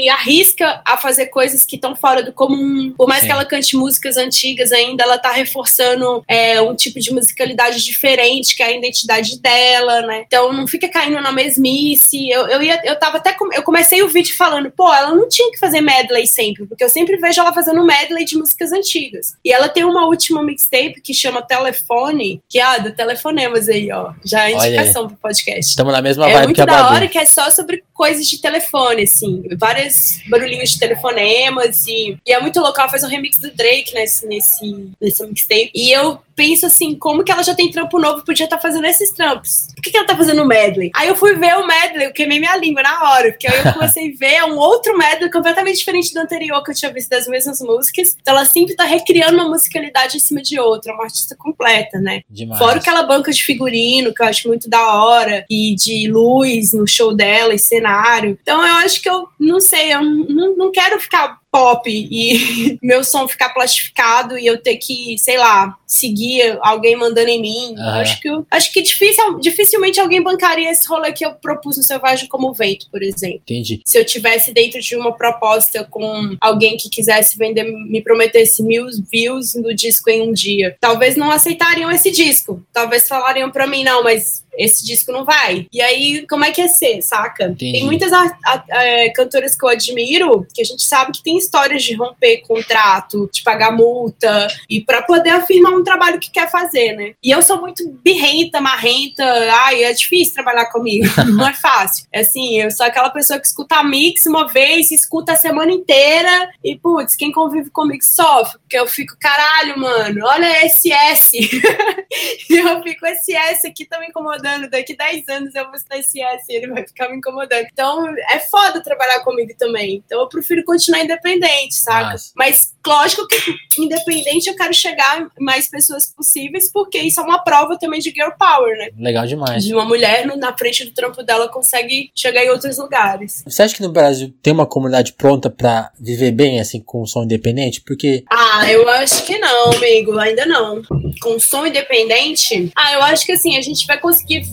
arrisca 0.08 0.80
a 0.84 0.96
fazer 0.96 1.26
coisas 1.26 1.64
que 1.64 1.76
estão 1.76 1.94
fora 1.96 2.22
do 2.22 2.32
comum. 2.32 2.92
Por 2.96 3.08
mais 3.08 3.20
Sim. 3.20 3.26
que 3.26 3.32
ela 3.32 3.44
cante 3.44 3.76
músicas 3.76 4.16
antigas 4.16 4.72
ainda, 4.72 5.04
ela 5.04 5.18
tá 5.18 5.30
reforçando 5.30 6.24
é, 6.28 6.60
um 6.60 6.74
tipo 6.74 7.00
de 7.00 7.12
musicalidade 7.12 7.82
diferente, 7.84 8.56
que 8.56 8.62
é 8.62 8.66
a 8.66 8.72
identidade 8.72 9.40
dela, 9.40 10.02
né? 10.02 10.24
Então 10.26 10.52
não 10.52 10.66
fica 10.66 10.88
caindo 10.88 11.20
na 11.20 11.32
mesmice. 11.32 12.28
Eu, 12.28 12.46
eu, 12.48 12.62
ia, 12.62 12.80
eu 12.84 12.98
tava 12.98 13.18
até. 13.18 13.36
Eu 13.52 13.62
comecei 13.62 14.02
o 14.02 14.08
vídeo 14.08 14.36
falando, 14.36 14.70
pô, 14.70 14.92
ela 14.92 15.14
não 15.14 15.28
tinha 15.28 15.50
que 15.50 15.58
fazer 15.58 15.80
medley 15.80 16.26
sempre, 16.26 16.66
porque 16.66 16.84
eu 16.84 16.88
sempre 16.88 17.16
vejo 17.16 17.40
ela 17.40 17.52
fazendo 17.52 17.84
medley 17.84 18.24
de 18.24 18.36
músicas 18.36 18.72
antigas. 18.72 19.36
E 19.44 19.52
ela 19.52 19.68
tem 19.68 19.84
uma 19.84 20.06
última 20.06 20.42
mixtape 20.42 21.00
que 21.00 21.14
chama 21.14 21.42
Telefone, 21.42 22.40
que 22.48 22.58
é 22.58 22.62
ah, 22.62 22.78
do 22.78 22.92
telefonemas 22.92 23.68
aí, 23.68 23.90
ó. 23.90 24.12
Já 24.24 24.48
é 24.48 24.52
indicação 24.52 25.08
pro 25.08 25.16
podcast. 25.16 25.70
Estamos 25.70 25.92
na 25.92 26.02
mesma 26.02 26.28
é 26.28 26.32
vibe 26.32 26.44
muito 26.44 26.56
que 26.56 26.62
a 26.62 26.66
da 26.66 26.90
hora 26.90 27.08
que 27.08 27.18
é 27.18 27.26
só 27.26 27.50
sobre 27.50 27.82
coisas 27.92 28.26
de 28.26 28.40
telefone, 28.40 29.02
assim 29.02 29.42
vários 29.64 30.20
barulhinhos 30.28 30.72
de 30.72 30.78
telefonemas 30.78 31.86
e, 31.86 32.18
e 32.26 32.32
é 32.34 32.38
muito 32.38 32.60
local, 32.60 32.90
faz 32.90 33.02
um 33.02 33.08
remix 33.08 33.38
do 33.38 33.50
Drake 33.50 33.94
nesse, 33.94 34.26
nesse, 34.26 34.90
nesse 35.00 35.26
mixtape. 35.26 35.70
E 35.74 35.90
eu 35.90 36.20
penso 36.34 36.66
assim, 36.66 36.94
como 36.96 37.24
que 37.24 37.32
ela 37.32 37.42
já 37.42 37.54
tem 37.54 37.70
trampo 37.70 37.98
novo 37.98 38.24
podia 38.24 38.44
estar 38.44 38.56
tá 38.56 38.62
fazendo 38.62 38.86
esses 38.86 39.10
trampos? 39.12 39.68
Por 39.74 39.82
que, 39.82 39.90
que 39.90 39.96
ela 39.96 40.06
tá 40.06 40.16
fazendo 40.16 40.44
medley? 40.44 40.90
Aí 40.94 41.08
eu 41.08 41.16
fui 41.16 41.34
ver 41.34 41.56
o 41.56 41.66
medley, 41.66 42.06
eu 42.06 42.12
queimei 42.12 42.38
minha 42.38 42.56
língua 42.56 42.82
na 42.82 43.10
hora, 43.10 43.30
porque 43.32 43.46
aí 43.46 43.58
eu 43.58 43.72
comecei 43.72 44.12
a 44.12 44.16
ver 44.18 44.44
um 44.44 44.56
outro 44.56 44.96
medley 44.96 45.30
completamente 45.30 45.78
diferente 45.78 46.12
do 46.12 46.20
anterior 46.20 46.62
que 46.62 46.70
eu 46.70 46.74
tinha 46.74 46.92
visto 46.92 47.08
das 47.08 47.26
mesmas 47.26 47.60
músicas. 47.60 48.16
Então 48.20 48.34
ela 48.34 48.44
sempre 48.44 48.74
tá 48.74 48.84
recriando 48.84 49.34
uma 49.34 49.48
musicalidade 49.48 50.16
em 50.16 50.20
cima 50.20 50.42
de 50.42 50.58
outra, 50.58 50.92
uma 50.92 51.04
artista 51.04 51.36
completa, 51.36 51.98
né? 51.98 52.22
Demais. 52.28 52.58
Fora 52.58 52.78
aquela 52.78 53.02
banca 53.02 53.32
de 53.32 53.42
figurino, 53.42 54.12
que 54.14 54.22
eu 54.22 54.26
acho 54.26 54.48
muito 54.48 54.68
da 54.68 54.94
hora, 54.94 55.44
e 55.50 55.74
de 55.74 56.08
luz 56.08 56.72
no 56.72 56.86
show 56.86 57.14
dela, 57.14 57.54
e 57.54 57.58
cenário. 57.58 58.38
Então 58.42 58.64
eu 58.66 58.74
acho 58.76 59.00
que 59.00 59.08
eu, 59.08 59.28
não 59.38 59.60
sei, 59.60 59.92
eu 59.92 60.02
não, 60.02 60.56
não 60.56 60.72
quero 60.72 61.00
ficar 61.00 61.38
pop 61.54 61.88
e 61.88 62.76
meu 62.82 63.04
som 63.04 63.28
ficar 63.28 63.50
plastificado 63.50 64.36
e 64.36 64.44
eu 64.44 64.58
ter 64.60 64.76
que, 64.76 65.16
sei 65.18 65.38
lá, 65.38 65.78
seguir 65.86 66.58
alguém 66.60 66.96
mandando 66.96 67.28
em 67.28 67.40
mim. 67.40 67.74
Uhum. 67.78 67.88
Acho 68.00 68.20
que 68.20 68.28
eu, 68.28 68.44
acho 68.50 68.72
que 68.72 68.82
difícil, 68.82 69.38
dificilmente 69.38 70.00
alguém 70.00 70.20
bancaria 70.20 70.68
esse 70.68 70.88
rolê 70.88 71.12
que 71.12 71.24
eu 71.24 71.32
propus 71.34 71.76
no 71.76 71.84
Selvagem 71.84 72.26
como 72.26 72.52
Vento, 72.52 72.88
por 72.90 73.04
exemplo. 73.04 73.40
Entendi. 73.44 73.80
Se 73.84 73.96
eu 73.96 74.04
tivesse 74.04 74.52
dentro 74.52 74.80
de 74.80 74.96
uma 74.96 75.12
proposta 75.12 75.84
com 75.84 76.36
alguém 76.40 76.76
que 76.76 76.90
quisesse 76.90 77.38
vender, 77.38 77.62
me 77.62 78.02
prometesse 78.02 78.60
mil 78.60 78.86
views 79.08 79.54
no 79.54 79.72
disco 79.72 80.10
em 80.10 80.22
um 80.22 80.32
dia, 80.32 80.76
talvez 80.80 81.14
não 81.14 81.30
aceitariam 81.30 81.88
esse 81.88 82.10
disco. 82.10 82.60
Talvez 82.72 83.06
falariam 83.06 83.48
para 83.48 83.68
mim, 83.68 83.84
não, 83.84 84.02
mas 84.02 84.42
esse 84.56 84.84
disco 84.84 85.12
não 85.12 85.24
vai. 85.24 85.66
E 85.72 85.80
aí, 85.80 86.26
como 86.28 86.44
é 86.44 86.52
que 86.52 86.60
é 86.60 86.68
ser, 86.68 87.02
saca? 87.02 87.44
Entendi. 87.44 87.72
Tem 87.72 87.84
muitas 87.84 88.12
a, 88.12 88.22
a, 88.44 88.64
a, 88.70 88.84
é, 88.84 89.10
cantoras 89.10 89.54
que 89.54 89.64
eu 89.64 89.68
admiro, 89.68 90.46
que 90.54 90.62
a 90.62 90.64
gente 90.64 90.82
sabe 90.82 91.12
que 91.12 91.22
tem 91.22 91.36
histórias 91.36 91.82
de 91.82 91.94
romper 91.94 92.38
contrato, 92.38 93.28
de 93.32 93.42
pagar 93.42 93.72
multa, 93.72 94.48
e 94.68 94.80
para 94.80 95.02
poder 95.02 95.30
afirmar 95.30 95.72
um 95.72 95.84
trabalho 95.84 96.20
que 96.20 96.30
quer 96.30 96.50
fazer, 96.50 96.92
né? 96.94 97.14
E 97.22 97.30
eu 97.30 97.42
sou 97.42 97.60
muito 97.60 97.88
birrenta, 98.02 98.60
marrenta, 98.60 99.24
ai, 99.64 99.84
é 99.84 99.92
difícil 99.92 100.34
trabalhar 100.34 100.66
comigo, 100.66 101.06
não 101.32 101.46
é 101.46 101.54
fácil. 101.54 102.06
É 102.12 102.20
assim, 102.20 102.60
eu 102.60 102.70
sou 102.70 102.86
aquela 102.86 103.10
pessoa 103.10 103.38
que 103.38 103.46
escuta 103.46 103.76
a 103.76 103.84
mix 103.84 104.26
uma 104.26 104.48
vez, 104.48 104.90
escuta 104.90 105.32
a 105.32 105.36
semana 105.36 105.72
inteira, 105.72 106.50
e 106.62 106.76
putz, 106.76 107.16
quem 107.16 107.32
convive 107.32 107.70
comigo 107.70 108.04
sofre, 108.04 108.58
porque 108.60 108.78
eu 108.78 108.86
fico, 108.86 109.16
caralho, 109.18 109.78
mano, 109.78 110.24
olha 110.24 110.64
esse 110.64 110.92
S. 110.92 111.36
e 112.50 112.56
eu 112.56 112.82
fico, 112.82 113.06
esse 113.06 113.34
S 113.34 113.66
aqui 113.66 113.84
tá 113.84 113.98
me 113.98 114.06
incomodando 114.06 114.43
incomodando. 114.44 114.70
Daqui 114.70 114.96
10 114.96 115.28
anos 115.28 115.54
eu 115.54 115.64
vou 115.64 115.74
estar 115.74 115.98
esse 115.98 116.20
S 116.20 116.44
ele 116.48 116.68
vai 116.68 116.86
ficar 116.86 117.08
me 117.08 117.16
incomodando. 117.16 117.66
Então 117.72 118.14
é 118.30 118.38
foda 118.38 118.82
trabalhar 118.82 119.20
comigo 119.20 119.52
também. 119.58 120.02
Então 120.04 120.20
eu 120.20 120.28
prefiro 120.28 120.62
continuar 120.64 121.02
independente, 121.02 121.74
saca? 121.74 122.10
Nossa. 122.10 122.32
Mas 122.36 122.73
lógico 122.86 123.26
que 123.26 123.54
independente 123.78 124.48
eu 124.48 124.56
quero 124.56 124.72
chegar 124.72 125.26
mais 125.38 125.68
pessoas 125.68 126.12
possíveis, 126.14 126.70
porque 126.72 126.98
isso 126.98 127.20
é 127.20 127.22
uma 127.22 127.42
prova 127.42 127.78
também 127.78 128.00
de 128.00 128.10
girl 128.10 128.30
power, 128.38 128.76
né? 128.76 128.88
Legal 128.98 129.26
demais. 129.26 129.64
De 129.64 129.74
uma 129.74 129.84
mulher 129.84 130.26
na 130.36 130.56
frente 130.56 130.84
do 130.84 130.92
trampo 130.92 131.22
dela 131.22 131.48
consegue 131.48 132.10
chegar 132.14 132.44
em 132.44 132.50
outros 132.50 132.78
lugares. 132.78 133.42
Você 133.46 133.62
acha 133.62 133.74
que 133.74 133.82
no 133.82 133.90
Brasil 133.90 134.32
tem 134.42 134.52
uma 134.52 134.66
comunidade 134.66 135.12
pronta 135.12 135.50
para 135.50 135.90
viver 135.98 136.32
bem, 136.32 136.60
assim, 136.60 136.80
com 136.80 137.04
som 137.06 137.24
independente? 137.24 137.80
Porque. 137.80 138.24
Ah, 138.30 138.70
eu 138.70 138.88
acho 138.88 139.24
que 139.24 139.38
não, 139.38 139.72
amigo. 139.72 140.18
Ainda 140.18 140.46
não. 140.46 140.82
Com 141.20 141.38
som 141.38 141.66
independente? 141.66 142.70
Ah, 142.76 142.92
eu 142.94 143.02
acho 143.02 143.26
que 143.26 143.32
assim, 143.32 143.56
a 143.56 143.60
gente 143.60 143.86
vai 143.86 143.98
conseguir 143.98 144.44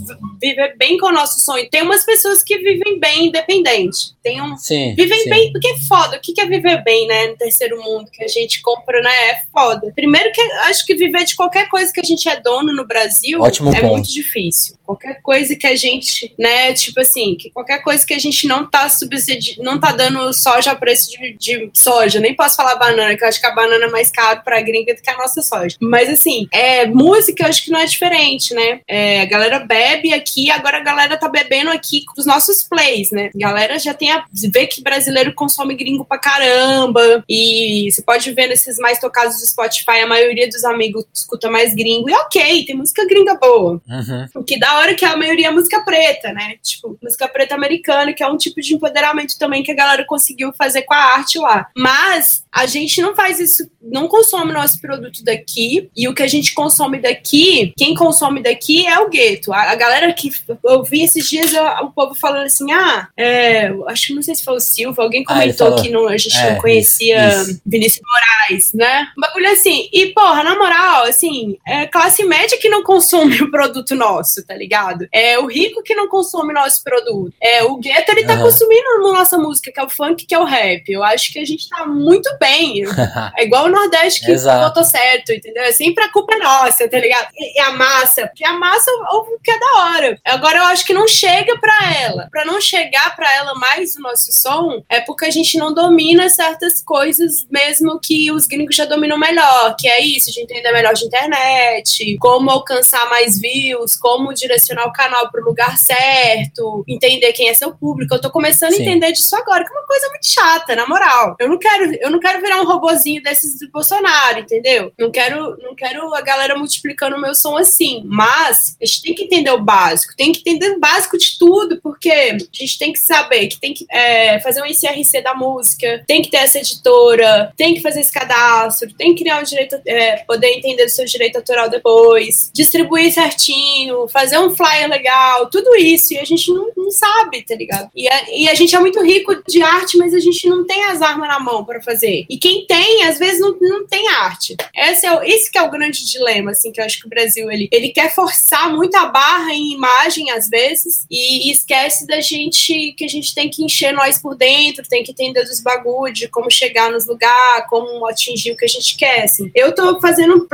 viver 0.42 0.76
bem 0.78 0.98
com 0.98 1.08
o 1.08 1.12
nosso 1.12 1.40
sonho. 1.40 1.70
Tem 1.70 1.82
umas 1.82 2.04
pessoas 2.04 2.44
que 2.44 2.58
vivem 2.58 3.00
bem 3.00 3.28
independente. 3.28 4.16
Tem 4.24 4.42
um. 4.42 4.58
Sim, 4.58 4.96
vivem 4.96 5.24
sim. 5.24 5.30
bem, 5.30 5.52
porque 5.52 5.68
é 5.68 5.78
foda. 5.80 6.18
O 6.18 6.20
que 6.20 6.40
é 6.40 6.46
viver 6.46 6.84
bem, 6.84 7.08
né? 7.08 7.28
No 7.28 7.38
terceiro 7.38 7.82
mundo, 7.82 8.10
que 8.12 8.21
a 8.24 8.28
gente 8.28 8.62
compra, 8.62 9.02
né? 9.02 9.12
É 9.30 9.42
foda. 9.52 9.92
Primeiro 9.96 10.32
que 10.32 10.42
acho 10.42 10.86
que 10.86 10.96
viver 10.96 11.24
de 11.26 11.36
qualquer 11.36 11.70
coisa 11.70 11.92
que 11.92 12.00
a 12.00 12.04
gente 12.04 12.28
é 12.28 12.40
dono 12.40 12.74
no 12.74 12.86
Brasil 12.86 13.42
Ótimo 13.42 13.70
é 13.74 13.82
ponto. 13.82 13.92
muito 13.94 14.12
difícil. 14.12 14.76
Qualquer 14.96 15.22
coisa 15.22 15.56
que 15.56 15.68
a 15.68 15.76
gente, 15.76 16.34
né, 16.38 16.74
tipo 16.74 17.00
assim, 17.00 17.36
que 17.36 17.50
qualquer 17.52 17.82
coisa 17.82 18.06
que 18.06 18.14
a 18.14 18.20
gente 18.20 18.48
não 18.48 18.70
tá 18.70 18.90
subsidiando, 18.90 19.64
não 19.64 19.80
tá 19.80 19.92
dando 19.92 20.32
soja 20.34 20.72
a 20.72 20.76
preço 20.76 21.12
de, 21.12 21.38
de, 21.38 21.72
soja. 21.74 22.20
Nem 22.20 22.36
posso 22.36 22.56
falar 22.56 22.76
banana, 22.76 23.16
que 23.16 23.24
eu 23.24 23.28
acho 23.28 23.40
que 23.40 23.48
a 23.48 23.56
banana 23.56 23.86
é 23.86 23.90
mais 23.90 24.12
caro 24.12 24.42
pra 24.44 24.62
gringa 24.62 24.94
do 24.94 25.02
que 25.02 25.10
a 25.10 25.18
nossa 25.18 25.42
soja. 25.42 25.76
Mas 25.80 26.10
assim, 26.10 26.48
é, 26.52 26.86
música 26.88 27.44
eu 27.44 27.48
acho 27.48 27.64
que 27.64 27.72
não 27.72 27.80
é 27.80 27.86
diferente, 27.86 28.54
né? 28.54 28.82
É, 28.88 29.22
a 29.22 29.26
galera 29.26 29.60
bebe 29.60 30.14
aqui, 30.14 30.50
agora 30.52 30.78
a 30.78 30.84
galera 30.84 31.18
tá 31.18 31.30
bebendo 31.30 31.72
aqui 31.72 32.04
com 32.06 32.20
os 32.20 32.26
nossos 32.26 32.64
plays, 32.64 33.12
né? 33.12 33.30
A 33.36 33.38
galera 33.38 33.80
já 33.80 33.94
tem 33.94 34.12
a 34.12 34.26
ver 34.52 34.68
que 34.68 34.82
brasileiro 34.82 35.34
consome 35.34 35.76
gringo 35.76 36.06
pra 36.06 36.18
caramba. 36.18 37.24
E 37.28 37.90
você 37.92 38.02
pode 38.02 38.32
ver 38.32 38.48
nesses 38.48 38.78
mais 38.78 39.00
tocados 39.00 39.40
do 39.40 39.48
Spotify, 39.48 40.02
a 40.04 40.08
maioria 40.08 40.48
dos 40.50 40.64
amigos 40.64 41.06
escuta 41.14 41.50
mais 41.50 41.74
gringo. 41.74 42.10
E 42.10 42.14
ok, 42.14 42.66
tem 42.66 42.76
música 42.76 43.06
gringa 43.06 43.36
boa. 43.36 43.82
Uhum. 43.88 44.28
O 44.36 44.44
que 44.44 44.60
da 44.60 44.74
hora 44.82 44.96
que 44.96 45.06
a 45.06 45.16
maioria 45.16 45.48
é 45.48 45.52
música 45.52 45.82
preta, 45.82 46.32
né? 46.34 46.56
Tipo, 46.62 46.98
música 47.02 47.28
preta 47.28 47.56
americana, 47.56 48.14
que 48.14 48.24
é 48.24 48.28
um 48.28 48.38
tipo 48.38 48.62
de 48.62 48.74
empoderamento 48.74 49.38
também 49.38 49.64
que 49.64 49.72
a 49.72 49.76
galera 49.76 50.06
conseguiu 50.06 50.52
fazer 50.58 50.84
com 50.84 50.94
a 50.94 51.16
arte 51.16 51.38
lá. 51.40 51.68
Mas 51.76 52.44
a 52.52 52.66
gente 52.66 53.02
não 53.02 53.16
faz 53.16 53.40
isso, 53.40 53.70
não 53.82 54.08
consome 54.08 54.54
nosso 54.54 54.80
produto 54.82 55.24
daqui. 55.24 55.90
E 55.96 56.08
o 56.08 56.14
que 56.14 56.24
a 56.24 56.28
gente 56.28 56.54
consome 56.54 57.00
daqui, 57.00 57.74
quem 57.78 57.94
consome 57.96 58.42
daqui 58.42 58.86
é 58.86 59.00
o 59.00 59.10
gueto. 59.10 59.54
A, 59.54 59.72
a 59.72 59.76
galera 59.76 60.12
que 60.14 60.32
eu 60.66 60.84
vi 60.84 61.04
esses 61.04 61.30
dias 61.30 61.54
o 61.82 61.92
povo 61.92 62.16
falando 62.16 62.46
assim: 62.46 62.72
ah, 62.72 63.08
é, 63.18 63.72
acho 63.88 64.08
que 64.08 64.14
não 64.14 64.22
sei 64.22 64.36
se 64.36 64.44
foi 64.44 64.56
o 64.56 64.60
Silva, 64.60 65.04
alguém 65.04 65.24
ah, 65.28 65.34
comentou 65.34 65.76
ah, 65.76 65.82
que 65.82 65.90
não, 65.90 66.08
a 66.08 66.18
gente 66.18 66.38
é, 66.38 66.52
não 66.52 66.62
conhecia 66.62 67.42
isso. 67.42 67.62
Vinícius 67.66 68.02
Moraes, 68.06 68.74
né? 68.74 69.08
Um 69.18 69.22
bagulho 69.22 69.52
assim. 69.52 69.90
E, 69.92 70.08
porra, 70.08 70.44
na 70.44 70.58
moral, 70.58 71.04
assim, 71.04 71.58
é 71.68 71.86
classe 71.88 72.24
média 72.24 72.58
que 72.60 72.70
não 72.70 72.84
consome 72.84 73.42
o 73.42 73.52
produto 73.52 73.96
nosso, 73.96 74.46
tá 74.46 74.56
ligado? 74.56 74.71
É 75.12 75.40
o 75.40 75.48
rico 75.48 75.84
que 75.84 75.96
não 75.96 76.08
consome 76.08 76.54
nosso 76.54 76.84
produto. 76.84 77.34
É 77.42 77.64
o 77.64 77.78
gueto, 77.78 78.12
ele 78.12 78.26
tá 78.26 78.36
uhum. 78.36 78.44
consumindo 78.44 79.02
nossa 79.12 79.38
música, 79.38 79.72
que 79.72 79.80
é 79.80 79.84
o 79.84 79.90
funk, 79.90 80.26
que 80.26 80.34
é 80.34 80.40
o 80.40 80.44
rap. 80.44 80.90
Eu 80.90 81.04
acho 81.04 81.32
que 81.32 81.40
a 81.40 81.46
gente 81.46 81.70
tá 81.70 81.86
muito 81.86 82.30
bem. 82.40 82.84
é 83.38 83.44
igual 83.44 83.66
o 83.66 83.70
Nordeste 83.70 84.26
que 84.26 84.36
votou 84.36 84.84
certo, 84.84 85.32
entendeu? 85.32 85.64
É 85.64 85.72
sempre 85.72 86.04
a 86.04 86.12
culpa 86.12 86.36
é 86.36 86.40
nossa, 86.40 86.88
tá 86.88 87.00
ligado? 87.00 87.28
E, 87.38 87.60
a 87.60 87.72
massa, 87.72 88.28
porque 88.28 88.46
a 88.46 88.54
massa 88.54 88.92
ouve 89.12 89.34
o 89.34 89.40
que 89.40 89.52
é 89.52 89.60
da 89.60 89.74
hora. 89.78 90.20
Agora 90.26 90.58
eu 90.60 90.64
acho 90.66 90.86
que 90.86 90.94
não 90.94 91.08
chega 91.08 91.58
pra 91.60 91.94
ela. 92.02 92.28
Pra 92.32 92.46
não 92.46 92.60
chegar 92.60 93.16
pra 93.16 93.34
ela 93.36 93.54
mais 93.56 93.96
o 93.96 94.02
nosso 94.02 94.32
som, 94.32 94.84
é 94.90 95.02
porque 95.02 95.26
a 95.26 95.32
gente 95.32 95.58
não 95.58 95.74
domina 95.74 96.30
certas 96.30 96.82
coisas, 96.84 97.46
mesmo 97.50 98.00
que 98.00 98.32
os 98.32 98.46
gringos 98.46 98.76
já 98.76 98.86
dominam 98.86 99.18
melhor, 99.18 99.76
que 99.78 99.88
é 99.88 100.02
isso, 100.02 100.32
de 100.32 100.42
entender 100.42 100.72
melhor 100.72 100.94
de 100.94 101.06
internet, 101.06 102.18
como 102.20 102.50
alcançar 102.50 103.10
mais 103.10 103.40
views, 103.40 103.96
como 103.96 104.34
direcionar 104.52 104.86
o 104.86 104.94
canal 104.94 105.32
para 105.32 105.42
o 105.42 105.46
lugar 105.46 105.78
certo, 105.78 106.84
entender 106.88 107.32
quem 107.34 107.50
é 107.50 107.54
seu 107.54 107.74
público. 107.74 108.14
Eu 108.14 108.22
tô 108.22 108.30
começando 108.30 108.74
Sim. 108.74 108.80
a 108.80 108.86
entender 108.86 109.12
disso 109.14 109.36
agora, 109.36 109.64
que 109.64 109.74
é 109.74 109.78
uma 109.78 109.88
coisa 109.88 110.10
muito 110.10 110.26
chata, 110.26 110.76
na 110.76 110.88
moral. 110.88 111.36
Eu 111.40 111.50
não 111.50 111.58
quero, 111.58 111.96
eu 111.96 112.10
não 112.10 112.20
quero 112.20 112.42
virar 112.42 112.62
um 112.62 112.66
robozinho 112.66 113.24
desses 113.24 113.60
do 113.60 113.70
Bolsonaro, 113.72 114.40
entendeu? 114.40 114.92
Não 115.00 115.12
quero, 115.12 115.58
não 115.62 115.76
quero 115.76 116.14
a 116.14 116.22
galera 116.22 116.58
multiplicando 116.58 117.16
o 117.16 117.22
meu 117.22 117.34
som 117.34 117.58
assim. 117.58 118.04
Mas 118.06 118.78
a 118.82 118.86
gente 118.86 119.02
tem 119.02 119.16
que 119.16 119.24
entender 119.24 119.52
o 119.52 119.62
básico, 119.62 120.16
tem 120.16 120.32
que 120.32 120.40
entender 120.40 120.72
o 120.72 120.80
básico 120.80 121.18
de 121.18 121.38
tudo, 121.38 121.80
porque 121.82 122.10
a 122.12 122.38
gente 122.52 122.78
tem 122.78 122.92
que 122.92 123.00
saber 123.00 123.48
que 123.48 123.60
tem 123.60 123.74
que 123.74 123.86
é, 123.90 124.40
fazer 124.42 124.62
um 124.62 124.66
ICRC 124.66 125.22
da 125.22 125.34
música, 125.34 126.04
tem 126.08 126.22
que 126.22 126.30
ter 126.30 126.38
essa 126.38 126.58
editora, 126.58 127.54
tem 127.56 127.74
que 127.74 127.82
fazer 127.82 128.02
esse 128.02 128.12
cadastro, 128.12 128.94
tem 128.94 129.16
que 129.16 129.24
criar 129.24 129.40
um 129.40 129.44
direito, 129.44 129.80
é, 129.86 130.18
poder 130.18 130.48
entender 130.48 130.86
do 130.86 130.92
seu 130.92 131.06
direito 131.06 131.38
autoral 131.38 131.70
depois, 131.70 132.52
distribuir 132.54 133.14
certinho, 133.14 134.08
fazer 134.08 134.38
um 134.42 134.56
flyer 134.56 134.90
legal, 134.90 135.50
tudo 135.50 135.76
isso. 135.76 136.14
E 136.14 136.20
a 136.20 136.26
gente 136.26 136.52
não, 136.52 136.72
não 136.76 136.92
sabe, 136.92 137.42
tá 137.44 137.56
ligado? 137.56 137.90
E 137.96 138.08
a, 138.08 138.30
e 138.30 138.50
a 138.50 138.54
gente 138.54 138.76
é 138.76 138.80
muito 138.80 139.02
rico 139.04 139.42
de 139.48 139.62
arte, 139.62 139.98
mas 139.98 140.14
a 140.14 140.20
gente 140.20 140.48
não 140.48 140.66
tem 140.66 140.86
as 140.86 141.02
armas 141.02 141.28
na 141.28 141.40
mão 141.40 141.64
para 141.64 141.82
fazer. 141.82 142.26
E 142.30 142.38
quem 142.38 142.66
tem, 142.66 143.04
às 143.06 143.20
vezes, 143.20 143.40
não, 143.40 143.56
não 143.60 143.88
tem 143.88 144.08
arte. 144.10 144.56
Esse 144.76 145.06
é, 145.06 145.14
o, 145.14 145.24
esse 145.24 145.52
que 145.52 145.58
é 145.58 145.62
o 145.62 145.72
grande 145.72 146.06
dilema, 146.06 146.52
assim, 146.52 146.72
que 146.72 146.80
eu 146.80 146.86
acho 146.86 147.00
que 147.00 147.08
o 147.08 147.10
Brasil, 147.10 147.50
ele, 147.52 147.68
ele 147.72 147.90
quer 147.90 148.14
forçar 148.14 148.72
muito 148.74 148.96
a 148.96 149.06
barra 149.06 149.54
em 149.54 149.74
imagem, 149.74 150.32
às 150.32 150.50
vezes, 150.50 151.06
e, 151.10 151.50
e 151.50 151.52
esquece 151.52 152.06
da 152.08 152.20
gente, 152.20 152.94
que 152.94 153.06
a 153.06 153.08
gente 153.08 153.34
tem 153.34 153.50
que 153.50 153.64
encher 153.64 153.94
nós 153.94 154.18
por 154.18 154.36
dentro, 154.36 154.88
tem 154.88 155.04
que 155.04 155.12
entender 155.12 155.44
dos 155.44 155.62
bagulhos, 155.62 156.18
de 156.18 156.28
como 156.28 156.50
chegar 156.50 156.92
nos 156.92 157.06
lugares, 157.08 157.66
como 157.70 158.06
atingir 158.08 158.52
o 158.52 158.58
que 158.58 158.66
a 158.66 158.68
gente 158.68 158.96
quer, 158.96 159.24
assim. 159.24 159.52
Eu 159.56 159.74
tô 159.74 160.00
fazendo 160.00 160.48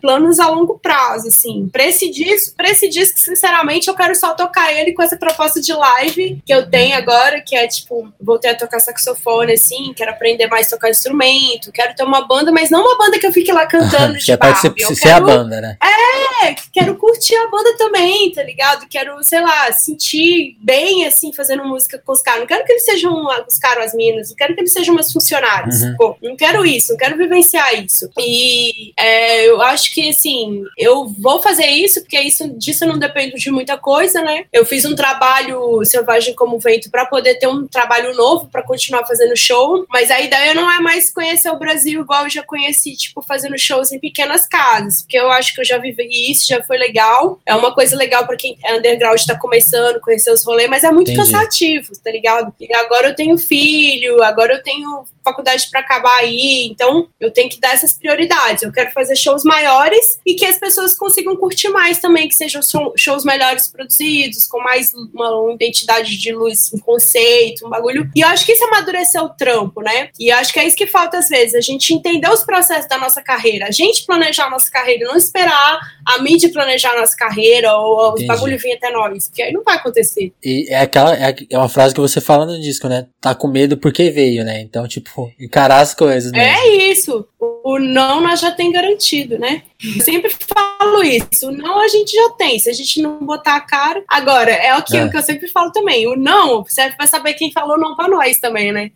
planos 0.00 0.38
a 0.38 0.48
longo 0.48 0.78
prazo, 0.78 1.28
assim. 1.28 1.68
Pra 1.72 1.84
esse 1.84 2.10
disco, 2.10 2.56
pra 2.56 2.70
esse 2.70 2.88
disco, 2.88 3.13
sinceramente, 3.14 3.88
eu 3.88 3.94
quero 3.94 4.14
só 4.14 4.34
tocar 4.34 4.72
ele 4.72 4.92
com 4.92 5.02
essa 5.02 5.16
proposta 5.16 5.60
de 5.60 5.72
live 5.72 6.42
que 6.44 6.52
eu 6.52 6.68
tenho 6.68 6.96
agora, 6.96 7.40
que 7.40 7.56
é, 7.56 7.66
tipo, 7.66 8.12
voltei 8.20 8.50
a 8.50 8.56
tocar 8.56 8.80
saxofone, 8.80 9.52
assim, 9.52 9.92
quero 9.94 10.10
aprender 10.10 10.46
mais 10.46 10.66
a 10.66 10.70
tocar 10.70 10.90
instrumento, 10.90 11.72
quero 11.72 11.94
ter 11.94 12.02
uma 12.02 12.26
banda, 12.26 12.50
mas 12.50 12.70
não 12.70 12.82
uma 12.82 12.98
banda 12.98 13.18
que 13.18 13.26
eu 13.26 13.32
fique 13.32 13.52
lá 13.52 13.66
cantando 13.66 14.18
de 14.18 14.32
é 14.32 14.36
Barbie. 14.36 14.84
Ser, 14.84 14.94
ser 14.96 15.10
a 15.10 15.20
banda, 15.20 15.60
né? 15.60 15.76
É, 15.82 16.54
quero 16.72 16.96
curtir 16.96 17.36
a 17.36 17.48
banda 17.48 17.76
também, 17.76 18.32
tá 18.32 18.42
ligado? 18.42 18.86
Quero, 18.88 19.22
sei 19.22 19.40
lá, 19.40 19.72
sentir 19.72 20.56
bem, 20.60 21.06
assim, 21.06 21.32
fazendo 21.32 21.64
música 21.64 22.02
com 22.04 22.12
os 22.12 22.20
caras. 22.20 22.40
Não 22.40 22.46
quero 22.46 22.64
que 22.64 22.72
eles 22.72 22.84
sejam 22.84 23.26
os 23.46 23.56
caras, 23.56 23.86
as 23.86 23.94
minas, 23.94 24.30
não 24.30 24.36
quero 24.36 24.54
que 24.54 24.60
eles 24.60 24.72
sejam 24.72 24.94
meus 24.94 25.12
funcionários. 25.12 25.82
Uhum. 25.82 25.96
Pô, 25.96 26.16
não 26.22 26.36
quero 26.36 26.64
isso, 26.64 26.92
não 26.92 26.98
quero 26.98 27.16
vivenciar 27.16 27.74
isso. 27.74 28.10
E 28.18 28.92
é, 28.98 29.48
eu 29.48 29.62
acho 29.62 29.94
que, 29.94 30.08
assim, 30.08 30.64
eu 30.76 31.06
vou 31.06 31.40
fazer 31.40 31.66
isso, 31.66 32.00
porque 32.00 32.18
isso, 32.20 32.48
disso 32.58 32.86
não 32.86 32.98
depende 33.06 33.36
de 33.36 33.50
muita 33.50 33.76
coisa, 33.76 34.22
né? 34.22 34.44
Eu 34.52 34.64
fiz 34.64 34.84
um 34.84 34.94
trabalho 34.94 35.84
Selvagem 35.84 36.34
como 36.34 36.58
Vento 36.58 36.90
para 36.90 37.06
poder 37.06 37.36
ter 37.36 37.46
um 37.46 37.66
trabalho 37.66 38.14
novo, 38.14 38.48
para 38.48 38.62
continuar 38.62 39.06
fazendo 39.06 39.36
show, 39.36 39.86
mas 39.88 40.10
a 40.10 40.20
ideia 40.20 40.54
não 40.54 40.70
é 40.70 40.80
mais 40.80 41.12
conhecer 41.12 41.50
o 41.50 41.58
Brasil 41.58 42.00
igual 42.00 42.24
eu 42.24 42.30
já 42.30 42.42
conheci, 42.42 42.96
tipo, 42.96 43.22
fazendo 43.22 43.58
shows 43.58 43.92
em 43.92 43.98
pequenas 43.98 44.46
casas, 44.46 45.02
porque 45.02 45.18
eu 45.18 45.30
acho 45.30 45.54
que 45.54 45.60
eu 45.60 45.64
já 45.64 45.78
vivi 45.78 46.30
isso, 46.30 46.46
já 46.46 46.62
foi 46.62 46.78
legal. 46.78 47.40
É 47.46 47.54
uma 47.54 47.74
coisa 47.74 47.96
legal 47.96 48.26
para 48.26 48.36
quem 48.36 48.58
é 48.64 48.76
underground, 48.76 49.20
tá 49.26 49.38
começando, 49.38 50.00
conhecer 50.00 50.30
os 50.30 50.44
rolês, 50.44 50.68
mas 50.68 50.84
é 50.84 50.90
muito 50.90 51.10
Entendi. 51.10 51.30
cansativo, 51.30 51.92
tá 52.02 52.10
ligado? 52.10 52.52
E 52.60 52.74
agora 52.74 53.08
eu 53.08 53.14
tenho 53.14 53.36
filho, 53.36 54.22
agora 54.22 54.54
eu 54.54 54.62
tenho 54.62 55.04
faculdade 55.24 55.68
para 55.70 55.80
acabar 55.80 56.18
aí, 56.18 56.68
então 56.70 57.08
eu 57.18 57.30
tenho 57.30 57.48
que 57.48 57.58
dar 57.58 57.72
essas 57.72 57.92
prioridades. 57.92 58.62
Eu 58.62 58.72
quero 58.72 58.92
fazer 58.92 59.16
shows 59.16 59.42
maiores 59.42 60.18
e 60.24 60.34
que 60.34 60.44
as 60.44 60.58
pessoas 60.58 60.94
consigam 60.94 61.36
curtir 61.36 61.68
mais 61.68 61.98
também, 61.98 62.28
que 62.28 62.34
sejam 62.34 62.60
shows 62.96 63.24
melhores 63.24 63.68
produzidos, 63.68 64.46
com 64.46 64.60
mais 64.60 64.92
uma 64.94 65.52
identidade 65.52 66.16
de 66.16 66.32
luz, 66.32 66.72
um 66.72 66.78
conceito, 66.78 67.66
um 67.66 67.70
bagulho. 67.70 68.10
E 68.14 68.20
eu 68.20 68.28
acho 68.28 68.44
que 68.44 68.52
isso 68.52 68.64
amadureceu 68.64 69.24
o 69.24 69.28
trampo, 69.30 69.80
né? 69.80 70.10
E 70.18 70.32
eu 70.32 70.36
acho 70.36 70.52
que 70.52 70.60
é 70.60 70.66
isso 70.66 70.76
que 70.76 70.86
falta 70.86 71.18
às 71.18 71.28
vezes, 71.28 71.54
a 71.54 71.60
gente 71.60 71.94
entender 71.94 72.28
os 72.28 72.44
processos 72.44 72.88
da 72.88 72.98
nossa 72.98 73.22
carreira, 73.22 73.66
a 73.66 73.70
gente 73.70 74.04
planejar 74.04 74.46
a 74.46 74.50
nossa 74.50 74.70
carreira, 74.70 75.06
não 75.06 75.16
esperar 75.16 75.78
a 76.04 76.22
mídia 76.22 76.50
planejar 76.52 76.92
a 76.92 77.00
nossa 77.00 77.16
carreira 77.16 77.74
ou 77.76 78.14
os 78.14 78.26
bagulho 78.26 78.58
vir 78.58 78.72
até 78.72 78.90
nós, 78.90 79.28
porque 79.28 79.42
aí 79.42 79.52
não 79.52 79.62
vai 79.62 79.76
acontecer. 79.76 80.32
E 80.42 80.66
é 80.68 80.80
aquela, 80.80 81.16
é, 81.16 81.34
é 81.50 81.58
uma 81.58 81.68
frase 81.68 81.94
que 81.94 82.00
você 82.00 82.20
fala 82.20 82.44
no 82.44 82.60
disco, 82.60 82.88
né? 82.88 83.06
Tá 83.20 83.34
com 83.34 83.48
medo 83.48 83.76
porque 83.76 84.10
veio, 84.10 84.44
né? 84.44 84.60
Então, 84.60 84.86
tipo, 84.86 85.13
encarar 85.38 85.80
as 85.80 85.94
coisas. 85.94 86.32
Mesmo. 86.32 86.46
É 86.46 86.68
isso. 86.90 87.26
O 87.38 87.78
não 87.78 88.20
nós 88.20 88.40
já 88.40 88.50
tem 88.50 88.70
garantido, 88.70 89.38
né? 89.38 89.62
Eu 89.82 90.02
sempre 90.02 90.30
falo 90.30 91.02
isso. 91.02 91.48
O 91.48 91.52
não 91.52 91.80
a 91.80 91.88
gente 91.88 92.14
já 92.14 92.30
tem. 92.30 92.58
Se 92.58 92.68
a 92.68 92.72
gente 92.72 93.00
não 93.00 93.18
botar 93.24 93.56
a 93.56 93.60
cara. 93.60 94.02
Agora, 94.08 94.50
é 94.50 94.70
aquilo 94.70 95.06
é. 95.06 95.10
que 95.10 95.16
eu 95.16 95.22
sempre 95.22 95.48
falo 95.48 95.70
também. 95.72 96.06
O 96.06 96.16
não 96.16 96.64
serve 96.66 96.96
pra 96.96 97.06
saber 97.06 97.34
quem 97.34 97.52
falou 97.52 97.78
não 97.78 97.96
pra 97.96 98.08
nós 98.08 98.38
também, 98.38 98.72
né? 98.72 98.90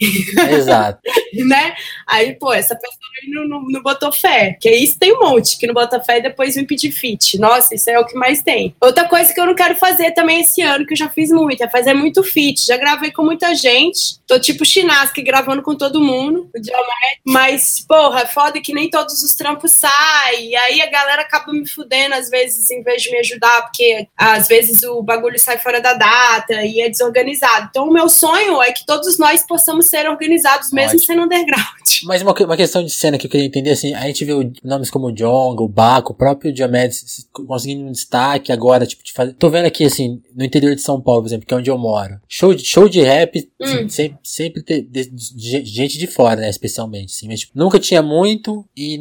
Exato. 0.51 1.01
né? 1.47 1.75
Aí, 2.07 2.35
pô, 2.35 2.53
essa 2.53 2.75
pessoa 2.75 2.99
aí 3.23 3.31
não, 3.31 3.49
não, 3.49 3.63
não, 3.63 3.83
botou 3.83 4.13
fé. 4.13 4.57
Que 4.61 4.71
isso 4.71 4.99
tem 4.99 5.15
um 5.15 5.21
monte 5.21 5.59
que 5.59 5.67
não 5.67 5.75
bota 5.75 6.03
fé 6.03 6.19
e 6.19 6.23
depois 6.23 6.55
vem 6.55 6.67
pedir 6.67 6.91
fit. 6.91 7.39
Nossa, 7.39 7.75
isso 7.75 7.89
é 7.89 7.99
o 7.99 8.07
que 8.07 8.15
mais 8.15 8.43
tem. 8.43 8.75
Outra 8.81 9.09
coisa 9.09 9.33
que 9.33 9.41
eu 9.41 9.47
não 9.47 9.55
quero 9.55 9.77
fazer 9.77 10.13
também 10.13 10.41
esse 10.41 10.61
ano, 10.63 10.87
que 10.87 10.93
eu 10.93 10.99
já 10.99 11.09
fiz 11.09 11.31
muito, 11.31 11.63
é 11.63 11.69
fazer 11.69 11.95
muito 11.95 12.23
fit. 12.23 12.67
Já 12.67 12.77
gravei 12.77 13.11
com 13.11 13.23
muita 13.23 13.55
gente. 13.55 14.19
Tô 14.27 14.39
tipo 14.39 14.65
Chinasque 14.65 15.23
gravando 15.23 15.63
com 15.63 15.75
todo 15.75 16.01
mundo. 16.01 16.08
Mas, 17.27 17.85
porra, 17.87 18.21
é 18.23 18.27
foda 18.27 18.61
que 18.61 18.73
nem 18.73 18.91
todos 18.91 19.23
os 19.23 19.35
trampos 19.35 19.73
saem. 19.73 20.51
E 20.51 20.57
aí 20.57 20.81
a 20.81 20.91
galera 20.91 21.23
acaba 21.23 21.53
me 21.53 21.69
fudendo 21.69 22.15
às 22.15 22.29
vezes, 22.31 22.71
em 22.71 22.83
vez 22.83 23.03
de 23.03 23.11
me 23.11 23.19
ajudar, 23.19 23.63
porque 23.63 24.07
às 24.17 24.49
vezes 24.49 24.83
o 24.83 25.03
bagulho 25.03 25.39
sai 25.39 25.59
fora 25.59 25.81
da 25.81 25.95
data 25.95 26.65
e 26.65 26.81
é 26.81 26.89
desorganizado. 26.89 27.69
Então, 27.71 27.89
o 27.89 27.93
meu 27.93 28.09
sonho 28.09 28.63
é 28.63 28.73
que 28.73 28.87
todos 28.87 29.19
nós 29.19 29.45
possamos 29.47 29.87
ser 29.87 30.09
organizados, 30.09 30.73
mesmo 30.73 30.97
Ótimo. 30.97 31.05
sendo 31.05 31.23
underground. 31.23 31.69
Mas 32.05 32.23
uma, 32.23 32.33
uma 32.33 32.57
questão 32.57 32.85
de 32.85 32.91
cena 32.91 33.19
que 33.19 33.27
eu 33.27 33.31
queria 33.31 33.47
entender, 33.47 33.71
assim, 33.71 33.95
a 33.95 34.03
gente 34.03 34.25
viu 34.25 34.53
nomes 34.63 34.91
como 34.91 35.09
o 35.09 35.13
Jong, 35.13 35.63
o 35.63 35.69
Baco, 35.69 36.13
o 36.13 36.17
próprio 36.17 36.53
Diomedes 36.53 37.29
conseguindo 37.33 37.85
um 37.85 37.93
destaque 37.93 38.53
agora, 38.53 38.87
tipo, 38.87 39.03
de 39.03 39.13
fazer. 39.13 39.33
Tô 39.35 39.51
vendo 39.51 39.67
aqui, 39.67 39.85
assim, 39.85 40.23
no 40.35 40.45
interior 40.45 40.75
de 40.75 40.83
São 40.83 41.01
Paulo, 41.01 41.23
por 41.23 41.29
exemplo, 41.29 41.47
que 41.47 41.55
é 41.55 41.57
onde 41.57 41.71
eu 41.71 41.79
moro. 41.79 42.21
Show 42.29 42.55
de, 42.55 42.65
show 42.65 42.89
de 42.89 43.03
rap, 43.03 43.51
hum. 43.61 43.65
assim, 43.65 43.89
sempre, 43.89 44.19
sempre 44.23 44.63
de, 44.63 44.83
de, 44.83 45.11
de, 45.11 45.65
gente 45.65 45.98
de 45.99 46.07
fora, 46.07 46.41
né, 46.41 46.49
especialmente, 46.49 47.15
assim. 47.15 47.29
Mas, 47.29 47.41
tipo, 47.41 47.53
nunca 47.55 47.79
tinha 47.79 48.03
muito 48.03 48.65
e 48.77 48.99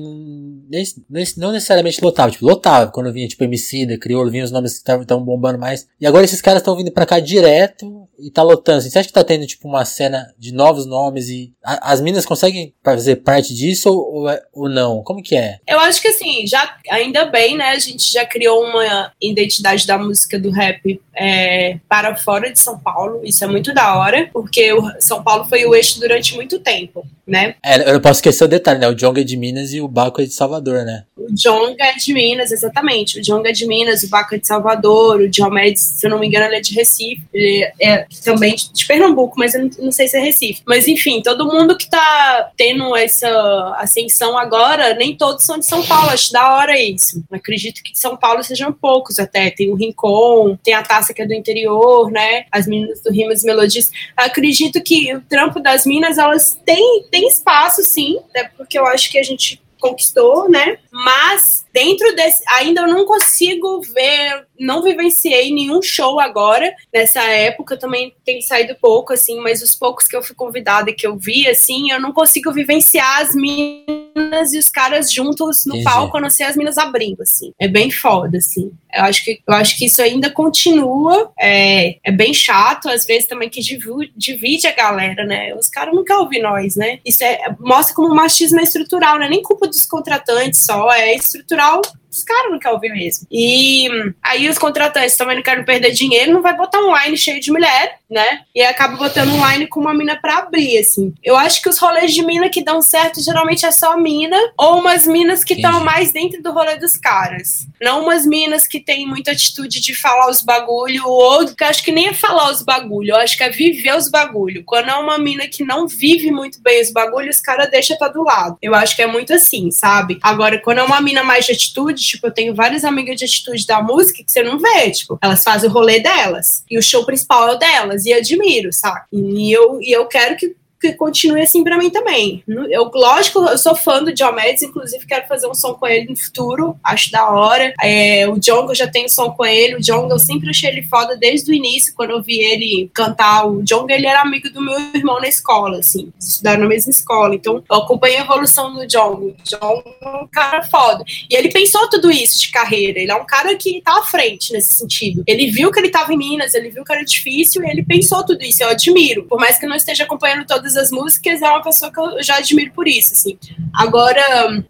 não 1.38 1.52
necessariamente 1.52 2.04
lotava. 2.04 2.32
Tipo, 2.32 2.46
lotava 2.46 2.92
quando 2.92 3.12
vinha, 3.14 3.28
tipo, 3.28 3.44
Emicida, 3.44 3.98
Crioulo, 3.98 4.32
vinha 4.32 4.44
os 4.44 4.52
nomes 4.52 4.74
que 4.74 4.90
estavam 4.90 5.24
bombando 5.24 5.60
mais. 5.60 5.88
E 6.00 6.06
agora 6.06 6.26
esses 6.26 6.42
caras 6.42 6.62
estão 6.62 6.76
vindo 6.76 6.92
pra 6.92 7.06
cá 7.06 7.20
direto 7.20 8.08
e 8.20 8.32
tá 8.32 8.42
lotando. 8.42 8.80
Assim, 8.80 8.90
você 8.90 9.00
acha 9.00 9.08
que 9.08 9.14
tá 9.14 9.24
tendo, 9.24 9.46
tipo, 9.46 9.68
uma 9.68 9.86
cena 9.86 10.34
de 10.38 10.54
novos 10.54 10.86
nomes 10.86 11.30
e 11.30 11.54
a, 11.64 11.92
as 11.92 12.02
minas 12.02 12.26
conseguem 12.26 12.74
fazer 12.84 13.18
parte 13.18 13.54
disso 13.54 13.90
ou, 13.90 14.22
ou, 14.22 14.30
é, 14.30 14.42
ou, 14.54 14.70
não? 14.70 15.04
Como 15.04 15.22
que 15.22 15.36
é? 15.36 15.60
Eu 15.68 15.80
acho 15.80 16.02
que, 16.02 16.08
assim, 16.08 16.46
já, 16.48 16.78
ainda 16.90 17.26
bem, 17.26 17.58
né, 17.58 17.70
a 17.70 17.80
gente 17.80 18.12
já 18.12 18.26
criou 18.26 18.64
uma 18.64 19.12
identidade 19.22 19.86
da 19.86 19.98
música 19.98 20.40
do 20.40 20.50
rap 20.50 21.00
é, 21.16 21.80
para 21.88 22.16
fora 22.16 22.52
de 22.52 22.60
São 22.60 22.78
Paulo. 22.80 23.22
Isso 23.24 23.44
é 23.44 23.48
muito 23.48 23.74
da 23.74 23.98
hora, 23.98 24.30
porque 24.34 24.74
o 24.74 24.92
São 25.00 25.24
Paulo 25.24 25.46
foi 25.46 25.66
o 25.66 25.76
eixo 25.76 26.00
durante 26.00 26.36
muito 26.36 26.60
tempo, 26.60 26.87
né? 27.26 27.56
É, 27.64 27.90
eu 27.90 27.94
não 27.94 28.02
posso 28.02 28.20
esquecer 28.20 28.44
o 28.44 28.48
detalhe, 28.48 28.80
né? 28.80 28.88
O 28.88 28.96
Jonga 28.96 29.22
é 29.22 29.24
de 29.24 29.36
Minas 29.36 29.74
e 29.74 29.82
o 29.82 29.88
Baco 29.88 30.22
é 30.22 30.26
de 30.26 30.34
Salvador, 30.34 30.86
né? 30.86 31.04
O 31.18 31.28
Jonga 31.34 31.84
é 31.84 31.94
de 31.94 32.14
Minas, 32.14 32.52
exatamente. 32.52 33.20
O 33.20 33.24
Jonga 33.24 33.50
é 33.50 33.52
de 33.52 33.68
Minas, 33.68 34.04
o 34.04 34.10
Baco 34.10 34.36
é 34.36 34.38
de 34.38 34.48
Salvador, 34.48 35.20
o 35.20 35.30
Diomedes, 35.30 35.82
se 35.82 36.06
eu 36.06 36.12
não 36.12 36.20
me 36.20 36.28
engano, 36.28 36.46
ele 36.46 36.58
é 36.58 36.62
de 36.62 36.74
Recife. 36.74 37.24
Ele 37.34 37.72
é 37.82 38.06
também 38.24 38.56
de 38.56 38.86
Pernambuco, 38.86 39.36
mas 39.38 39.54
eu 39.54 39.64
não, 39.64 39.70
não 39.80 39.92
sei 39.92 40.08
se 40.08 40.18
é 40.18 40.22
Recife. 40.22 40.62
Mas 40.66 40.88
enfim, 40.88 41.22
todo 41.22 41.48
mundo 41.48 41.78
que 41.78 41.90
tá 41.90 42.52
tendo 42.56 42.96
essa 42.96 43.76
ascensão 43.78 44.38
agora, 44.38 44.94
nem 44.94 45.16
todos 45.16 45.44
são 45.44 45.60
de 45.60 45.66
São 45.66 45.84
Paulo. 45.86 46.10
Acho 46.10 46.32
da 46.32 46.56
hora 46.56 46.80
isso. 46.80 47.24
Acredito 47.32 47.82
que 47.84 47.92
de 47.92 48.00
São 48.00 48.16
Paulo 48.16 48.44
sejam 48.44 48.72
poucos 48.72 49.20
até. 49.20 49.52
Tem 49.52 49.70
o 49.72 49.76
Rincon, 49.76 50.58
tem 50.64 50.74
a 50.74 50.84
Taça 50.84 51.14
que 51.14 51.22
é 51.22 51.26
do 51.26 51.34
interior, 51.34 52.10
né? 52.12 52.46
As 52.52 52.68
meninas 52.68 53.02
do 53.02 53.12
Rimas 53.12 53.44
e 53.44 53.46
Melodias. 53.46 53.92
Acredito 54.16 54.82
que 54.82 55.14
o 55.14 55.22
trampo 55.22 55.60
das 55.60 55.86
minas, 55.86 56.18
elas 56.18 56.60
têm, 56.66 56.77
têm 57.12 57.28
espaço, 57.28 57.84
sim, 57.84 58.20
até 58.30 58.50
porque 58.50 58.78
eu 58.78 58.86
acho 58.86 59.12
que 59.12 59.18
a 59.18 59.24
gente 59.24 59.62
conquistou, 59.80 60.50
né? 60.50 60.80
Mas 60.92 61.66
dentro 61.72 62.16
desse, 62.16 62.44
ainda 62.48 62.82
eu 62.82 62.88
não 62.88 63.06
consigo 63.06 63.82
ver, 63.82 64.47
não 64.60 64.82
vivenciei 64.82 65.54
nenhum 65.54 65.82
show 65.82 66.20
agora. 66.20 66.74
Nessa 66.94 67.22
época 67.22 67.78
também 67.78 68.14
tem 68.26 68.42
saído 68.42 68.76
pouco, 68.80 69.14
assim, 69.14 69.40
mas 69.40 69.62
os 69.62 69.74
poucos 69.74 70.08
que 70.08 70.16
eu 70.16 70.24
fui 70.24 70.36
convidada 70.36 70.90
e 70.90 70.94
que 70.94 71.06
eu 71.06 71.18
vi, 71.18 71.48
assim, 71.48 71.92
eu 71.92 72.00
não 72.00 72.12
consigo 72.12 72.52
vivenciar 72.52 73.22
as 73.22 73.36
minas 73.36 74.54
e 74.54 74.58
os 74.58 74.68
caras 74.68 75.12
juntos 75.12 75.66
no 75.66 75.76
Entendi. 75.76 75.84
palco, 75.84 76.18
a 76.18 76.22
não 76.22 76.30
ser 76.30 76.44
as 76.44 76.56
minas 76.56 76.78
abrindo, 76.78 77.22
assim. 77.22 77.52
É 77.60 77.68
bem 77.68 77.92
foda, 77.92 78.38
assim. 78.38 78.72
Eu 78.94 79.04
acho 79.04 79.24
que, 79.24 79.40
eu 79.48 79.54
acho 79.54 79.78
que 79.78 79.86
isso 79.86 80.02
ainda 80.02 80.30
continua, 80.30 81.32
é, 81.40 81.98
é 82.04 82.12
bem 82.12 82.34
chato, 82.34 82.90
às 82.90 83.06
vezes 83.06 83.28
também 83.28 83.50
que 83.50 83.62
divide, 83.62 84.12
divide 84.16 84.68
a 84.68 84.74
galera, 84.74 85.24
né? 85.24 85.54
Os 85.56 85.68
caras 85.68 85.94
não 85.94 86.04
querem 86.04 86.22
ouvir 86.22 86.42
nós, 86.42 86.76
né? 86.76 87.00
Isso 87.06 87.24
é, 87.24 87.40
mostra 87.60 87.96
como 87.96 88.12
o 88.12 88.16
machismo 88.16 88.60
é 88.60 88.64
estrutural, 88.64 89.18
não 89.18 89.26
é 89.26 89.30
nem 89.30 89.44
culpa 89.44 89.68
dos 89.68 89.86
contratantes 89.86 90.66
só, 90.66 90.92
é 90.92 91.16
estrutural 91.16 91.82
Os 92.18 92.24
caras 92.24 92.52
não 92.52 92.60
querem 92.60 92.76
ouvir 92.76 92.92
mesmo. 92.92 93.28
E 93.32 93.88
aí 94.24 94.50
os 94.50 94.58
contratantes 94.58 95.16
também 95.16 95.36
não 95.36 95.44
querem 95.44 95.64
perder 95.64 95.92
dinheiro, 95.92 96.34
não 96.34 96.42
vai 96.42 96.56
botar 96.56 96.80
um 96.80 96.96
line 96.98 97.18
cheio 97.18 97.40
de 97.40 97.52
mulher, 97.52 98.00
né? 98.10 98.42
E 98.56 98.62
acaba 98.62 98.96
botando 98.96 99.30
um 99.30 99.48
line 99.48 99.68
com 99.68 99.80
uma 99.80 99.94
mina 99.94 100.16
pra 100.16 100.40
abrir, 100.40 100.78
assim. 100.78 101.14
Eu 101.24 101.36
acho 101.36 101.62
que 101.62 101.70
os 101.70 101.78
rolês 101.78 102.14
de 102.14 102.26
mina 102.26 102.50
que 102.50 102.64
dão 102.64 102.82
certo 102.82 103.22
geralmente 103.22 103.66
é 103.66 103.72
só 103.72 103.98
mina, 103.98 104.38
ou 104.58 104.80
umas 104.80 105.06
minas 105.06 105.44
que 105.44 105.54
estão 105.54 105.84
mais 105.84 106.12
dentro 106.12 106.42
do 106.42 106.52
rolê 106.52 106.78
dos 106.78 106.98
caras. 106.98 107.68
Não 107.82 108.04
umas 108.04 108.26
minas 108.26 108.68
que 108.68 108.80
têm 108.80 109.06
muita 109.06 109.32
atitude 109.32 109.80
de 109.80 109.94
falar 109.94 110.30
os 110.30 110.42
bagulho, 110.42 111.04
ou 111.06 111.46
que 111.54 111.64
acho 111.64 111.84
que 111.84 111.92
nem 111.92 112.08
é 112.08 112.14
falar 112.14 112.52
os 112.52 112.62
bagulho, 112.62 113.12
eu 113.12 113.18
acho 113.18 113.38
que 113.38 113.44
é 113.44 113.50
viver 113.50 113.96
os 113.96 114.10
bagulho. 114.10 114.64
Quando 114.66 114.90
é 114.90 114.96
uma 114.96 115.18
mina 115.18 115.48
que 115.48 115.64
não 115.64 115.88
vive 115.88 116.32
muito 116.32 116.62
bem 116.62 116.82
os 116.82 116.92
bagulhos, 116.92 117.38
os 117.38 117.42
caras 117.42 117.70
deixam 117.70 117.98
pra 117.98 118.08
do 118.08 118.24
lado. 118.24 118.58
Eu 118.62 118.74
acho 118.74 118.96
que 118.96 119.02
é 119.02 119.08
muito 119.08 119.34
assim, 119.34 119.70
sabe? 119.72 120.18
Agora, 120.22 120.60
quando 120.60 120.80
é 120.80 120.84
uma 120.84 121.02
mina 121.02 121.24
mais 121.24 121.46
de 121.46 121.52
atitude, 121.52 122.04
tipo, 122.04 122.28
eu 122.28 122.32
tenho 122.32 122.56
várias 122.56 122.84
amigas 122.84 123.18
de 123.18 123.26
atitude 123.26 123.66
da 123.66 123.82
música 123.82 124.24
que 124.24 124.32
você 124.32 124.44
não 124.44 124.58
vê, 124.58 124.92
tipo, 124.92 125.18
elas 125.22 125.44
fazem 125.44 125.70
o 125.70 125.74
rolê 125.74 126.00
delas. 126.00 126.64
E 126.70 126.78
o 126.78 126.82
show 126.82 127.06
principal 127.06 127.50
é 127.50 127.52
o 127.54 127.56
delas. 127.56 127.97
E 128.06 128.14
admiro, 128.14 128.72
sabe? 128.72 129.06
E 129.12 129.52
eu, 129.52 129.82
e 129.82 129.92
eu 129.92 130.06
quero 130.08 130.36
que 130.38 130.56
que 130.80 130.94
continue 130.94 131.42
assim 131.42 131.64
para 131.64 131.78
mim 131.78 131.90
também. 131.90 132.44
Eu, 132.48 132.90
lógico, 132.94 133.40
eu 133.40 133.58
sou 133.58 133.76
fã 133.76 134.04
do 134.04 134.14
John 134.14 134.34
Mads, 134.34 134.62
inclusive 134.62 135.06
quero 135.06 135.28
fazer 135.28 135.48
um 135.48 135.54
som 135.54 135.74
com 135.74 135.88
ele 135.88 136.10
no 136.10 136.16
futuro, 136.16 136.78
acho 136.84 137.12
da 137.12 137.30
hora. 137.30 137.74
É, 137.82 138.28
o 138.28 138.38
John, 138.40 138.68
eu 138.70 138.76
já 138.76 138.88
tenho 138.88 139.10
som 139.10 139.32
com 139.32 139.46
ele. 139.46 139.76
O 139.76 139.82
John, 139.82 140.08
eu 140.10 140.20
sempre 140.20 140.50
achei 140.50 140.70
ele 140.70 140.84
foda 140.84 141.18
desde 141.18 141.52
o 141.52 141.54
início, 141.54 141.94
quando 141.96 142.12
eu 142.12 142.22
vi 142.22 142.40
ele 142.40 142.90
cantar. 142.94 143.48
O 143.48 143.64
John, 143.64 143.88
ele 143.90 144.06
era 144.06 144.22
amigo 144.22 144.50
do 144.50 144.62
meu 144.62 144.80
irmão 144.94 145.20
na 145.20 145.28
escola, 145.28 145.80
assim, 145.80 146.12
estudaram 146.20 146.62
na 146.62 146.68
mesma 146.68 146.92
escola. 146.92 147.36
Então, 147.36 147.64
eu 147.70 147.76
acompanhei 147.78 148.18
a 148.18 148.22
evolução 148.22 148.74
do 148.74 148.86
John. 148.86 149.14
O 149.14 149.36
John 149.44 149.84
é 150.02 150.10
um 150.10 150.28
cara 150.28 150.64
foda. 150.64 151.04
E 151.30 151.36
ele 151.36 151.50
pensou 151.50 151.90
tudo 151.90 152.12
isso 152.12 152.40
de 152.40 152.52
carreira. 152.52 153.00
Ele 153.00 153.12
é 153.12 153.16
um 153.16 153.26
cara 153.26 153.56
que 153.56 153.82
tá 153.82 154.00
à 154.00 154.04
frente 154.04 154.54
nesse 154.54 154.78
sentido. 154.78 155.24
Ele 155.26 155.50
viu 155.50 155.72
que 155.72 155.80
ele 155.80 155.90
tava 155.90 156.14
em 156.14 156.18
Minas, 156.18 156.54
ele 156.54 156.70
viu 156.70 156.84
que 156.84 156.92
era 156.92 157.04
difícil 157.04 157.64
e 157.64 157.70
ele 157.70 157.84
pensou 157.84 158.26
tudo 158.26 158.42
isso. 158.44 158.64
Eu 158.64 158.70
admiro. 158.70 159.24
Por 159.24 159.40
mais 159.40 159.58
que 159.58 159.66
eu 159.66 159.70
não 159.70 159.76
esteja 159.76 160.04
acompanhando 160.04 160.46
todas 160.46 160.67
todas 160.68 160.76
as 160.76 160.92
músicas, 160.92 161.42
é 161.42 161.50
uma 161.50 161.64
pessoa 161.64 161.92
que 161.92 162.00
eu 162.00 162.22
já 162.22 162.38
admiro 162.38 162.72
por 162.74 162.88
isso, 162.88 163.14
assim. 163.14 163.38
Agora, 163.74 164.22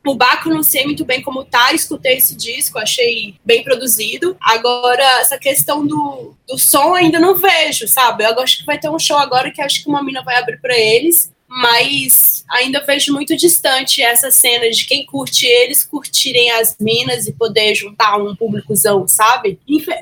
o 0.05 0.15
Baco 0.15 0.49
não 0.49 0.61
sei 0.61 0.85
muito 0.85 1.03
bem 1.03 1.21
como 1.21 1.43
tá, 1.43 1.73
escutei 1.73 2.17
esse 2.17 2.35
disco, 2.35 2.77
achei 2.77 3.35
bem 3.43 3.63
produzido. 3.63 4.37
Agora, 4.39 5.03
essa 5.19 5.37
questão 5.37 5.85
do, 5.85 6.35
do 6.47 6.57
som 6.57 6.93
ainda 6.93 7.19
não 7.19 7.35
vejo, 7.35 7.87
sabe? 7.87 8.23
Eu 8.23 8.39
acho 8.39 8.59
que 8.59 8.65
vai 8.65 8.77
ter 8.77 8.89
um 8.89 8.99
show 8.99 9.17
agora 9.17 9.51
que 9.51 9.61
acho 9.61 9.83
que 9.83 9.89
uma 9.89 10.03
mina 10.03 10.23
vai 10.23 10.37
abrir 10.37 10.59
para 10.61 10.77
eles 10.77 11.31
mas 11.49 12.43
ainda 12.49 12.83
vejo 12.85 13.13
muito 13.13 13.35
distante 13.37 14.01
essa 14.01 14.29
cena 14.29 14.69
de 14.69 14.85
quem 14.85 15.05
curte 15.05 15.45
eles 15.45 15.83
curtirem 15.83 16.51
as 16.51 16.75
minas 16.77 17.25
e 17.25 17.31
poder 17.31 17.73
juntar 17.73 18.17
um 18.17 18.35
públicozão, 18.35 19.07
sabe? 19.07 19.57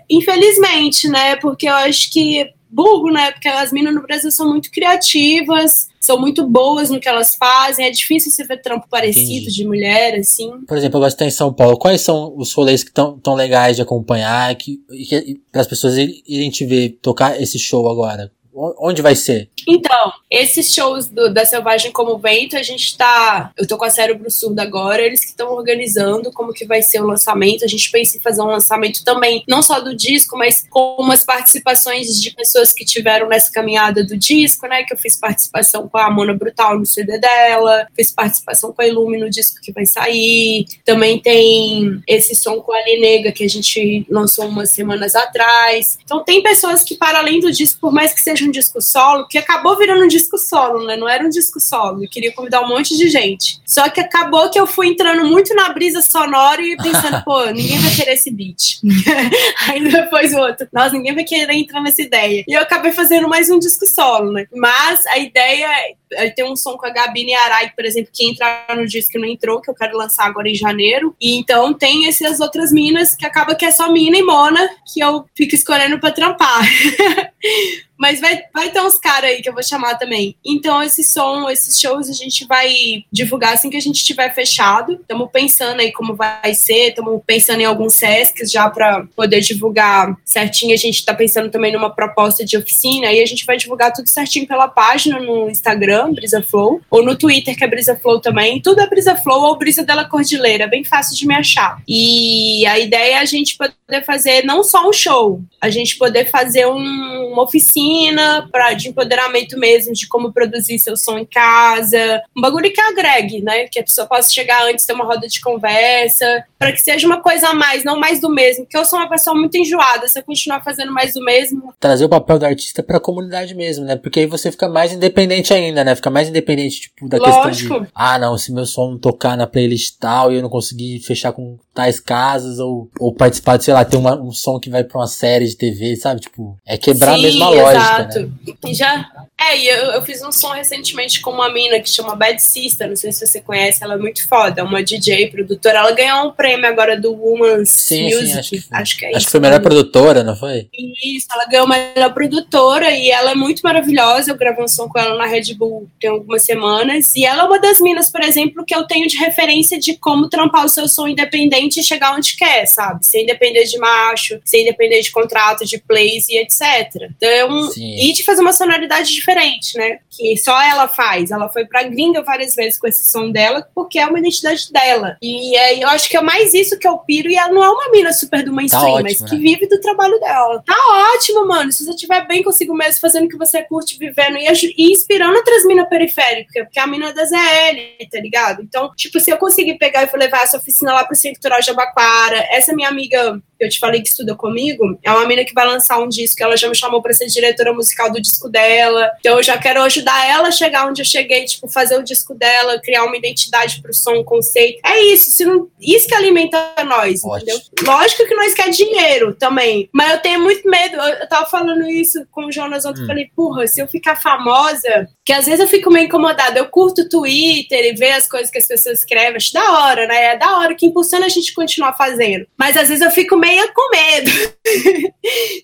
Infelizmente, 0.10 1.08
né? 1.08 1.36
Porque 1.36 1.68
eu 1.68 1.76
acho 1.76 2.12
que 2.12 2.52
burro, 2.76 3.10
né? 3.10 3.32
Porque 3.32 3.48
as 3.48 3.72
minas 3.72 3.96
no 3.96 4.02
Brasil 4.02 4.30
são 4.30 4.50
muito 4.50 4.70
criativas, 4.70 5.88
são 6.02 6.20
muito 6.20 6.46
boas 6.46 6.90
no 6.90 7.00
que 7.00 7.08
elas 7.08 7.36
fazem. 7.36 7.86
É 7.86 7.90
difícil 7.90 8.32
você 8.32 8.44
ver 8.44 8.62
trampo 8.62 8.88
parecido 8.90 9.44
Entendi. 9.44 9.54
de 9.54 9.66
mulher, 9.66 10.20
assim. 10.20 10.52
Por 10.68 10.78
exemplo, 10.78 10.98
agora 10.98 11.10
você 11.10 11.18
tá 11.18 11.26
em 11.26 11.32
São 11.32 11.54
Paulo. 11.54 11.78
Quais 11.78 12.02
são 12.02 12.34
os 12.38 12.52
rolês 12.54 12.84
que 12.84 12.90
estão 12.90 13.18
tão 13.18 13.34
legais 13.34 13.78
de 13.78 13.82
acompanhar 13.82 14.54
que, 14.56 14.78
que, 15.08 15.40
para 15.52 15.62
as 15.62 15.68
pessoas 15.68 15.98
irem 15.98 16.50
te 16.50 16.66
ver 16.66 17.00
tocar 17.02 17.42
esse 17.42 17.58
show 17.58 17.90
agora? 17.90 18.32
Onde 18.56 19.02
vai 19.02 19.16
ser? 19.16 19.50
Então, 19.68 20.14
esses 20.32 20.74
shows 20.74 21.08
do, 21.08 21.34
da 21.34 21.46
Selvagem 21.46 21.92
como 21.92 22.18
Vento, 22.18 22.56
a 22.56 22.64
gente 22.64 22.98
tá. 22.98 23.52
Eu 23.58 23.68
tô 23.68 23.78
com 23.78 23.84
a 23.84 23.90
Cérebro 23.90 24.32
Surdo 24.32 24.60
agora, 24.60 25.02
eles 25.02 25.20
que 25.20 25.32
estão 25.32 25.52
organizando 25.52 26.32
como 26.32 26.54
que 26.54 26.66
vai 26.66 26.82
ser 26.82 27.02
o 27.02 27.08
lançamento. 27.08 27.66
A 27.66 27.68
gente 27.68 27.92
pensa 27.92 28.18
em 28.18 28.22
fazer 28.22 28.42
um 28.42 28.48
lançamento 28.48 29.04
também, 29.04 29.44
não 29.48 29.62
só 29.62 29.82
do 29.82 29.96
disco, 29.96 30.38
mas 30.38 30.66
com 30.70 30.96
umas 31.00 31.26
participações 31.26 32.22
de 32.22 32.32
pessoas 32.32 32.72
que 32.72 32.86
tiveram 32.86 33.28
nessa 33.28 33.52
caminhada 33.52 34.06
do 34.06 34.18
disco, 34.18 34.68
né? 34.68 34.84
Que 34.84 34.94
eu 34.94 34.98
fiz 34.98 35.20
participação 35.20 35.90
com 35.90 35.98
a 35.98 36.10
Mona 36.10 36.34
Brutal 36.34 36.80
no 36.80 36.86
CD 36.86 37.18
dela, 37.20 37.88
fiz 37.94 38.12
participação 38.12 38.72
com 38.72 38.82
a 38.82 38.88
Ilume 38.88 39.18
no 39.18 39.30
disco 39.30 39.60
que 39.62 39.74
vai 39.74 39.86
sair. 39.86 40.66
Também 40.86 41.20
tem 41.20 42.02
esse 42.08 42.36
som 42.36 42.62
com 42.62 42.72
a 42.72 42.86
Nega 42.86 43.32
que 43.32 43.44
a 43.44 43.50
gente 43.50 44.06
lançou 44.10 44.46
umas 44.48 44.72
semanas 44.72 45.16
atrás. 45.16 45.98
Então 46.04 46.24
tem 46.24 46.42
pessoas 46.42 46.84
que, 46.84 46.96
para 46.96 47.20
além 47.20 47.40
do 47.40 47.52
disco, 47.52 47.80
por 47.82 47.92
mais 47.92 48.14
que 48.14 48.22
seja 48.22 48.45
um 48.48 48.52
disco 48.52 48.82
solo, 48.82 49.28
que 49.28 49.38
acabou 49.38 49.78
virando 49.78 50.04
um 50.04 50.08
disco 50.08 50.38
solo, 50.38 50.86
né? 50.86 50.96
Não 50.96 51.08
era 51.08 51.26
um 51.26 51.30
disco 51.30 51.60
solo. 51.60 52.04
Eu 52.04 52.10
queria 52.10 52.34
convidar 52.34 52.62
um 52.62 52.68
monte 52.68 52.98
de 52.98 53.10
gente. 53.10 53.60
Só 53.66 53.90
que 53.90 54.00
acabou 54.00 54.50
que 54.50 54.60
eu 54.60 54.68
fui 54.68 54.88
entrando 54.88 55.26
muito 55.26 55.54
na 55.54 55.70
brisa 55.70 56.02
sonora 56.02 56.62
e 56.62 56.78
pensando, 56.78 57.24
pô, 57.24 57.46
ninguém 57.46 57.80
vai 57.80 57.96
querer 57.96 58.14
esse 58.14 58.32
beat. 58.32 58.80
Aí 59.68 59.84
depois 59.90 60.34
o 60.34 60.40
outro, 60.40 60.68
nossa, 60.72 60.92
ninguém 60.92 61.16
vai 61.16 61.24
querer 61.24 61.54
entrar 61.54 61.82
nessa 61.82 62.02
ideia. 62.02 62.44
E 62.48 62.54
eu 62.54 62.62
acabei 62.62 62.92
fazendo 62.92 63.28
mais 63.28 63.50
um 63.50 63.60
disco 63.60 63.86
solo, 63.86 64.32
né? 64.32 64.48
Mas 64.54 65.06
a 65.08 65.18
ideia 65.18 65.68
é 66.16 66.30
ter 66.30 66.44
um 66.44 66.56
som 66.56 66.78
com 66.78 66.86
a 66.86 66.90
Gabi 66.90 67.34
Arai, 67.34 67.72
por 67.76 67.86
exemplo, 67.86 68.12
que 68.14 68.30
entrar 68.30 68.66
no 68.76 68.86
disco 68.86 69.12
que 69.12 69.20
não 69.20 69.28
entrou, 69.28 69.62
que 69.62 69.70
eu 69.70 69.76
quero 69.76 69.98
lançar 69.98 70.26
agora 70.26 70.50
em 70.50 70.56
janeiro. 70.56 71.16
E 71.20 71.36
então 71.36 71.74
tem 71.74 72.08
essas 72.08 72.40
outras 72.40 72.72
minas 72.72 73.16
que 73.16 73.26
acaba 73.26 73.56
que 73.56 73.66
é 73.66 73.72
só 73.72 73.92
mina 73.92 74.18
e 74.18 74.24
Mona, 74.24 74.70
que 74.92 75.00
eu 75.00 75.26
fico 75.36 75.56
escolhendo 75.56 76.00
pra 76.00 76.12
trampar. 76.12 76.62
Mas 77.98 78.20
vai, 78.20 78.42
vai 78.54 78.70
ter 78.72 78.82
uns 78.82 78.98
caras 78.98 79.30
aí 79.30 79.42
que 79.42 79.50
eu 79.50 79.54
vou 79.54 79.64
chamar 79.64 79.96
também. 79.96 80.36
Então, 80.46 80.84
esse 80.84 81.04
som, 81.04 81.50
esses 81.50 81.80
shows, 81.80 82.10
a 82.10 82.14
gente 82.14 82.46
vai 82.46 82.74
divulgar 83.12 83.54
assim 83.54 83.70
que 83.70 83.78
a 83.78 83.82
gente 83.82 84.04
tiver 84.04 84.34
fechado. 84.34 84.94
Estamos 84.94 85.30
pensando 85.32 85.80
aí 85.80 85.92
como 85.92 86.16
vai 86.16 86.54
ser, 86.54 86.90
estamos 86.90 87.22
pensando 87.26 87.62
em 87.62 87.66
alguns 87.66 87.94
SESCs 87.94 88.52
já 88.52 88.70
para 88.70 89.06
poder 89.16 89.40
divulgar 89.40 90.16
certinho. 90.26 90.74
A 90.74 90.78
gente 90.78 90.96
está 90.96 91.14
pensando 91.14 91.50
também 91.50 91.72
numa 91.72 91.90
proposta 91.90 92.44
de 92.44 92.58
oficina, 92.58 93.08
aí 93.08 93.22
a 93.22 93.26
gente 93.26 93.46
vai 93.46 93.58
divulgar 93.58 93.94
tudo 93.94 94.10
certinho 94.10 94.46
pela 94.46 94.68
página 94.68 95.20
no 95.20 95.50
Instagram, 95.50 96.05
Brisa 96.14 96.42
Flow, 96.42 96.82
ou 96.90 97.04
no 97.04 97.18
Twitter, 97.18 97.58
que 97.58 97.64
é 97.64 97.68
Brisa 97.68 97.96
Flow 97.96 98.20
também. 98.20 98.62
Tudo 98.62 98.82
é 98.82 98.88
Brisa 98.88 99.16
Flow 99.16 99.44
ou 99.44 99.58
Brisa 99.58 99.84
dela 99.84 100.06
Cordilheira, 100.06 100.68
bem 100.68 100.84
fácil 100.84 101.16
de 101.16 101.28
me 101.28 101.34
achar. 101.34 101.82
E 101.88 102.66
a 102.68 102.80
ideia 102.80 103.16
é 103.16 103.20
a 103.20 103.26
gente 103.26 103.58
poder 103.58 104.04
fazer 104.06 104.44
não 104.44 104.64
só 104.64 104.88
um 104.88 104.94
show, 104.94 105.42
a 105.62 105.70
gente 105.70 105.98
poder 105.98 106.30
fazer 106.30 106.66
um, 106.68 107.32
uma 107.32 107.44
oficina 107.44 107.66
oficina 107.66 108.48
pra, 108.52 108.74
de 108.74 108.90
empoderamento 108.90 109.58
mesmo, 109.58 109.94
de 109.94 110.08
como 110.08 110.32
produzir 110.32 110.80
seu 110.80 110.96
som 110.96 111.18
em 111.18 111.26
casa. 111.26 112.22
Um 112.36 112.42
bagulho 112.42 112.72
que 112.72 112.82
agregue, 112.82 113.42
né? 113.42 113.68
Que 113.68 113.80
a 113.80 113.84
pessoa 113.84 114.08
possa 114.08 114.32
chegar 114.32 114.64
antes, 114.66 114.86
ter 114.86 114.94
uma 114.94 115.06
roda 115.06 115.28
de 115.28 115.42
conversa, 115.42 116.44
para 116.66 116.72
que 116.72 116.82
seja 116.82 117.06
uma 117.06 117.22
coisa 117.22 117.50
a 117.50 117.54
mais, 117.54 117.84
não 117.84 118.00
mais 118.00 118.20
do 118.20 118.28
mesmo. 118.28 118.66
Porque 118.66 118.78
eu 118.78 118.86
sou 118.86 118.98
uma 118.98 119.08
pessoa 119.08 119.36
muito 119.36 119.56
enjoada, 119.56 120.08
se 120.08 120.18
eu 120.18 120.24
continuar 120.24 120.64
fazendo 120.64 120.92
mais 120.92 121.14
do 121.14 121.24
mesmo. 121.24 121.72
Trazer 121.80 122.06
o 122.06 122.10
papel 122.10 122.40
do 122.40 122.46
artista 122.46 122.82
pra 122.82 123.00
comunidade 123.00 123.54
mesmo, 123.54 123.86
né? 123.86 123.96
Porque 123.96 124.22
aí 124.22 124.26
você 124.26 124.52
fica 124.52 124.68
mais 124.68 124.92
independente 124.92 125.54
ainda, 125.54 125.84
né? 125.84 125.96
Fica 125.96 126.10
mais 126.10 126.28
independente, 126.28 126.82
tipo, 126.82 127.08
da 127.08 127.18
Lógico. 127.18 127.48
questão 127.50 127.82
de. 127.82 127.90
Ah, 127.94 128.18
não, 128.18 128.36
se 128.36 128.52
meu 128.52 128.66
som 128.66 128.92
não 128.92 128.98
tocar 128.98 129.38
na 129.38 129.46
playlist 129.46 129.96
tal 130.00 130.32
e 130.32 130.38
eu 130.38 130.42
não 130.42 130.50
conseguir 130.50 131.00
fechar 131.02 131.32
com 131.34 131.58
tais 131.76 132.00
casas, 132.00 132.58
ou, 132.58 132.90
ou 133.00 133.14
participar 133.14 133.58
de, 133.58 133.66
sei 133.66 133.74
lá, 133.74 133.84
ter 133.84 133.98
uma, 133.98 134.20
um 134.20 134.32
som 134.32 134.60
que 134.60 134.70
vai 134.70 134.84
pra 134.84 135.00
uma 135.00 135.08
série 135.08 135.46
de 135.46 135.58
TV, 135.58 135.98
sabe? 135.98 136.22
Tipo, 136.22 136.58
é 136.66 136.78
quebrar 136.78 137.16
Sim, 137.16 137.20
a 137.20 137.22
mesma 137.22 137.50
lógica. 137.50 137.72
Exato. 137.72 138.20
Né? 138.22 138.54
E 138.66 138.74
já. 138.74 139.12
É, 139.38 139.58
e 139.58 139.68
eu, 139.68 139.78
eu 139.92 140.02
fiz 140.02 140.24
um 140.24 140.32
som 140.32 140.52
recentemente 140.52 141.20
com 141.20 141.32
uma 141.32 141.52
mina 141.52 141.80
que 141.82 141.90
chama 141.90 142.16
Bad 142.16 142.42
Sister, 142.42 142.88
não 142.88 142.96
sei 142.96 143.12
se 143.12 143.28
você 143.28 143.42
conhece, 143.42 143.84
ela 143.84 143.96
é 143.96 143.98
muito 143.98 144.26
foda, 144.28 144.64
uma 144.64 144.82
DJ, 144.82 145.28
produtora. 145.30 145.80
Ela 145.80 145.92
ganhou 145.92 146.28
um 146.28 146.32
prêmio 146.32 146.55
agora 146.64 147.00
do 147.00 147.14
Woman's 147.14 147.70
sim, 147.70 148.06
Music. 148.06 148.28
Sim, 148.28 148.40
acho, 148.40 148.50
que 148.50 148.64
acho 148.72 148.98
que 148.98 149.06
é 149.06 149.10
acho 149.10 149.18
isso. 149.18 149.26
que 149.28 149.32
foi 149.32 149.40
a 149.40 149.42
melhor 149.42 149.62
produtora, 149.62 150.24
não 150.24 150.36
foi? 150.36 150.68
Isso, 151.04 151.28
ela 151.32 151.46
ganhou 151.46 151.66
a 151.66 151.70
melhor 151.70 152.14
produtora 152.14 152.92
e 152.92 153.10
ela 153.10 153.32
é 153.32 153.36
muito 153.36 153.62
maravilhosa. 153.62 154.32
Eu 154.32 154.38
gravei 154.38 154.64
um 154.64 154.68
som 154.68 154.88
com 154.88 155.00
ela 155.00 155.16
na 155.18 155.26
Red 155.26 155.54
Bull 155.56 155.90
tem 156.00 156.10
algumas 156.10 156.44
semanas. 156.44 157.16
E 157.16 157.26
ela 157.26 157.44
é 157.44 157.46
uma 157.46 157.60
das 157.60 157.80
minas, 157.80 158.10
por 158.10 158.22
exemplo, 158.22 158.66
que 158.66 158.76
eu 158.76 158.86
tenho 158.86 159.08
de 159.08 159.18
referência 159.18 159.80
de 159.80 159.98
como 159.98 160.30
trampar 160.30 160.66
o 160.66 160.70
seu 160.70 160.88
som 160.88 161.08
independente 161.08 161.80
e 161.80 161.84
chegar 161.84 162.16
onde 162.16 162.36
quer, 162.36 162.66
sabe? 162.66 163.06
Sem 163.06 163.26
depender 163.26 163.64
de 163.64 163.78
macho, 163.78 164.40
sem 164.44 164.66
depender 164.66 165.02
de 165.02 165.12
contrato, 165.12 165.66
de 165.66 165.80
plays 165.80 166.28
e 166.30 166.38
etc. 166.38 167.10
Então, 167.16 167.72
Sim. 167.72 167.96
e 167.98 168.14
de 168.14 168.24
fazer 168.24 168.42
uma 168.42 168.54
sonoridade 168.54 169.12
diferente, 169.12 169.78
né? 169.78 170.00
Que 170.10 170.38
só 170.38 170.62
ela 170.62 170.88
faz. 170.88 171.32
Ela 171.32 171.50
foi 171.50 171.66
pra 171.66 171.84
gringa 171.84 172.22
várias 172.22 172.56
vezes 172.56 172.78
com 172.78 172.88
esse 172.88 173.10
som 173.10 173.32
dela, 173.32 173.68
porque 173.74 174.00
é 174.00 174.06
uma 174.06 174.20
identidade 174.20 174.72
dela. 174.72 175.18
E 175.22 175.56
é, 175.56 175.84
eu 175.84 175.88
acho 175.90 176.10
que 176.10 176.18
é 176.18 176.22
mais 176.22 176.35
isso 176.44 176.78
que 176.78 176.88
eu 176.88 176.98
piro. 176.98 177.30
E 177.30 177.36
ela 177.36 177.52
não 177.52 177.64
é 177.64 177.70
uma 177.70 177.92
mina 177.92 178.14
super 178.14 178.44
do 178.44 178.54
mainstream, 178.54 178.82
tá 178.82 178.90
ótimo, 178.90 179.04
mas 179.04 179.22
né? 179.22 179.28
que 179.30 179.38
vive 179.38 179.68
do 179.68 179.80
trabalho 179.80 180.20
dela. 180.20 180.64
Tá 180.66 180.76
ótimo, 181.16 181.48
mano. 181.48 181.72
Se 181.72 181.84
você 181.84 181.92
estiver 181.92 182.28
bem 182.28 182.44
consigo 182.44 182.76
mesmo, 182.76 183.00
fazendo 183.00 183.26
o 183.26 183.30
que 183.30 183.38
você 183.38 183.64
curte, 183.64 183.98
vivendo 183.98 184.38
e, 184.38 184.46
e 184.78 184.92
inspirando 184.92 185.36
outras 185.36 185.66
minas 185.66 185.88
periféricas, 185.90 186.64
porque 186.64 186.80
a 186.80 186.88
mina 186.88 187.10
é 187.10 187.14
da 187.14 187.26
ZL, 187.26 188.10
tá 188.12 188.20
ligado? 188.20 188.62
Então, 188.62 188.92
tipo, 188.96 189.20
se 189.20 189.32
eu 189.32 189.38
conseguir 189.38 189.78
pegar 189.78 190.04
e 190.04 190.18
levar 190.18 190.44
essa 190.44 190.58
oficina 190.58 190.94
lá 190.94 191.04
pro 191.04 191.16
Centro 191.16 191.40
Cultural 191.42 191.62
de 191.62 191.70
Abacuara, 191.72 192.48
essa 192.52 192.74
minha 192.74 192.90
amiga 192.90 193.42
eu 193.60 193.70
te 193.70 193.80
falei 193.80 194.02
que 194.02 194.10
estuda 194.10 194.36
comigo, 194.36 194.98
é 195.04 195.12
uma 195.12 195.22
menina 195.22 195.46
que 195.46 195.54
vai 195.54 195.66
lançar 195.66 196.00
um 196.00 196.08
disco, 196.08 196.42
ela 196.42 196.58
já 196.58 196.68
me 196.68 196.76
chamou 196.76 197.02
para 197.02 197.14
ser 197.14 197.28
diretora 197.28 197.74
musical 197.74 198.12
do 198.12 198.22
disco 198.22 198.50
dela. 198.50 199.10
Então 199.20 199.38
eu 199.38 199.44
já 199.44 199.58
quero 199.58 199.82
ajudar 199.84 200.28
ela 200.28 200.50
a 200.50 200.52
chegar 200.52 200.88
onde 200.88 201.02
eu 201.02 201.06
cheguei, 201.06 201.46
tipo, 201.46 201.68
fazer 201.68 201.98
o 201.98 202.04
disco 202.04 202.34
dela, 202.34 202.80
criar 202.82 203.04
uma 203.04 203.18
identidade 203.18 203.82
pro 203.82 203.94
som, 203.94 204.16
um 204.16 204.24
conceito. 204.24 204.80
É 204.86 205.00
isso, 205.02 205.32
se 205.32 205.46
não, 205.46 205.70
isso 205.80 206.08
que 206.08 206.16
alimenta 206.16 206.58
nós, 206.86 207.24
Ótimo. 207.24 207.36
entendeu? 207.38 207.62
Lógico 207.84 208.28
que 208.28 208.36
nós 208.36 208.54
quer 208.54 208.70
dinheiro 208.70 209.34
também, 209.34 209.90
mas 209.92 210.12
eu 210.12 210.20
tenho 210.20 210.40
muito 210.42 210.70
medo. 210.70 210.96
Eu, 210.96 211.16
eu 211.16 211.28
tava 211.28 211.46
falando 211.46 211.90
isso 211.90 212.26
com 212.32 212.46
o 212.46 212.52
Jonas 212.52 212.86
ontem, 212.86 213.04
hum. 213.04 213.08
falei, 213.08 213.30
porra, 213.36 213.68
se 213.68 213.82
eu 213.82 213.88
ficar 213.88 214.16
famosa, 214.16 215.08
que 215.24 215.34
às 215.34 215.46
vezes 215.46 215.60
eu 215.60 215.68
fico 215.68 215.92
meio 215.92 216.06
incomodada, 216.06 216.60
eu 216.60 216.68
curto 216.68 217.02
o 217.02 217.10
Twitter 217.10 217.86
e 217.86 217.94
ver 217.94 218.12
as 218.12 218.28
coisas 218.28 218.52
que 218.52 218.58
as 218.58 218.68
pessoas 218.68 219.00
escrevem, 219.00 219.38
acho 219.38 219.54
da 219.54 219.72
hora, 219.72 220.08
né? 220.08 220.34
É 220.34 220.38
da 220.38 220.58
hora 220.58 220.76
que 220.76 220.86
impulsiona 220.86 221.26
a 221.26 221.30
gente 221.30 221.54
continuar 221.54 221.94
fazendo. 221.94 222.46
Mas 222.58 222.78
às 222.78 222.90
vezes 222.90 223.04
eu 223.04 223.12
fico 223.12 223.36
meio 223.36 223.45
com 223.74 223.90
medo. 223.90 224.32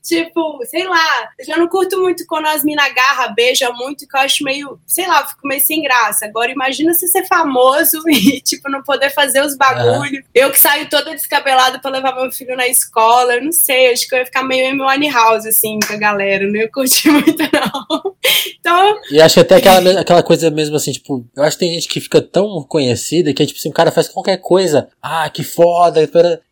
tipo, 0.03 0.59
sei 0.65 0.88
lá, 0.88 1.29
eu 1.39 1.45
já 1.45 1.57
não 1.57 1.67
curto 1.67 1.99
muito 1.99 2.25
quando 2.25 2.47
as 2.47 2.63
minas 2.63 2.86
agarram, 2.86 3.34
beijam 3.34 3.73
muito, 3.75 4.07
que 4.07 4.15
eu 4.15 4.21
acho 4.21 4.43
meio, 4.43 4.79
sei 4.86 5.07
lá, 5.07 5.21
eu 5.21 5.27
fico 5.27 5.47
meio 5.47 5.61
sem 5.61 5.82
graça. 5.82 6.25
Agora 6.25 6.51
imagina 6.51 6.93
se 6.93 7.07
ser 7.07 7.25
famoso 7.27 8.01
e, 8.09 8.41
tipo, 8.41 8.69
não 8.69 8.84
poder 8.84 9.09
fazer 9.09 9.41
os 9.41 9.55
bagulhos. 9.55 10.19
Uhum. 10.19 10.32
Eu 10.34 10.51
que 10.51 10.59
saio 10.59 10.89
toda 10.89 11.11
descabelada 11.11 11.79
pra 11.79 11.91
levar 11.91 12.15
meu 12.15 12.32
filho 12.32 12.55
na 12.55 12.67
escola, 12.67 13.36
eu 13.36 13.43
não 13.43 13.51
sei, 13.51 13.91
acho 13.91 14.07
que 14.07 14.15
eu 14.15 14.19
ia 14.19 14.25
ficar 14.25 14.43
meio 14.43 14.88
Amy 14.89 15.09
House, 15.09 15.45
assim, 15.45 15.79
com 15.86 15.93
a 15.93 15.97
galera, 15.97 16.45
não 16.47 16.55
ia 16.55 16.69
curtir 16.69 17.09
muito, 17.11 17.38
não. 17.38 18.15
Então... 18.59 18.99
E 19.11 19.21
acho 19.21 19.36
que 19.36 19.39
até 19.41 19.55
aquela, 19.55 20.01
aquela 20.01 20.23
coisa 20.23 20.49
mesmo, 20.49 20.75
assim, 20.75 20.91
tipo, 20.91 21.25
eu 21.36 21.43
acho 21.43 21.57
que 21.57 21.65
tem 21.65 21.73
gente 21.73 21.88
que 21.88 21.99
fica 21.99 22.21
tão 22.21 22.63
conhecida 22.63 23.34
que, 23.34 23.45
tipo 23.45 23.59
assim, 23.59 23.69
o 23.69 23.73
cara 23.73 23.91
faz 23.91 24.07
qualquer 24.07 24.38
coisa, 24.38 24.89
ah, 25.01 25.29
que 25.29 25.43
foda, 25.43 26.01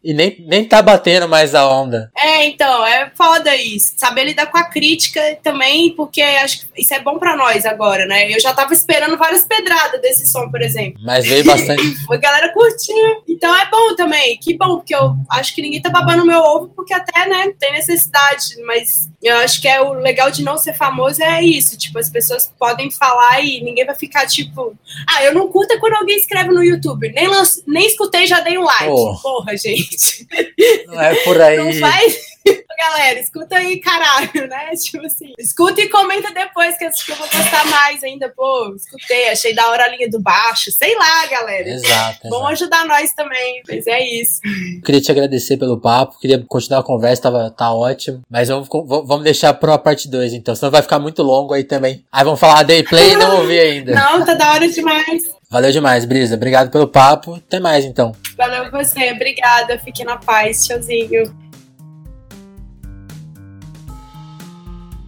e 0.03 0.13
nem, 0.13 0.45
nem 0.47 0.65
tá 0.65 0.82
batendo 0.82 1.18
mais 1.28 1.55
a 1.55 1.67
onda. 1.67 2.11
É, 2.17 2.45
então, 2.45 2.86
é 2.86 3.11
foda 3.15 3.55
isso. 3.55 3.93
Saber 3.97 4.26
lidar 4.26 4.47
com 4.47 4.57
a 4.57 4.63
crítica 4.63 5.22
também, 5.43 5.93
porque 5.95 6.22
acho 6.22 6.61
que 6.61 6.82
isso 6.82 6.93
é 6.93 6.99
bom 6.99 7.17
pra 7.17 7.36
nós 7.36 7.65
agora, 7.65 8.05
né? 8.05 8.32
Eu 8.32 8.39
já 8.39 8.53
tava 8.53 8.74
esperando 8.74 9.17
várias 9.17 9.45
pedradas 9.45 10.01
desse 10.01 10.28
som, 10.32 10.49
por 10.49 10.61
exemplo. 10.61 10.99
Mas 11.03 11.26
veio 11.26 11.43
bastante. 11.43 11.82
a 12.09 12.17
galera 12.17 12.53
curtiu. 12.53 13.24
Então 13.28 13.55
é 13.55 13.70
bom 13.70 13.95
também. 13.95 14.38
Que 14.38 14.57
bom, 14.57 14.78
porque 14.78 14.95
eu 14.95 15.15
acho 15.30 15.53
que 15.53 15.61
ninguém 15.61 15.82
tá 15.82 15.89
babando 15.89 16.26
meu 16.26 16.39
ovo, 16.39 16.70
porque 16.76 16.93
até, 16.93 17.28
né, 17.28 17.51
tem 17.59 17.72
necessidade. 17.74 18.61
Mas 18.65 19.09
eu 19.22 19.36
acho 19.38 19.61
que 19.61 19.67
é 19.67 19.82
o 19.82 19.93
legal 19.93 20.32
de 20.32 20.43
não 20.43 20.57
ser 20.57 20.74
famoso 20.74 21.22
é 21.24 21.43
isso. 21.43 21.78
Tipo, 21.78 21.99
as 21.99 22.09
pessoas 22.09 22.51
podem 22.57 22.89
falar 22.91 23.43
e 23.43 23.61
ninguém 23.61 23.86
vai 23.86 23.95
ficar 23.95 24.26
tipo, 24.26 24.76
ah, 25.07 25.24
eu 25.24 25.34
não 25.34 25.47
curto 25.47 25.78
quando 25.80 25.95
alguém 25.95 26.17
escreve 26.17 26.49
no 26.49 26.63
YouTube. 26.63 27.11
Nem, 27.13 27.28
nem 27.67 27.86
escutei, 27.86 28.26
já 28.28 28.39
dei 28.39 28.57
um 28.57 28.63
like. 28.63 28.89
Oh. 28.89 29.15
Porra, 29.22 29.55
gente. 29.57 30.28
Não 30.88 31.01
é 31.01 31.09
por 31.18 31.41
aí. 31.41 31.57
Não 31.57 31.74
faz. 31.74 32.30
Galera, 32.80 33.20
escuta 33.20 33.57
aí, 33.57 33.78
caralho, 33.82 34.47
né? 34.47 34.72
Tipo 34.82 35.05
assim, 35.05 35.34
escuta 35.38 35.82
e 35.82 35.89
comenta 35.89 36.34
depois 36.34 36.78
que 36.78 36.86
eu 36.86 37.16
vou 37.18 37.28
postar 37.28 37.66
mais 37.66 38.01
ainda. 38.03 38.30
Pô, 38.30 38.74
escutei, 38.74 39.30
achei 39.30 39.53
da 39.53 39.70
hora 39.70 39.84
a 39.84 39.89
linha 39.89 40.10
do 40.10 40.22
baixo. 40.22 40.72
Sei 40.72 40.95
lá, 40.95 41.26
galera. 41.28 41.70
Exato. 41.70 42.30
Vão 42.30 42.47
ajudar 42.47 42.86
nós 42.86 43.12
também, 43.14 43.62
mas 43.68 43.86
é 43.86 43.99
isso. 44.01 44.39
Queria 44.86 45.01
te 45.01 45.12
agradecer 45.12 45.57
pelo 45.57 45.80
papo, 45.80 46.18
queria 46.20 46.41
continuar 46.47 46.80
a 46.80 46.84
conversa, 46.84 47.24
tava, 47.24 47.51
tá 47.51 47.74
ótimo. 47.74 48.22
Mas 48.30 48.47
vamos, 48.47 48.70
vamos 48.70 49.24
deixar 49.24 49.53
pra 49.53 49.78
parte 49.78 50.07
2, 50.07 50.34
então, 50.34 50.55
senão 50.55 50.72
vai 50.72 50.82
ficar 50.82 50.99
muito 50.99 51.22
longo 51.22 51.53
aí 51.53 51.66
também. 51.66 52.05
Aí 52.10 52.24
vamos 52.24 52.39
falar 52.39 52.64
day 52.64 52.84
play 52.84 53.12
e 53.12 53.16
não 53.18 53.41
ouvi 53.41 53.60
ainda. 53.60 53.93
Não, 53.93 54.24
tá 54.26 54.34
da 54.36 54.53
hora 54.53 54.68
demais. 54.70 55.38
Valeu 55.51 55.71
demais, 55.71 56.05
Brisa. 56.05 56.35
Obrigado 56.35 56.69
pelo 56.69 56.87
papo. 56.87 57.33
Até 57.33 57.59
mais, 57.59 57.83
então. 57.83 58.11
Valeu 58.37 58.69
você. 58.69 59.11
Obrigada. 59.11 59.79
Fique 59.79 60.03
na 60.03 60.15
paz. 60.15 60.63
Tchauzinho. 60.63 61.23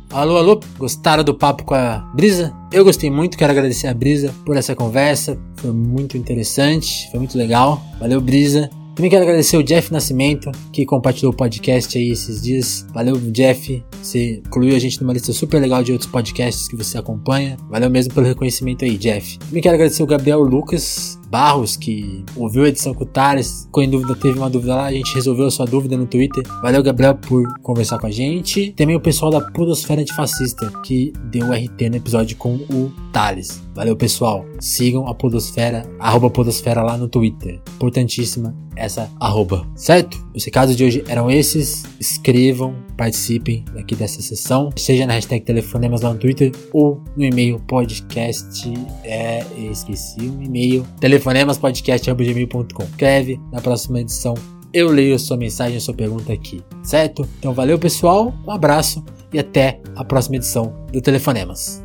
Alô, 0.09 0.37
alô, 0.37 0.59
gostaram 0.79 1.23
do 1.23 1.35
papo 1.35 1.63
com 1.63 1.75
a 1.75 1.99
Brisa? 2.15 2.51
Eu 2.71 2.83
gostei 2.83 3.09
muito, 3.09 3.37
quero 3.37 3.51
agradecer 3.51 3.87
a 3.87 3.93
Brisa 3.93 4.33
por 4.43 4.57
essa 4.57 4.75
conversa, 4.75 5.39
foi 5.55 5.71
muito 5.71 6.17
interessante, 6.17 7.09
foi 7.11 7.19
muito 7.19 7.37
legal. 7.37 7.81
Valeu, 7.97 8.19
Brisa. 8.19 8.69
Também 9.01 9.09
quero 9.09 9.23
agradecer 9.23 9.57
o 9.57 9.63
Jeff 9.63 9.91
Nascimento, 9.91 10.51
que 10.71 10.85
compartilhou 10.85 11.33
o 11.33 11.35
podcast 11.35 11.97
aí 11.97 12.11
esses 12.11 12.39
dias. 12.39 12.85
Valeu, 12.93 13.17
Jeff. 13.31 13.83
Você 13.99 14.43
incluiu 14.45 14.75
a 14.75 14.79
gente 14.79 15.01
numa 15.01 15.11
lista 15.11 15.33
super 15.33 15.59
legal 15.59 15.83
de 15.83 15.91
outros 15.91 16.07
podcasts 16.07 16.67
que 16.67 16.75
você 16.75 16.99
acompanha. 16.99 17.57
Valeu 17.67 17.89
mesmo 17.89 18.13
pelo 18.13 18.27
reconhecimento 18.27 18.85
aí, 18.85 18.99
Jeff. 18.99 19.39
Também 19.39 19.59
quero 19.59 19.73
agradecer 19.73 20.03
o 20.03 20.05
Gabriel 20.05 20.41
Lucas, 20.41 21.19
Barros, 21.31 21.77
que 21.77 22.25
ouviu 22.35 22.65
a 22.65 22.67
edição 22.67 22.93
com 22.93 23.05
o 23.05 23.07
Thales, 23.07 23.63
ficou 23.63 23.81
em 23.81 23.89
dúvida, 23.89 24.13
teve 24.13 24.37
uma 24.37 24.49
dúvida 24.49 24.75
lá, 24.75 24.85
a 24.87 24.91
gente 24.91 25.15
resolveu 25.15 25.45
a 25.45 25.51
sua 25.51 25.65
dúvida 25.65 25.95
no 25.95 26.05
Twitter. 26.05 26.43
Valeu, 26.61 26.83
Gabriel, 26.83 27.15
por 27.15 27.41
conversar 27.59 27.97
com 27.99 28.07
a 28.07 28.11
gente. 28.11 28.73
Também 28.73 28.97
o 28.97 28.99
pessoal 28.99 29.31
da 29.31 29.39
Podosfera 29.39 30.01
Antifascista, 30.01 30.69
que 30.83 31.13
deu 31.31 31.47
o 31.47 31.53
RT 31.53 31.89
no 31.89 31.95
episódio 31.95 32.35
com 32.35 32.55
o 32.55 32.91
Thales. 33.13 33.63
Valeu, 33.73 33.95
pessoal. 33.95 34.45
Sigam 34.59 35.07
a 35.07 35.15
Podosfera, 35.15 35.83
arroba 35.97 36.29
Podosfera 36.29 36.83
lá 36.83 36.97
no 36.97 37.07
Twitter. 37.07 37.61
Importantíssima 37.75 38.53
essa 38.75 39.09
arroba, 39.19 39.67
certo? 39.75 40.17
Os 40.33 40.43
recados 40.43 40.75
de 40.75 40.83
hoje 40.83 41.03
eram 41.07 41.29
esses. 41.29 41.83
Escrevam, 41.99 42.75
participem 42.97 43.63
aqui 43.77 43.95
dessa 43.95 44.21
sessão, 44.21 44.69
seja 44.75 45.05
na 45.05 45.13
hashtag 45.13 45.43
Telefonemas 45.43 46.01
lá 46.01 46.13
no 46.13 46.19
Twitter 46.19 46.51
ou 46.73 47.01
no 47.15 47.23
e-mail 47.23 47.59
podcast. 47.67 48.73
É, 49.03 49.45
esqueci 49.71 50.21
o 50.21 50.41
e-mail. 50.41 50.85
Telefonemaspodcast.gmail.com. 51.21 52.83
Escreve 52.83 53.39
na 53.51 53.61
próxima 53.61 54.01
edição. 54.01 54.33
Eu 54.73 54.89
leio 54.89 55.15
a 55.15 55.19
sua 55.19 55.37
mensagem, 55.37 55.77
a 55.77 55.81
sua 55.81 55.93
pergunta 55.93 56.33
aqui, 56.33 56.63
certo? 56.81 57.27
Então 57.37 57.53
valeu 57.53 57.77
pessoal, 57.77 58.33
um 58.47 58.51
abraço 58.51 59.03
e 59.31 59.37
até 59.37 59.79
a 59.95 60.03
próxima 60.03 60.37
edição 60.37 60.73
do 60.91 61.01
Telefonemas. 61.01 61.83